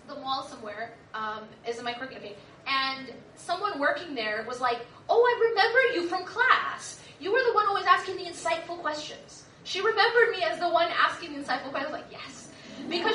the 0.08 0.14
mall 0.22 0.44
somewhere, 0.44 0.92
um, 1.12 1.44
is 1.68 1.78
a 1.78 1.82
micro 1.82 2.06
okay, 2.06 2.36
and 2.66 3.12
someone 3.34 3.78
working 3.78 4.14
there 4.14 4.46
was 4.48 4.60
like, 4.62 4.78
"Oh, 5.10 5.20
I 5.22 5.50
remember 5.50 5.78
you 5.94 6.08
from 6.08 6.24
class. 6.24 7.00
You 7.20 7.32
were 7.32 7.42
the 7.46 7.52
one 7.52 7.66
always 7.66 7.84
asking 7.84 8.16
the 8.16 8.24
insightful 8.24 8.80
questions." 8.80 9.44
She 9.64 9.82
remembered 9.82 10.30
me 10.30 10.42
as 10.42 10.58
the 10.58 10.70
one 10.70 10.88
asking 11.06 11.34
the 11.34 11.40
insightful 11.40 11.70
questions. 11.70 11.92
I 11.92 11.98
was 11.98 12.00
like, 12.00 12.10
"Yes," 12.10 12.39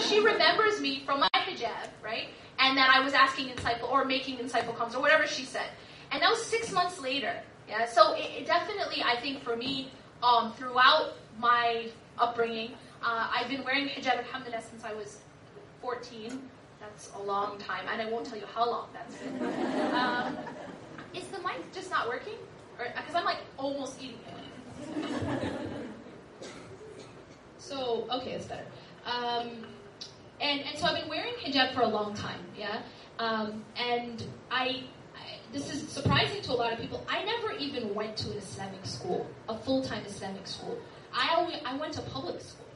she 0.07 0.19
remembers 0.19 0.79
me 0.82 1.03
from 1.05 1.21
my 1.21 1.29
hijab, 1.33 1.89
right? 2.03 2.27
And 2.59 2.77
that 2.77 2.89
I 2.95 3.03
was 3.03 3.13
asking 3.13 3.49
insightful 3.49 3.91
or 3.91 4.05
making 4.05 4.37
insightful 4.37 4.75
comments 4.75 4.95
or 4.95 5.01
whatever 5.01 5.27
she 5.27 5.43
said. 5.43 5.67
And 6.11 6.21
that 6.21 6.29
was 6.29 6.43
six 6.43 6.71
months 6.71 7.01
later. 7.01 7.33
Yeah, 7.67 7.86
so 7.87 8.13
it, 8.13 8.29
it 8.37 8.45
definitely, 8.45 9.03
I 9.03 9.19
think, 9.19 9.43
for 9.43 9.55
me, 9.55 9.91
um, 10.21 10.53
throughout 10.53 11.13
my 11.39 11.87
upbringing, 12.17 12.71
uh, 13.03 13.27
I've 13.36 13.49
been 13.49 13.63
wearing 13.63 13.87
hijab, 13.87 14.17
alhamdulillah, 14.17 14.61
since 14.61 14.83
I 14.83 14.93
was 14.93 15.19
14. 15.82 16.39
That's 16.79 17.11
a 17.15 17.21
long 17.21 17.57
time, 17.57 17.86
and 17.91 18.01
I 18.01 18.09
won't 18.09 18.25
tell 18.25 18.37
you 18.37 18.45
how 18.53 18.69
long 18.69 18.87
that's 18.93 19.15
been. 19.17 19.36
Um, 19.95 20.37
is 21.13 21.25
the 21.27 21.37
mic 21.39 21.73
just 21.73 21.89
not 21.89 22.07
working? 22.07 22.33
Because 22.77 23.15
I'm 23.15 23.23
like 23.23 23.37
almost 23.57 24.01
eating 24.01 24.19
it. 24.27 25.51
So 27.65 28.07
okay, 28.11 28.33
it's 28.33 28.45
better. 28.45 28.65
Um, 29.07 29.65
and 30.46 30.62
and 30.62 30.78
so 30.78 30.86
I've 30.86 31.00
been 31.00 31.09
wearing 31.09 31.34
hijab 31.43 31.74
for 31.74 31.82
a 31.82 31.88
long 31.88 32.13
time, 32.13 32.39
yeah. 32.58 32.82
Um, 33.17 33.63
and 33.78 34.24
I, 34.51 34.84
I, 35.16 35.39
this 35.54 35.74
is 35.74 35.88
surprising 35.89 36.42
to 36.43 36.51
a 36.51 36.58
lot 36.62 36.74
of 36.74 36.80
people. 36.80 37.05
I 37.09 37.24
never 37.24 37.54
even 37.54 37.96
went 37.96 38.17
to 38.17 38.32
an 38.32 38.38
Islamic 38.38 38.86
school, 38.86 39.26
a 39.50 39.58
full 39.58 39.84
time 39.84 40.04
Islamic 40.05 40.46
school. 40.46 40.78
I 41.13 41.34
always, 41.36 41.58
I 41.66 41.76
went 41.78 41.93
to 41.93 42.01
public 42.01 42.42
school, 42.42 42.67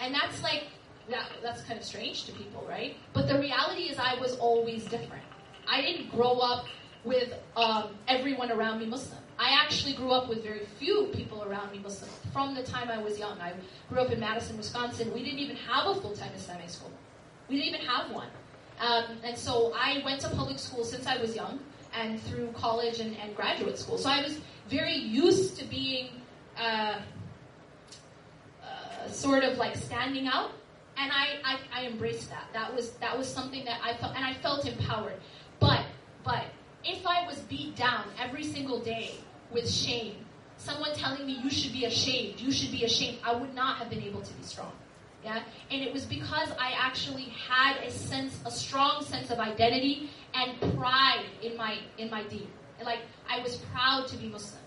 and 0.00 0.14
that's 0.14 0.42
like 0.42 0.64
that, 1.10 1.30
that's 1.42 1.62
kind 1.62 1.78
of 1.78 1.84
strange 1.84 2.24
to 2.26 2.32
people, 2.32 2.64
right? 2.68 2.96
But 3.12 3.26
the 3.26 3.38
reality 3.38 3.84
is, 3.84 3.98
I 3.98 4.14
was 4.20 4.36
always 4.36 4.84
different. 4.84 5.24
I 5.66 5.80
didn't 5.80 6.10
grow 6.10 6.38
up 6.38 6.66
with 7.04 7.32
um, 7.56 7.94
everyone 8.06 8.52
around 8.52 8.80
me 8.80 8.86
Muslim. 8.86 9.20
I 9.40 9.58
actually 9.58 9.94
grew 9.94 10.10
up 10.10 10.28
with 10.28 10.44
very 10.44 10.66
few 10.78 11.08
people 11.14 11.42
around 11.44 11.72
me 11.72 11.78
Muslim 11.78 12.10
from 12.30 12.54
the 12.54 12.62
time 12.62 12.90
I 12.90 12.98
was 12.98 13.18
young. 13.18 13.40
I 13.40 13.54
grew 13.88 14.00
up 14.00 14.12
in 14.12 14.20
Madison, 14.20 14.58
Wisconsin. 14.58 15.10
We 15.14 15.24
didn't 15.24 15.38
even 15.38 15.56
have 15.56 15.86
a 15.86 15.94
full 15.98 16.14
time 16.14 16.30
Islamic 16.36 16.68
school. 16.68 16.90
We 17.48 17.56
didn't 17.56 17.74
even 17.74 17.86
have 17.86 18.10
one. 18.10 18.28
Um, 18.80 19.16
and 19.24 19.38
so 19.38 19.72
I 19.74 20.02
went 20.04 20.20
to 20.20 20.28
public 20.28 20.58
school 20.58 20.84
since 20.84 21.06
I 21.06 21.16
was 21.16 21.34
young 21.34 21.58
and 21.94 22.20
through 22.20 22.52
college 22.52 23.00
and, 23.00 23.16
and 23.16 23.34
graduate 23.34 23.78
school. 23.78 23.96
So 23.96 24.10
I 24.10 24.22
was 24.22 24.38
very 24.68 24.94
used 24.94 25.58
to 25.58 25.64
being 25.64 26.10
uh, 26.58 27.00
uh, 28.62 29.08
sort 29.10 29.42
of 29.42 29.56
like 29.56 29.74
standing 29.74 30.26
out 30.26 30.50
and 30.98 31.10
I, 31.10 31.38
I, 31.44 31.58
I 31.72 31.86
embraced 31.86 32.28
that. 32.28 32.44
That 32.52 32.74
was 32.76 32.90
that 33.00 33.16
was 33.16 33.26
something 33.26 33.64
that 33.64 33.80
I 33.82 33.94
felt, 33.94 34.14
and 34.14 34.22
I 34.22 34.34
felt 34.34 34.66
empowered. 34.66 35.18
But 35.60 35.86
but 36.24 36.44
if 36.84 37.06
I 37.06 37.26
was 37.26 37.38
beat 37.40 37.74
down 37.74 38.04
every 38.18 38.44
single 38.44 38.80
day 38.80 39.14
with 39.52 39.70
shame, 39.70 40.16
someone 40.56 40.94
telling 40.94 41.26
me 41.26 41.40
you 41.42 41.50
should 41.50 41.72
be 41.72 41.84
ashamed, 41.84 42.40
you 42.40 42.52
should 42.52 42.70
be 42.70 42.84
ashamed, 42.84 43.18
I 43.24 43.34
would 43.34 43.54
not 43.54 43.78
have 43.78 43.90
been 43.90 44.02
able 44.02 44.20
to 44.20 44.32
be 44.34 44.42
strong. 44.42 44.72
Yeah, 45.24 45.42
and 45.70 45.82
it 45.82 45.92
was 45.92 46.06
because 46.06 46.50
I 46.58 46.72
actually 46.78 47.32
had 47.48 47.76
a 47.84 47.90
sense, 47.90 48.40
a 48.46 48.50
strong 48.50 49.04
sense 49.04 49.30
of 49.30 49.38
identity 49.38 50.08
and 50.34 50.58
pride 50.78 51.24
in 51.42 51.56
my 51.58 51.78
in 51.98 52.08
my 52.10 52.22
deen. 52.24 52.48
Like 52.82 53.00
I 53.28 53.42
was 53.42 53.56
proud 53.72 54.08
to 54.08 54.16
be 54.16 54.28
Muslim. 54.28 54.62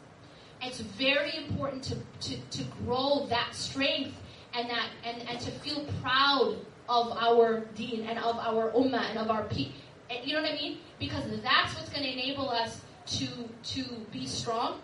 It's 0.61 0.79
very 0.79 1.35
important 1.37 1.83
to, 1.85 1.95
to, 2.29 2.37
to 2.37 2.63
grow 2.85 3.25
that 3.29 3.53
strength 3.53 4.15
and 4.53 4.69
that 4.69 4.89
and, 5.03 5.27
and 5.27 5.39
to 5.39 5.51
feel 5.51 5.85
proud 6.01 6.57
of 6.87 7.17
our 7.17 7.61
deen 7.75 8.05
and 8.05 8.19
of 8.19 8.37
our 8.37 8.71
ummah 8.71 9.09
and 9.09 9.17
of 9.17 9.31
our 9.31 9.45
people. 9.45 9.73
You 10.23 10.35
know 10.35 10.43
what 10.43 10.51
I 10.51 10.55
mean? 10.55 10.77
Because 10.99 11.23
that's 11.41 11.75
what's 11.75 11.89
going 11.89 12.03
to 12.03 12.11
enable 12.11 12.47
us 12.49 12.81
to 13.07 13.27
to 13.63 13.83
be 14.11 14.25
strong 14.25 14.79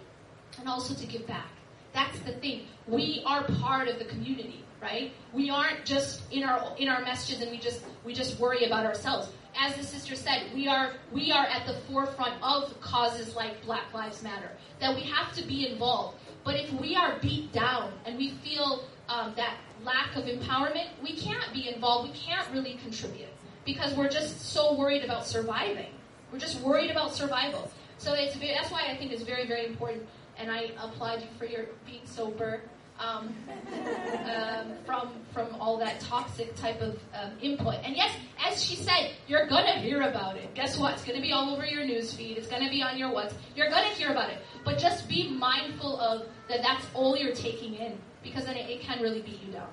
and 0.59 0.67
also 0.67 0.93
to 0.93 1.05
give 1.05 1.25
back. 1.27 1.49
That's 1.93 2.19
the 2.19 2.33
thing. 2.33 2.67
We 2.87 3.23
are 3.25 3.43
part 3.43 3.87
of 3.87 3.99
the 3.99 4.05
community, 4.05 4.63
right? 4.81 5.11
We 5.33 5.49
aren't 5.49 5.85
just 5.85 6.21
in 6.31 6.43
our 6.43 6.75
in 6.77 6.87
our 6.87 7.01
messages 7.01 7.41
and 7.41 7.51
we 7.51 7.57
just 7.57 7.81
we 8.05 8.13
just 8.13 8.39
worry 8.39 8.65
about 8.65 8.85
ourselves. 8.85 9.29
As 9.59 9.75
the 9.75 9.83
sister 9.83 10.15
said, 10.15 10.43
we 10.53 10.67
are 10.67 10.93
we 11.11 11.31
are 11.31 11.45
at 11.45 11.65
the 11.65 11.73
forefront 11.91 12.41
of 12.43 12.79
causes 12.81 13.35
like 13.35 13.63
Black 13.65 13.93
Lives 13.93 14.21
Matter. 14.21 14.51
That 14.79 14.95
we 14.95 15.01
have 15.01 15.33
to 15.33 15.45
be 15.45 15.67
involved. 15.69 16.17
But 16.43 16.55
if 16.55 16.71
we 16.73 16.95
are 16.95 17.17
beat 17.19 17.51
down 17.51 17.91
and 18.05 18.17
we 18.17 18.29
feel 18.29 18.85
um, 19.09 19.33
that 19.35 19.55
lack 19.83 20.15
of 20.15 20.25
empowerment, 20.25 20.87
we 21.03 21.15
can't 21.15 21.51
be 21.53 21.67
involved. 21.67 22.11
We 22.11 22.17
can't 22.17 22.47
really 22.53 22.79
contribute 22.81 23.27
because 23.65 23.93
we're 23.93 24.09
just 24.09 24.53
so 24.53 24.73
worried 24.73 25.03
about 25.03 25.25
surviving. 25.25 25.91
We're 26.31 26.39
just 26.39 26.61
worried 26.61 26.91
about 26.91 27.13
survival. 27.13 27.71
So 27.99 28.13
it's 28.13 28.35
that's 28.38 28.71
why 28.71 28.88
I 28.89 28.97
think 28.97 29.11
it's 29.11 29.23
very 29.23 29.45
very 29.45 29.65
important 29.65 30.07
and 30.38 30.49
I 30.49 30.71
applaud 30.81 31.21
you 31.21 31.27
for 31.38 31.45
your 31.45 31.65
being 31.85 32.05
sober 32.05 32.61
um, 32.99 33.34
um, 34.26 34.73
from 34.85 35.11
from 35.34 35.55
all 35.59 35.77
that 35.77 35.99
toxic 35.99 36.55
type 36.55 36.81
of 36.81 36.97
um, 37.13 37.31
input. 37.41 37.76
And 37.84 37.95
yes, 37.95 38.13
as 38.45 38.63
she 38.63 38.76
said, 38.76 39.11
you're 39.27 39.47
gonna 39.47 39.80
hear 39.80 40.01
about 40.01 40.38
it. 40.38 40.53
Guess 40.55 40.77
what? 40.77 40.93
It's 40.93 41.05
gonna 41.05 41.21
be 41.21 41.31
all 41.31 41.53
over 41.53 41.65
your 41.65 41.85
news 41.85 42.13
feed. 42.13 42.38
It's 42.38 42.47
gonna 42.47 42.69
be 42.69 42.81
on 42.81 42.97
your 42.97 43.11
what's. 43.11 43.35
You're 43.55 43.69
gonna 43.69 43.89
hear 43.89 44.11
about 44.11 44.30
it. 44.30 44.39
But 44.63 44.77
just 44.77 45.07
be 45.07 45.30
mindful 45.30 45.99
of 45.99 46.27
that. 46.47 46.61
That's 46.61 46.85
all 46.93 47.17
you're 47.17 47.35
taking 47.35 47.76
in 47.76 47.97
because 48.23 48.45
then 48.45 48.55
it, 48.55 48.69
it 48.69 48.81
can 48.81 49.01
really 49.01 49.21
beat 49.21 49.41
you 49.45 49.51
down. 49.51 49.69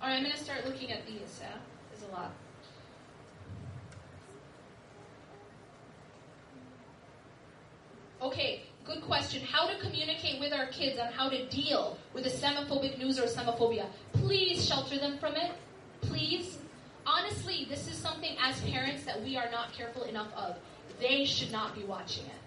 All 0.00 0.08
right, 0.08 0.16
I'm 0.16 0.22
gonna 0.22 0.36
start 0.36 0.64
looking 0.64 0.92
at 0.92 1.06
these. 1.06 1.40
Yeah, 1.40 1.48
there's 1.90 2.10
a 2.10 2.12
lot. 2.12 2.32
Okay, 8.34 8.62
good 8.84 9.00
question. 9.02 9.42
How 9.42 9.68
to 9.68 9.78
communicate 9.78 10.40
with 10.40 10.52
our 10.52 10.66
kids 10.66 10.98
on 10.98 11.12
how 11.12 11.28
to 11.28 11.46
deal 11.50 11.96
with 12.12 12.26
a 12.26 12.30
Islamophobic 12.30 12.98
news 12.98 13.16
or 13.16 13.26
Islamophobia. 13.26 13.86
Please 14.12 14.66
shelter 14.66 14.98
them 14.98 15.18
from 15.18 15.36
it. 15.36 15.52
Please. 16.00 16.58
Honestly, 17.06 17.64
this 17.70 17.86
is 17.86 17.96
something 17.96 18.36
as 18.42 18.60
parents 18.62 19.04
that 19.04 19.22
we 19.22 19.36
are 19.36 19.48
not 19.52 19.72
careful 19.72 20.02
enough 20.02 20.34
of. 20.36 20.56
They 20.98 21.24
should 21.24 21.52
not 21.52 21.76
be 21.76 21.84
watching 21.84 22.24
it. 22.24 22.40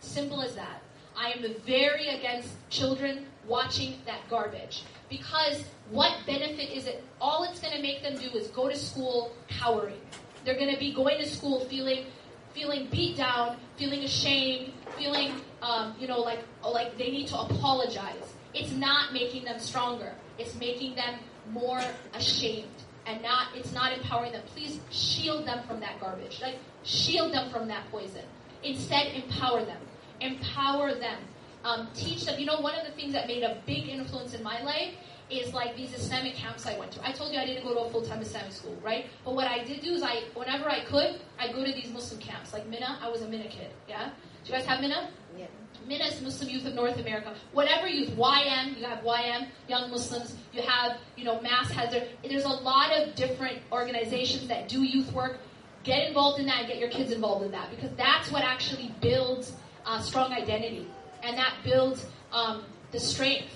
Simple 0.00 0.42
as 0.42 0.56
that. 0.56 0.82
I 1.16 1.30
am 1.30 1.44
very 1.64 2.08
against 2.08 2.48
children 2.68 3.26
watching 3.46 3.98
that 4.06 4.28
garbage. 4.28 4.82
Because 5.08 5.62
what 5.92 6.12
benefit 6.26 6.76
is 6.76 6.88
it? 6.88 7.04
All 7.20 7.44
it's 7.44 7.60
going 7.60 7.76
to 7.76 7.82
make 7.82 8.02
them 8.02 8.16
do 8.16 8.36
is 8.36 8.48
go 8.48 8.68
to 8.68 8.74
school 8.74 9.30
cowering. 9.46 10.00
They're 10.44 10.58
going 10.58 10.74
to 10.74 10.80
be 10.80 10.92
going 10.92 11.18
to 11.18 11.28
school 11.28 11.60
feeling 11.66 12.06
feeling 12.52 12.88
beat 12.90 13.16
down, 13.16 13.56
feeling 13.76 14.02
ashamed, 14.04 14.69
feeling 15.00 15.32
um, 15.62 15.94
you 15.98 16.06
know 16.06 16.20
like 16.20 16.40
like 16.64 16.96
they 16.98 17.10
need 17.10 17.28
to 17.28 17.38
apologize. 17.38 18.34
It's 18.54 18.72
not 18.72 19.12
making 19.12 19.44
them 19.44 19.58
stronger. 19.58 20.12
It's 20.38 20.54
making 20.56 20.96
them 20.96 21.14
more 21.50 21.80
ashamed 22.14 22.68
and 23.06 23.22
not 23.22 23.48
it's 23.54 23.72
not 23.72 23.92
empowering 23.92 24.32
them. 24.32 24.42
Please 24.54 24.78
shield 24.90 25.46
them 25.46 25.60
from 25.66 25.80
that 25.80 26.00
garbage. 26.00 26.40
Like 26.40 26.58
shield 26.82 27.32
them 27.32 27.50
from 27.50 27.68
that 27.68 27.90
poison. 27.90 28.24
Instead, 28.62 29.14
empower 29.14 29.64
them. 29.64 29.80
Empower 30.20 30.94
them. 30.94 31.18
Um, 31.64 31.88
teach 31.94 32.24
them. 32.24 32.38
You 32.38 32.46
know, 32.46 32.60
one 32.60 32.74
of 32.74 32.86
the 32.86 32.92
things 32.92 33.12
that 33.12 33.26
made 33.26 33.42
a 33.42 33.62
big 33.66 33.88
influence 33.88 34.34
in 34.34 34.42
my 34.42 34.62
life 34.62 34.94
is 35.30 35.54
like 35.54 35.76
these 35.76 35.94
Islamic 35.94 36.34
camps 36.34 36.66
I 36.66 36.78
went 36.78 36.92
to. 36.92 37.06
I 37.06 37.12
told 37.12 37.32
you 37.32 37.38
I 37.38 37.46
didn't 37.46 37.64
go 37.64 37.72
to 37.72 37.80
a 37.80 37.90
full-time 37.90 38.20
Islamic 38.20 38.52
school, 38.52 38.76
right? 38.82 39.06
But 39.24 39.34
what 39.34 39.46
I 39.46 39.62
did 39.64 39.80
do 39.80 39.92
is 39.92 40.02
I, 40.02 40.24
whenever 40.34 40.68
I 40.68 40.80
could, 40.84 41.20
I 41.38 41.52
go 41.52 41.64
to 41.64 41.72
these 41.72 41.90
Muslim 41.92 42.20
camps. 42.20 42.52
Like 42.52 42.66
MYNA, 42.68 42.98
I 43.00 43.08
was 43.08 43.22
a 43.22 43.28
MYNA 43.28 43.48
kid, 43.48 43.70
yeah? 43.88 44.10
Do 44.44 44.52
you 44.52 44.58
guys 44.58 44.66
have 44.66 44.80
MYNA? 44.80 45.10
Yeah. 45.38 45.46
MYNA 45.86 46.04
is 46.04 46.20
Muslim 46.20 46.48
Youth 46.50 46.66
of 46.66 46.74
North 46.74 46.98
America. 46.98 47.34
Whatever 47.52 47.88
youth, 47.88 48.10
YM, 48.10 48.78
you 48.78 48.84
have 48.84 49.00
YM, 49.04 49.48
Young 49.68 49.90
Muslims, 49.90 50.34
you 50.52 50.62
have, 50.62 50.98
you 51.16 51.24
know, 51.24 51.40
MAS 51.40 51.70
has 51.70 51.90
their, 51.90 52.06
there's 52.22 52.44
a 52.44 52.48
lot 52.48 52.92
of 52.92 53.14
different 53.14 53.58
organizations 53.72 54.48
that 54.48 54.68
do 54.68 54.82
youth 54.82 55.12
work. 55.12 55.38
Get 55.82 56.08
involved 56.08 56.40
in 56.40 56.46
that 56.46 56.60
and 56.60 56.68
get 56.68 56.78
your 56.78 56.90
kids 56.90 57.10
involved 57.10 57.44
in 57.44 57.52
that 57.52 57.70
because 57.70 57.90
that's 57.96 58.30
what 58.30 58.44
actually 58.44 58.94
builds 59.00 59.52
uh, 59.86 60.00
strong 60.00 60.32
identity 60.32 60.86
and 61.22 61.38
that 61.38 61.54
builds 61.64 62.06
um, 62.32 62.64
the 62.92 63.00
strength 63.00 63.54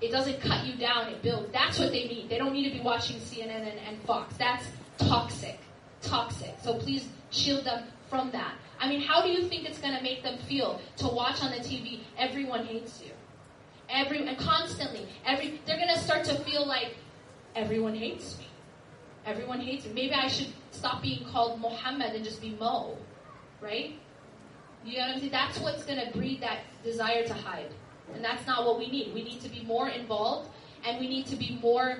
it 0.00 0.12
doesn't 0.12 0.40
cut 0.40 0.64
you 0.64 0.76
down, 0.76 1.08
it 1.08 1.22
builds. 1.22 1.52
That's 1.52 1.78
what 1.78 1.90
they 1.90 2.04
need. 2.04 2.28
They 2.28 2.38
don't 2.38 2.52
need 2.52 2.70
to 2.70 2.76
be 2.76 2.80
watching 2.80 3.18
CNN 3.18 3.68
and, 3.68 3.78
and 3.86 4.02
Fox. 4.02 4.36
That's 4.36 4.64
toxic. 4.96 5.58
Toxic. 6.02 6.54
So 6.62 6.74
please 6.74 7.08
shield 7.30 7.64
them 7.64 7.84
from 8.08 8.30
that. 8.32 8.54
I 8.80 8.88
mean, 8.88 9.00
how 9.00 9.22
do 9.22 9.28
you 9.28 9.48
think 9.48 9.68
it's 9.68 9.78
going 9.78 9.96
to 9.96 10.02
make 10.02 10.22
them 10.22 10.38
feel 10.38 10.80
to 10.98 11.08
watch 11.08 11.42
on 11.42 11.50
the 11.50 11.58
TV, 11.58 12.00
everyone 12.16 12.64
hates 12.64 13.02
you? 13.02 13.10
Every, 13.90 14.26
and 14.26 14.36
constantly, 14.38 15.06
every, 15.26 15.60
they're 15.66 15.76
going 15.76 15.94
to 15.94 15.98
start 15.98 16.24
to 16.24 16.34
feel 16.40 16.66
like 16.66 16.94
everyone 17.56 17.94
hates 17.94 18.38
me. 18.38 18.46
Everyone 19.26 19.60
hates 19.60 19.86
me. 19.86 19.92
Maybe 19.92 20.14
I 20.14 20.28
should 20.28 20.52
stop 20.70 21.02
being 21.02 21.24
called 21.24 21.60
Muhammad 21.60 22.14
and 22.14 22.24
just 22.24 22.40
be 22.40 22.50
Mo, 22.60 22.96
right? 23.60 23.94
You 24.84 24.98
know 24.98 25.06
what 25.06 25.14
I'm 25.14 25.18
saying? 25.18 25.32
That's 25.32 25.58
what's 25.58 25.84
going 25.84 26.04
to 26.04 26.16
breed 26.16 26.40
that 26.42 26.60
desire 26.84 27.26
to 27.26 27.34
hide. 27.34 27.70
And 28.14 28.24
that's 28.24 28.46
not 28.46 28.64
what 28.64 28.78
we 28.78 28.88
need. 28.88 29.12
We 29.12 29.22
need 29.22 29.40
to 29.42 29.48
be 29.48 29.62
more 29.64 29.88
involved 29.88 30.50
and 30.86 30.98
we 31.00 31.08
need 31.08 31.26
to 31.26 31.36
be 31.36 31.58
more 31.60 31.98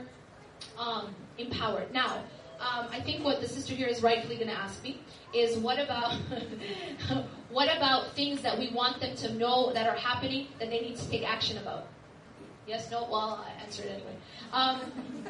um, 0.78 1.14
empowered. 1.38 1.92
Now, 1.92 2.22
um, 2.60 2.88
I 2.90 3.00
think 3.00 3.24
what 3.24 3.40
the 3.40 3.48
sister 3.48 3.74
here 3.74 3.88
is 3.88 4.02
rightfully 4.02 4.36
going 4.36 4.48
to 4.48 4.54
ask 4.54 4.82
me 4.82 4.98
is 5.34 5.56
what 5.58 5.78
about 5.78 6.14
what 7.50 7.74
about 7.76 8.14
things 8.14 8.42
that 8.42 8.58
we 8.58 8.70
want 8.70 9.00
them 9.00 9.14
to 9.16 9.32
know 9.34 9.72
that 9.72 9.86
are 9.86 9.96
happening 9.96 10.48
that 10.58 10.70
they 10.70 10.80
need 10.80 10.96
to 10.96 11.10
take 11.10 11.28
action 11.28 11.58
about? 11.58 11.86
Yes, 12.66 12.90
no. 12.90 13.08
Well, 13.10 13.44
I 13.46 13.62
answered 13.62 13.86
anyway. 13.86 14.16
Um, 14.52 14.80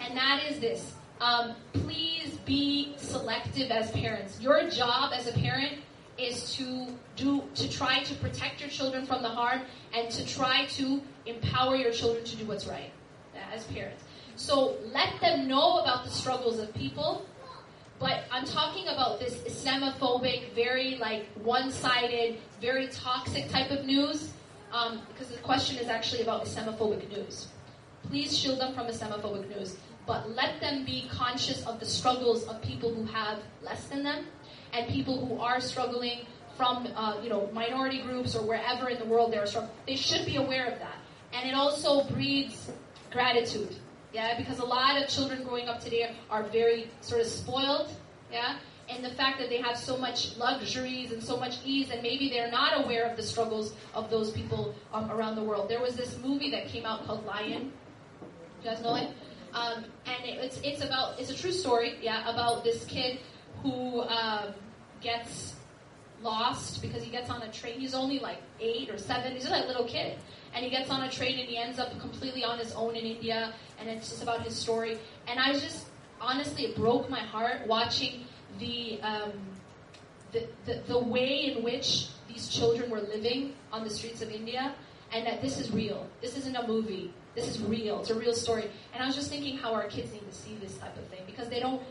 and 0.01 0.17
that 0.17 0.43
is 0.49 0.61
this: 0.61 0.95
um, 1.21 1.55
please 1.73 2.37
be 2.45 2.95
selective 2.97 3.71
as 3.71 3.91
parents. 3.93 4.41
Your 4.41 4.69
job 4.69 5.13
as 5.15 5.27
a 5.27 5.33
parent 5.33 5.79
is 6.19 6.55
to 6.57 6.87
do 7.17 7.45
to 7.55 7.69
try 7.69 8.03
to 8.03 8.15
protect 8.17 8.61
your 8.61 8.69
children 8.69 9.07
from 9.07 9.23
the 9.23 9.29
harm 9.29 9.63
and 9.95 10.11
to 10.11 10.27
try 10.27 10.67
to 10.67 11.01
empower 11.27 11.77
your 11.77 11.93
children 11.93 12.25
to 12.25 12.37
do 12.37 12.45
what's 12.47 12.67
right 12.67 12.91
as 13.53 13.65
parents. 13.65 14.03
So 14.37 14.77
let 14.93 15.21
them 15.21 15.49
know 15.49 15.79
about 15.79 16.05
the 16.05 16.11
struggles 16.11 16.59
of 16.59 16.73
people, 16.75 17.27
but 17.99 18.25
I'm 18.31 18.45
talking 18.45 18.87
about 18.89 19.19
this 19.19 19.35
Islamophobic, 19.43 20.55
very 20.55 20.97
like 20.97 21.27
one-sided, 21.43 22.39
very 22.61 22.89
toxic 22.89 23.49
type 23.49 23.71
of 23.71 23.85
news, 23.85 24.33
um, 24.73 25.03
because 25.09 25.29
the 25.29 25.39
question 25.39 25.79
is 25.79 25.89
actually 25.89 26.23
about 26.23 26.45
Islamophobic 26.45 27.09
news. 27.11 27.49
Please 28.09 28.37
shield 28.37 28.61
them 28.61 28.75
from 28.75 28.87
Islamophobic 28.87 29.49
news, 29.49 29.77
but 30.07 30.31
let 30.31 30.61
them 30.61 30.85
be 30.85 31.09
conscious 31.11 31.67
of 31.67 31.81
the 31.81 31.87
struggles 31.87 32.45
of 32.45 32.63
people 32.63 32.95
who 32.95 33.05
have 33.05 33.41
less 33.63 33.89
than 33.89 34.03
them 34.05 34.27
and 34.73 34.89
people 34.89 35.27
who 35.27 35.41
are 35.41 35.61
struggling 35.61 36.21
from 36.57 36.89
uh, 36.95 37.21
you 37.23 37.29
know 37.29 37.49
minority 37.53 38.03
groups 38.03 38.35
or 38.35 38.47
wherever 38.47 38.89
in 38.89 38.99
the 38.99 39.05
world 39.05 39.33
they're 39.33 39.47
struggling. 39.47 39.73
They 39.87 39.97
should 39.97 40.25
be 40.25 40.37
aware 40.37 40.67
of 40.67 40.79
that, 40.79 40.97
and 41.33 41.49
it 41.49 41.55
also 41.55 42.05
breeds 42.05 42.71
gratitude. 43.11 43.75
Yeah, 44.13 44.39
because 44.39 44.59
a 44.59 44.65
lot 44.65 45.01
of 45.01 45.09
children 45.09 45.43
growing 45.45 45.69
up 45.69 45.81
today 45.81 46.15
are 46.31 46.43
very 46.45 46.91
sort 47.03 47.21
of 47.21 47.27
spoiled. 47.27 47.91
Yeah, 48.33 48.59
and 48.89 49.05
the 49.05 49.11
fact 49.11 49.39
that 49.39 49.51
they 49.51 49.59
have 49.59 49.77
so 49.77 49.97
much 49.97 50.37
luxuries 50.37 51.13
and 51.13 51.23
so 51.23 51.37
much 51.37 51.59
ease, 51.65 51.91
and 51.91 52.03
maybe 52.03 52.31
they're 52.31 52.51
not 52.51 52.85
aware 52.85 53.05
of 53.05 53.17
the 53.17 53.23
struggles 53.23 53.75
of 53.95 54.11
those 54.11 54.31
people 54.31 54.75
um, 54.93 55.11
around 55.11 55.37
the 55.37 55.43
world. 55.43 55.69
There 55.69 55.81
was 55.81 55.95
this 55.95 56.17
movie 56.19 56.51
that 56.53 56.69
came 56.69 56.87
out 56.87 57.07
called 57.07 57.25
Lion. 57.27 57.73
You 58.63 58.71
guys 58.71 58.83
know 58.83 58.97
it? 58.97 59.09
Um, 59.53 59.85
and 60.07 60.25
it, 60.25 60.39
it's 60.45 60.61
it's 60.63 60.83
about 60.83 61.19
it's 61.21 61.31
a 61.31 61.35
true 61.35 61.53
story. 61.53 61.97
Yeah, 62.03 62.29
about 62.29 62.65
this 62.65 62.85
kid 62.87 63.19
who 63.63 64.03
um, 64.03 64.55
gets 65.01 65.55
lost 66.23 66.83
because 66.83 67.03
he 67.03 67.11
gets 67.11 67.31
on 67.31 67.43
a 67.43 67.53
train. 67.53 67.79
He's 67.79 67.95
only 67.95 68.19
like 68.19 68.39
eight 68.61 68.91
or 68.91 68.99
seven. 68.99 69.33
He's 69.35 69.45
just 69.45 69.55
a 69.55 69.67
little 69.67 69.85
kid. 69.85 70.19
And 70.55 70.65
he 70.65 70.71
gets 70.71 70.91
on 70.91 71.03
a 71.03 71.11
train 71.11 71.39
and 71.39 71.49
he 71.49 71.57
ends 71.57 71.79
up 71.79 71.99
completely 72.01 72.45
on 72.45 72.59
his 72.59 72.73
own 72.73 72.97
in 72.97 73.05
India. 73.05 73.53
And 73.79 73.89
it's 73.89 74.09
just 74.09 74.23
about 74.23 74.43
his 74.43 74.57
story. 74.57 74.99
And 75.27 75.39
I 75.39 75.53
just, 75.53 75.87
honestly, 76.21 76.65
it 76.65 76.77
broke 76.77 77.09
my 77.11 77.21
heart 77.21 77.67
watching 77.67 78.25
the, 78.59 79.01
um, 79.03 79.33
the, 80.33 80.47
the, 80.67 80.83
the 80.87 80.99
way 80.99 81.53
in 81.53 81.63
which 81.63 82.09
these 82.29 82.49
children 82.49 82.91
were 82.91 83.01
living 83.01 83.55
on 83.73 83.85
the 83.85 83.91
streets 83.91 84.23
of 84.23 84.31
India, 84.31 84.75
and 85.13 85.27
that 85.27 85.41
this 85.41 85.59
is 85.59 85.73
real. 85.73 86.07
This 86.21 86.37
isn't 86.37 86.55
a 86.55 86.67
movie. 86.67 87.13
This 87.35 87.49
is 87.49 87.63
real. 87.63 88.01
It's 88.01 88.11
a 88.11 88.15
real 88.15 88.35
story. 88.35 88.71
And 88.93 89.03
I 89.03 89.07
was 89.07 89.17
just 89.17 89.31
thinking 89.31 89.57
how 89.57 89.73
our 89.73 89.89
kids 89.89 90.13
need 90.13 90.29
to 90.29 90.37
see 90.37 90.57
this 90.61 90.77
type 90.77 90.97
of 90.99 91.07
thing 91.07 91.21
because 91.27 91.49
they 91.49 91.61
don't, 91.61 91.83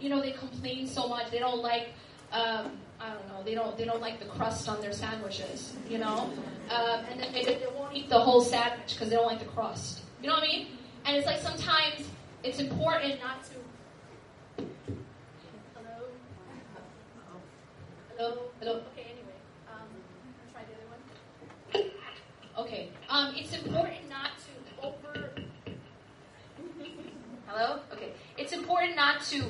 you 0.00 0.08
know, 0.08 0.20
they 0.20 0.32
complain 0.32 0.86
so 0.86 1.08
much. 1.08 1.30
They 1.30 1.38
don't 1.38 1.62
like, 1.62 1.88
um, 2.32 2.72
I 3.00 3.10
don't 3.12 3.28
know, 3.28 3.42
they 3.44 3.54
don't 3.54 3.76
they 3.76 3.84
don't 3.84 4.00
like 4.00 4.18
the 4.18 4.26
crust 4.26 4.68
on 4.68 4.80
their 4.80 4.92
sandwiches, 4.92 5.74
you 5.88 5.98
know, 5.98 6.30
um, 6.70 7.04
and 7.10 7.20
then 7.20 7.32
they, 7.32 7.44
they 7.44 7.66
won't 7.76 7.94
eat 7.94 8.08
the 8.08 8.18
whole 8.18 8.40
sandwich 8.40 8.94
because 8.94 9.10
they 9.10 9.16
don't 9.16 9.26
like 9.26 9.38
the 9.38 9.44
crust. 9.46 10.02
You 10.20 10.28
know 10.28 10.34
what 10.34 10.44
I 10.44 10.46
mean? 10.46 10.66
And 11.04 11.16
it's 11.16 11.26
like 11.26 11.40
sometimes 11.40 12.08
it's 12.42 12.58
important 12.58 13.20
not 13.20 13.44
to. 13.44 14.64
Hello. 15.74 16.08
Hello. 18.16 18.38
Hello. 18.60 18.72
Okay. 18.92 19.06
Anyway, 19.10 19.38
um, 19.70 19.88
try 20.52 20.62
the 20.64 20.74
other 20.74 21.84
one. 21.84 22.64
Okay. 22.66 22.88
Um, 23.08 23.34
it's 23.36 23.52
important 23.52 24.08
not 24.08 24.30
to 24.38 24.86
over. 24.86 25.30
Hello? 27.46 27.80
Okay. 27.92 28.12
It's 28.38 28.52
important 28.52 28.96
not 28.96 29.22
to 29.26 29.44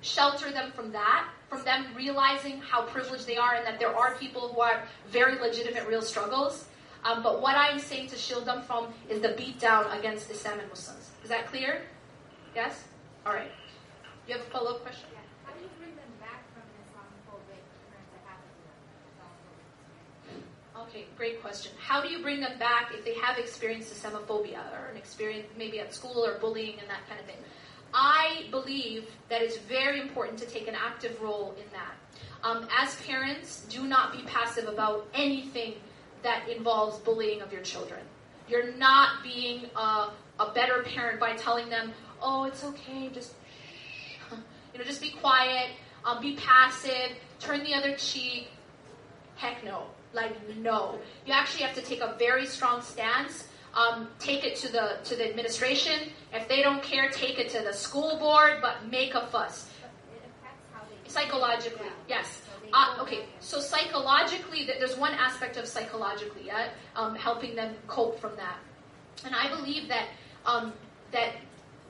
shelter 0.00 0.50
them 0.50 0.70
from 0.72 0.92
that, 0.92 1.28
from 1.48 1.64
them 1.64 1.86
realizing 1.94 2.60
how 2.60 2.82
privileged 2.82 3.26
they 3.26 3.36
are 3.36 3.54
and 3.54 3.66
that 3.66 3.78
there 3.78 3.94
are 3.94 4.14
people 4.16 4.48
who 4.48 4.62
have 4.62 4.80
very 5.10 5.38
legitimate 5.38 5.86
real 5.88 6.02
struggles. 6.02 6.66
Um, 7.04 7.22
but 7.22 7.40
what 7.40 7.56
I'm 7.56 7.78
saying 7.78 8.08
to 8.08 8.16
shield 8.16 8.44
them 8.44 8.62
from 8.62 8.88
is 9.08 9.20
the 9.20 9.28
beatdown 9.28 9.96
against 9.98 10.30
Islam 10.30 10.60
and 10.60 10.68
Muslims. 10.68 11.10
Is 11.22 11.30
that 11.30 11.46
clear? 11.46 11.82
Yes? 12.54 12.84
All 13.24 13.32
right. 13.32 13.50
You 14.26 14.34
have 14.34 14.42
a 14.42 14.50
follow 14.50 14.72
up 14.72 14.82
question? 14.82 15.08
Yeah. 15.12 15.20
How 15.44 15.52
do 15.54 15.62
you 15.62 15.70
bring 15.78 15.94
them 15.94 16.12
back 16.20 16.42
from 16.52 16.62
the 16.68 16.78
Islamophobic 16.84 17.62
current 17.88 18.08
that 18.12 18.22
happened 18.26 18.52
to 18.58 18.62
them? 18.66 20.42
Islamophobic 20.76 20.88
Okay, 20.88 21.06
great 21.16 21.40
question. 21.40 21.72
How 21.78 22.02
do 22.02 22.08
you 22.08 22.20
bring 22.22 22.40
them 22.40 22.58
back 22.58 22.92
if 22.92 23.04
they 23.04 23.14
have 23.14 23.38
experienced 23.38 23.94
Islamophobia 23.94 24.60
or 24.74 24.90
an 24.90 24.96
experience 24.96 25.46
maybe 25.56 25.80
at 25.80 25.94
school 25.94 26.24
or 26.24 26.38
bullying 26.38 26.78
and 26.80 26.88
that 26.90 27.06
kind 27.08 27.20
of 27.20 27.26
thing? 27.26 27.38
I 27.94 28.46
believe 28.50 29.08
that 29.28 29.42
it's 29.42 29.56
very 29.58 30.00
important 30.00 30.38
to 30.40 30.46
take 30.46 30.68
an 30.68 30.74
active 30.74 31.20
role 31.20 31.54
in 31.58 31.64
that. 31.72 31.94
Um, 32.44 32.68
as 32.76 32.94
parents, 33.02 33.66
do 33.68 33.84
not 33.84 34.12
be 34.12 34.22
passive 34.22 34.68
about 34.68 35.08
anything 35.14 35.74
that 36.22 36.48
involves 36.48 36.98
bullying 36.98 37.42
of 37.42 37.52
your 37.52 37.62
children. 37.62 38.00
You're 38.48 38.72
not 38.76 39.22
being 39.22 39.66
a, 39.76 40.10
a 40.38 40.52
better 40.54 40.82
parent 40.82 41.20
by 41.20 41.34
telling 41.36 41.68
them, 41.68 41.92
"Oh, 42.22 42.44
it's 42.44 42.64
okay, 42.64 43.10
just 43.12 43.32
you 44.30 44.78
know, 44.78 44.84
just 44.84 45.00
be 45.00 45.10
quiet, 45.10 45.70
um, 46.04 46.20
be 46.22 46.36
passive, 46.36 47.12
turn 47.40 47.64
the 47.64 47.74
other 47.74 47.94
cheek." 47.96 48.48
Heck 49.36 49.62
no. 49.64 49.84
Like 50.12 50.34
no. 50.56 50.98
You 51.26 51.32
actually 51.32 51.64
have 51.64 51.74
to 51.76 51.82
take 51.82 52.00
a 52.00 52.16
very 52.18 52.46
strong 52.46 52.82
stance. 52.82 53.48
Um, 53.78 54.08
take 54.18 54.42
it 54.44 54.56
to 54.56 54.72
the 54.72 54.86
to 55.04 55.14
the 55.14 55.28
administration. 55.30 56.10
If 56.32 56.48
they 56.48 56.62
don't 56.62 56.82
care, 56.82 57.08
take 57.10 57.38
it 57.38 57.48
to 57.50 57.60
the 57.62 57.72
school 57.72 58.18
board. 58.18 58.54
But 58.60 58.90
make 58.90 59.14
a 59.14 59.26
fuss. 59.28 59.70
It 60.12 60.22
affects 60.40 60.66
how 60.74 60.82
they 60.90 61.08
Psychologically, 61.08 61.86
Yeah. 62.08 62.16
yes. 62.18 62.42
Uh, 62.72 62.98
okay, 63.00 63.20
so 63.40 63.60
psychologically, 63.60 64.66
there's 64.66 64.96
one 64.96 65.14
aspect 65.14 65.56
of 65.56 65.66
psychologically, 65.66 66.42
yeah, 66.44 66.68
um, 66.96 67.14
helping 67.14 67.54
them 67.56 67.74
cope 67.86 68.20
from 68.20 68.36
that. 68.36 68.58
And 69.24 69.34
I 69.34 69.48
believe 69.48 69.88
that 69.88 70.08
um, 70.44 70.72
that 71.12 71.30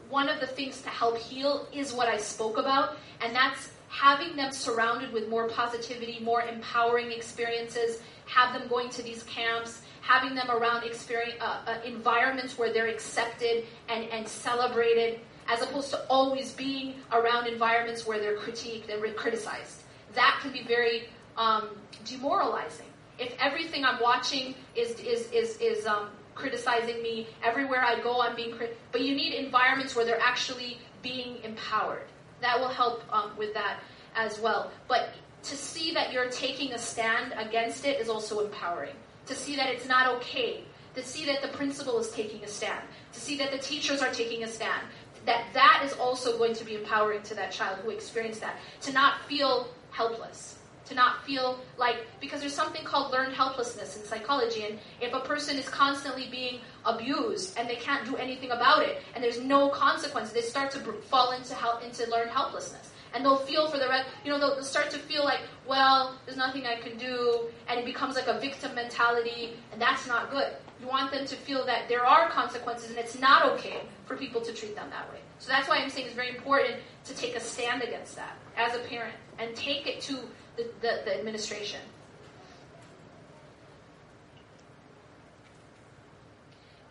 one 0.09 0.28
of 0.28 0.40
the 0.40 0.47
things 0.47 0.81
to 0.82 0.89
help 0.89 1.19
heal 1.19 1.66
is 1.73 1.93
what 1.93 2.09
I 2.09 2.16
spoke 2.16 2.59
about, 2.59 2.97
and 3.20 3.35
that's 3.35 3.70
having 3.89 4.36
them 4.36 4.52
surrounded 4.52 5.12
with 5.12 5.28
more 5.28 5.48
positivity, 5.48 6.20
more 6.23 6.43
empowering 6.43 7.10
experiences, 7.10 8.01
have 8.27 8.52
them 8.52 8.69
going 8.69 8.89
to 8.90 9.02
these 9.02 9.23
camps, 9.24 9.82
having 10.09 10.35
them 10.35 10.51
around 10.51 10.85
experience, 10.85 11.36
uh, 11.40 11.59
uh, 11.66 11.74
environments 11.85 12.56
where 12.59 12.72
they're 12.72 12.89
accepted 12.89 13.64
and, 13.90 14.05
and 14.05 14.26
celebrated, 14.26 15.20
as 15.48 15.60
opposed 15.60 15.90
to 15.90 16.02
always 16.09 16.52
being 16.52 16.94
around 17.12 17.47
environments 17.47 18.06
where 18.06 18.18
they're 18.18 18.39
critiqued 18.39 18.89
and 18.89 19.16
criticized. 19.16 19.82
That 20.14 20.39
can 20.40 20.51
be 20.51 20.64
very 20.64 21.09
um, 21.36 21.68
demoralizing. 22.06 22.86
If 23.18 23.35
everything 23.39 23.85
I'm 23.85 24.01
watching 24.01 24.55
is 24.74 24.98
is 25.01 25.30
is 25.30 25.59
is 25.59 25.86
um, 25.86 26.09
criticizing 26.35 27.02
me, 27.02 27.26
everywhere 27.44 27.85
I 27.85 28.01
go 28.01 28.22
I'm 28.22 28.35
being 28.35 28.52
crit. 28.56 28.78
But 28.93 29.02
you 29.02 29.14
need 29.14 29.35
environments 29.35 29.94
where 29.94 30.06
they're 30.06 30.20
actually 30.20 30.78
being 31.02 31.43
empowered. 31.44 32.06
That 32.40 32.59
will 32.59 32.68
help 32.68 33.02
um, 33.12 33.32
with 33.36 33.52
that 33.55 33.80
as 34.16 34.40
well. 34.40 34.70
But 34.89 35.10
to 35.43 35.56
see 35.56 35.93
that 35.93 36.12
you're 36.12 36.30
taking 36.30 36.72
a 36.72 36.78
stand 36.78 37.35
against 37.36 37.85
it 37.85 38.01
is 38.01 38.09
also 38.09 38.40
empowering. 38.40 38.97
To 39.28 39.34
see 39.34 39.56
that 39.56 39.68
it's 39.68 39.86
not 39.86 40.09
okay. 40.16 40.64
To 40.94 41.02
see 41.05 41.26
that 41.26 41.42
the 41.42 41.48
principal 41.48 41.98
is 41.98 42.10
taking 42.10 42.42
a 42.44 42.48
stand. 42.48 42.82
To 43.12 43.20
see 43.20 43.36
that 43.38 43.52
the 43.52 43.59
teachers 43.59 44.02
are 44.02 44.10
taking 44.10 44.42
a 44.42 44.48
stand. 44.48 44.82
That 45.26 45.44
that 45.52 45.82
is 45.84 45.92
also 45.92 46.38
going 46.38 46.55
to 46.55 46.64
be 46.64 46.74
empowering 46.74 47.22
to 47.24 47.34
that 47.34 47.52
child 47.52 47.78
who 47.84 47.90
experienced 47.90 48.40
that. 48.40 48.56
To 48.82 48.92
not 48.92 49.20
feel 49.28 49.68
helpless. 49.90 50.56
To 50.86 50.94
not 50.94 51.22
feel 51.26 51.60
like, 51.76 51.96
because 52.18 52.40
there's 52.40 52.55
something 52.55 52.82
called 52.82 53.12
learned 53.12 53.34
helplessness 53.34 53.98
in 53.98 54.05
psychology, 54.05 54.64
and 54.64 54.78
if 55.02 55.12
a 55.12 55.20
person 55.20 55.59
is 55.59 55.68
constantly 55.68 56.28
being 56.30 56.60
abused 56.86 57.59
and 57.59 57.68
they 57.68 57.76
can't 57.76 58.06
do 58.06 58.16
anything 58.16 58.52
about 58.52 58.82
it, 58.82 59.02
and 59.14 59.22
there's 59.22 59.38
no 59.38 59.68
consequence, 59.68 60.32
they 60.32 60.40
start 60.40 60.70
to 60.70 60.78
fall 61.10 61.32
into 61.32 61.55
hel- 61.55 61.80
into 61.84 62.09
learned 62.10 62.30
helplessness, 62.30 62.90
and 63.14 63.24
they'll 63.24 63.39
feel 63.39 63.70
for 63.70 63.78
the 63.78 63.89
rest. 63.89 64.09
You 64.24 64.32
know, 64.32 64.39
they'll, 64.39 64.62
start 64.62 64.90
to 64.90 64.98
feel 64.98 65.24
like, 65.24 65.40
well, 65.66 66.18
there's 66.24 66.36
nothing 66.36 66.66
I 66.66 66.76
can 66.76 66.98
do, 66.98 67.47
and 67.68 67.78
it 67.78 67.85
becomes 67.85 68.14
like 68.14 68.26
a 68.26 68.39
victim 68.39 68.74
mentality, 68.74 69.55
and 69.72 69.80
that's 69.80 70.06
not 70.06 70.30
good. 70.30 70.52
You 70.80 70.86
want 70.86 71.10
them 71.10 71.26
to 71.26 71.36
feel 71.36 71.64
that 71.66 71.89
there 71.89 72.05
are 72.05 72.28
consequences, 72.28 72.90
and 72.90 72.98
it's 72.98 73.18
not 73.18 73.47
okay 73.52 73.80
for 74.06 74.16
people 74.16 74.40
to 74.43 74.52
treat 74.52 74.74
them 74.74 74.89
that 74.90 75.10
way. 75.12 75.20
So 75.39 75.48
that's 75.48 75.68
why 75.68 75.76
I'm 75.76 75.90
saying 75.90 76.06
it's 76.06 76.14
very 76.14 76.30
important 76.30 76.76
to 77.05 77.14
take 77.14 77.36
a 77.36 77.40
stand 77.40 77.82
against 77.82 78.16
that 78.16 78.36
as 78.56 78.74
a 78.74 78.80
parent 78.80 79.14
and 79.39 79.55
take 79.55 79.86
it 79.86 80.01
to 80.02 80.14
the, 80.56 80.64
the, 80.80 81.02
the 81.05 81.18
administration. 81.18 81.80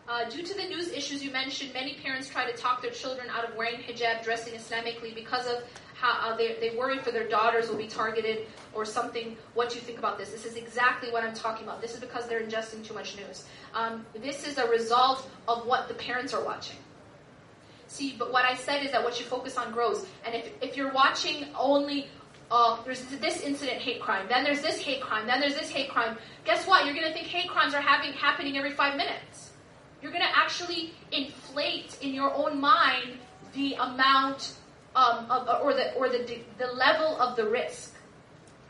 Uh, 0.08 0.24
due 0.30 0.42
to 0.42 0.54
the 0.54 0.64
news 0.64 0.88
issues 0.90 1.22
you 1.22 1.32
mentioned, 1.32 1.74
many 1.74 1.96
parents 1.96 2.30
try 2.30 2.50
to 2.50 2.58
talk 2.58 2.82
their 2.82 2.92
children 2.92 3.28
out 3.30 3.44
of 3.44 3.54
wearing 3.58 3.82
hijab, 3.82 4.24
dressing 4.24 4.54
Islamically, 4.54 5.14
because 5.14 5.46
of 5.48 5.64
how 6.00 6.30
uh, 6.30 6.38
they, 6.38 6.58
they 6.60 6.76
worry 6.76 7.00
for 7.00 7.12
their 7.12 7.28
daughters 7.28 7.70
will 7.70 7.78
be 7.78 7.88
targeted 7.88 8.46
or 8.74 8.86
something. 8.86 9.36
What 9.56 9.70
do 9.70 9.76
you 9.76 9.82
think 9.82 9.98
about 9.98 10.18
this? 10.18 10.32
This 10.32 10.46
is 10.46 10.56
exactly 10.56 11.12
what 11.12 11.24
I'm 11.24 11.34
talking 11.34 11.66
about. 11.66 11.82
This 11.82 11.96
is 11.96 12.00
because 12.00 12.28
they're 12.28 12.42
ingesting 12.42 12.86
too 12.86 12.94
much 12.94 13.16
news. 13.18 13.46
Um, 13.74 14.06
this 14.22 14.48
is 14.48 14.58
a 14.60 14.68
result 14.68 15.28
of 15.48 15.66
what 15.66 15.88
the 15.88 15.96
parents 15.96 16.34
are 16.34 16.44
watching. 16.44 16.78
See, 17.88 18.16
but 18.18 18.32
what 18.32 18.46
I 18.46 18.56
said 18.56 18.86
is 18.86 18.92
that 18.92 19.04
what 19.04 19.20
you 19.20 19.26
focus 19.26 19.58
on 19.58 19.72
grows. 19.72 20.06
And 20.26 20.36
if, 20.36 20.52
if 20.62 20.78
you're 20.78 20.92
watching 20.92 21.48
only, 21.58 22.08
uh, 22.52 22.78
there's 22.84 23.04
this 23.06 23.42
incident 23.42 23.82
hate 23.82 24.00
crime, 24.00 24.28
then 24.30 24.44
there's 24.44 24.62
this 24.62 24.80
hate 24.80 25.02
crime, 25.02 25.26
then 25.26 25.40
there's 25.40 25.56
this 25.56 25.70
hate 25.70 25.90
crime, 25.90 26.18
guess 26.46 26.68
what? 26.68 26.86
You're 26.86 26.94
going 26.94 27.08
to 27.08 27.14
think 27.14 27.28
hate 27.28 27.50
crimes 27.50 27.74
are 27.74 27.82
having 27.82 28.14
happening 28.14 28.58
every 28.58 28.72
five 28.72 28.98
minutes. 28.98 29.52
You're 30.02 30.12
going 30.12 30.24
to 30.24 30.38
actually 30.38 30.94
inflate 31.12 31.98
in 32.02 32.14
your 32.14 32.32
own 32.36 32.62
mind 32.62 33.18
the 33.54 33.74
amount 33.76 34.54
um, 34.98 35.30
of, 35.30 35.48
or 35.62 35.74
the 35.74 35.94
or 35.94 36.10
the 36.10 36.40
the 36.58 36.68
level 36.74 37.22
of 37.22 37.36
the 37.36 37.46
risk, 37.46 37.94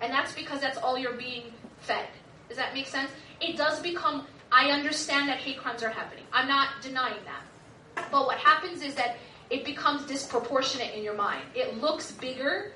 and 0.02 0.12
that's 0.12 0.34
because 0.34 0.60
that's 0.60 0.78
all 0.78 0.98
you're 0.98 1.14
being 1.14 1.44
fed. 1.80 2.08
Does 2.50 2.58
that 2.58 2.74
make 2.74 2.88
sense? 2.88 3.10
It 3.40 3.58
does 3.58 3.80
become. 3.82 4.28
I 4.52 4.72
understand 4.72 5.30
that 5.30 5.38
hate 5.38 5.58
crimes 5.58 5.84
are 5.84 5.90
happening. 5.90 6.26
I'm 6.34 6.48
not 6.48 6.82
denying 6.82 7.24
that. 7.26 8.10
But 8.12 8.26
what 8.26 8.38
happens 8.38 8.82
is 8.82 8.96
that 8.96 9.18
it 9.50 9.66
becomes 9.66 10.06
disproportionate 10.06 10.94
in 10.94 11.04
your 11.04 11.16
mind. 11.16 11.44
It 11.56 11.78
looks 11.82 12.12
bigger 12.12 12.74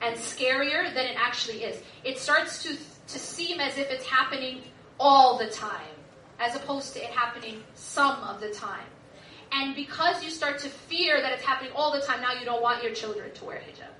and 0.00 0.16
scarier 0.16 0.92
than 0.94 1.06
it 1.06 1.16
actually 1.18 1.64
is. 1.64 1.82
It 2.04 2.18
starts 2.18 2.62
to 2.62 2.76
to 3.08 3.18
seem 3.18 3.58
as 3.60 3.78
if 3.78 3.90
it's 3.90 4.06
happening 4.06 4.62
all 5.00 5.38
the 5.38 5.48
time, 5.48 5.94
as 6.38 6.54
opposed 6.54 6.92
to 6.94 7.02
it 7.02 7.10
happening 7.10 7.64
some 7.74 8.22
of 8.22 8.40
the 8.40 8.50
time. 8.50 8.86
And 9.52 9.74
because 9.74 10.24
you 10.24 10.30
start 10.30 10.58
to 10.60 10.68
fear 10.68 11.20
that 11.20 11.32
it's 11.32 11.44
happening 11.44 11.72
all 11.74 11.92
the 11.92 12.00
time, 12.00 12.20
now 12.22 12.32
you 12.32 12.44
don't 12.44 12.62
want 12.62 12.82
your 12.82 12.94
children 12.94 13.32
to 13.32 13.44
wear 13.44 13.58
hijab. 13.58 13.92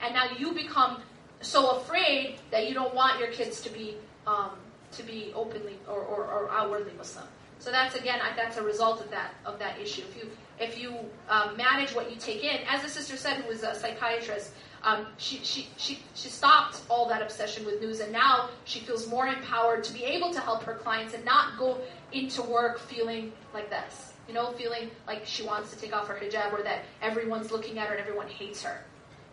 And 0.00 0.14
now 0.14 0.26
you 0.38 0.52
become 0.52 1.02
so 1.40 1.70
afraid 1.70 2.38
that 2.50 2.68
you 2.68 2.74
don't 2.74 2.94
want 2.94 3.18
your 3.18 3.28
kids 3.28 3.60
to 3.62 3.70
be 3.70 3.96
um, 4.26 4.50
to 4.92 5.02
be 5.02 5.32
openly 5.34 5.78
or, 5.88 6.00
or, 6.00 6.24
or 6.24 6.50
outwardly 6.50 6.92
Muslim. 6.96 7.24
So 7.58 7.70
that's 7.70 7.94
again, 7.94 8.20
that's 8.36 8.56
a 8.56 8.62
result 8.62 9.00
of 9.00 9.10
that 9.10 9.34
of 9.44 9.58
that 9.58 9.80
issue. 9.80 10.02
If 10.02 10.16
you 10.16 10.30
if 10.60 10.78
you 10.78 10.94
um, 11.28 11.56
manage 11.56 11.94
what 11.94 12.10
you 12.10 12.16
take 12.16 12.44
in, 12.44 12.60
as 12.68 12.82
the 12.82 12.88
sister 12.88 13.16
said, 13.16 13.36
who 13.36 13.48
was 13.48 13.62
a 13.62 13.74
psychiatrist, 13.74 14.52
um, 14.84 15.06
she, 15.16 15.38
she 15.38 15.68
she 15.76 15.98
she 16.14 16.28
stopped 16.28 16.82
all 16.88 17.08
that 17.08 17.22
obsession 17.22 17.64
with 17.64 17.80
news, 17.80 18.00
and 18.00 18.12
now 18.12 18.50
she 18.64 18.80
feels 18.80 19.08
more 19.08 19.26
empowered 19.26 19.84
to 19.84 19.92
be 19.92 20.04
able 20.04 20.32
to 20.32 20.40
help 20.40 20.62
her 20.64 20.74
clients 20.74 21.14
and 21.14 21.24
not 21.24 21.58
go 21.58 21.78
into 22.12 22.42
work 22.42 22.78
feeling 22.78 23.32
like 23.54 23.70
this. 23.70 24.11
You 24.28 24.34
know, 24.34 24.52
feeling 24.52 24.90
like 25.06 25.26
she 25.26 25.42
wants 25.42 25.72
to 25.72 25.78
take 25.78 25.94
off 25.94 26.06
her 26.08 26.14
hijab 26.14 26.52
or 26.52 26.62
that 26.62 26.84
everyone's 27.00 27.50
looking 27.50 27.78
at 27.78 27.88
her 27.88 27.94
and 27.94 28.00
everyone 28.00 28.28
hates 28.28 28.62
her. 28.62 28.82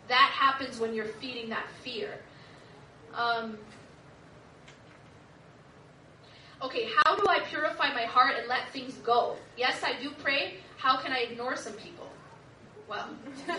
That 0.08 0.32
happens 0.34 0.80
when 0.80 0.94
you're 0.94 1.06
feeding 1.06 1.50
that 1.50 1.68
fear. 1.84 2.20
Um, 3.14 3.58
okay, 6.62 6.90
how 7.04 7.16
do 7.16 7.28
I 7.28 7.40
purify 7.42 7.94
my 7.94 8.06
heart 8.06 8.36
and 8.40 8.48
let 8.48 8.72
things 8.74 8.96
go? 9.04 9.36
Yes, 9.58 9.84
I 9.84 10.02
do 10.02 10.12
pray. 10.24 10.56
How 10.78 10.98
can 10.98 11.12
I 11.12 11.20
ignore 11.20 11.56
some 11.56 11.74
people? 11.74 12.08
Well, 12.88 13.10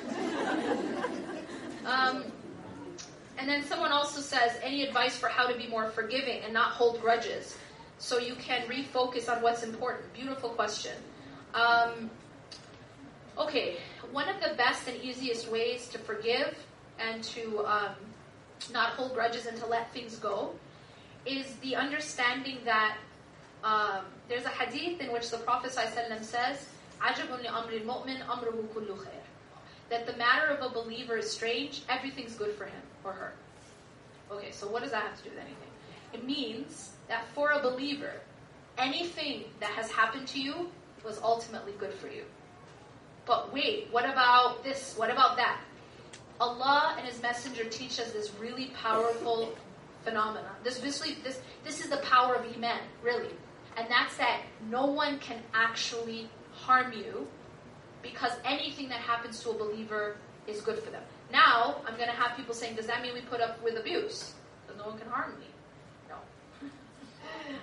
um, 1.86 2.24
and 3.38 3.48
then 3.48 3.64
someone 3.64 3.92
also 3.92 4.20
says, 4.20 4.58
any 4.62 4.82
advice 4.82 5.16
for 5.16 5.28
how 5.28 5.46
to 5.46 5.56
be 5.56 5.66
more 5.66 5.88
forgiving 5.90 6.42
and 6.42 6.52
not 6.52 6.72
hold 6.72 7.00
grudges 7.00 7.56
so 7.98 8.18
you 8.18 8.34
can 8.34 8.66
refocus 8.66 9.34
on 9.34 9.40
what's 9.42 9.62
important? 9.62 10.12
Beautiful 10.12 10.50
question. 10.50 10.96
Um, 11.54 12.10
okay, 13.38 13.76
one 14.12 14.28
of 14.28 14.40
the 14.40 14.54
best 14.56 14.88
and 14.88 15.00
easiest 15.02 15.50
ways 15.50 15.88
to 15.88 15.98
forgive 15.98 16.56
and 16.98 17.22
to 17.24 17.64
um, 17.66 17.94
not 18.72 18.90
hold 18.90 19.14
grudges 19.14 19.46
and 19.46 19.56
to 19.58 19.66
let 19.66 19.92
things 19.92 20.16
go 20.16 20.52
is 21.26 21.54
the 21.56 21.76
understanding 21.76 22.58
that 22.64 22.96
um, 23.64 24.04
there's 24.28 24.44
a 24.44 24.50
hadith 24.50 25.00
in 25.00 25.12
which 25.12 25.30
the 25.30 25.38
Prophet 25.38 25.72
ﷺ 25.72 26.24
says, 26.24 26.66
"Ajabun 27.00 27.44
amri 27.44 27.84
amruhu 27.84 28.66
kullu 28.68 28.96
khair." 28.96 29.22
That 29.90 30.06
the 30.06 30.16
matter 30.16 30.46
of 30.46 30.64
a 30.64 30.72
believer 30.72 31.16
is 31.16 31.30
strange, 31.30 31.82
everything's 31.88 32.34
good 32.36 32.54
for 32.54 32.64
him 32.64 32.82
or 33.04 33.12
her. 33.12 33.32
Okay, 34.30 34.52
so 34.52 34.68
what 34.68 34.82
does 34.82 34.92
that 34.92 35.02
have 35.02 35.16
to 35.18 35.24
do 35.24 35.30
with 35.30 35.40
anything? 35.40 35.68
It 36.12 36.24
means 36.24 36.92
that 37.08 37.26
for 37.34 37.50
a 37.50 37.60
believer, 37.60 38.12
anything 38.78 39.44
that 39.58 39.70
has 39.70 39.90
happened 39.90 40.28
to 40.28 40.40
you 40.40 40.70
was 41.04 41.20
ultimately 41.22 41.72
good 41.78 41.92
for 41.94 42.08
you. 42.08 42.24
But 43.26 43.52
wait, 43.52 43.88
what 43.90 44.08
about 44.08 44.64
this? 44.64 44.94
What 44.96 45.10
about 45.10 45.36
that? 45.36 45.60
Allah 46.40 46.94
and 46.98 47.06
His 47.06 47.20
Messenger 47.20 47.64
teach 47.64 48.00
us 48.00 48.12
this 48.12 48.32
really 48.40 48.66
powerful 48.82 49.54
phenomenon. 50.04 50.52
This, 50.64 50.78
this, 50.78 50.98
this, 51.22 51.40
this 51.64 51.80
is 51.80 51.90
the 51.90 51.98
power 51.98 52.34
of 52.34 52.44
Iman, 52.56 52.80
really. 53.02 53.28
And 53.76 53.86
that's 53.88 54.16
that 54.16 54.42
no 54.68 54.86
one 54.86 55.18
can 55.18 55.38
actually 55.54 56.28
harm 56.52 56.92
you 56.92 57.28
because 58.02 58.32
anything 58.44 58.88
that 58.88 58.98
happens 58.98 59.42
to 59.42 59.50
a 59.50 59.54
believer 59.54 60.16
is 60.46 60.60
good 60.62 60.78
for 60.78 60.90
them. 60.90 61.02
Now, 61.30 61.76
I'm 61.86 61.96
going 61.96 62.08
to 62.08 62.14
have 62.14 62.36
people 62.36 62.54
saying, 62.54 62.76
does 62.76 62.86
that 62.86 63.02
mean 63.02 63.14
we 63.14 63.20
put 63.20 63.40
up 63.40 63.62
with 63.62 63.76
abuse? 63.78 64.34
Because 64.66 64.80
no 64.80 64.88
one 64.88 64.98
can 64.98 65.08
harm 65.08 65.34
me. 65.38 65.46
No. 66.08 66.66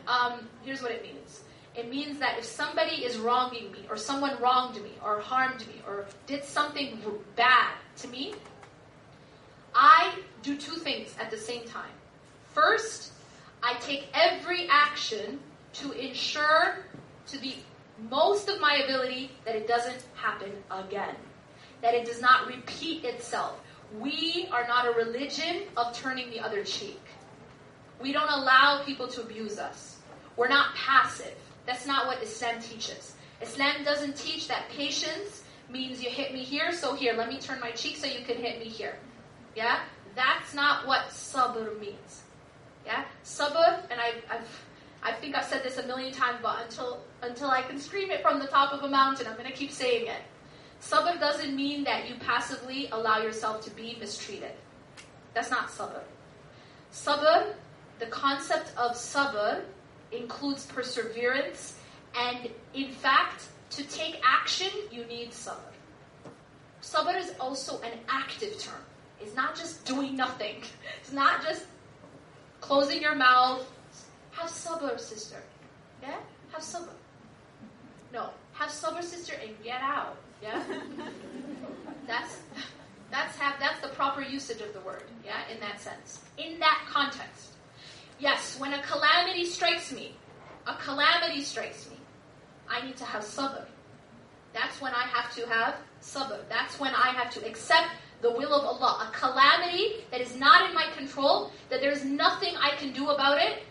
um, 0.12 0.48
here's 0.64 0.82
what 0.82 0.92
it 0.92 1.02
means. 1.02 1.42
It 1.78 1.90
means 1.90 2.18
that 2.20 2.40
if 2.40 2.44
somebody 2.44 3.06
is 3.06 3.18
wronging 3.18 3.72
me, 3.72 3.86
or 3.88 3.98
someone 3.98 4.42
wronged 4.42 4.82
me, 4.82 4.94
or 5.04 5.20
harmed 5.20 5.60
me, 5.68 5.76
or 5.86 6.08
did 6.26 6.44
something 6.44 7.00
bad 7.36 7.74
to 7.98 8.08
me, 8.08 8.34
I 9.76 10.16
do 10.42 10.58
two 10.58 10.78
things 10.78 11.16
at 11.20 11.30
the 11.30 11.38
same 11.38 11.66
time. 11.66 11.92
First, 12.54 13.12
I 13.62 13.76
take 13.76 14.08
every 14.16 14.68
action 14.70 15.40
to 15.74 15.92
ensure 15.92 16.78
to 17.28 17.38
the 17.38 17.54
most 18.10 18.50
of 18.50 18.60
my 18.60 18.82
ability 18.84 19.30
that 19.46 19.56
it 19.56 19.68
doesn't 19.68 20.04
happen 20.16 20.52
again, 20.72 21.16
that 21.82 21.94
it 21.94 22.06
does 22.06 22.22
not 22.22 22.48
repeat 22.48 23.06
itself. 23.06 23.60
We 24.00 24.50
are 24.52 24.68
not 24.68 24.88
a 24.88 24.92
religion 24.92 25.64
of 25.78 25.96
turning 25.96 26.32
the 26.32 26.40
other 26.40 26.64
cheek. 26.64 27.02
We 28.02 28.14
don't 28.14 28.30
allow 28.30 28.84
people 28.84 29.08
to 29.10 29.22
abuse 29.22 29.60
us. 29.60 29.98
We're 30.36 30.48
not 30.48 30.74
passive. 30.74 31.36
That's 31.68 31.86
not 31.86 32.08
what 32.08 32.24
Islam 32.24 32.62
teaches. 32.62 33.14
Islam 33.42 33.84
doesn't 33.84 34.16
teach 34.16 34.48
that 34.48 34.70
patience 34.70 35.44
means 35.70 36.02
you 36.02 36.10
hit 36.10 36.34
me 36.34 36.42
here, 36.42 36.72
so 36.72 36.96
here, 36.96 37.14
let 37.14 37.28
me 37.28 37.40
turn 37.40 37.60
my 37.60 37.72
cheek 37.72 37.98
so 37.98 38.08
you 38.08 38.24
can 38.26 38.38
hit 38.38 38.60
me 38.60 38.70
here. 38.70 38.98
Yeah? 39.56 39.82
That's 40.16 40.54
not 40.54 40.88
what 40.88 41.10
sabr 41.10 41.78
means. 41.80 42.24
Yeah? 42.86 43.04
Sabr, 43.26 43.82
and 43.92 44.00
I, 44.00 44.14
I've, 44.32 44.66
I 45.04 45.12
think 45.12 45.36
I've 45.36 45.44
said 45.44 45.62
this 45.62 45.78
a 45.78 45.86
million 45.86 46.14
times, 46.14 46.40
but 46.42 46.64
until, 46.64 47.02
until 47.22 47.52
I 47.52 47.62
can 47.62 47.80
scream 47.80 48.12
it 48.12 48.22
from 48.22 48.40
the 48.40 48.48
top 48.48 48.72
of 48.72 48.84
a 48.84 48.88
mountain, 48.88 49.28
I'm 49.28 49.36
going 49.36 49.52
to 49.52 49.56
keep 49.56 49.72
saying 49.72 50.08
it. 50.08 50.22
Sabr 50.82 51.20
doesn't 51.20 51.54
mean 51.54 51.84
that 51.84 52.08
you 52.08 52.16
passively 52.16 52.88
allow 52.94 53.22
yourself 53.22 53.64
to 53.66 53.72
be 53.72 53.98
mistreated. 54.00 54.54
That's 55.34 55.52
not 55.52 55.68
sabr. 55.68 56.02
Sabr, 56.94 57.54
the 58.00 58.06
concept 58.06 58.72
of 58.78 58.94
sabr 58.94 59.64
includes 60.12 60.66
perseverance, 60.66 61.78
and 62.18 62.50
in 62.74 62.92
fact, 62.92 63.46
to 63.72 63.84
take 63.88 64.22
action, 64.26 64.70
you 64.92 65.06
need 65.06 65.32
sabr. 65.32 65.58
Sabr 66.82 67.20
is 67.20 67.34
also 67.40 67.82
an 67.82 67.92
active 68.10 68.58
term. 68.60 68.82
It's 69.20 69.36
not 69.36 69.56
just 69.56 69.86
doing 69.86 70.16
nothing. 70.16 70.58
It's 71.02 71.14
not 71.14 71.42
just 71.44 71.66
closing 72.62 73.02
your 73.02 73.16
mouth. 73.16 73.66
Have 74.32 74.50
sabr, 74.50 75.00
sister. 75.00 75.42
Yeah? 76.02 76.18
Have 76.52 76.62
sabr. 76.62 76.90
No. 78.14 78.30
Have 78.54 78.70
sabr, 78.70 79.04
sister, 79.04 79.34
and 79.42 79.52
get 79.64 79.82
out. 79.82 80.18
Yeah? 80.42 80.62
that's 82.08 82.40
that's 83.10 83.38
have 83.38 83.60
that's 83.60 83.80
the 83.82 83.90
proper 83.90 84.22
usage 84.22 84.62
of 84.62 84.74
the 84.74 84.80
word, 84.82 85.04
yeah, 85.26 85.48
in 85.52 85.60
that 85.60 85.80
sense. 85.80 86.22
In 86.38 86.60
that 86.60 86.82
context. 86.90 87.54
Yes, 88.20 88.60
when 88.60 88.74
a 88.74 88.82
calamity 88.82 89.46
strikes 89.46 89.92
me, 89.92 90.16
a 90.66 90.74
calamity 90.76 91.44
strikes 91.44 91.90
me, 91.90 91.98
I 92.70 92.86
need 92.86 92.98
to 92.98 93.06
have 93.06 93.24
sabr. 93.24 93.66
That's 94.54 94.82
when 94.82 94.94
I 94.94 95.04
have 95.04 95.34
to 95.36 95.48
have 95.48 95.76
sabr. 96.02 96.40
That's 96.50 96.80
when 96.80 96.94
I 96.96 97.10
have 97.10 97.30
to 97.32 97.46
accept 97.46 97.90
the 98.22 98.32
will 98.32 98.54
of 98.54 98.66
Allah. 98.66 99.08
A 99.08 99.16
calamity 99.16 100.06
that 100.10 100.20
is 100.20 100.36
not 100.36 100.68
in 100.68 100.76
my 100.76 100.88
control, 100.96 101.52
that 101.70 101.80
there's 101.80 102.04
nothing 102.04 102.56
I 102.58 102.72
can 102.72 102.92
do 102.92 103.10
about 103.10 103.38
it, 103.38 103.64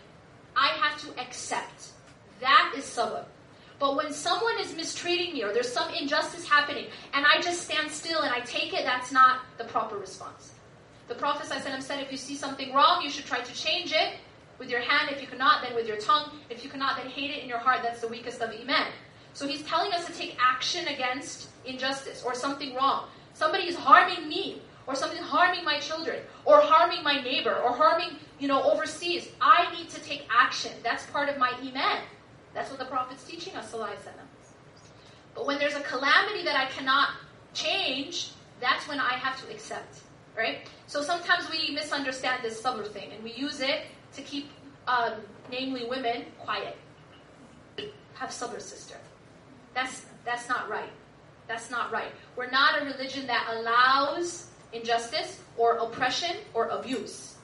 I 0.55 0.67
have 0.67 0.99
to 1.01 1.21
accept. 1.21 1.89
That 2.39 2.73
is 2.75 2.85
sabr. 2.85 3.25
But 3.79 3.95
when 3.95 4.11
someone 4.11 4.59
is 4.59 4.75
mistreating 4.75 5.33
me 5.33 5.43
or 5.43 5.53
there's 5.53 5.71
some 5.71 5.93
injustice 5.93 6.47
happening 6.47 6.87
and 7.13 7.25
I 7.25 7.41
just 7.41 7.63
stand 7.63 7.91
still 7.91 8.21
and 8.21 8.33
I 8.33 8.39
take 8.39 8.73
it, 8.73 8.85
that's 8.85 9.11
not 9.11 9.41
the 9.57 9.65
proper 9.65 9.97
response. 9.97 10.53
The 11.07 11.15
Prophet 11.15 11.47
ﷺ 11.47 11.83
said 11.83 11.99
if 12.01 12.11
you 12.11 12.17
see 12.17 12.35
something 12.35 12.73
wrong, 12.73 13.01
you 13.03 13.09
should 13.09 13.25
try 13.25 13.39
to 13.39 13.53
change 13.53 13.93
it 13.93 14.15
with 14.59 14.69
your 14.69 14.81
hand. 14.81 15.09
If 15.11 15.21
you 15.21 15.27
cannot, 15.27 15.63
then 15.63 15.75
with 15.75 15.87
your 15.87 15.97
tongue. 15.97 16.31
If 16.49 16.63
you 16.63 16.69
cannot, 16.69 16.97
then 16.97 17.07
hate 17.07 17.31
it 17.31 17.43
in 17.43 17.49
your 17.49 17.59
heart. 17.59 17.81
That's 17.83 18.01
the 18.01 18.07
weakest 18.07 18.41
of 18.41 18.49
Iman. 18.49 18.87
So 19.33 19.47
he's 19.47 19.61
telling 19.63 19.91
us 19.93 20.05
to 20.05 20.13
take 20.13 20.35
action 20.39 20.87
against 20.87 21.49
injustice 21.65 22.23
or 22.25 22.33
something 22.33 22.73
wrong. 22.73 23.07
Somebody 23.33 23.67
is 23.67 23.75
harming 23.75 24.27
me 24.27 24.61
or 24.87 24.95
something 24.95 25.21
harming 25.21 25.63
my 25.63 25.79
children 25.79 26.19
or 26.45 26.59
harming 26.59 27.03
my 27.03 27.21
neighbor 27.21 27.55
or 27.55 27.71
harming, 27.71 28.17
you 28.39 28.47
know, 28.47 28.63
overseas. 28.63 29.29
I 29.39 29.71
need 29.75 29.89
to 29.89 30.01
take 30.01 30.25
action. 30.31 30.71
That's 30.81 31.05
part 31.07 31.29
of 31.29 31.37
my 31.37 31.51
Iman. 31.61 32.01
That's 32.53 32.71
what 32.71 32.79
the 32.79 32.85
Prophet's 32.85 33.23
teaching 33.23 33.55
us, 33.55 33.75
But 35.35 35.45
when 35.45 35.59
there's 35.59 35.75
a 35.75 35.81
calamity 35.81 36.43
that 36.45 36.55
I 36.55 36.65
cannot 36.71 37.09
change, 37.53 38.31
that's 38.59 38.87
when 38.87 38.99
I 38.99 39.13
have 39.13 39.39
to 39.45 39.51
accept. 39.53 39.99
Right? 40.35 40.67
So 40.87 41.01
sometimes 41.01 41.49
we 41.51 41.73
misunderstand 41.73 42.43
this 42.43 42.61
sabr 42.61 42.87
thing 42.87 43.11
and 43.11 43.23
we 43.23 43.33
use 43.33 43.59
it 43.59 43.81
to 44.13 44.21
keep, 44.21 44.49
um, 44.87 45.13
namely 45.51 45.85
women, 45.85 46.25
quiet. 46.39 46.77
Have 48.15 48.29
sabr, 48.29 48.61
sister. 48.61 48.95
That's, 49.73 50.05
that's 50.25 50.49
not 50.49 50.69
right. 50.69 50.89
That's 51.47 51.69
not 51.69 51.91
right. 51.91 52.11
We're 52.35 52.49
not 52.49 52.81
a 52.81 52.85
religion 52.85 53.27
that 53.27 53.47
allows 53.51 54.47
injustice 54.73 55.39
or 55.55 55.77
oppression 55.77 56.35
or 56.53 56.67
abuse. 56.67 57.35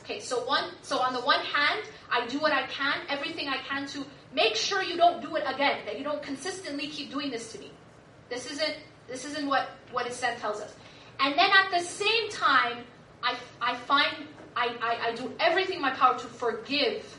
Okay, 0.00 0.20
so 0.20 0.44
one 0.44 0.64
so 0.82 0.98
on 0.98 1.12
the 1.14 1.20
one 1.20 1.40
hand, 1.40 1.82
I 2.10 2.26
do 2.26 2.38
what 2.38 2.52
I 2.52 2.66
can, 2.66 2.94
everything 3.08 3.48
I 3.48 3.58
can 3.58 3.86
to 3.88 4.04
make 4.34 4.54
sure 4.54 4.82
you 4.82 4.96
don't 4.96 5.22
do 5.22 5.36
it 5.36 5.44
again, 5.46 5.80
that 5.86 5.98
you 5.98 6.04
don't 6.04 6.22
consistently 6.22 6.88
keep 6.88 7.10
doing 7.10 7.30
this 7.30 7.52
to 7.52 7.58
me. 7.58 7.70
This 8.28 8.50
isn't 8.50 8.76
this 9.08 9.24
isn't 9.24 9.46
what, 9.46 9.68
what 9.92 10.06
Islam 10.06 10.36
tells 10.38 10.60
us. 10.60 10.74
And 11.20 11.38
then 11.38 11.50
at 11.50 11.70
the 11.70 11.80
same 11.80 12.28
time, 12.30 12.84
I, 13.22 13.36
I 13.60 13.76
find 13.76 14.26
I, 14.56 14.76
I, 14.80 15.08
I 15.08 15.14
do 15.14 15.32
everything 15.40 15.76
in 15.76 15.82
my 15.82 15.90
power 15.90 16.18
to 16.18 16.26
forgive 16.26 17.18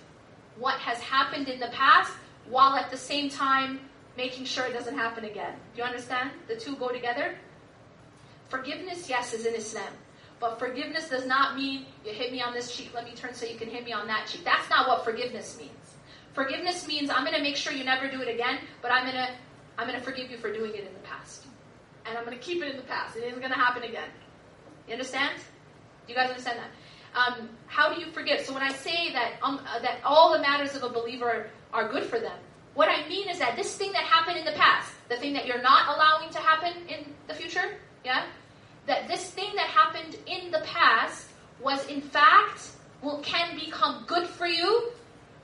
what 0.57 0.75
has 0.79 0.99
happened 0.99 1.49
in 1.49 1.59
the 1.59 1.67
past 1.67 2.13
while 2.49 2.75
at 2.75 2.89
the 2.91 2.97
same 2.97 3.29
time 3.29 3.79
making 4.17 4.45
sure 4.45 4.65
it 4.65 4.73
doesn't 4.73 4.95
happen 4.95 5.25
again. 5.25 5.53
Do 5.73 5.81
you 5.81 5.83
understand? 5.83 6.31
The 6.47 6.55
two 6.55 6.75
go 6.77 6.89
together. 6.89 7.35
Forgiveness, 8.49 9.09
yes, 9.09 9.33
is 9.33 9.45
in 9.45 9.55
Islam. 9.55 9.91
But 10.39 10.59
forgiveness 10.59 11.09
does 11.09 11.25
not 11.25 11.55
mean 11.55 11.85
you 12.05 12.13
hit 12.13 12.31
me 12.31 12.41
on 12.41 12.53
this 12.53 12.75
cheek, 12.75 12.91
let 12.93 13.05
me 13.05 13.11
turn 13.15 13.33
so 13.33 13.45
you 13.45 13.57
can 13.57 13.69
hit 13.69 13.83
me 13.85 13.93
on 13.93 14.07
that 14.07 14.27
cheek. 14.27 14.43
That's 14.43 14.69
not 14.69 14.87
what 14.87 15.03
forgiveness 15.03 15.57
means. 15.57 15.71
Forgiveness 16.33 16.87
means 16.87 17.09
I'm 17.09 17.23
going 17.23 17.35
to 17.35 17.41
make 17.41 17.55
sure 17.55 17.71
you 17.71 17.85
never 17.85 18.09
do 18.09 18.21
it 18.21 18.27
again, 18.27 18.59
but 18.81 18.91
I'm 18.91 19.03
going 19.03 19.15
to 19.15 19.29
I'm 19.77 19.87
going 19.87 19.99
to 19.99 20.05
forgive 20.05 20.31
you 20.31 20.37
for 20.37 20.53
doing 20.53 20.73
it 20.73 20.85
in 20.87 20.93
the 20.93 20.99
past. 21.03 21.45
And 22.05 22.17
I'm 22.17 22.23
going 22.23 22.37
to 22.37 22.43
keep 22.43 22.63
it 22.63 22.69
in 22.69 22.77
the 22.77 22.83
past. 22.83 23.17
It 23.17 23.23
isn't 23.23 23.39
going 23.39 23.51
to 23.51 23.57
happen 23.57 23.83
again. 23.83 24.09
You 24.87 24.93
understand? 24.93 25.37
Do 26.07 26.13
you 26.13 26.15
guys 26.15 26.29
understand 26.29 26.59
that? 26.59 26.69
Um, 27.15 27.49
how 27.67 27.93
do 27.93 27.99
you 27.99 28.07
forgive? 28.11 28.41
So 28.45 28.53
when 28.53 28.63
I 28.63 28.71
say 28.73 29.11
that 29.13 29.33
um, 29.41 29.61
uh, 29.67 29.79
that 29.79 29.99
all 30.03 30.33
the 30.33 30.39
matters 30.39 30.75
of 30.75 30.83
a 30.83 30.89
believer 30.89 31.49
are 31.73 31.89
good 31.89 32.03
for 32.03 32.19
them, 32.19 32.37
What 32.75 32.89
I 32.89 33.07
mean 33.07 33.29
is 33.29 33.39
that 33.39 33.55
this 33.55 33.75
thing 33.77 33.93
that 33.93 34.03
happened 34.03 34.37
in 34.37 34.45
the 34.45 34.51
past, 34.51 34.91
the 35.07 35.15
thing 35.15 35.33
that 35.33 35.45
you're 35.47 35.61
not 35.61 35.95
allowing 35.95 36.29
to 36.31 36.39
happen 36.39 36.73
in 36.89 37.05
the 37.27 37.33
future, 37.33 37.77
yeah, 38.03 38.25
that 38.85 39.07
this 39.07 39.31
thing 39.31 39.55
that 39.55 39.67
happened 39.67 40.17
in 40.27 40.51
the 40.51 40.61
past 40.65 41.29
was 41.61 41.85
in 41.87 42.01
fact 42.01 42.71
will 43.01 43.19
can 43.19 43.55
become 43.55 44.03
good 44.07 44.27
for 44.27 44.45
you 44.47 44.91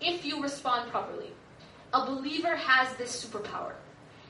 if 0.01 0.25
you 0.25 0.41
respond 0.43 0.91
properly. 0.91 1.31
A 1.93 2.05
believer 2.05 2.55
has 2.55 2.93
this 2.97 3.25
superpower 3.25 3.73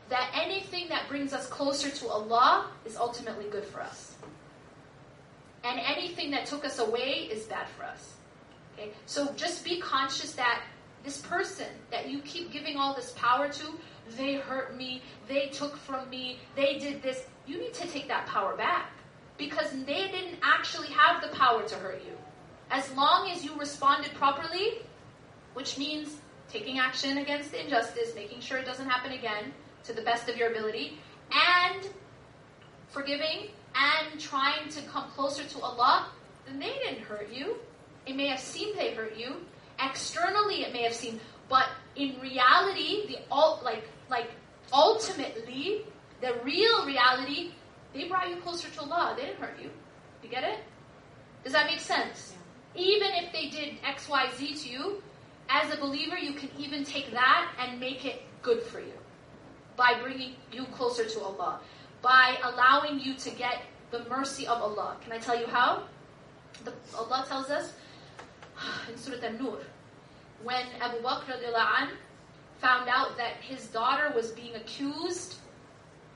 that 0.09 0.29
anything 0.35 0.89
that 0.89 1.07
brings 1.07 1.33
us 1.33 1.47
closer 1.47 1.89
to 1.89 2.07
Allah 2.07 2.67
is 2.85 2.97
ultimately 2.97 3.45
good 3.49 3.65
for 3.65 3.81
us. 3.81 4.15
And 5.63 5.79
anything 5.79 6.31
that 6.31 6.45
took 6.45 6.65
us 6.65 6.79
away 6.79 7.29
is 7.31 7.45
bad 7.45 7.67
for 7.69 7.83
us. 7.83 8.15
Okay? 8.73 8.91
So 9.05 9.31
just 9.33 9.63
be 9.63 9.79
conscious 9.79 10.33
that 10.33 10.63
this 11.03 11.19
person 11.21 11.67
that 11.89 12.09
you 12.09 12.19
keep 12.19 12.51
giving 12.51 12.77
all 12.77 12.93
this 12.93 13.11
power 13.11 13.49
to, 13.49 13.73
they 14.17 14.35
hurt 14.35 14.75
me, 14.75 15.01
they 15.27 15.47
took 15.47 15.75
from 15.77 16.09
me, 16.09 16.39
they 16.55 16.77
did 16.77 17.01
this. 17.01 17.25
You 17.47 17.59
need 17.59 17.73
to 17.75 17.87
take 17.87 18.07
that 18.07 18.27
power 18.27 18.55
back 18.55 18.91
because 19.37 19.71
they 19.71 20.07
didn't 20.07 20.37
actually 20.43 20.89
have 20.89 21.21
the 21.21 21.35
power 21.35 21.63
to 21.63 21.75
hurt 21.75 22.01
you. 22.05 22.13
As 22.69 22.91
long 22.93 23.29
as 23.29 23.43
you 23.43 23.57
responded 23.57 24.13
properly, 24.13 24.79
which 25.53 25.77
means 25.77 26.17
taking 26.49 26.79
action 26.79 27.17
against 27.17 27.51
the 27.51 27.63
injustice, 27.63 28.13
making 28.15 28.41
sure 28.41 28.57
it 28.57 28.65
doesn't 28.65 28.87
happen 28.87 29.13
again 29.13 29.53
to 29.83 29.93
the 29.93 30.01
best 30.01 30.29
of 30.29 30.37
your 30.37 30.51
ability, 30.51 30.97
and 31.31 31.89
forgiving 32.89 33.49
and 33.75 34.19
trying 34.19 34.69
to 34.69 34.81
come 34.83 35.09
closer 35.11 35.43
to 35.43 35.61
Allah, 35.61 36.07
then 36.45 36.59
they 36.59 36.73
didn't 36.83 37.03
hurt 37.03 37.29
you. 37.31 37.55
It 38.05 38.15
may 38.15 38.27
have 38.27 38.39
seemed 38.39 38.77
they 38.77 38.93
hurt 38.93 39.15
you. 39.15 39.35
Externally, 39.79 40.63
it 40.63 40.73
may 40.73 40.83
have 40.83 40.93
seemed, 40.93 41.19
but 41.49 41.67
in 41.95 42.19
reality, 42.19 43.07
the 43.07 43.19
ult, 43.31 43.63
like 43.63 43.87
like 44.09 44.29
ultimately, 44.73 45.85
the 46.21 46.35
real 46.43 46.85
reality, 46.85 47.51
they 47.93 48.07
brought 48.07 48.29
you 48.29 48.37
closer 48.37 48.69
to 48.69 48.81
Allah. 48.81 49.15
They 49.17 49.25
didn't 49.25 49.39
hurt 49.39 49.57
you. 49.61 49.69
You 50.23 50.29
get 50.29 50.43
it? 50.43 50.59
Does 51.43 51.53
that 51.53 51.65
make 51.65 51.79
sense? 51.79 52.33
Even 52.75 53.09
if 53.15 53.33
they 53.33 53.49
did 53.49 53.77
X, 53.83 54.07
Y, 54.07 54.29
Z 54.37 54.55
to 54.55 54.69
you, 54.69 55.03
as 55.49 55.73
a 55.73 55.77
believer, 55.77 56.17
you 56.17 56.33
can 56.33 56.49
even 56.57 56.83
take 56.83 57.11
that 57.11 57.51
and 57.59 57.79
make 57.79 58.05
it 58.05 58.21
good 58.41 58.61
for 58.63 58.79
you 58.79 58.93
by 59.75 59.99
bringing 60.01 60.35
you 60.51 60.65
closer 60.65 61.05
to 61.05 61.21
Allah, 61.21 61.59
by 62.01 62.37
allowing 62.43 62.99
you 62.99 63.13
to 63.15 63.29
get 63.31 63.61
the 63.91 64.03
mercy 64.09 64.47
of 64.47 64.61
Allah. 64.61 64.97
Can 65.03 65.11
I 65.11 65.19
tell 65.19 65.39
you 65.39 65.47
how? 65.47 65.83
The, 66.63 66.73
Allah 66.97 67.25
tells 67.27 67.49
us 67.49 67.73
in 68.89 68.97
Surah 68.97 69.25
An-Nur, 69.25 69.59
when 70.43 70.65
Abu 70.79 70.97
Bakr 71.01 71.35
an, 71.35 71.89
found 72.59 72.89
out 72.89 73.17
that 73.17 73.33
his 73.41 73.67
daughter 73.67 74.11
was 74.15 74.31
being 74.31 74.55
accused 74.55 75.35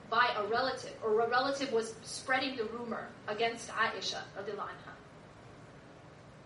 by 0.09 0.29
a 0.37 0.43
relative, 0.45 0.93
or 1.03 1.21
a 1.21 1.29
relative 1.29 1.71
was 1.71 1.95
spreading 2.03 2.55
the 2.55 2.65
rumor 2.65 3.07
against 3.27 3.69
Aisha 3.69 4.21
anha. 4.37 4.93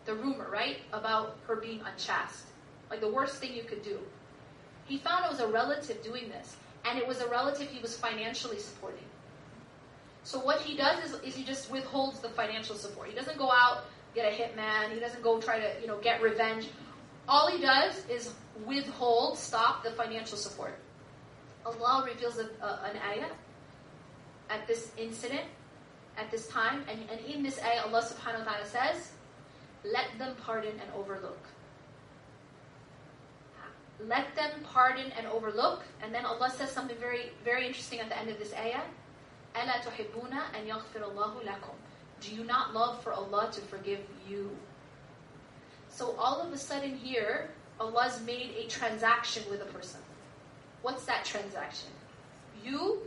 The 0.06 0.16
rumor, 0.16 0.48
right, 0.50 0.78
about 0.94 1.38
her 1.48 1.58
being 1.58 1.82
unchaste. 1.82 2.46
Like 2.90 3.02
the 3.02 3.12
worst 3.12 3.36
thing 3.36 3.54
you 3.54 3.64
could 3.64 3.84
do. 3.84 4.00
He 4.86 4.98
found 4.98 5.26
it 5.26 5.32
was 5.32 5.42
a 5.42 5.48
relative 5.48 6.02
doing 6.02 6.30
this, 6.30 6.56
and 6.86 6.98
it 6.98 7.08
was 7.08 7.22
a 7.22 7.28
relative 7.28 7.68
he 7.68 7.82
was 7.82 7.96
financially 7.96 8.58
supporting. 8.58 9.09
So 10.24 10.40
what 10.40 10.62
he 10.62 10.76
does 10.76 11.04
is, 11.04 11.20
is 11.22 11.36
he 11.36 11.44
just 11.44 11.72
withholds 11.72 12.20
the 12.20 12.30
financial 12.30 12.76
support. 12.76 13.10
He 13.10 13.16
doesn't 13.16 13.38
go 13.38 13.52
out 13.52 13.86
get 14.16 14.34
a 14.34 14.36
hitman. 14.36 14.92
He 14.94 15.00
doesn't 15.00 15.24
go 15.24 15.40
try 15.40 15.60
to 15.60 15.82
you 15.82 15.88
know 15.88 15.98
get 16.00 16.22
revenge. 16.22 16.68
All 17.28 17.50
he 17.50 17.62
does 17.62 18.06
is 18.10 18.34
withhold, 18.66 19.38
stop 19.38 19.84
the 19.84 19.92
financial 19.92 20.38
support. 20.38 20.78
Allah 21.66 22.04
reveals 22.06 22.40
a, 22.40 22.50
a, 22.64 22.90
an 22.90 22.98
ayah 23.08 23.30
at 24.50 24.66
this 24.66 24.92
incident, 24.98 25.44
at 26.18 26.32
this 26.32 26.48
time, 26.48 26.84
and, 26.90 27.00
and 27.12 27.20
in 27.26 27.44
this 27.44 27.62
ayah, 27.62 27.84
Allah 27.86 28.02
subhanahu 28.02 28.46
wa 28.46 28.52
ta'ala 28.52 28.66
says, 28.66 29.12
Let 29.86 30.08
them 30.18 30.36
pardon 30.44 30.72
and 30.72 30.90
overlook. 30.98 31.40
Let 34.08 34.34
them 34.36 34.52
pardon 34.64 35.12
and 35.12 35.28
overlook. 35.28 35.84
And 36.02 36.16
then 36.16 36.26
Allah 36.26 36.50
says 36.50 36.72
something 36.72 36.98
very, 36.98 37.32
very 37.44 37.68
interesting 37.68 38.00
at 38.00 38.10
the 38.10 38.18
end 38.18 38.30
of 38.30 38.40
this 38.40 38.54
ayah. 38.54 38.82
أَلَا 39.55 39.83
تُحِبُّونَ 39.85 40.33
أَن 40.33 40.67
يَغْفِرَ 40.67 41.03
اللَّهُ 41.03 41.45
لَكُمْ 41.45 41.75
Do 42.21 42.35
you 42.35 42.45
not 42.45 42.75
love 42.75 43.03
for 43.03 43.13
Allah 43.13 43.51
to 43.53 43.61
forgive 43.61 44.01
you? 44.29 44.51
So 45.89 46.17
all 46.19 46.41
of 46.41 46.53
a 46.53 46.59
sudden 46.59 46.97
here, 46.97 47.51
Allah's 47.79 48.21
made 48.23 48.55
a 48.59 48.67
transaction 48.69 49.45
with 49.49 49.63
a 49.63 49.67
person. 49.67 50.01
What's 50.83 51.05
that 51.05 51.25
transaction? 51.25 51.89
You 52.65 52.99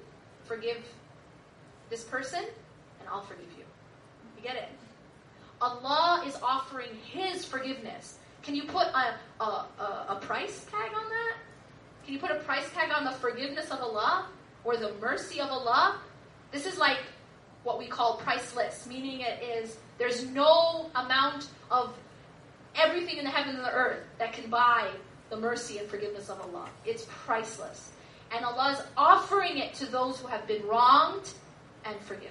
forgive 0.46 0.78
this 1.90 2.04
person, 2.04 2.44
and 2.44 3.10
I'll 3.10 3.24
forgive 3.24 3.52
you. 3.58 3.66
You 4.38 4.44
get 4.44 4.56
it? 4.56 4.70
Allah 5.62 6.24
is 6.26 6.38
offering 6.42 6.90
His 7.04 7.44
forgiveness. 7.44 8.20
Can 8.44 8.56
you 8.56 8.64
put 8.64 8.88
a, 8.88 9.16
a, 9.42 9.44
a, 9.44 10.06
a 10.10 10.20
price 10.22 10.66
tag 10.72 10.92
on 10.96 11.10
that? 11.10 11.38
Can 12.06 12.14
you 12.14 12.20
put 12.20 12.32
a 12.32 12.40
price 12.40 12.70
tag 12.74 12.92
on 12.96 13.04
the 13.04 13.12
forgiveness 13.12 13.70
of 13.70 13.82
Allah 13.82 14.28
or 14.64 14.78
the 14.78 14.94
mercy 15.02 15.42
of 15.42 15.50
Allah? 15.50 16.00
This 16.53 16.67
is 16.67 16.79
like 16.79 16.99
what 17.65 17.79
we 17.79 17.87
call 17.87 18.17
priceless, 18.19 18.87
meaning 18.87 19.21
it 19.21 19.43
is 19.43 19.77
there's 19.99 20.27
no 20.27 20.91
amount 20.95 21.49
of 21.71 21.95
everything 22.77 23.19
in 23.19 23.25
the 23.25 23.31
heavens 23.31 23.57
and 23.57 23.65
the 23.65 23.73
earth 23.73 24.01
that 24.19 24.33
can 24.33 24.51
buy 24.51 24.89
the 25.31 25.37
mercy 25.37 25.79
and 25.79 25.89
forgiveness 25.89 26.29
of 26.29 26.41
Allah. 26.41 26.69
It's 26.85 27.07
priceless. 27.09 27.91
And 28.35 28.45
Allah 28.45 28.73
is 28.73 28.83
offering 28.97 29.59
it 29.59 29.75
to 29.75 29.87
those 29.87 30.21
who 30.21 30.27
have 30.27 30.47
been 30.47 30.67
wronged 30.67 31.29
and 31.85 31.99
forgive. 32.01 32.31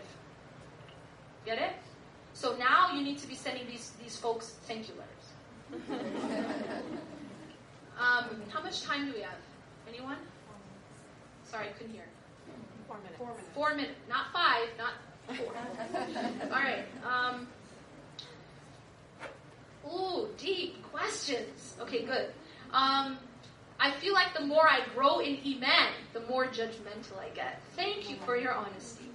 Get 1.45 1.57
it? 1.57 1.71
So 2.33 2.55
now 2.57 2.93
you 2.93 3.03
need 3.03 3.17
to 3.19 3.27
be 3.27 3.35
sending 3.35 3.67
these, 3.67 3.91
these 4.01 4.17
folks 4.17 4.55
thank 4.63 4.87
you 4.87 4.93
letters. 4.95 5.91
um, 7.99 8.41
how 8.49 8.61
much 8.61 8.83
time 8.83 9.05
do 9.05 9.13
we 9.13 9.21
have? 9.21 9.37
Anyone? 9.87 10.17
Sorry, 11.45 11.67
I 11.67 11.71
couldn't 11.71 11.93
hear. 11.93 12.05
Four 12.91 12.99
minutes. 12.99 13.17
Four 13.17 13.27
minutes. 13.27 13.49
Four 13.53 13.75
minutes. 13.75 13.99
Not 14.09 14.33
five, 14.33 14.67
not 14.77 14.93
four. 15.37 15.53
All 16.51 16.61
right. 16.61 16.85
Um, 17.05 17.47
ooh, 19.89 20.27
deep 20.37 20.83
questions. 20.91 21.75
Okay, 21.79 22.03
good. 22.03 22.27
Um, 22.73 23.17
I 23.79 23.91
feel 23.91 24.13
like 24.13 24.33
the 24.37 24.45
more 24.45 24.67
I 24.67 24.81
grow 24.93 25.19
in 25.19 25.37
Iman, 25.45 25.93
the 26.13 26.21
more 26.29 26.47
judgmental 26.47 27.17
I 27.19 27.29
get. 27.33 27.61
Thank 27.77 28.09
you 28.09 28.17
for 28.25 28.35
your 28.35 28.53
honesty. 28.53 29.05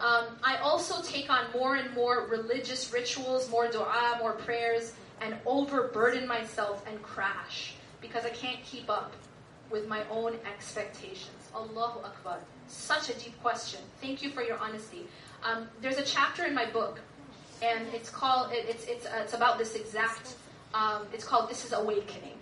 Um, 0.00 0.24
I 0.42 0.56
also 0.56 1.02
take 1.02 1.30
on 1.30 1.46
more 1.54 1.76
and 1.76 1.94
more 1.94 2.26
religious 2.28 2.92
rituals, 2.92 3.50
more 3.50 3.68
dua, 3.68 4.16
more 4.20 4.32
prayers, 4.32 4.94
and 5.20 5.36
overburden 5.44 6.26
myself 6.26 6.82
and 6.86 7.02
crash 7.02 7.74
because 8.00 8.24
I 8.24 8.30
can't 8.30 8.62
keep 8.64 8.90
up 8.90 9.12
with 9.70 9.86
my 9.88 10.02
own 10.10 10.38
expectations. 10.52 11.50
Allahu 11.54 12.00
Akbar. 12.00 12.38
Such 12.68 13.10
a 13.10 13.14
deep 13.18 13.40
question. 13.42 13.80
Thank 14.00 14.22
you 14.22 14.30
for 14.30 14.42
your 14.42 14.58
honesty. 14.58 15.06
Um, 15.42 15.68
there's 15.80 15.98
a 15.98 16.02
chapter 16.02 16.44
in 16.44 16.54
my 16.54 16.66
book, 16.66 17.00
and 17.62 17.86
it's 17.94 18.10
called. 18.10 18.52
It, 18.52 18.66
it's 18.68 18.84
it's 18.86 19.06
uh, 19.06 19.20
it's 19.22 19.34
about 19.34 19.58
this 19.58 19.74
exact. 19.74 20.34
Um, 20.74 21.06
it's 21.12 21.24
called 21.24 21.48
"This 21.48 21.64
Is 21.64 21.72
Awakening." 21.72 22.38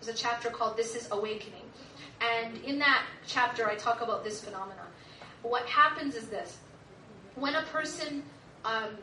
There's 0.00 0.14
a 0.14 0.18
chapter 0.20 0.50
called 0.50 0.76
"This 0.76 0.96
Is 0.96 1.08
Awakening," 1.12 1.62
and 2.20 2.56
in 2.64 2.78
that 2.80 3.04
chapter, 3.26 3.66
I 3.66 3.76
talk 3.76 4.02
about 4.02 4.24
this 4.24 4.42
phenomenon. 4.44 4.86
What 5.42 5.64
happens 5.66 6.14
is 6.16 6.26
this: 6.28 6.58
when 7.36 7.54
a 7.54 7.62
person 7.62 8.22
um, 8.64 8.96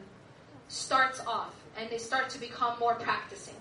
starts 0.68 1.22
off 1.26 1.56
and 1.78 1.90
they 1.90 1.98
start 1.98 2.30
to 2.32 2.40
become 2.40 2.78
more 2.80 2.96
practicing, 2.96 3.56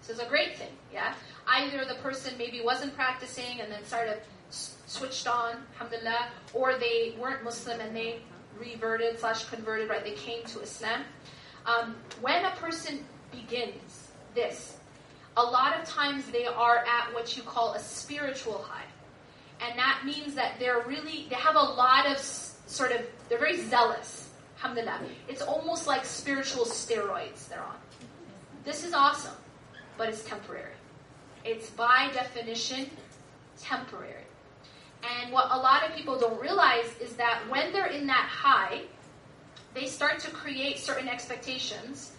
this 0.00 0.10
is 0.10 0.22
a 0.22 0.28
great 0.28 0.56
thing. 0.56 0.72
Yeah, 0.92 1.14
either 1.46 1.84
the 1.84 1.96
person 1.96 2.34
maybe 2.38 2.60
wasn't 2.60 2.94
practicing 2.94 3.60
and 3.60 3.70
then 3.70 3.84
started 3.84 4.20
switched 4.50 5.26
on, 5.26 5.56
alhamdulillah, 5.74 6.28
or 6.52 6.78
they 6.78 7.14
weren't 7.18 7.42
Muslim 7.42 7.80
and 7.80 7.96
they 7.96 8.20
reverted 8.58 9.18
slash 9.18 9.44
converted, 9.46 9.88
right? 9.88 10.04
They 10.04 10.12
came 10.12 10.44
to 10.44 10.60
Islam. 10.60 11.02
Um, 11.64 11.96
when 12.20 12.44
a 12.44 12.50
person 12.56 13.04
begins 13.30 14.08
this, 14.34 14.76
a 15.36 15.42
lot 15.42 15.78
of 15.78 15.88
times 15.88 16.26
they 16.26 16.46
are 16.46 16.78
at 16.78 17.14
what 17.14 17.36
you 17.36 17.42
call 17.42 17.72
a 17.72 17.78
spiritual 17.78 18.58
high. 18.58 18.84
And 19.60 19.78
that 19.78 20.02
means 20.04 20.34
that 20.34 20.58
they're 20.58 20.82
really, 20.86 21.26
they 21.30 21.36
have 21.36 21.54
a 21.54 21.60
lot 21.60 22.06
of 22.06 22.18
sort 22.18 22.92
of, 22.92 23.00
they're 23.28 23.38
very 23.38 23.56
zealous. 23.62 24.28
Alhamdulillah. 24.56 25.00
It's 25.28 25.42
almost 25.42 25.86
like 25.86 26.04
spiritual 26.04 26.64
steroids 26.64 27.48
they're 27.48 27.62
on. 27.62 27.76
This 28.64 28.84
is 28.84 28.92
awesome, 28.92 29.34
but 29.96 30.08
it's 30.08 30.24
temporary. 30.24 30.71
It's 31.44 31.70
by 31.70 32.10
definition 32.12 32.88
temporary. 33.60 34.24
And 35.02 35.32
what 35.32 35.48
a 35.50 35.56
lot 35.56 35.88
of 35.88 35.96
people 35.96 36.18
don't 36.18 36.40
realize 36.40 36.96
is 37.00 37.14
that 37.16 37.42
when 37.48 37.72
they're 37.72 37.86
in 37.86 38.06
that 38.06 38.28
high, 38.28 38.82
they 39.74 39.86
start 39.86 40.20
to 40.20 40.30
create 40.30 40.78
certain 40.78 41.08
expectations, 41.08 42.12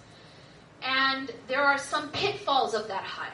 and 0.82 1.32
there 1.48 1.62
are 1.62 1.78
some 1.78 2.10
pitfalls 2.10 2.74
of 2.74 2.88
that 2.88 3.04
high. 3.04 3.34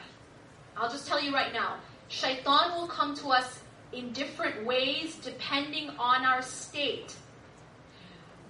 I'll 0.76 0.90
just 0.90 1.08
tell 1.08 1.20
you 1.20 1.32
right 1.34 1.52
now 1.52 1.76
Shaitan 2.08 2.72
will 2.74 2.86
come 2.86 3.14
to 3.16 3.28
us 3.28 3.60
in 3.92 4.12
different 4.12 4.64
ways 4.64 5.16
depending 5.16 5.90
on 5.98 6.24
our 6.24 6.42
state. 6.42 7.14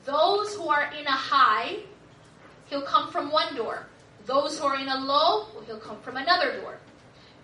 Those 0.05 0.55
who 0.55 0.69
are 0.69 0.91
in 0.99 1.07
a 1.07 1.13
high, 1.13 1.77
he'll 2.69 2.83
come 2.83 3.11
from 3.11 3.31
one 3.31 3.55
door. 3.55 3.87
Those 4.27 4.59
who 4.59 4.67
are 4.67 4.77
in 4.77 4.89
a 4.89 4.99
low, 4.99 5.47
he'll 5.67 5.79
come 5.79 6.01
from 6.01 6.17
another 6.17 6.61
door. 6.61 6.79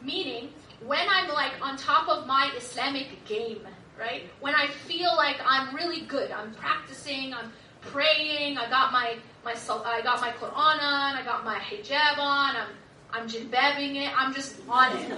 Meaning, 0.02 0.50
when 0.86 1.06
I'm 1.08 1.28
like 1.28 1.52
on 1.60 1.76
top 1.76 2.08
of 2.08 2.26
my 2.26 2.50
Islamic 2.56 3.24
game, 3.24 3.66
right? 3.98 4.24
When 4.40 4.54
I 4.54 4.68
feel 4.68 5.16
like 5.16 5.36
I'm 5.44 5.74
really 5.74 6.02
good, 6.02 6.30
I'm 6.30 6.54
practicing, 6.54 7.34
I'm 7.34 7.52
praying, 7.80 8.58
I 8.58 8.68
got 8.68 8.92
my 8.92 9.16
my 9.44 9.54
I 9.84 10.00
got 10.02 10.20
my 10.20 10.30
Quran 10.32 10.82
on, 10.82 11.14
I 11.14 11.22
got 11.24 11.44
my 11.44 11.58
hijab 11.58 12.18
on, 12.18 12.56
I'm 12.56 12.68
I'm 13.12 13.28
jilbabbing 13.28 13.96
it, 13.96 14.12
I'm 14.16 14.34
just 14.34 14.56
on 14.68 14.96
it. 14.96 15.08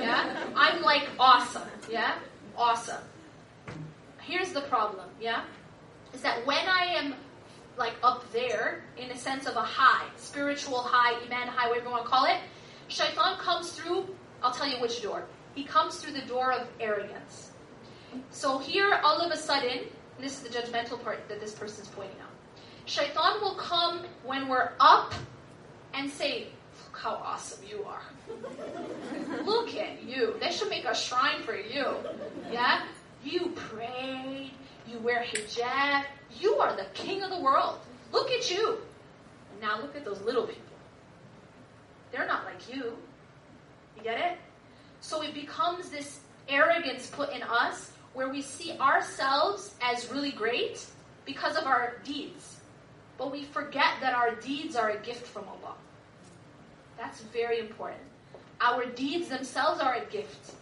Yeah? 0.00 0.46
I'm 0.56 0.82
like 0.82 1.08
awesome. 1.18 1.68
Yeah? 1.90 2.14
Awesome. 2.56 3.02
Here's 4.20 4.52
the 4.52 4.62
problem, 4.62 5.08
yeah? 5.20 5.42
Is 6.14 6.22
that 6.22 6.46
when 6.46 6.66
I 6.68 6.84
am 6.94 7.14
like 7.76 7.94
up 8.02 8.30
there, 8.32 8.84
in 8.96 9.10
a 9.10 9.16
sense 9.16 9.46
of 9.46 9.56
a 9.56 9.62
high, 9.62 10.06
spiritual 10.16 10.78
high, 10.78 11.14
iman 11.26 11.48
high, 11.48 11.68
whatever 11.68 11.86
you 11.86 11.92
want 11.92 12.04
to 12.04 12.08
call 12.08 12.24
it, 12.26 12.36
shaitan 12.88 13.38
comes 13.38 13.72
through, 13.72 14.06
I'll 14.42 14.52
tell 14.52 14.68
you 14.68 14.80
which 14.80 15.02
door. 15.02 15.24
He 15.54 15.64
comes 15.64 15.96
through 15.96 16.12
the 16.12 16.22
door 16.22 16.52
of 16.52 16.68
arrogance. 16.80 17.50
So 18.30 18.58
here, 18.58 19.00
all 19.04 19.18
of 19.18 19.32
a 19.32 19.36
sudden, 19.36 19.80
this 20.20 20.32
is 20.32 20.48
the 20.48 20.48
judgmental 20.48 21.02
part 21.02 21.28
that 21.28 21.40
this 21.40 21.52
person's 21.52 21.88
pointing 21.88 22.18
out. 22.20 22.30
Shaitan 22.84 23.40
will 23.40 23.54
come 23.54 24.04
when 24.24 24.48
we're 24.48 24.72
up 24.80 25.14
and 25.94 26.10
say, 26.10 26.48
Look 26.92 27.00
how 27.00 27.14
awesome 27.14 27.64
you 27.68 27.84
are. 27.84 28.02
Look 29.44 29.74
at 29.74 30.02
you. 30.02 30.34
They 30.40 30.50
should 30.50 30.68
make 30.68 30.84
a 30.84 30.94
shrine 30.94 31.42
for 31.42 31.56
you. 31.56 31.94
Yeah? 32.50 32.84
You 33.24 33.52
prayed, 33.54 34.50
you 34.86 34.98
wear 34.98 35.24
hijab, 35.24 36.04
you 36.38 36.56
are 36.56 36.74
the 36.76 36.86
king 36.94 37.22
of 37.22 37.30
the 37.30 37.40
world. 37.40 37.78
Look 38.10 38.30
at 38.30 38.50
you. 38.50 38.78
And 39.52 39.60
now 39.60 39.80
look 39.80 39.96
at 39.96 40.04
those 40.04 40.20
little 40.22 40.46
people. 40.46 40.62
They're 42.10 42.26
not 42.26 42.44
like 42.44 42.72
you. 42.72 42.84
You 42.84 42.96
get 44.02 44.18
it? 44.18 44.38
So 45.00 45.22
it 45.22 45.34
becomes 45.34 45.90
this 45.90 46.20
arrogance 46.48 47.08
put 47.08 47.30
in 47.30 47.42
us 47.42 47.92
where 48.14 48.28
we 48.28 48.42
see 48.42 48.72
ourselves 48.78 49.74
as 49.82 50.10
really 50.10 50.32
great 50.32 50.84
because 51.24 51.56
of 51.56 51.64
our 51.64 51.96
deeds. 52.04 52.60
But 53.18 53.32
we 53.32 53.44
forget 53.44 53.94
that 54.00 54.14
our 54.14 54.34
deeds 54.36 54.76
are 54.76 54.90
a 54.90 54.98
gift 54.98 55.26
from 55.26 55.44
Allah. 55.48 55.74
That's 56.98 57.20
very 57.20 57.58
important. 57.58 58.02
Our 58.60 58.86
deeds 58.86 59.28
themselves 59.28 59.80
are 59.80 59.94
a 59.94 60.04
gift. 60.06 60.54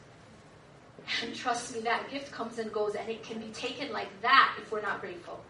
And 1.23 1.35
trust 1.35 1.75
me, 1.75 1.81
that 1.83 2.11
gift 2.11 2.31
comes 2.33 2.59
and 2.59 2.73
goes, 2.73 2.95
and 2.95 3.09
it 3.09 3.23
can 3.23 3.41
be 3.41 3.49
taken 3.49 3.93
like 3.93 4.09
that 4.23 4.57
if 4.61 4.71
we're 4.71 4.83
not 4.83 5.01
grateful. 5.01 5.41